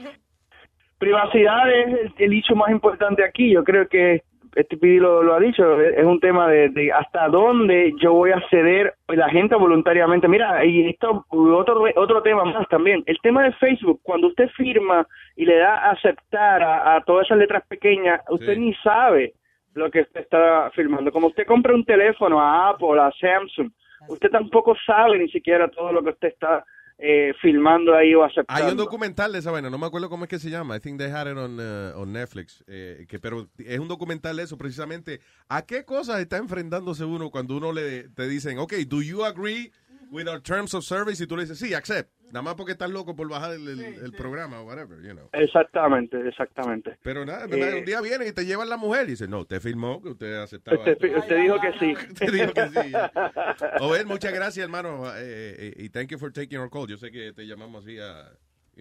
[0.98, 3.52] privacidad es el, el hecho más importante aquí.
[3.52, 4.24] Yo creo que
[4.56, 8.32] este Pidi lo, lo ha dicho, es, un tema de, de hasta dónde yo voy
[8.32, 10.28] a ceder la gente voluntariamente.
[10.28, 15.08] Mira, y esto otro otro tema más también, el tema de Facebook, cuando usted firma
[15.36, 19.34] y le da a aceptar a, a todas esas letras pequeñas, usted ni sabe
[19.74, 21.12] lo que usted está firmando.
[21.12, 23.72] Como usted compra un teléfono a Apple, a Samsung,
[24.08, 26.66] usted tampoco sabe ni siquiera todo lo que usted está
[27.04, 28.64] eh, filmando ahí o aceptando.
[28.64, 30.78] Hay un documental de esa vaina, no me acuerdo cómo es que se llama.
[30.78, 32.64] I think they had it on, uh, on Netflix.
[32.68, 35.20] eh, que, pero es un documental de eso, precisamente.
[35.50, 39.72] ¿A qué cosas está enfrentándose uno cuando uno le te dicen, ok, do you agree
[40.12, 41.24] with our terms of service?
[41.24, 42.12] Y tú le dices, sí, accept.
[42.32, 45.28] Nada más porque estás loco por bajar el, el- el programa o whatever, you know.
[45.34, 46.98] Exactamente, exactamente.
[47.04, 49.60] Pero nada, Eh, un día vienen y te llevan la mujer y dicen, no, usted
[49.60, 50.78] firmó que usted aceptaba.
[50.78, 51.20] Usted, esto".
[51.20, 51.94] usted dijo que sí.
[52.14, 52.94] Usted dijo que sí.
[54.06, 55.08] Muchas gracias, hermano.
[55.16, 56.88] eh, eh, y thank you for taking our call.
[56.88, 58.32] Yo sé que te llamamos así a,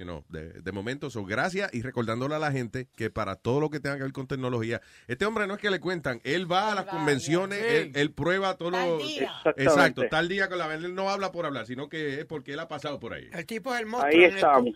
[0.01, 1.11] you know, de, de momento.
[1.11, 4.13] So, gracias y recordándole a la gente que para todo lo que tenga que ver
[4.13, 7.77] con tecnología, este hombre no es que le cuentan, él va a las convenciones, Sí.
[7.77, 8.99] él, él prueba todo lo...
[8.99, 9.31] día.
[9.57, 12.61] Exacto, tal día con la él no habla por hablar, sino que es porque él
[12.61, 13.29] ha pasado por ahí.
[13.33, 14.13] El tipo es el monstruo.
[14.19, 14.71] Ahí estamos.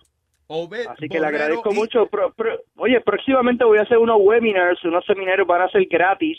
[0.47, 2.07] Obed Así que le agradezco y- mucho.
[2.07, 6.39] Pro- pro- oye, próximamente voy a hacer unos webinars, unos seminarios van a ser gratis.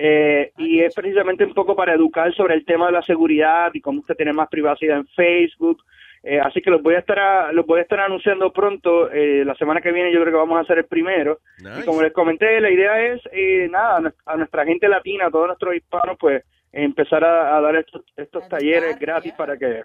[0.00, 3.80] eh, y es precisamente un poco para educar sobre el tema de la seguridad y
[3.80, 5.82] cómo usted tiene más privacidad en Facebook.
[6.22, 9.10] Eh, así que los voy a estar a- los voy a estar anunciando pronto.
[9.12, 11.38] eh, la semana que viene yo creo que vamos a hacer el primero.
[11.80, 15.26] Y como les comenté, la idea es, eh, nada, a nues- a nuestra gente latina,
[15.26, 19.82] a todos nuestros hispanos, pues empezar a, a dar estos, estos talleres gratis para que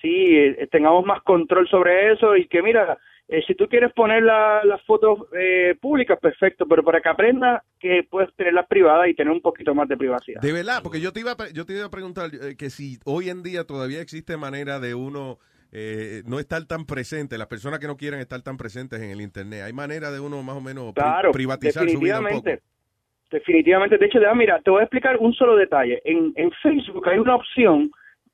[0.00, 4.22] sí eh, tengamos más control sobre eso y que mira, eh, si tú quieres poner
[4.22, 9.14] la- las fotos eh, públicas, perfecto, pero para que aprendas que puedes tenerlas privadas y
[9.14, 10.40] tener un poquito más de privacidad.
[10.42, 12.98] De verdad, porque yo te iba a, yo te iba a preguntar eh, que si
[13.06, 15.38] hoy en día todavía existe manera de uno
[15.74, 19.20] eh, no estar tan presente, las personas que no quieren estar tan presentes en el
[19.20, 22.34] Internet, hay manera de uno más o menos pri- Claro, privatizar su vida un poco.
[22.42, 22.62] definitivamente.
[23.30, 23.98] Definitivamente.
[23.98, 26.00] De hecho, ya, mira, te voy a explicar un solo detalle.
[26.04, 27.90] En, en Facebook hay una opción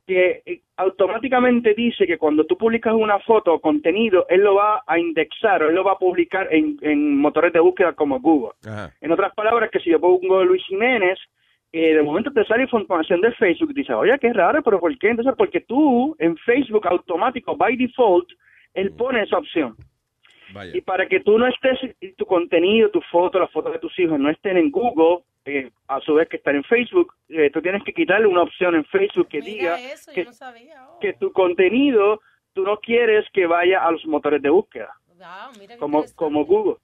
[0.07, 4.83] que eh, automáticamente dice que cuando tú publicas una foto o contenido, él lo va
[4.87, 8.53] a indexar o él lo va a publicar en, en motores de búsqueda como Google.
[8.67, 8.93] Ajá.
[9.01, 11.19] En otras palabras, que si yo pongo Luis Jiménez,
[11.73, 14.97] eh, de momento te sale información de Facebook y dices, oye, qué raro, pero ¿por
[14.99, 15.11] qué?
[15.11, 18.29] Entonces, porque tú en Facebook automático, by default,
[18.75, 19.77] él pone esa opción.
[20.53, 20.77] Vaya.
[20.77, 21.79] Y para que tú no estés,
[22.17, 26.01] tu contenido, tu foto, las fotos de tus hijos no estén en Google, eh, a
[26.01, 29.29] su vez que están en Facebook, eh, tú tienes que quitarle una opción en Facebook
[29.29, 29.77] que diga
[30.13, 30.27] que,
[31.01, 32.21] que tu contenido
[32.53, 34.93] tú no quieres que vaya a los motores de búsqueda.
[35.79, 36.77] como, como Google.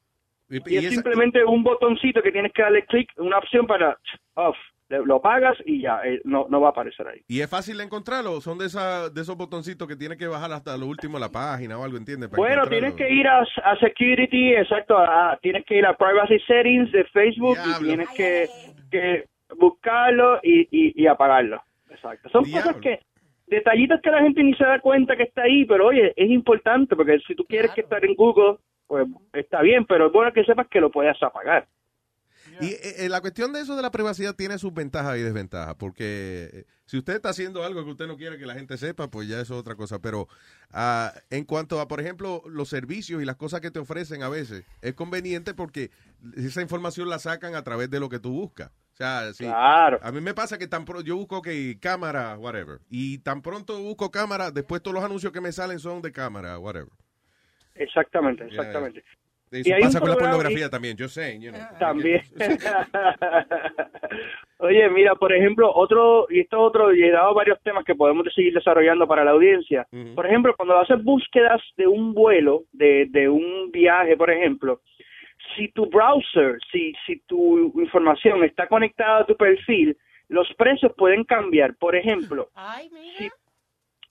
[0.48, 3.98] Y, es simplemente un botoncito que tienes que darle clic, una opción para
[4.34, 4.56] off.
[4.88, 7.20] Lo apagas y ya, eh, no, no va a aparecer ahí.
[7.26, 8.40] ¿Y es fácil de encontrarlo?
[8.40, 11.32] ¿Son de, esa, de esos botoncitos que tienes que bajar hasta lo último de la
[11.32, 12.28] página o algo, entiendes?
[12.28, 16.38] Para Bueno, tienes que ir a, a security, exacto, a- tienes que ir a privacy
[16.46, 18.46] settings de Facebook y tienes que,
[18.90, 19.24] que
[19.58, 21.60] buscarlo y, y, y apagarlo.
[21.90, 22.28] Exacto.
[22.30, 23.00] Son cosas que,
[23.48, 26.94] detallitos que la gente ni se da cuenta que está ahí, pero oye, es importante
[26.94, 30.44] porque si tú quieres que estar en Google, pues está bien, pero es bueno que
[30.44, 31.66] sepas que lo puedes apagar.
[32.60, 35.74] Y eh, eh, la cuestión de eso de la privacidad tiene sus ventajas y desventajas,
[35.76, 39.10] porque eh, si usted está haciendo algo que usted no quiere que la gente sepa,
[39.10, 39.98] pues ya eso es otra cosa.
[40.00, 40.28] Pero
[40.70, 44.28] ah, en cuanto a, por ejemplo, los servicios y las cosas que te ofrecen a
[44.28, 45.90] veces, es conveniente porque
[46.36, 48.70] esa información la sacan a través de lo que tú buscas.
[48.92, 49.98] O sea, Claro.
[50.02, 53.78] a mí me pasa que tan pro- yo busco que cámara, whatever, y tan pronto
[53.78, 56.88] busco cámara, después todos los anuncios que me salen son de cámara, whatever.
[57.74, 59.04] Exactamente, exactamente.
[59.50, 61.38] Eso Y pasa con la pornografía también, yo sé.
[61.40, 61.60] you know.
[61.78, 62.20] También.
[64.58, 67.94] Oye, mira, por ejemplo, otro, y esto es otro, y he dado varios temas que
[67.94, 69.86] podemos seguir desarrollando para la audiencia.
[70.14, 74.80] Por ejemplo, cuando haces búsquedas de un vuelo, de, de un viaje, por ejemplo,
[75.54, 79.96] si tu browser, si, si tu información está conectada a tu perfil,
[80.28, 81.76] los precios pueden cambiar.
[81.76, 82.48] Por ejemplo,
[83.18, 83.30] si-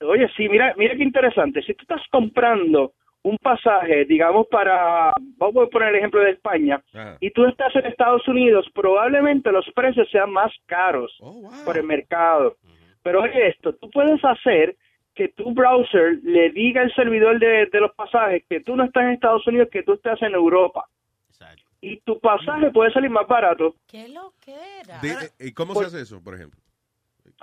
[0.05, 1.61] oye, sí, mira, mira qué interesante.
[1.63, 2.93] Si tú estás comprando
[3.25, 6.79] un pasaje, digamos, para, vamos a poner el ejemplo de España,
[7.19, 11.11] y tú estás en Estados Unidos, probablemente los precios sean más caros
[11.65, 12.55] por el mercado.
[13.01, 14.75] Pero oye esto, tú puedes hacer
[15.15, 19.03] que tu browser le diga al servidor de, de los pasajes que tú no estás
[19.05, 20.85] en Estados Unidos, que tú estás en Europa.
[21.81, 23.75] Y tu pasaje puede salir más barato.
[23.87, 24.99] ¿Qué lo que era?
[25.03, 26.59] Eh, ¿Y cómo se hace eso, por ejemplo?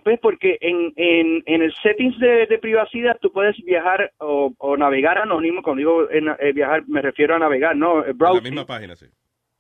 [0.04, 4.76] Pues porque en, en, en el settings de, de privacidad tú puedes viajar o, o
[4.76, 5.62] navegar anónimo.
[5.62, 8.42] Cuando digo en- eh, viajar me refiero a navegar, no eh, En la browsing.
[8.42, 9.06] misma página, sí.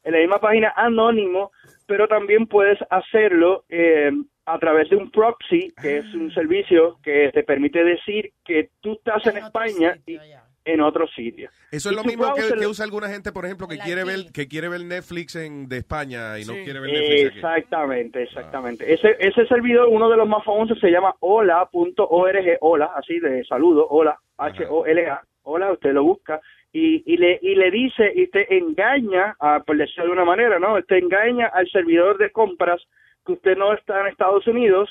[0.04, 1.52] en la misma página anónimo,
[1.86, 4.10] pero también puedes hacerlo eh,
[4.46, 8.94] a través de un proxy, que es un servicio que te permite decir que tú
[8.94, 10.18] estás en España y
[10.64, 11.50] en otro sitio.
[11.70, 14.48] Eso Y es lo mismo que, usa alguna gente, por ejemplo, que quiere ver que
[14.48, 17.38] quiere ver Netflix en, de España y no quiere ver Netflix aquí.
[17.38, 18.92] Exactamente, exactamente.
[18.92, 23.86] Ese, ese servidor, uno de los más famosos, se llama hola.org, hola, así de saludo,
[23.88, 26.40] hola, H-O-L-A, hola, usted lo busca,
[26.72, 30.58] y, y, le, y le dice, y te engaña, a, por decirlo de una manera,
[30.58, 30.82] ¿no?
[30.82, 32.80] Te engaña al servidor de compras
[33.26, 34.88] que usted no está en Estados Unidos,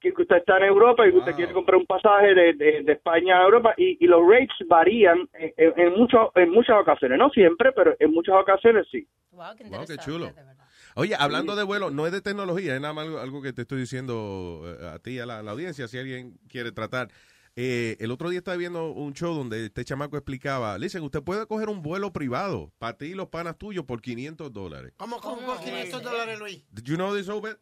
[0.00, 2.92] que usted está en Europa y que usted quiere comprar un pasaje de, de, de
[2.92, 7.30] España a Europa y, y los rates varían en, en, mucho- en muchas ocasiones, no
[7.30, 9.06] siempre, pero en muchas ocasiones sí.
[9.32, 10.32] Wow, qué Wow, qué chulo.
[10.94, 13.78] Oye, hablando de vuelo, no es de tecnología, es nada más algo, que te estoy
[13.80, 17.08] diciendo eh, a ti, a la, a la audiencia, si alguien quiere tratar.
[17.60, 21.44] Eh, el otro día estaba viendo un show donde este chamaco explicaba, dicen, usted puede
[21.46, 24.92] coger un vuelo privado para ti y los panas tuyos por 500 dólares.
[24.96, 26.64] ¿Cómo con por 500 dólares, Luis?
[26.72, 27.56] Did you know this, Obed?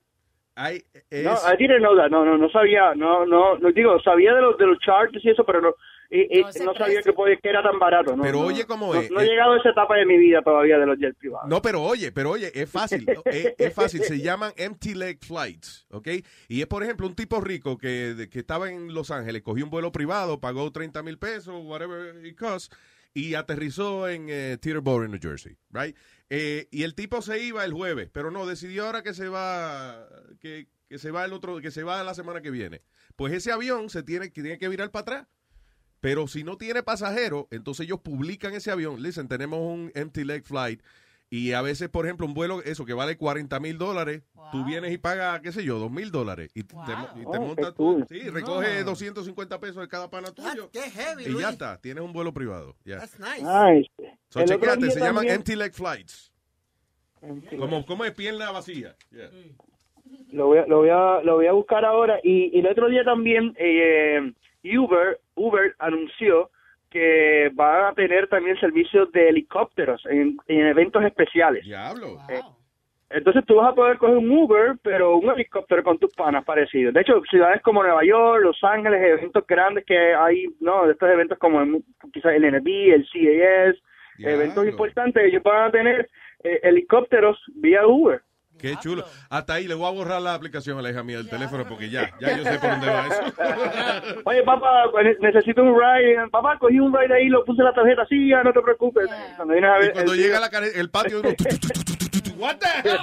[0.57, 2.09] Hay, es- No, I didn't know that.
[2.10, 2.94] No, no, no sabía.
[2.94, 5.75] No, no, no digo, sabía de los de los charts y eso, pero no,
[6.10, 8.17] y- y no, sabía que, podía- que era tan barato.
[8.17, 9.10] No, Pero no, oye cómo no, es.
[9.10, 11.47] No he llegado a esa etapa de mi vida todavía de los jet privados.
[11.49, 15.86] No, pero oye, pero oye, es fácil, es, es fácil, se llaman empty leg flights,
[15.91, 16.09] ¿ok?
[16.49, 19.62] Y es, por ejemplo, un tipo rico que, de- que estaba en Los Ángeles, cogió
[19.65, 22.73] un vuelo privado, pagó 30 mil pesos, whatever it cost,
[23.12, 25.97] y aterrizó en eh, Teterboro, New Jersey, right?
[26.28, 30.08] Eh, y el tipo se iba el jueves, pero no, decidió ahora que se va,
[30.40, 32.82] que, que se va el otro, que se va la semana que viene.
[33.14, 35.26] Pues ese avión se tiene, que tiene que virar para atrás.
[36.00, 39.02] Pero si no tiene pasajero, entonces ellos publican ese avión.
[39.02, 40.82] Listen, tenemos un empty leg flight.
[41.28, 44.22] Y a veces, por ejemplo, un vuelo, eso que vale 40 mil dólares,
[44.52, 46.50] tú vienes y pagas, qué sé yo, 2 mil dólares.
[46.55, 47.76] Y te, y te Oh, montas tú.
[47.76, 48.06] cool.
[48.08, 50.70] Sí, recoge 250 pesos de cada pana tuyo.
[50.72, 51.42] Qué heavy, Y Luis.
[51.44, 52.76] ya está, tienes un vuelo privado.
[52.84, 52.98] Ya.
[52.98, 53.42] That's nice.
[53.42, 53.90] Nice.
[54.28, 56.32] So, chequeate, se llaman también- empty leg flights.
[57.58, 58.94] Como, como es pierna vacía.
[59.10, 59.30] Yeah.
[60.30, 62.20] Lo voy a, lo voy a, lo voy a buscar ahora.
[62.22, 64.32] Y, y el otro día también eh,
[64.78, 66.50] Uber, Uber anunció
[66.97, 71.62] que va a tener también servicios de helicópteros en, en eventos especiales.
[71.62, 72.18] Diablo.
[72.31, 72.41] Eh,
[73.10, 76.91] entonces tú vas a poder coger un Uber, pero un helicóptero con tus panas parecido.
[76.92, 81.10] De hecho, ciudades como Nueva York, Los Ángeles, eventos grandes que hay, no, de estos
[81.10, 81.84] eventos como el-
[82.15, 83.76] quizás el NB, el CAS,
[84.18, 86.08] eventos importantes, ellos van a tener
[86.44, 88.23] eh, helicópteros vía Uber.
[88.59, 89.05] Qué chulo.
[89.28, 91.91] Hasta ahí le voy a borrar la aplicación a la hija mía del teléfono porque
[91.91, 93.23] ya, ya yo sé por dónde va eso.
[94.25, 96.17] Oye, papá, ne- necesito un ride.
[96.31, 98.07] Papá, cogí un ride ahí, lo puse en la tarjeta.
[98.09, 99.09] Sí, ya no te preocupes.
[99.36, 102.20] Cuando vienes a ver, Y cuando el- llega la care- el patio, uno, tu, tu,
[102.20, 102.99] tu, what the hell?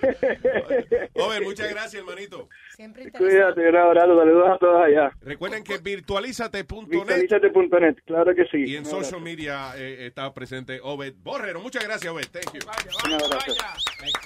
[1.14, 2.48] Joven, muchas gracias, hermanito.
[2.80, 3.12] Siempre.
[3.12, 5.10] Cuídate, un abrazo, saludos a todos allá.
[5.20, 8.64] Recuerden que virtualízate.net Virtualízate.net, claro que sí.
[8.70, 11.60] y en social media eh, está presente Obed Borrero.
[11.60, 12.24] Muchas gracias, Obed.
[12.32, 12.60] Thank you.
[12.70, 13.52] Abrazo.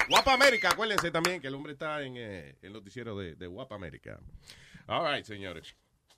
[0.08, 3.74] Guapa América, acuérdense también que el hombre está en eh, el noticiero de, de Guapa
[3.74, 4.20] América.
[4.86, 5.74] All right, señores.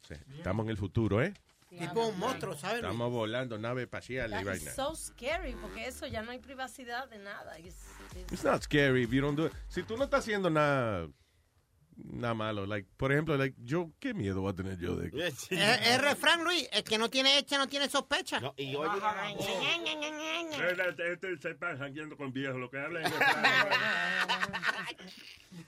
[0.06, 1.32] Sí, Estamos en el futuro, ¿eh?
[1.70, 2.76] Tipo un monstruo, ¿sabes?
[2.76, 4.70] Estamos volando nave espacial y vaina.
[4.72, 7.58] so scary, porque eso ya no hay privacidad de nada.
[7.58, 9.52] It's- it's- It's not scary if you don't do it.
[9.68, 11.08] Si tú no estás haciendo nada
[11.96, 15.50] nada malo, like, por ejemplo, like, yo, ¿qué miedo voy a tener yo de Es
[15.50, 16.68] el refrán, Luis.
[16.72, 18.40] El que no tiene hecha no tiene sospecha.
[18.56, 18.90] y oye,
[21.12, 23.12] Este, se pasa con viejos, lo que hablan es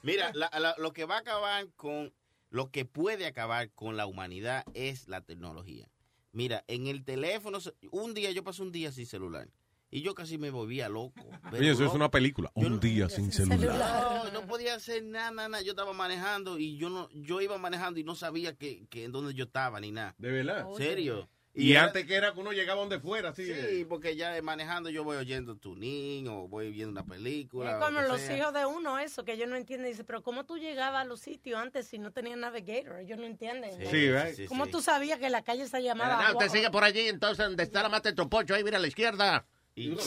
[0.03, 2.13] Mira, la- la- lo que va a acabar con,
[2.51, 5.89] lo que puede acabar con la humanidad es la tecnología.
[6.33, 7.59] Mira, en el teléfono,
[7.91, 9.49] un día yo pasé un día sin celular
[9.91, 11.15] y yo casi me volvía loco.
[11.45, 12.51] pero Oye, eso es una película.
[12.55, 13.77] Un día sin celular.
[14.25, 15.63] No, no podía hacer nada, nada, nada.
[15.63, 19.13] Yo estaba manejando y yo no, yo iba manejando y no sabía que, que en
[19.13, 20.15] dónde yo estaba ni nada.
[20.19, 20.67] ¿De verdad?
[20.77, 21.29] ¿Serio?
[21.55, 23.45] Y, era- antes que era que uno llegaba donde fuera, así.
[23.53, 27.73] Sí, porque ya manejando yo voy oyendo tuning o voy viendo una película.
[27.73, 28.37] Es como lo los sea.
[28.37, 29.91] hijos de uno, eso, que ellos no entienden.
[29.91, 33.01] Dice, pero ¿cómo tú llegabas a los sitios antes si no tenías navigator?
[33.01, 33.77] Ellos no entienden.
[33.81, 34.35] Sí, Sí, right.
[34.37, 34.71] sí, ¿Cómo sí.
[34.71, 36.29] tú sabías que la calle se llamaba?
[36.29, 38.87] No, usted sigue por allí, entonces, donde está la mata de ahí mira a la
[38.87, 39.45] izquierda.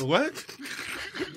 [0.04, 0.32] What?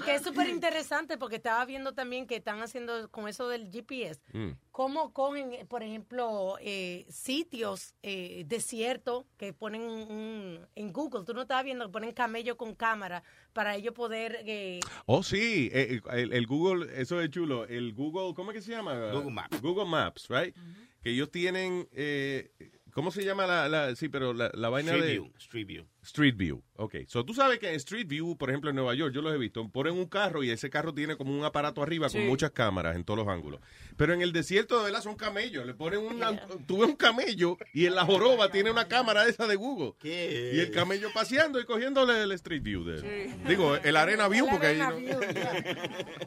[0.05, 4.21] Que es súper interesante porque estaba viendo también que están haciendo con eso del GPS.
[4.33, 4.51] Mm.
[4.71, 11.25] ¿Cómo cogen, por ejemplo, eh, sitios eh, desiertos que ponen un- en Google?
[11.25, 13.23] Tú no estabas viendo que ponen camello con cámara
[13.53, 14.41] para ellos poder...
[14.47, 17.65] eh, Oh, sí, eh, el, el Google, eso es chulo.
[17.67, 19.11] El Google, ¿cómo es que se llama?
[19.13, 19.61] Google Maps.
[19.63, 20.55] Google Maps, right?
[21.03, 22.51] Que ellos tienen, eh,
[22.94, 25.12] ¿cómo se llama la, la- sí, pero la, la vaina Street de...
[25.18, 25.86] View, Street View.
[26.02, 26.94] Street View, ok.
[27.08, 29.39] So, tú sabes que en Street View, por ejemplo, en Nueva York, yo los he
[29.39, 32.26] visto, ponen un carro y ese carro tiene como un aparato arriba con Sí.
[32.26, 33.60] muchas cámaras en todos los ángulos.
[33.97, 35.66] Pero en el desierto de verdad son camellos.
[35.66, 39.47] Le ponen una, tú ves un camello y en la joroba tiene una cámara esa
[39.47, 39.94] de Google.
[39.98, 40.52] ¿Qué?
[40.55, 42.84] Y el camello paseando y cogiéndole el Street View.
[42.84, 45.16] De, Digo, el Arena View, El porque ahí Arena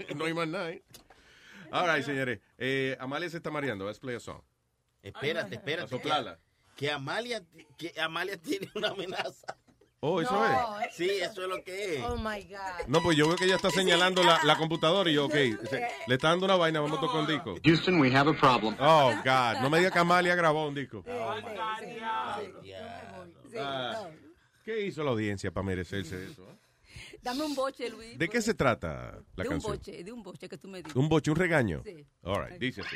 [0.10, 0.72] no, no hay más nada.
[0.72, 0.84] ¿eh?
[1.72, 2.40] All right, señores.
[2.58, 3.86] Eh, Amalia se está mareando.
[3.86, 4.42] Let's play a song.
[5.04, 5.86] Espérate, espérate.
[5.86, 6.40] A soplarla.
[6.78, 7.44] Que Amalia,
[7.78, 9.58] que Amalia tiene una amenaza.
[10.00, 10.94] Oh, eso No, es.
[10.96, 12.04] Sí, eso es lo que es.
[12.06, 12.88] Oh, my God.
[12.88, 15.34] No, pues yo veo que ella está señalando la, la computadora y yo, ok,
[15.70, 17.56] se- le está dando una vaina, vamos a tocar un disco.
[17.66, 18.76] Houston, we have a problem.
[18.80, 21.04] Oh, God, no me diga que Amalia grabó un disco.
[23.60, 24.08] Ah,
[24.64, 26.44] ¿Qué hizo la audiencia para merecerse eso?
[26.44, 27.18] eh?
[27.24, 28.20] Dame un boche, Luis.
[28.20, 29.74] ¿De qué se trata la de un canción?
[29.78, 30.96] boche, de un boche que tú me dices.
[30.96, 31.82] ¿Un boche, un regaño?
[31.84, 32.06] Sí.
[32.22, 32.96] All right, dice así.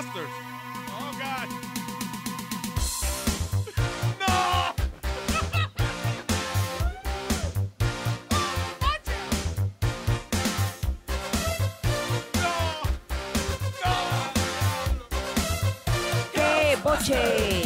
[0.00, 1.48] Oh, God.
[16.32, 17.62] ¡Qué boche!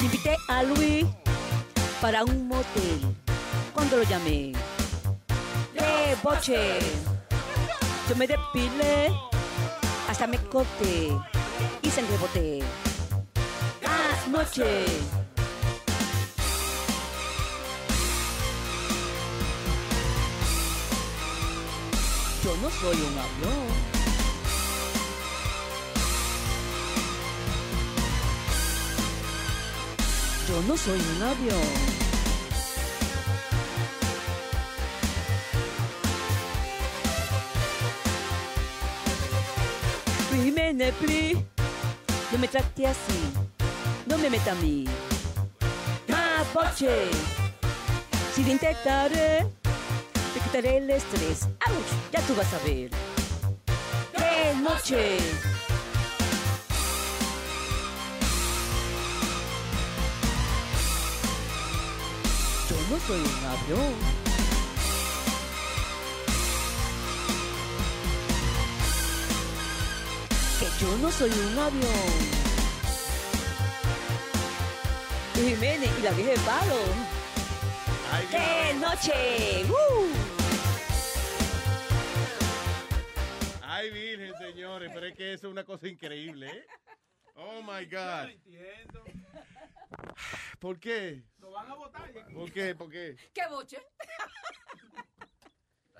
[0.00, 1.04] Invité a Luis
[2.00, 3.00] para un motel.
[3.74, 4.52] Cuando lo llamé.
[5.76, 6.78] ¡Qué boche!
[8.08, 9.12] Yo me depilé,
[10.14, 11.08] hasta me corté
[11.82, 12.62] y sangre boté.
[14.26, 14.86] Anoche.
[22.44, 23.66] Yo no soy un avión.
[30.48, 32.03] Yo no soy un avión.
[40.74, 41.46] Primene pri,
[42.32, 43.32] no me trate así,
[44.06, 44.84] no me meta a mí.
[46.08, 47.10] Más boche,
[48.34, 49.46] si lo intentaré,
[50.34, 51.44] te quitaré el estrés.
[51.64, 52.10] ¡Auch!
[52.10, 52.90] Ya tú vas a ver.
[54.16, 55.18] ¡Qué noche!
[62.68, 64.23] Yo no soy un avión.
[70.80, 72.44] Yo no soy un avión.
[75.34, 76.76] Jiménez y la vieja de palo.
[78.30, 79.64] ¡Qué noche!
[79.68, 80.06] ¡Uh!
[83.62, 86.66] Ay, virgen, señores, pero es que eso es una cosa increíble, ¿eh?
[87.34, 88.30] Oh, my God.
[90.60, 91.24] ¿Por qué?
[91.38, 92.10] Lo van a votar.
[92.32, 92.74] ¿Por qué?
[92.74, 93.16] ¿Por qué?
[93.34, 93.78] ¡Qué boche!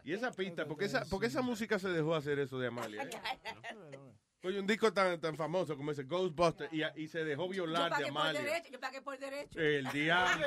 [0.05, 2.69] Y esa pista, ¿por qué esa, por qué esa música se dejó hacer eso de
[2.69, 3.03] Amalia?
[3.05, 3.11] eh?
[4.45, 7.85] Oye, un disco tan, tan famoso como ese Ghostbuster y, y se dejó Yo violar
[7.85, 8.41] de pagué por Amalia.
[8.43, 9.59] derecho, yo pagué por derecho.
[9.59, 10.47] El diablo.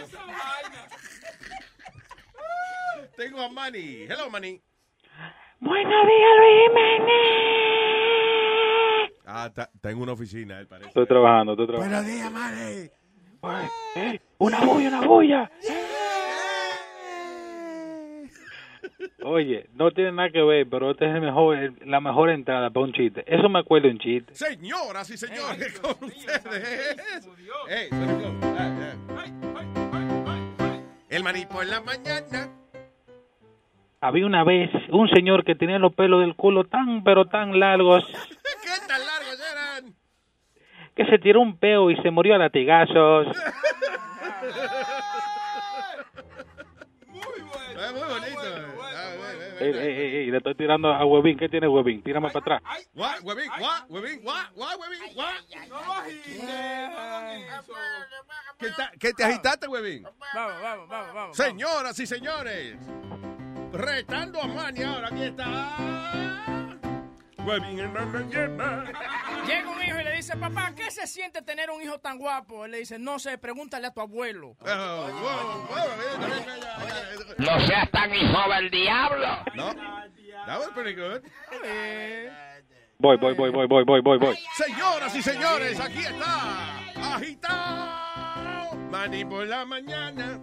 [3.16, 4.03] Tengo a Manny.
[4.03, 4.61] Hello, Manny.
[5.59, 7.08] Buenos días, Luis Jiménez.
[9.26, 10.90] Ah, está, en una oficina, él parece.
[10.90, 11.98] Estoy trabajando, estoy trabajando.
[11.98, 12.92] Buenos días, Manny.
[13.95, 15.51] Eh, una bulla, una bulla.
[19.24, 22.69] Oye, no tiene nada que ver, pero esta es el mejor, el- la mejor entrada
[22.69, 23.24] para un chiste.
[23.27, 24.34] Eso me acuerdo de un chiste.
[24.34, 26.98] Señoras y señores, con ustedes.
[27.69, 30.80] Ey, por ejemplo, ah, ah.
[31.09, 32.50] El maní por la mañana.
[34.01, 38.03] Había una vez un señor que tenía los pelos del culo tan, pero tan largos
[38.64, 39.95] ¿Qué tan largos eran?
[40.95, 43.27] que se tiró un peo y se murió a latigazos.
[47.77, 48.42] Es muy bonito.
[48.82, 49.14] Ah,
[49.60, 51.38] Ey, ey, ey, ey, le estoy tirando a Huevín.
[51.38, 52.02] ¿Qué tiene Huevín?
[52.02, 52.61] Tírame para atrás.
[52.94, 53.88] Guau, huevín, guau.
[59.00, 60.03] ¿Qué, te agitaste, huevín?
[60.34, 61.38] Vamos, vamos, vamos, vamos.
[61.38, 62.77] Señoras y señores,
[63.72, 66.67] retando a Manny ahora, aquí está.
[67.48, 68.84] Huevín en la mañana.
[69.48, 72.66] Llega un hijo y le dice, papá, ¿qué se siente tener un hijo tan guapo?
[72.66, 74.58] Él le dice, no sé, pregúntale a tu abuelo.
[77.38, 79.27] No seas tan hijo del diablo.
[79.56, 79.74] No.
[80.45, 81.22] That was pretty good.
[83.00, 84.38] Voy, voy, voy, voy, voy, voy, voy, voy.
[84.58, 87.16] Señoras y señores, aquí está.
[87.16, 88.76] Agitado.
[88.92, 90.42] Manny por la mañana.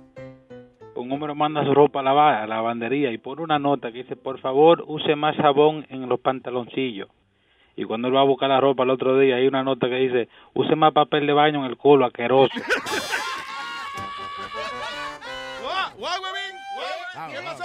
[0.97, 3.99] Un hombre manda su ropa a lavar a la lavandería y pone una nota que
[3.99, 7.09] dice, por favor, use más jabón en los pantaloncillos.
[7.77, 9.97] Y cuando él va a buscar la ropa el otro día, hay una nota que
[9.97, 12.53] dice, use más papel de baño en el culo, asqueroso.
[17.31, 17.65] ¿Qué pasó.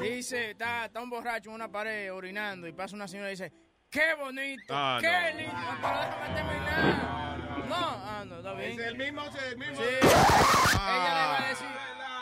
[0.00, 3.52] Dice, está, está un borracho en una pared orinando y pasa una señora y dice,
[3.90, 5.38] qué bonito, Ah, qué no.
[5.40, 7.47] lindo, pero déjame terminar.
[7.68, 8.72] No, ah, no, está bien.
[8.72, 9.76] Es el mismo, es el mismo.
[9.76, 9.82] Sí.
[9.82, 11.66] Ella le va a decir,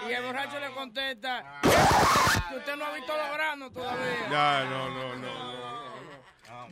[0.08, 1.60] y el borracho le contesta,
[2.49, 4.28] que usted no ha visto los granos todavía.
[4.31, 5.66] Ya, no, no, no, no.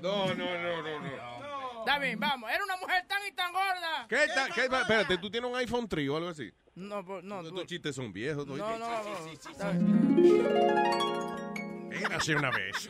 [0.03, 1.79] No, no, no, no, no.
[1.81, 4.07] Está bien, vamos, era una mujer tan y tan gorda.
[4.09, 4.53] ¿Qué tal?
[4.53, 6.53] ¿Qué, espérate, ¿tú tienes un iPhone 3 o algo así?
[6.75, 8.47] No, pues, no, Estos chistes son viejos.
[8.47, 8.79] no, ¿no?
[8.79, 8.87] no.
[11.93, 12.89] Érase una vez.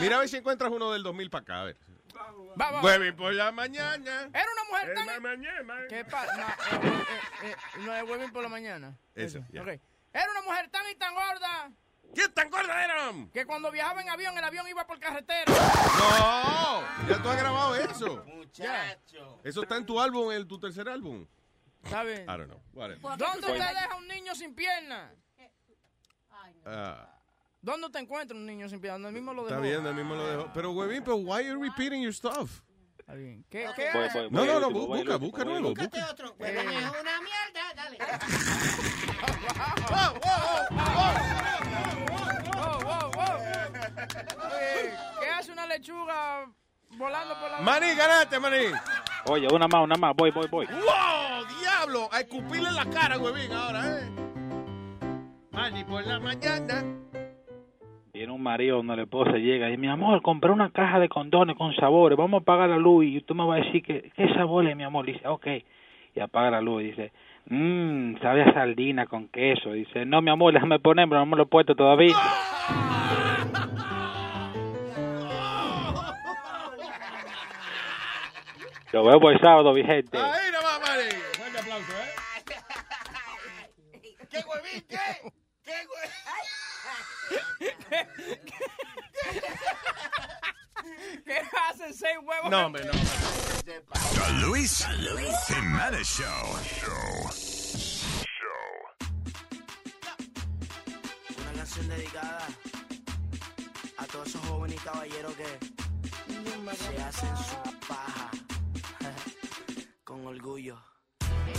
[0.00, 1.76] Mira a ver si encuentras uno del 2000 para acá, a ver.
[2.56, 2.82] Vamos.
[2.82, 4.28] Huevín por la mañana.
[4.32, 5.22] Era una mujer tan...
[5.22, 5.74] mañana.
[5.88, 6.36] ¿Qué pasa?
[6.36, 7.04] No, eh,
[7.44, 8.98] eh, eh, no es huevín por la mañana.
[9.14, 9.38] Eso.
[9.38, 9.68] Ok.
[10.12, 11.70] Era una mujer tan y tan gorda.
[12.14, 13.30] ¿Qué tan gorda eran?
[13.30, 15.44] Que cuando viajaba en avión, el avión iba por carretera.
[15.46, 18.24] No, ya tú has grabado eso.
[18.24, 19.40] Muchacho.
[19.44, 21.26] Eso está en tu álbum, en tu tercer álbum.
[21.82, 22.22] Bien.
[22.22, 22.60] I don't know.
[22.72, 25.12] ¿Dónde usted deja un niño sin pierna?
[26.64, 27.17] Ah,
[27.60, 28.98] ¿Dónde te encuentra un niño sin pierna?
[29.06, 29.54] ¿Dónde mismo lo dejó?
[29.56, 30.50] está bien, el mismo lo dejó.
[30.54, 32.60] Pero, huevín, pero why are you repeating your stuff?
[32.98, 33.44] Está bien.
[33.50, 34.20] ¿Qué, qué Voy, hace?
[34.20, 35.68] voy, No, voy, no, no, último, busca, busca nuevo.
[35.70, 36.34] Búscate otro.
[36.38, 37.74] Huevín es una mierda.
[37.74, 37.98] Dale.
[39.90, 40.14] Wow,
[42.84, 43.30] wow, wow.
[44.46, 46.46] Oye, ¿Qué hace una lechuga
[46.96, 47.60] volando por la...
[47.60, 48.66] Maní, ganaste, Maní.
[49.26, 50.66] Oye, una más, una más, voy, voy, voy.
[50.66, 51.46] ¡Wow!
[51.60, 52.08] ¡Diablo!
[52.12, 54.10] A escupirle en la cara, huevín, ahora, ¿eh?
[55.50, 56.84] Maní por la mañana.
[58.18, 61.56] Viene un marido donde la esposa llega y mi amor, compré una caja de condones
[61.56, 64.34] con sabores, vamos a apagar la luz y tú me vas a decir que, ¿qué
[64.34, 65.06] sabor es, mi amor?
[65.06, 65.46] Dice, ok.
[66.16, 67.12] Y apaga la luz y dice,
[67.46, 69.70] mmm, sabe a sardina con queso.
[69.70, 72.16] Dice, no, mi amor, déjame ponerlo, no me lo he puesto todavía.
[78.92, 80.18] Lo vemos el sábado, mi gente.
[80.18, 81.08] Ahí nomás, Maní.
[81.36, 82.16] Fuerte aplauso, ¿eh?
[84.28, 84.82] ¿Qué huevín?
[84.88, 85.30] ¿Qué?
[85.62, 85.72] ¿Qué
[91.24, 92.50] ¿Qué hacen seis huevos?
[92.50, 92.92] No, hombre, no.
[93.64, 93.82] The
[94.40, 94.86] Luis
[95.46, 96.58] Jimenez Show.
[101.38, 102.48] Una canción dedicada
[103.98, 105.58] a todos esos jóvenes y caballeros que
[106.76, 108.30] se hacen su paja
[110.04, 110.78] con orgullo.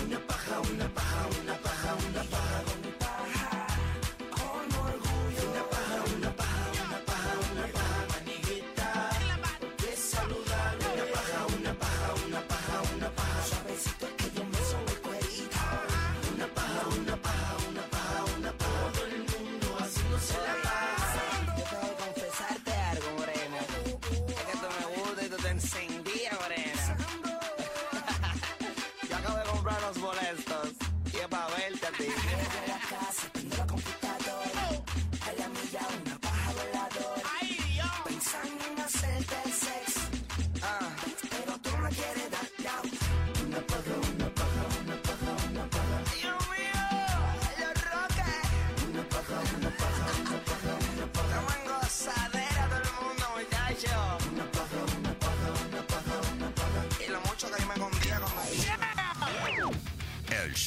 [0.06, 3.39] Una paja, una paja, una paja, una paja con mi paja.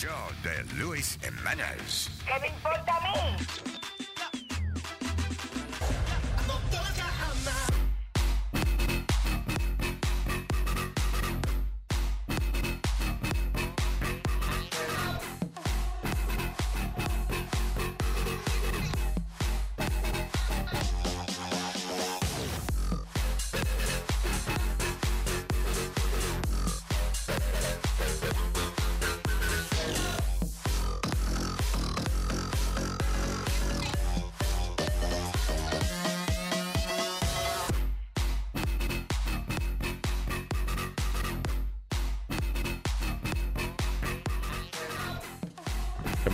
[0.02, 0.10] Show
[0.42, 2.10] de Luis Jiménez.
[2.26, 3.61] ¿Qué me importa a mí?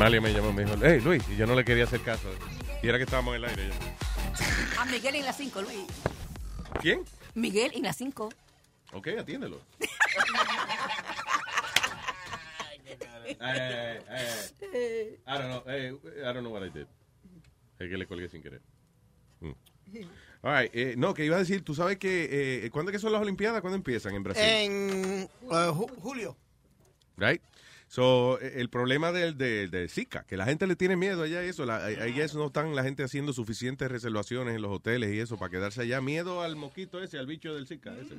[0.08, 2.30] Amalia me llamó y me dijo, hey Luis, y yo no le quería hacer caso.
[2.82, 4.80] Y era que estábamos en el aire ya.
[4.80, 5.84] A Miguel en las 5, Luis.
[6.80, 7.04] ¿Quién?
[7.34, 8.30] Miguel en las 5.
[8.94, 9.60] Ok, atiéndelo.
[15.26, 15.62] I don't know.
[15.68, 16.86] I don't know what I did.
[17.78, 18.62] Es que le colgué sin querer.
[19.40, 19.52] Mm.
[20.42, 23.00] All right, eh, no, que iba a decir, tú sabes que, eh, ¿cuándo es que
[23.00, 23.60] son las Olimpiadas?
[23.60, 24.42] ¿Cuándo empiezan en Brasil?
[24.42, 26.34] En uh, ju- julio.
[27.18, 27.42] Right?
[27.88, 31.42] So, eh, el problema del de, de Zika, que la gente le tiene miedo allá
[31.44, 35.12] y eso, la, ahí eso no están la gente haciendo suficientes reservaciones en los hoteles
[35.14, 36.00] y eso para quedarse allá.
[36.02, 38.14] Miedo al mosquito ese, al bicho del Zika ese.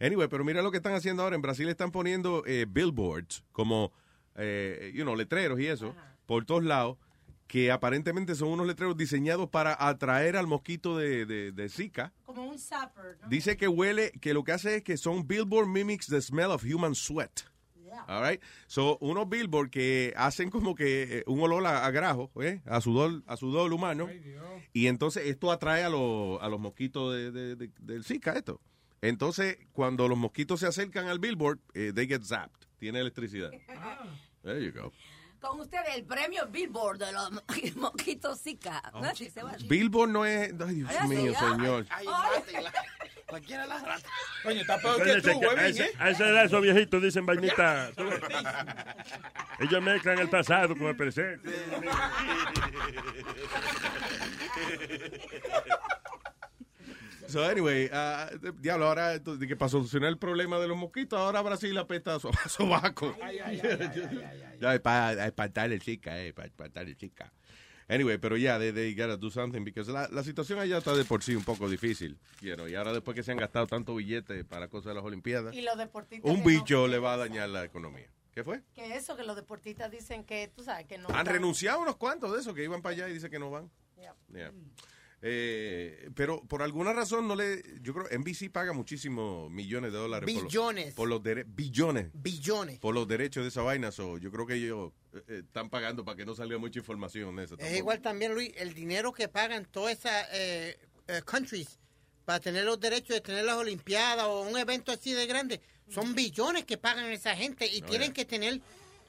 [0.00, 1.36] Anyway, pero mira lo que están haciendo ahora.
[1.36, 3.92] En Brasil están poniendo eh, billboards como,
[4.34, 5.94] eh, you know, letreros y eso,
[6.26, 6.98] por todos lados,
[7.46, 12.12] que aparentemente son unos letreros diseñados para atraer al mosquito de, de, de Zika.
[12.24, 13.28] Como un zapper, ¿no?
[13.28, 16.64] Dice que huele, que lo que hace es que son billboard mimics the smell of
[16.64, 17.42] human sweat.
[18.08, 18.42] All right.
[18.66, 22.60] So, unos billboard que hacen como que eh, un olor a, a grajo, ¿eh?
[22.66, 24.08] a sudor, a sudor humano.
[24.72, 28.60] Y entonces esto atrae a, los a los mosquitos de, de- de- del Zika, esto.
[29.02, 32.66] Entonces, cuando los mosquitos se acercan al billboard, eh, they get zapped.
[32.78, 33.50] Tiene electricidad.
[34.42, 34.92] There you go.
[35.40, 37.42] Con ustedes el premio Billboard de los mo-
[37.76, 38.82] mosquitos Zika.
[38.94, 39.68] ¿No es así, Sebastián?
[39.68, 40.52] Billboard no es...
[40.60, 41.50] Ay, Dios Ay, mío, sí, ay.
[41.52, 41.86] señor.
[43.26, 44.08] Cualquiera la rata.
[44.42, 45.90] Coño, está peor que tú, huevín, ¿eh?
[45.98, 47.90] a esa edad esos viejitos dicen vainita.
[49.58, 51.50] Ellos mezclan el pasado con el presente.
[57.28, 58.30] So anyway, ah,
[58.60, 62.20] diablo, ahora de que para solucionar el problema de los mosquitos, ahora Brasil apesta a,
[62.20, 63.16] so- a sobaco.
[64.60, 67.32] Ya, es para espantar el chica, eh, para espantar el chica.
[67.88, 71.04] Anyway, pero ya, they, they gotta do something, because la, la situación allá está de
[71.04, 73.94] por sí un poco difícil, you know, y ahora después que se han gastado tanto
[73.94, 76.28] billete para cosas de las Olimpiadas, Y los deportistas.
[76.28, 78.08] un que no- bicho le va a dañar la economía.
[78.34, 78.60] ¿Qué fue?
[78.74, 81.08] Que eso, que los deportistas dicen que, tú sabes, que no.
[81.08, 83.50] Han están- renunciado unos cuantos de esos que iban para allá y dicen que no
[83.50, 83.70] van.
[83.96, 84.52] Yeah.
[85.22, 90.26] Eh, pero por alguna razón no le, yo creo, NBC paga muchísimos millones de dólares.
[90.32, 90.94] por los- Billones.
[90.94, 92.08] Por los, dere- billones.
[92.12, 92.78] Billones.
[92.78, 93.90] Por los derechos de esa vaina.
[93.92, 97.34] So, yo creo que ellos eh, eh, están pagando para que no salga mucha información
[97.36, 97.54] de eso.
[97.54, 97.78] Es tampoco.
[97.78, 100.78] igual también, Luis, el dinero que pagan todas esas eh,
[101.08, 101.78] eh, countries
[102.24, 105.60] para tener los derechos de tener las Olimpiadas o un evento así de grande.
[105.88, 108.14] Son billones que pagan esa gente y Oh, tienen yeah.
[108.14, 108.60] que tener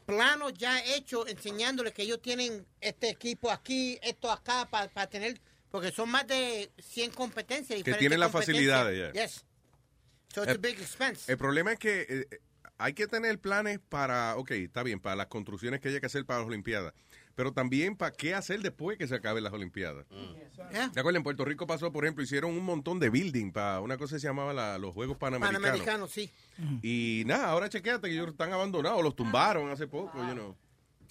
[0.05, 5.91] planos ya hechos enseñándoles que ellos tienen este equipo aquí, esto acá, para tener, porque
[5.91, 7.69] son más de 100 competencias.
[7.69, 9.23] Que diferentes tienen las facilidades, ya.
[9.25, 9.45] Yes.
[10.33, 11.31] So it's a Eh, big expense.
[11.31, 12.39] El problema es que eh, eh,
[12.77, 16.25] hay que tener planes para, ok, está bien, para las construcciones que haya que hacer
[16.25, 16.93] para las Olimpiadas,
[17.33, 20.05] pero también para qué hacer después que se acaben las Olimpiadas.
[20.71, 20.91] Yeah.
[20.91, 21.19] ¿Te acuerdas?
[21.19, 24.19] En Puerto Rico pasó, por ejemplo, hicieron un montón de building para una cosa que
[24.21, 25.61] se llamaba la- los Juegos Panamericanos.
[25.61, 26.31] Panamericanos, sí.
[26.83, 30.55] Y nada, ahora chequeate que ellos están abandonados, los tumbaron hace poco, you know.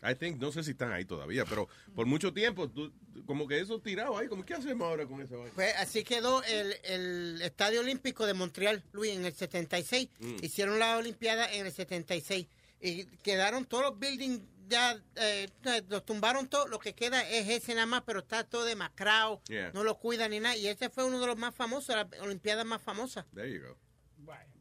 [0.02, 2.92] I think, no sé si están ahí todavía, pero por mucho tiempo, tú-
[3.24, 5.52] como que eso tirado ahí, como ¿qué hacemos ahora con vaina?
[5.54, 10.08] Pues así quedó el, el Estadio Olímpico de Montreal, Luis, en el 76.
[10.20, 10.36] Mm.
[10.42, 12.46] Hicieron la Olimpiada en el 76.
[12.80, 15.48] Y quedaron todos los buildings ya, eh,
[15.88, 16.68] los tumbaron todos.
[16.68, 19.40] Lo que queda es ese nada más, pero está todo demacrado.
[19.48, 19.70] Yeah.
[19.72, 20.56] No lo cuidan ni nada.
[20.56, 23.26] Y ese fue uno de los más famosos, la Olimpiada más famosa.
[23.34, 23.76] There you go.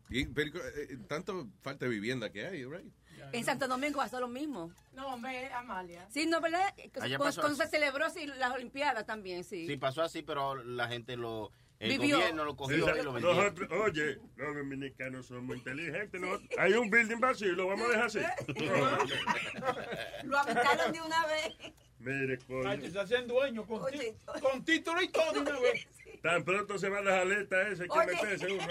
[0.10, 2.94] Y, pero, eh, tanto falta de vivienda que hay, right?
[3.32, 4.72] En Santo Domingo pasó lo mismo.
[4.94, 6.06] No, hombre, Amalia.
[6.10, 6.74] Sí, no, ¿verdad?
[7.02, 7.70] Allá Con- pasó Cuando así.
[7.72, 9.68] se celebró sí, las Olimpiadas también, sí.
[9.68, 11.52] Sí, pasó así, pero la gente lo.
[11.80, 12.16] El Vivió.
[12.18, 13.34] gobierno lo cogió Esa- y lo vendió.
[13.34, 16.22] nosotros- oye, los dominicanos somos inteligentes.
[16.22, 16.40] ¿no?
[16.58, 18.20] Hay un building vacío, lo vamos a dejar así.
[20.24, 21.56] Lo habitaron de una vez.
[22.00, 22.70] Mire, coño.
[22.70, 25.88] Ay, se hacen dueños con, ti- con título y todo de una vez.
[26.22, 28.08] Tan pronto se van las aletas esas que Oye.
[28.08, 28.64] meterse uno.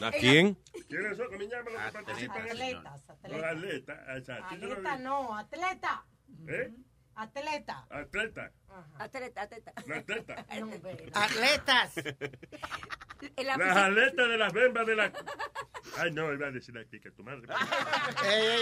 [0.00, 0.56] ¿A quién?
[0.88, 1.26] ¿Quiénes son?
[1.28, 2.42] ¿Cómo llaman los que participan?
[2.48, 4.54] Atletas, Los atletas, exacto.
[4.56, 5.02] Yo lo Atleta vi.
[5.02, 6.04] no, atleta.
[6.48, 6.72] ¿Eh?
[7.18, 7.84] Atleta.
[7.90, 8.52] Atleta.
[8.98, 9.72] Atleta, atleta.
[9.74, 10.46] Atleta.
[10.60, 10.70] No.
[11.14, 11.94] Atletas.
[13.44, 15.12] La Las aletas de las bembas de la.
[15.96, 17.48] Ay, no, iba a decir aquí que tu madre.
[18.24, 18.56] Ey, ey,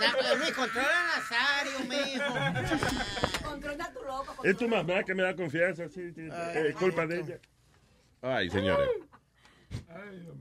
[0.00, 3.48] ey, Luis, controla a Nazario, mijo.
[3.48, 4.44] Controla tu loco.
[4.44, 6.28] Es tu mamá que me da confianza, sí, sí.
[6.28, 7.38] Es culpa de ella.
[8.22, 8.88] Ay, señores.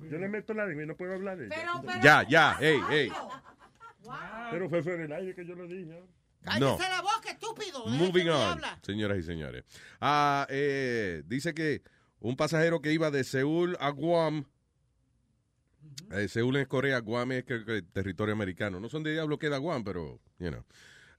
[0.10, 1.56] Yo le meto la lengua y no puedo hablar de ella.
[1.56, 3.12] Pero, pero, Ya, ya, ey, ey.
[4.50, 6.02] Pero fue fuera del aire que yo lo dije.
[6.60, 6.78] No.
[6.78, 7.86] La boca, estúpido.
[7.88, 9.64] Moving on, señoras y señores.
[10.02, 11.82] Ah, eh, dice que
[12.20, 14.46] un pasajero que iba de Seúl a Guam,
[16.12, 18.80] eh, Seúl es Corea, Guam es que- que territorio americano.
[18.80, 20.64] No son de diablo que da Guam, pero, you know.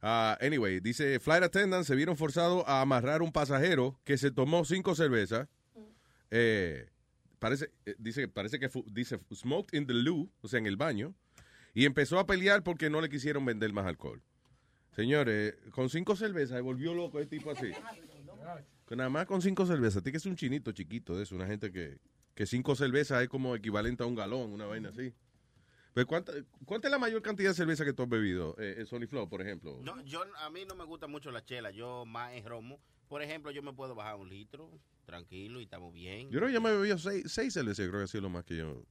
[0.03, 4.65] Ah, anyway, dice, flight attendants se vieron forzados a amarrar un pasajero que se tomó
[4.65, 5.49] cinco cervezas.
[6.31, 6.91] Eh,
[7.39, 11.15] parece, eh, dice, parece que dice smoked in the loo, o sea, en el baño,
[11.73, 14.23] y empezó a pelear porque no le quisieron vender más alcohol.
[14.95, 17.71] Señores, con cinco cervezas, se volvió loco el tipo así.
[18.87, 20.03] Que nada más con cinco cervezas.
[20.03, 21.35] Tiene que ser un chinito chiquito de eso.
[21.35, 21.97] Una gente que,
[22.35, 25.15] que cinco cervezas es como equivalente a un galón, una vaina así.
[25.95, 26.33] Pero ¿cuánta,
[26.67, 28.55] ¿Cuánta es la mayor cantidad de cerveza que tú has bebido?
[28.59, 29.79] Eh, eh, Sony Flow, por ejemplo.
[29.83, 32.79] No, yo, a mí no me gusta mucho la chela, yo más es romo.
[33.09, 34.71] Por ejemplo, yo me puedo bajar un litro,
[35.07, 36.31] tranquilo, y estamos bien.
[36.31, 37.89] Yo creo que yo me he bebido seis, seis cervezas.
[37.89, 38.85] Creo que ha sido lo más que yo,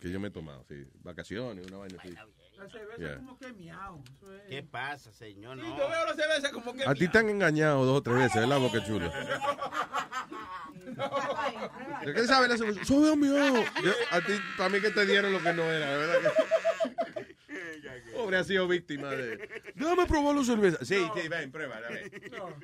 [0.00, 0.64] que yo me he tomado.
[0.68, 0.86] Sí.
[1.02, 2.14] Vacaciones, una vaina así.
[2.58, 3.16] La cerveza Yeah.
[3.16, 4.02] como que miau.
[4.22, 4.42] Es.
[4.48, 5.58] ¿Qué pasa, señor?
[5.60, 5.76] Sí, No.
[5.78, 8.40] yo veo la cerveza como que A ti te han engañado dos o tres veces,
[8.40, 9.12] ¿verdad, Boca Chula?
[12.04, 12.80] ¿De qué sabe la cerveza?
[13.12, 13.64] A miau.
[14.10, 16.16] A ti, para mí que te dieron lo que no era, ¿verdad?
[16.22, 16.96] que-
[18.16, 19.36] Pobre ha sido víctima de...
[19.74, 20.78] Déjame probar la cerveza.
[20.84, 22.10] Sí, sí, ven, pruébala, ven.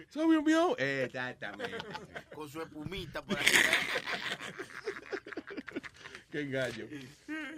[0.09, 0.75] ¿Sabe a miau?
[0.79, 1.77] Exactamente.
[2.35, 3.45] Con su espumita por ahí.
[6.33, 6.87] Qué engaño.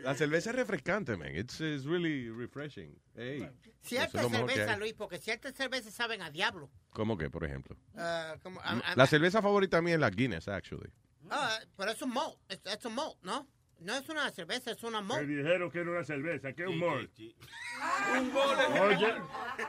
[0.03, 1.35] La cerveza es refrescante, man.
[1.35, 2.94] It's, it's really refreshing.
[3.15, 4.81] Hey, eso es Cierta lo mejor que cerveza, hay.
[4.81, 6.69] Luis, porque ciertas cervezas saben a diablo.
[6.91, 7.77] ¿Cómo que, por ejemplo?
[7.97, 8.61] Ah, como-
[8.97, 10.91] La cerveza favorita mía es la Guinness, actually.
[11.31, 13.49] ah, pero es un malt, es, es un malt, ¿no?
[13.81, 15.28] No es una cerveza, es una Me malt.
[15.28, 17.09] dijeron que era una cerveza, que es un mole.
[18.19, 18.65] Un mole.
[18.81, 19.15] Oye,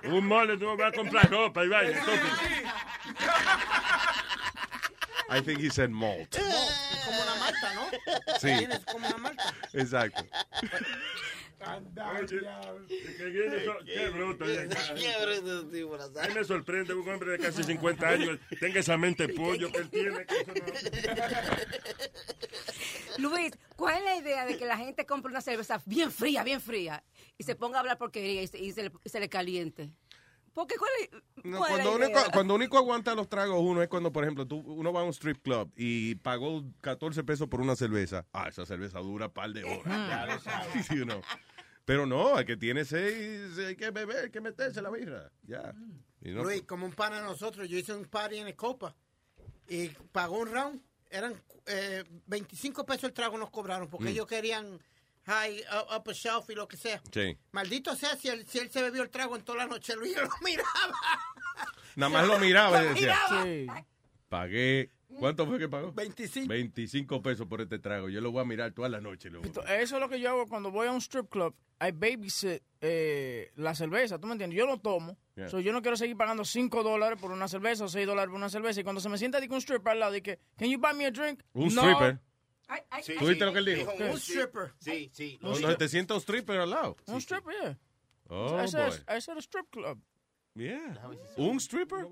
[0.09, 2.03] un mole tú vas a comprar ropa y vaya.
[5.29, 6.35] I think he said malt.
[6.35, 6.41] Es
[7.05, 7.89] como una malta, ¿no?
[8.39, 8.47] Sí.
[8.57, 9.53] Tienes como una malta.
[9.73, 10.23] Exacto.
[13.85, 14.45] Qué bruto.
[14.45, 14.67] oye.
[14.95, 16.29] Qué bruto, sí, por A azar.
[16.29, 19.89] mí me sorprende un hombre de casi 50 años tenga esa mente pollo que él
[19.89, 20.25] tiene.
[20.25, 20.65] que eso no-
[23.29, 26.59] Luis, ¿cuál es la idea de que la gente compre una cerveza bien fría, bien
[26.61, 27.01] fría,
[27.37, 29.89] y se ponga a hablar porquería y se, y se le, y se le caliente?
[30.55, 31.09] Porque ¿cuál es,
[31.43, 32.29] No, cuando, idea?
[32.33, 35.09] cuando único aguanta los tragos uno es cuando, por ejemplo, tú, uno va a un
[35.13, 38.25] strip club y pagó 14 pesos por una cerveza.
[38.31, 40.43] Ah, esa cerveza dura un par de horas.
[40.45, 40.67] Ya
[41.03, 41.21] uno.
[41.83, 45.29] Pero no, el que tiene seis, hay que beber, hay que meterse la birra.
[45.43, 45.75] Ya.
[46.21, 48.95] Y no- Luis, como un pana de nosotros, yo hice un party en Copa
[49.67, 50.81] y pagó un round.
[51.11, 51.35] Eran
[51.67, 54.09] eh, 25 pesos el trago nos cobraron porque Mm.
[54.09, 54.79] ellos querían
[55.25, 57.01] high, uh, upper shelf y lo que sea.
[57.11, 57.37] Sí.
[57.51, 60.15] Maldito sea si él, si él se bebió el trago en toda la noche, Luis,
[60.15, 60.93] yo lo miraba.
[61.95, 63.85] Nada más lo miraba y decía, miraba.
[64.29, 65.91] pagué, ¿cuánto fue que pagó?
[65.93, 66.47] 25.
[66.47, 68.09] 25 pesos por este trago.
[68.09, 69.29] Yo lo voy a mirar toda la noche.
[69.29, 71.55] lo a Eso es lo que yo hago cuando voy a un strip club.
[71.81, 74.57] I babysit eh, la cerveza, ¿tú me entiendes?
[74.57, 75.17] Yo lo tomo.
[75.35, 75.49] Yeah.
[75.49, 78.37] So, yo no quiero seguir pagando 5 dólares por una cerveza o 6 dólares por
[78.37, 78.79] una cerveza.
[78.79, 81.05] Y cuando se me sienta dice un stripper al lado, dice, can you buy me
[81.05, 81.41] a drink?
[81.53, 81.81] Un No.
[81.81, 82.19] stripper.
[83.03, 83.93] Sí, ¿Tú viste sí, lo que él dijo?
[83.93, 84.73] un Un stripper.
[84.79, 85.39] Sí, sí.
[85.77, 86.97] Te sienta un stripper al lado.
[87.05, 87.77] Un stripper, yeah.
[88.27, 89.17] Oh, I, said, boy.
[89.17, 89.99] I said a strip club.
[90.55, 90.97] Yeah.
[91.37, 92.07] ¿Un stripper?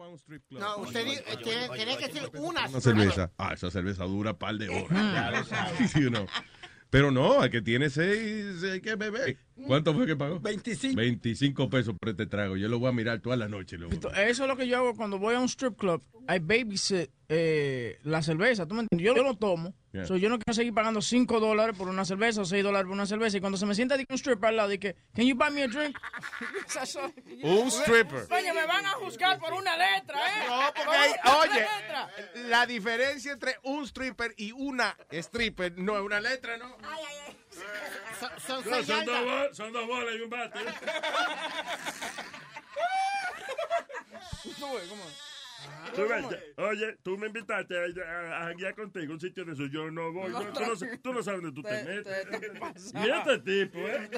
[0.50, 2.68] No, usted eh, tiene, que decir una.
[2.68, 3.32] Una cerveza.
[3.38, 5.48] Ah, esa cerveza dura un par de horas.
[5.78, 6.28] Sí, sí, no.
[6.90, 9.38] Pero no, el que tiene seis hay que beber.
[9.68, 10.40] ¿Cuánto fue que pagó?
[10.40, 10.96] 25.
[10.96, 12.58] 25 pesos por este trago.
[12.58, 13.78] Yo lo voy a mirar toda la noche.
[13.78, 16.02] Pito, Eso es lo que yo hago cuando voy a un strip club.
[16.30, 19.06] I babysit eh, la cerveza, ¿tú me entiendes?
[19.08, 19.74] Yo, yo lo tomo.
[19.92, 20.06] Yeah.
[20.06, 22.94] So, yo no quiero seguir pagando 5 dólares por una cerveza o 6 dólares por
[22.94, 23.38] una cerveza.
[23.38, 25.68] Y cuando se me sienta un stripper al lado, dice, can you buy me a
[25.68, 25.98] drink?
[27.44, 28.28] Un stripper.
[28.28, 30.48] Coño, me van a juzgar por una letra, ¿eh?
[30.48, 31.12] No, porque Por hay-
[31.50, 36.76] oye, la diferencia entre un stripper y una stripper no es una letra, ¿no?
[38.20, 40.60] Son, son No, seis son, dos bol- son dos bolas y un bate.
[45.96, 47.84] Tú ves, ya- oye, tú me invitaste a,
[48.46, 49.66] a, a contigo a un sitio de eso.
[49.68, 50.32] Yo no voy.
[50.32, 52.30] No, tú, no, sa- tú no sabes dónde tú te, Te- metes.
[52.30, 53.06] te- te pasa.
[53.06, 54.10] y este tipo, ¿eh?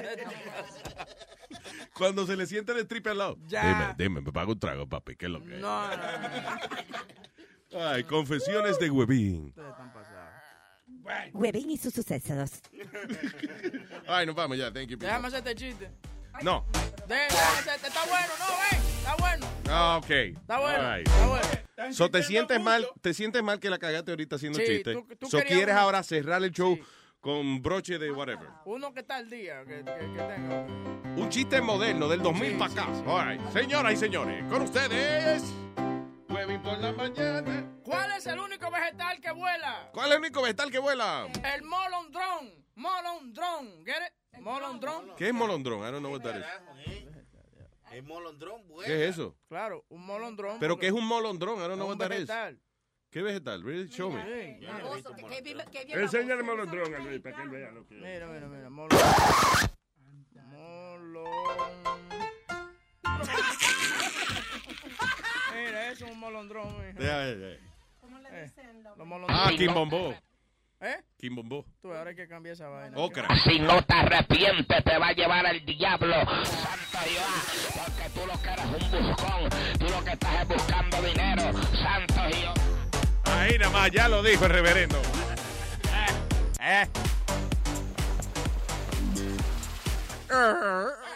[1.94, 3.38] Cuando se le siente el stripper al lado.
[3.46, 3.62] Ya.
[3.62, 5.16] Dime, dime, me pago un trago, papi.
[5.16, 5.60] ¿Qué es lo que es?
[5.60, 7.80] No, no, no.
[7.88, 9.46] Ay, confesiones de huevín.
[9.48, 9.92] Ustedes están
[11.32, 12.50] Huevín y sus sucesos.
[14.08, 14.72] Ay, nos vamos ya.
[14.72, 14.98] Thank you.
[14.98, 15.06] people.
[15.08, 15.90] Déjame hacerte chiste.
[16.42, 16.64] No.
[17.08, 17.26] Déjame
[17.58, 17.86] hacerte.
[17.88, 18.80] Está bueno, no, ven.
[18.98, 19.46] Está bueno.
[19.68, 20.10] Ah, ok.
[20.10, 20.96] Está bueno.
[20.96, 21.06] Right.
[21.08, 21.92] Está bueno.
[21.92, 24.94] So, te sientes mal, te sientes mal que la cagaste ahorita haciendo Sí, chiste.
[24.94, 25.80] tú- tú so, quieres uno.
[25.80, 26.78] ahora cerrar el show
[27.20, 28.48] con broche de whatever.
[28.64, 30.66] Uno que está al día, que, que, que tenga.
[31.16, 32.86] Un chiste moderno del 2000 Sí, para acá.
[32.94, 33.02] sí.
[33.06, 33.40] All right.
[33.52, 35.42] Señoras y señores, con ustedes,
[36.46, 37.72] Por la mañana.
[37.82, 39.90] ¿Cuál es el único vegetal que vuela?
[39.92, 41.26] ¿Cuál es el único vegetal que vuela?
[41.54, 42.64] El molondrón.
[42.76, 43.84] Molondrón.
[43.84, 44.40] ¿Get it?
[44.40, 45.16] Molondrón.
[45.16, 45.80] ¿Qué es molondrón?
[45.80, 46.44] I don't know what that is.
[47.90, 48.86] El molondrón, bueno.
[48.86, 49.36] ¿Qué es eso?
[49.48, 50.58] Claro, un molondrón.
[50.60, 51.58] ¿Pero qué es un molondrón?
[51.58, 52.58] I don't know what un that is.
[53.10, 53.62] ¿Qué vegetal?
[53.64, 53.88] Really?
[53.88, 54.60] Show me.
[54.60, 54.66] Sí,
[55.92, 58.02] Enseña el molondrón a Luis para que él vea lo que es.
[58.02, 58.70] Mira, mira, mira.
[58.70, 58.98] Molón.
[65.76, 66.74] Mira, eso es un molondrón.
[66.98, 67.46] Ya, ya, ya.
[68.32, 68.52] Eh,
[68.96, 69.46] los molondrones.
[69.46, 70.14] Ah, Kimbombó.
[70.80, 70.96] ¿Eh?
[71.18, 71.64] Kimbombó.
[71.82, 72.96] Tú, ahora hay que cambiar esa vaina.
[72.96, 73.28] Ocra.
[73.44, 76.14] Si no te arrepientes, te va a llevar al diablo.
[76.44, 79.50] Santo Dios, porque tú lo que eres un buscón.
[79.78, 81.42] Tú lo que estás es buscando dinero.
[81.74, 82.54] Santo Dios.
[83.24, 85.00] Ahí nada más, ya lo dijo el reverendo.
[86.60, 86.88] Eh.
[90.28, 91.15] El eh,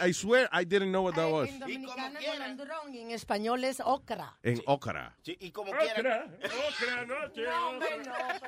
[0.00, 1.48] I, swear I didn't know what that was.
[1.48, 4.36] En dominicano es molondrón y en español es ocra.
[4.42, 5.14] En Okra.
[5.24, 6.26] y como Ocra, quiera.
[6.68, 8.40] ocra, noche, ocra.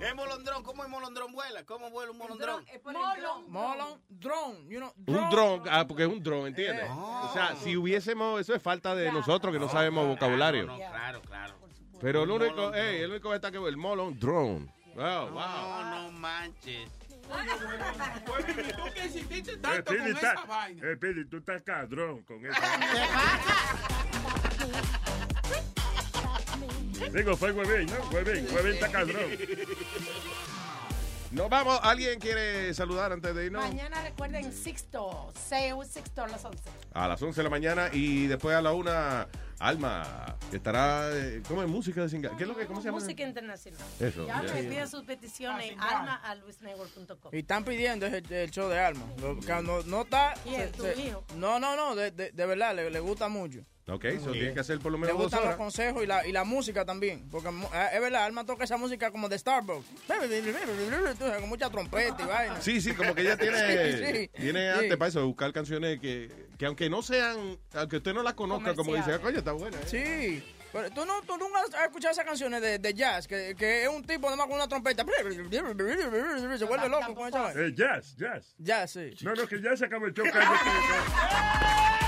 [0.00, 1.64] Es molondrón, ¿cómo el molondrón vuela?
[1.64, 2.64] ¿Cómo vuela un molondrón?
[2.84, 3.50] Molon.
[3.50, 4.68] Molondrón.
[5.06, 6.88] Un dron, ah, porque es un dron, ¿entiendes?
[6.90, 10.66] O sea, si hubiésemos, eso es falta de nosotros que no sabemos vocabulario.
[10.66, 11.54] Claro, claro.
[12.00, 14.72] Pero el único, hey, el único está que el molon drone.
[14.94, 15.32] Wow, wow.
[15.32, 16.88] No, no manches.
[17.28, 20.82] ¿Tú que insististe tanto con está- esa vaina?
[20.96, 22.60] Speedy, tú estás cadrón con eso.
[27.12, 28.08] Digo, fue Huevín, ¿no?
[28.10, 29.30] Huevín, Huevín está cadrón.
[31.30, 33.62] Nos vamos, ¿alguien quiere saludar antes de irnos?
[33.62, 36.70] Mañana recuerden Sixto, Seu Sixto a las 11.
[36.94, 38.90] A las 11 de la mañana y después a la 1,
[39.60, 41.68] Alma, que estará, eh, ¿cómo es?
[41.68, 42.36] Música de Singa.
[42.36, 43.00] ¿Qué es lo que, cómo se llama?
[43.00, 43.82] Música internacional.
[43.98, 47.30] Eso, Ya me piden sus peticiones alma a luisnetwork.com.
[47.34, 49.04] Y están pidiendo el, el show de Alma.
[49.44, 50.34] Que No, no está.
[50.44, 51.24] Se- ¿Tu se- hijo?
[51.36, 51.96] No, no, no.
[51.96, 53.60] De, de, de verdad, le, le gusta mucho.
[53.90, 56.26] Ok, eso tiene que hacer por lo Le menos dos gustan los consejos y la,
[56.26, 57.28] y la música también.
[57.30, 59.86] Porque eh, es verdad, Alma toca esa música como de Starbucks.
[61.40, 62.60] Con mucha trompeta y vaina.
[62.60, 63.58] Sí, sí, como que ella tiene,
[63.92, 64.30] Sí, sí.
[64.42, 64.78] tiene Sí.
[64.78, 68.74] arte para eso, buscar canciones que, que aunque no sean, aunque usted no las conozca,
[68.74, 69.76] como dice, ah, coño, está buena.
[69.78, 69.84] ¿eh?
[69.86, 70.54] Sí.
[70.70, 73.88] Pero tú, no, tú nunca has escuchado esas canciones de, de jazz, que, que es
[73.88, 75.02] un tipo además con una trompeta.
[75.02, 77.60] Se vuelve loco con esa vaina.
[77.62, 78.54] Eh, jazz, jazz.
[78.58, 79.14] Jazz, sí.
[79.22, 80.26] No, no, que ya se acabó el show.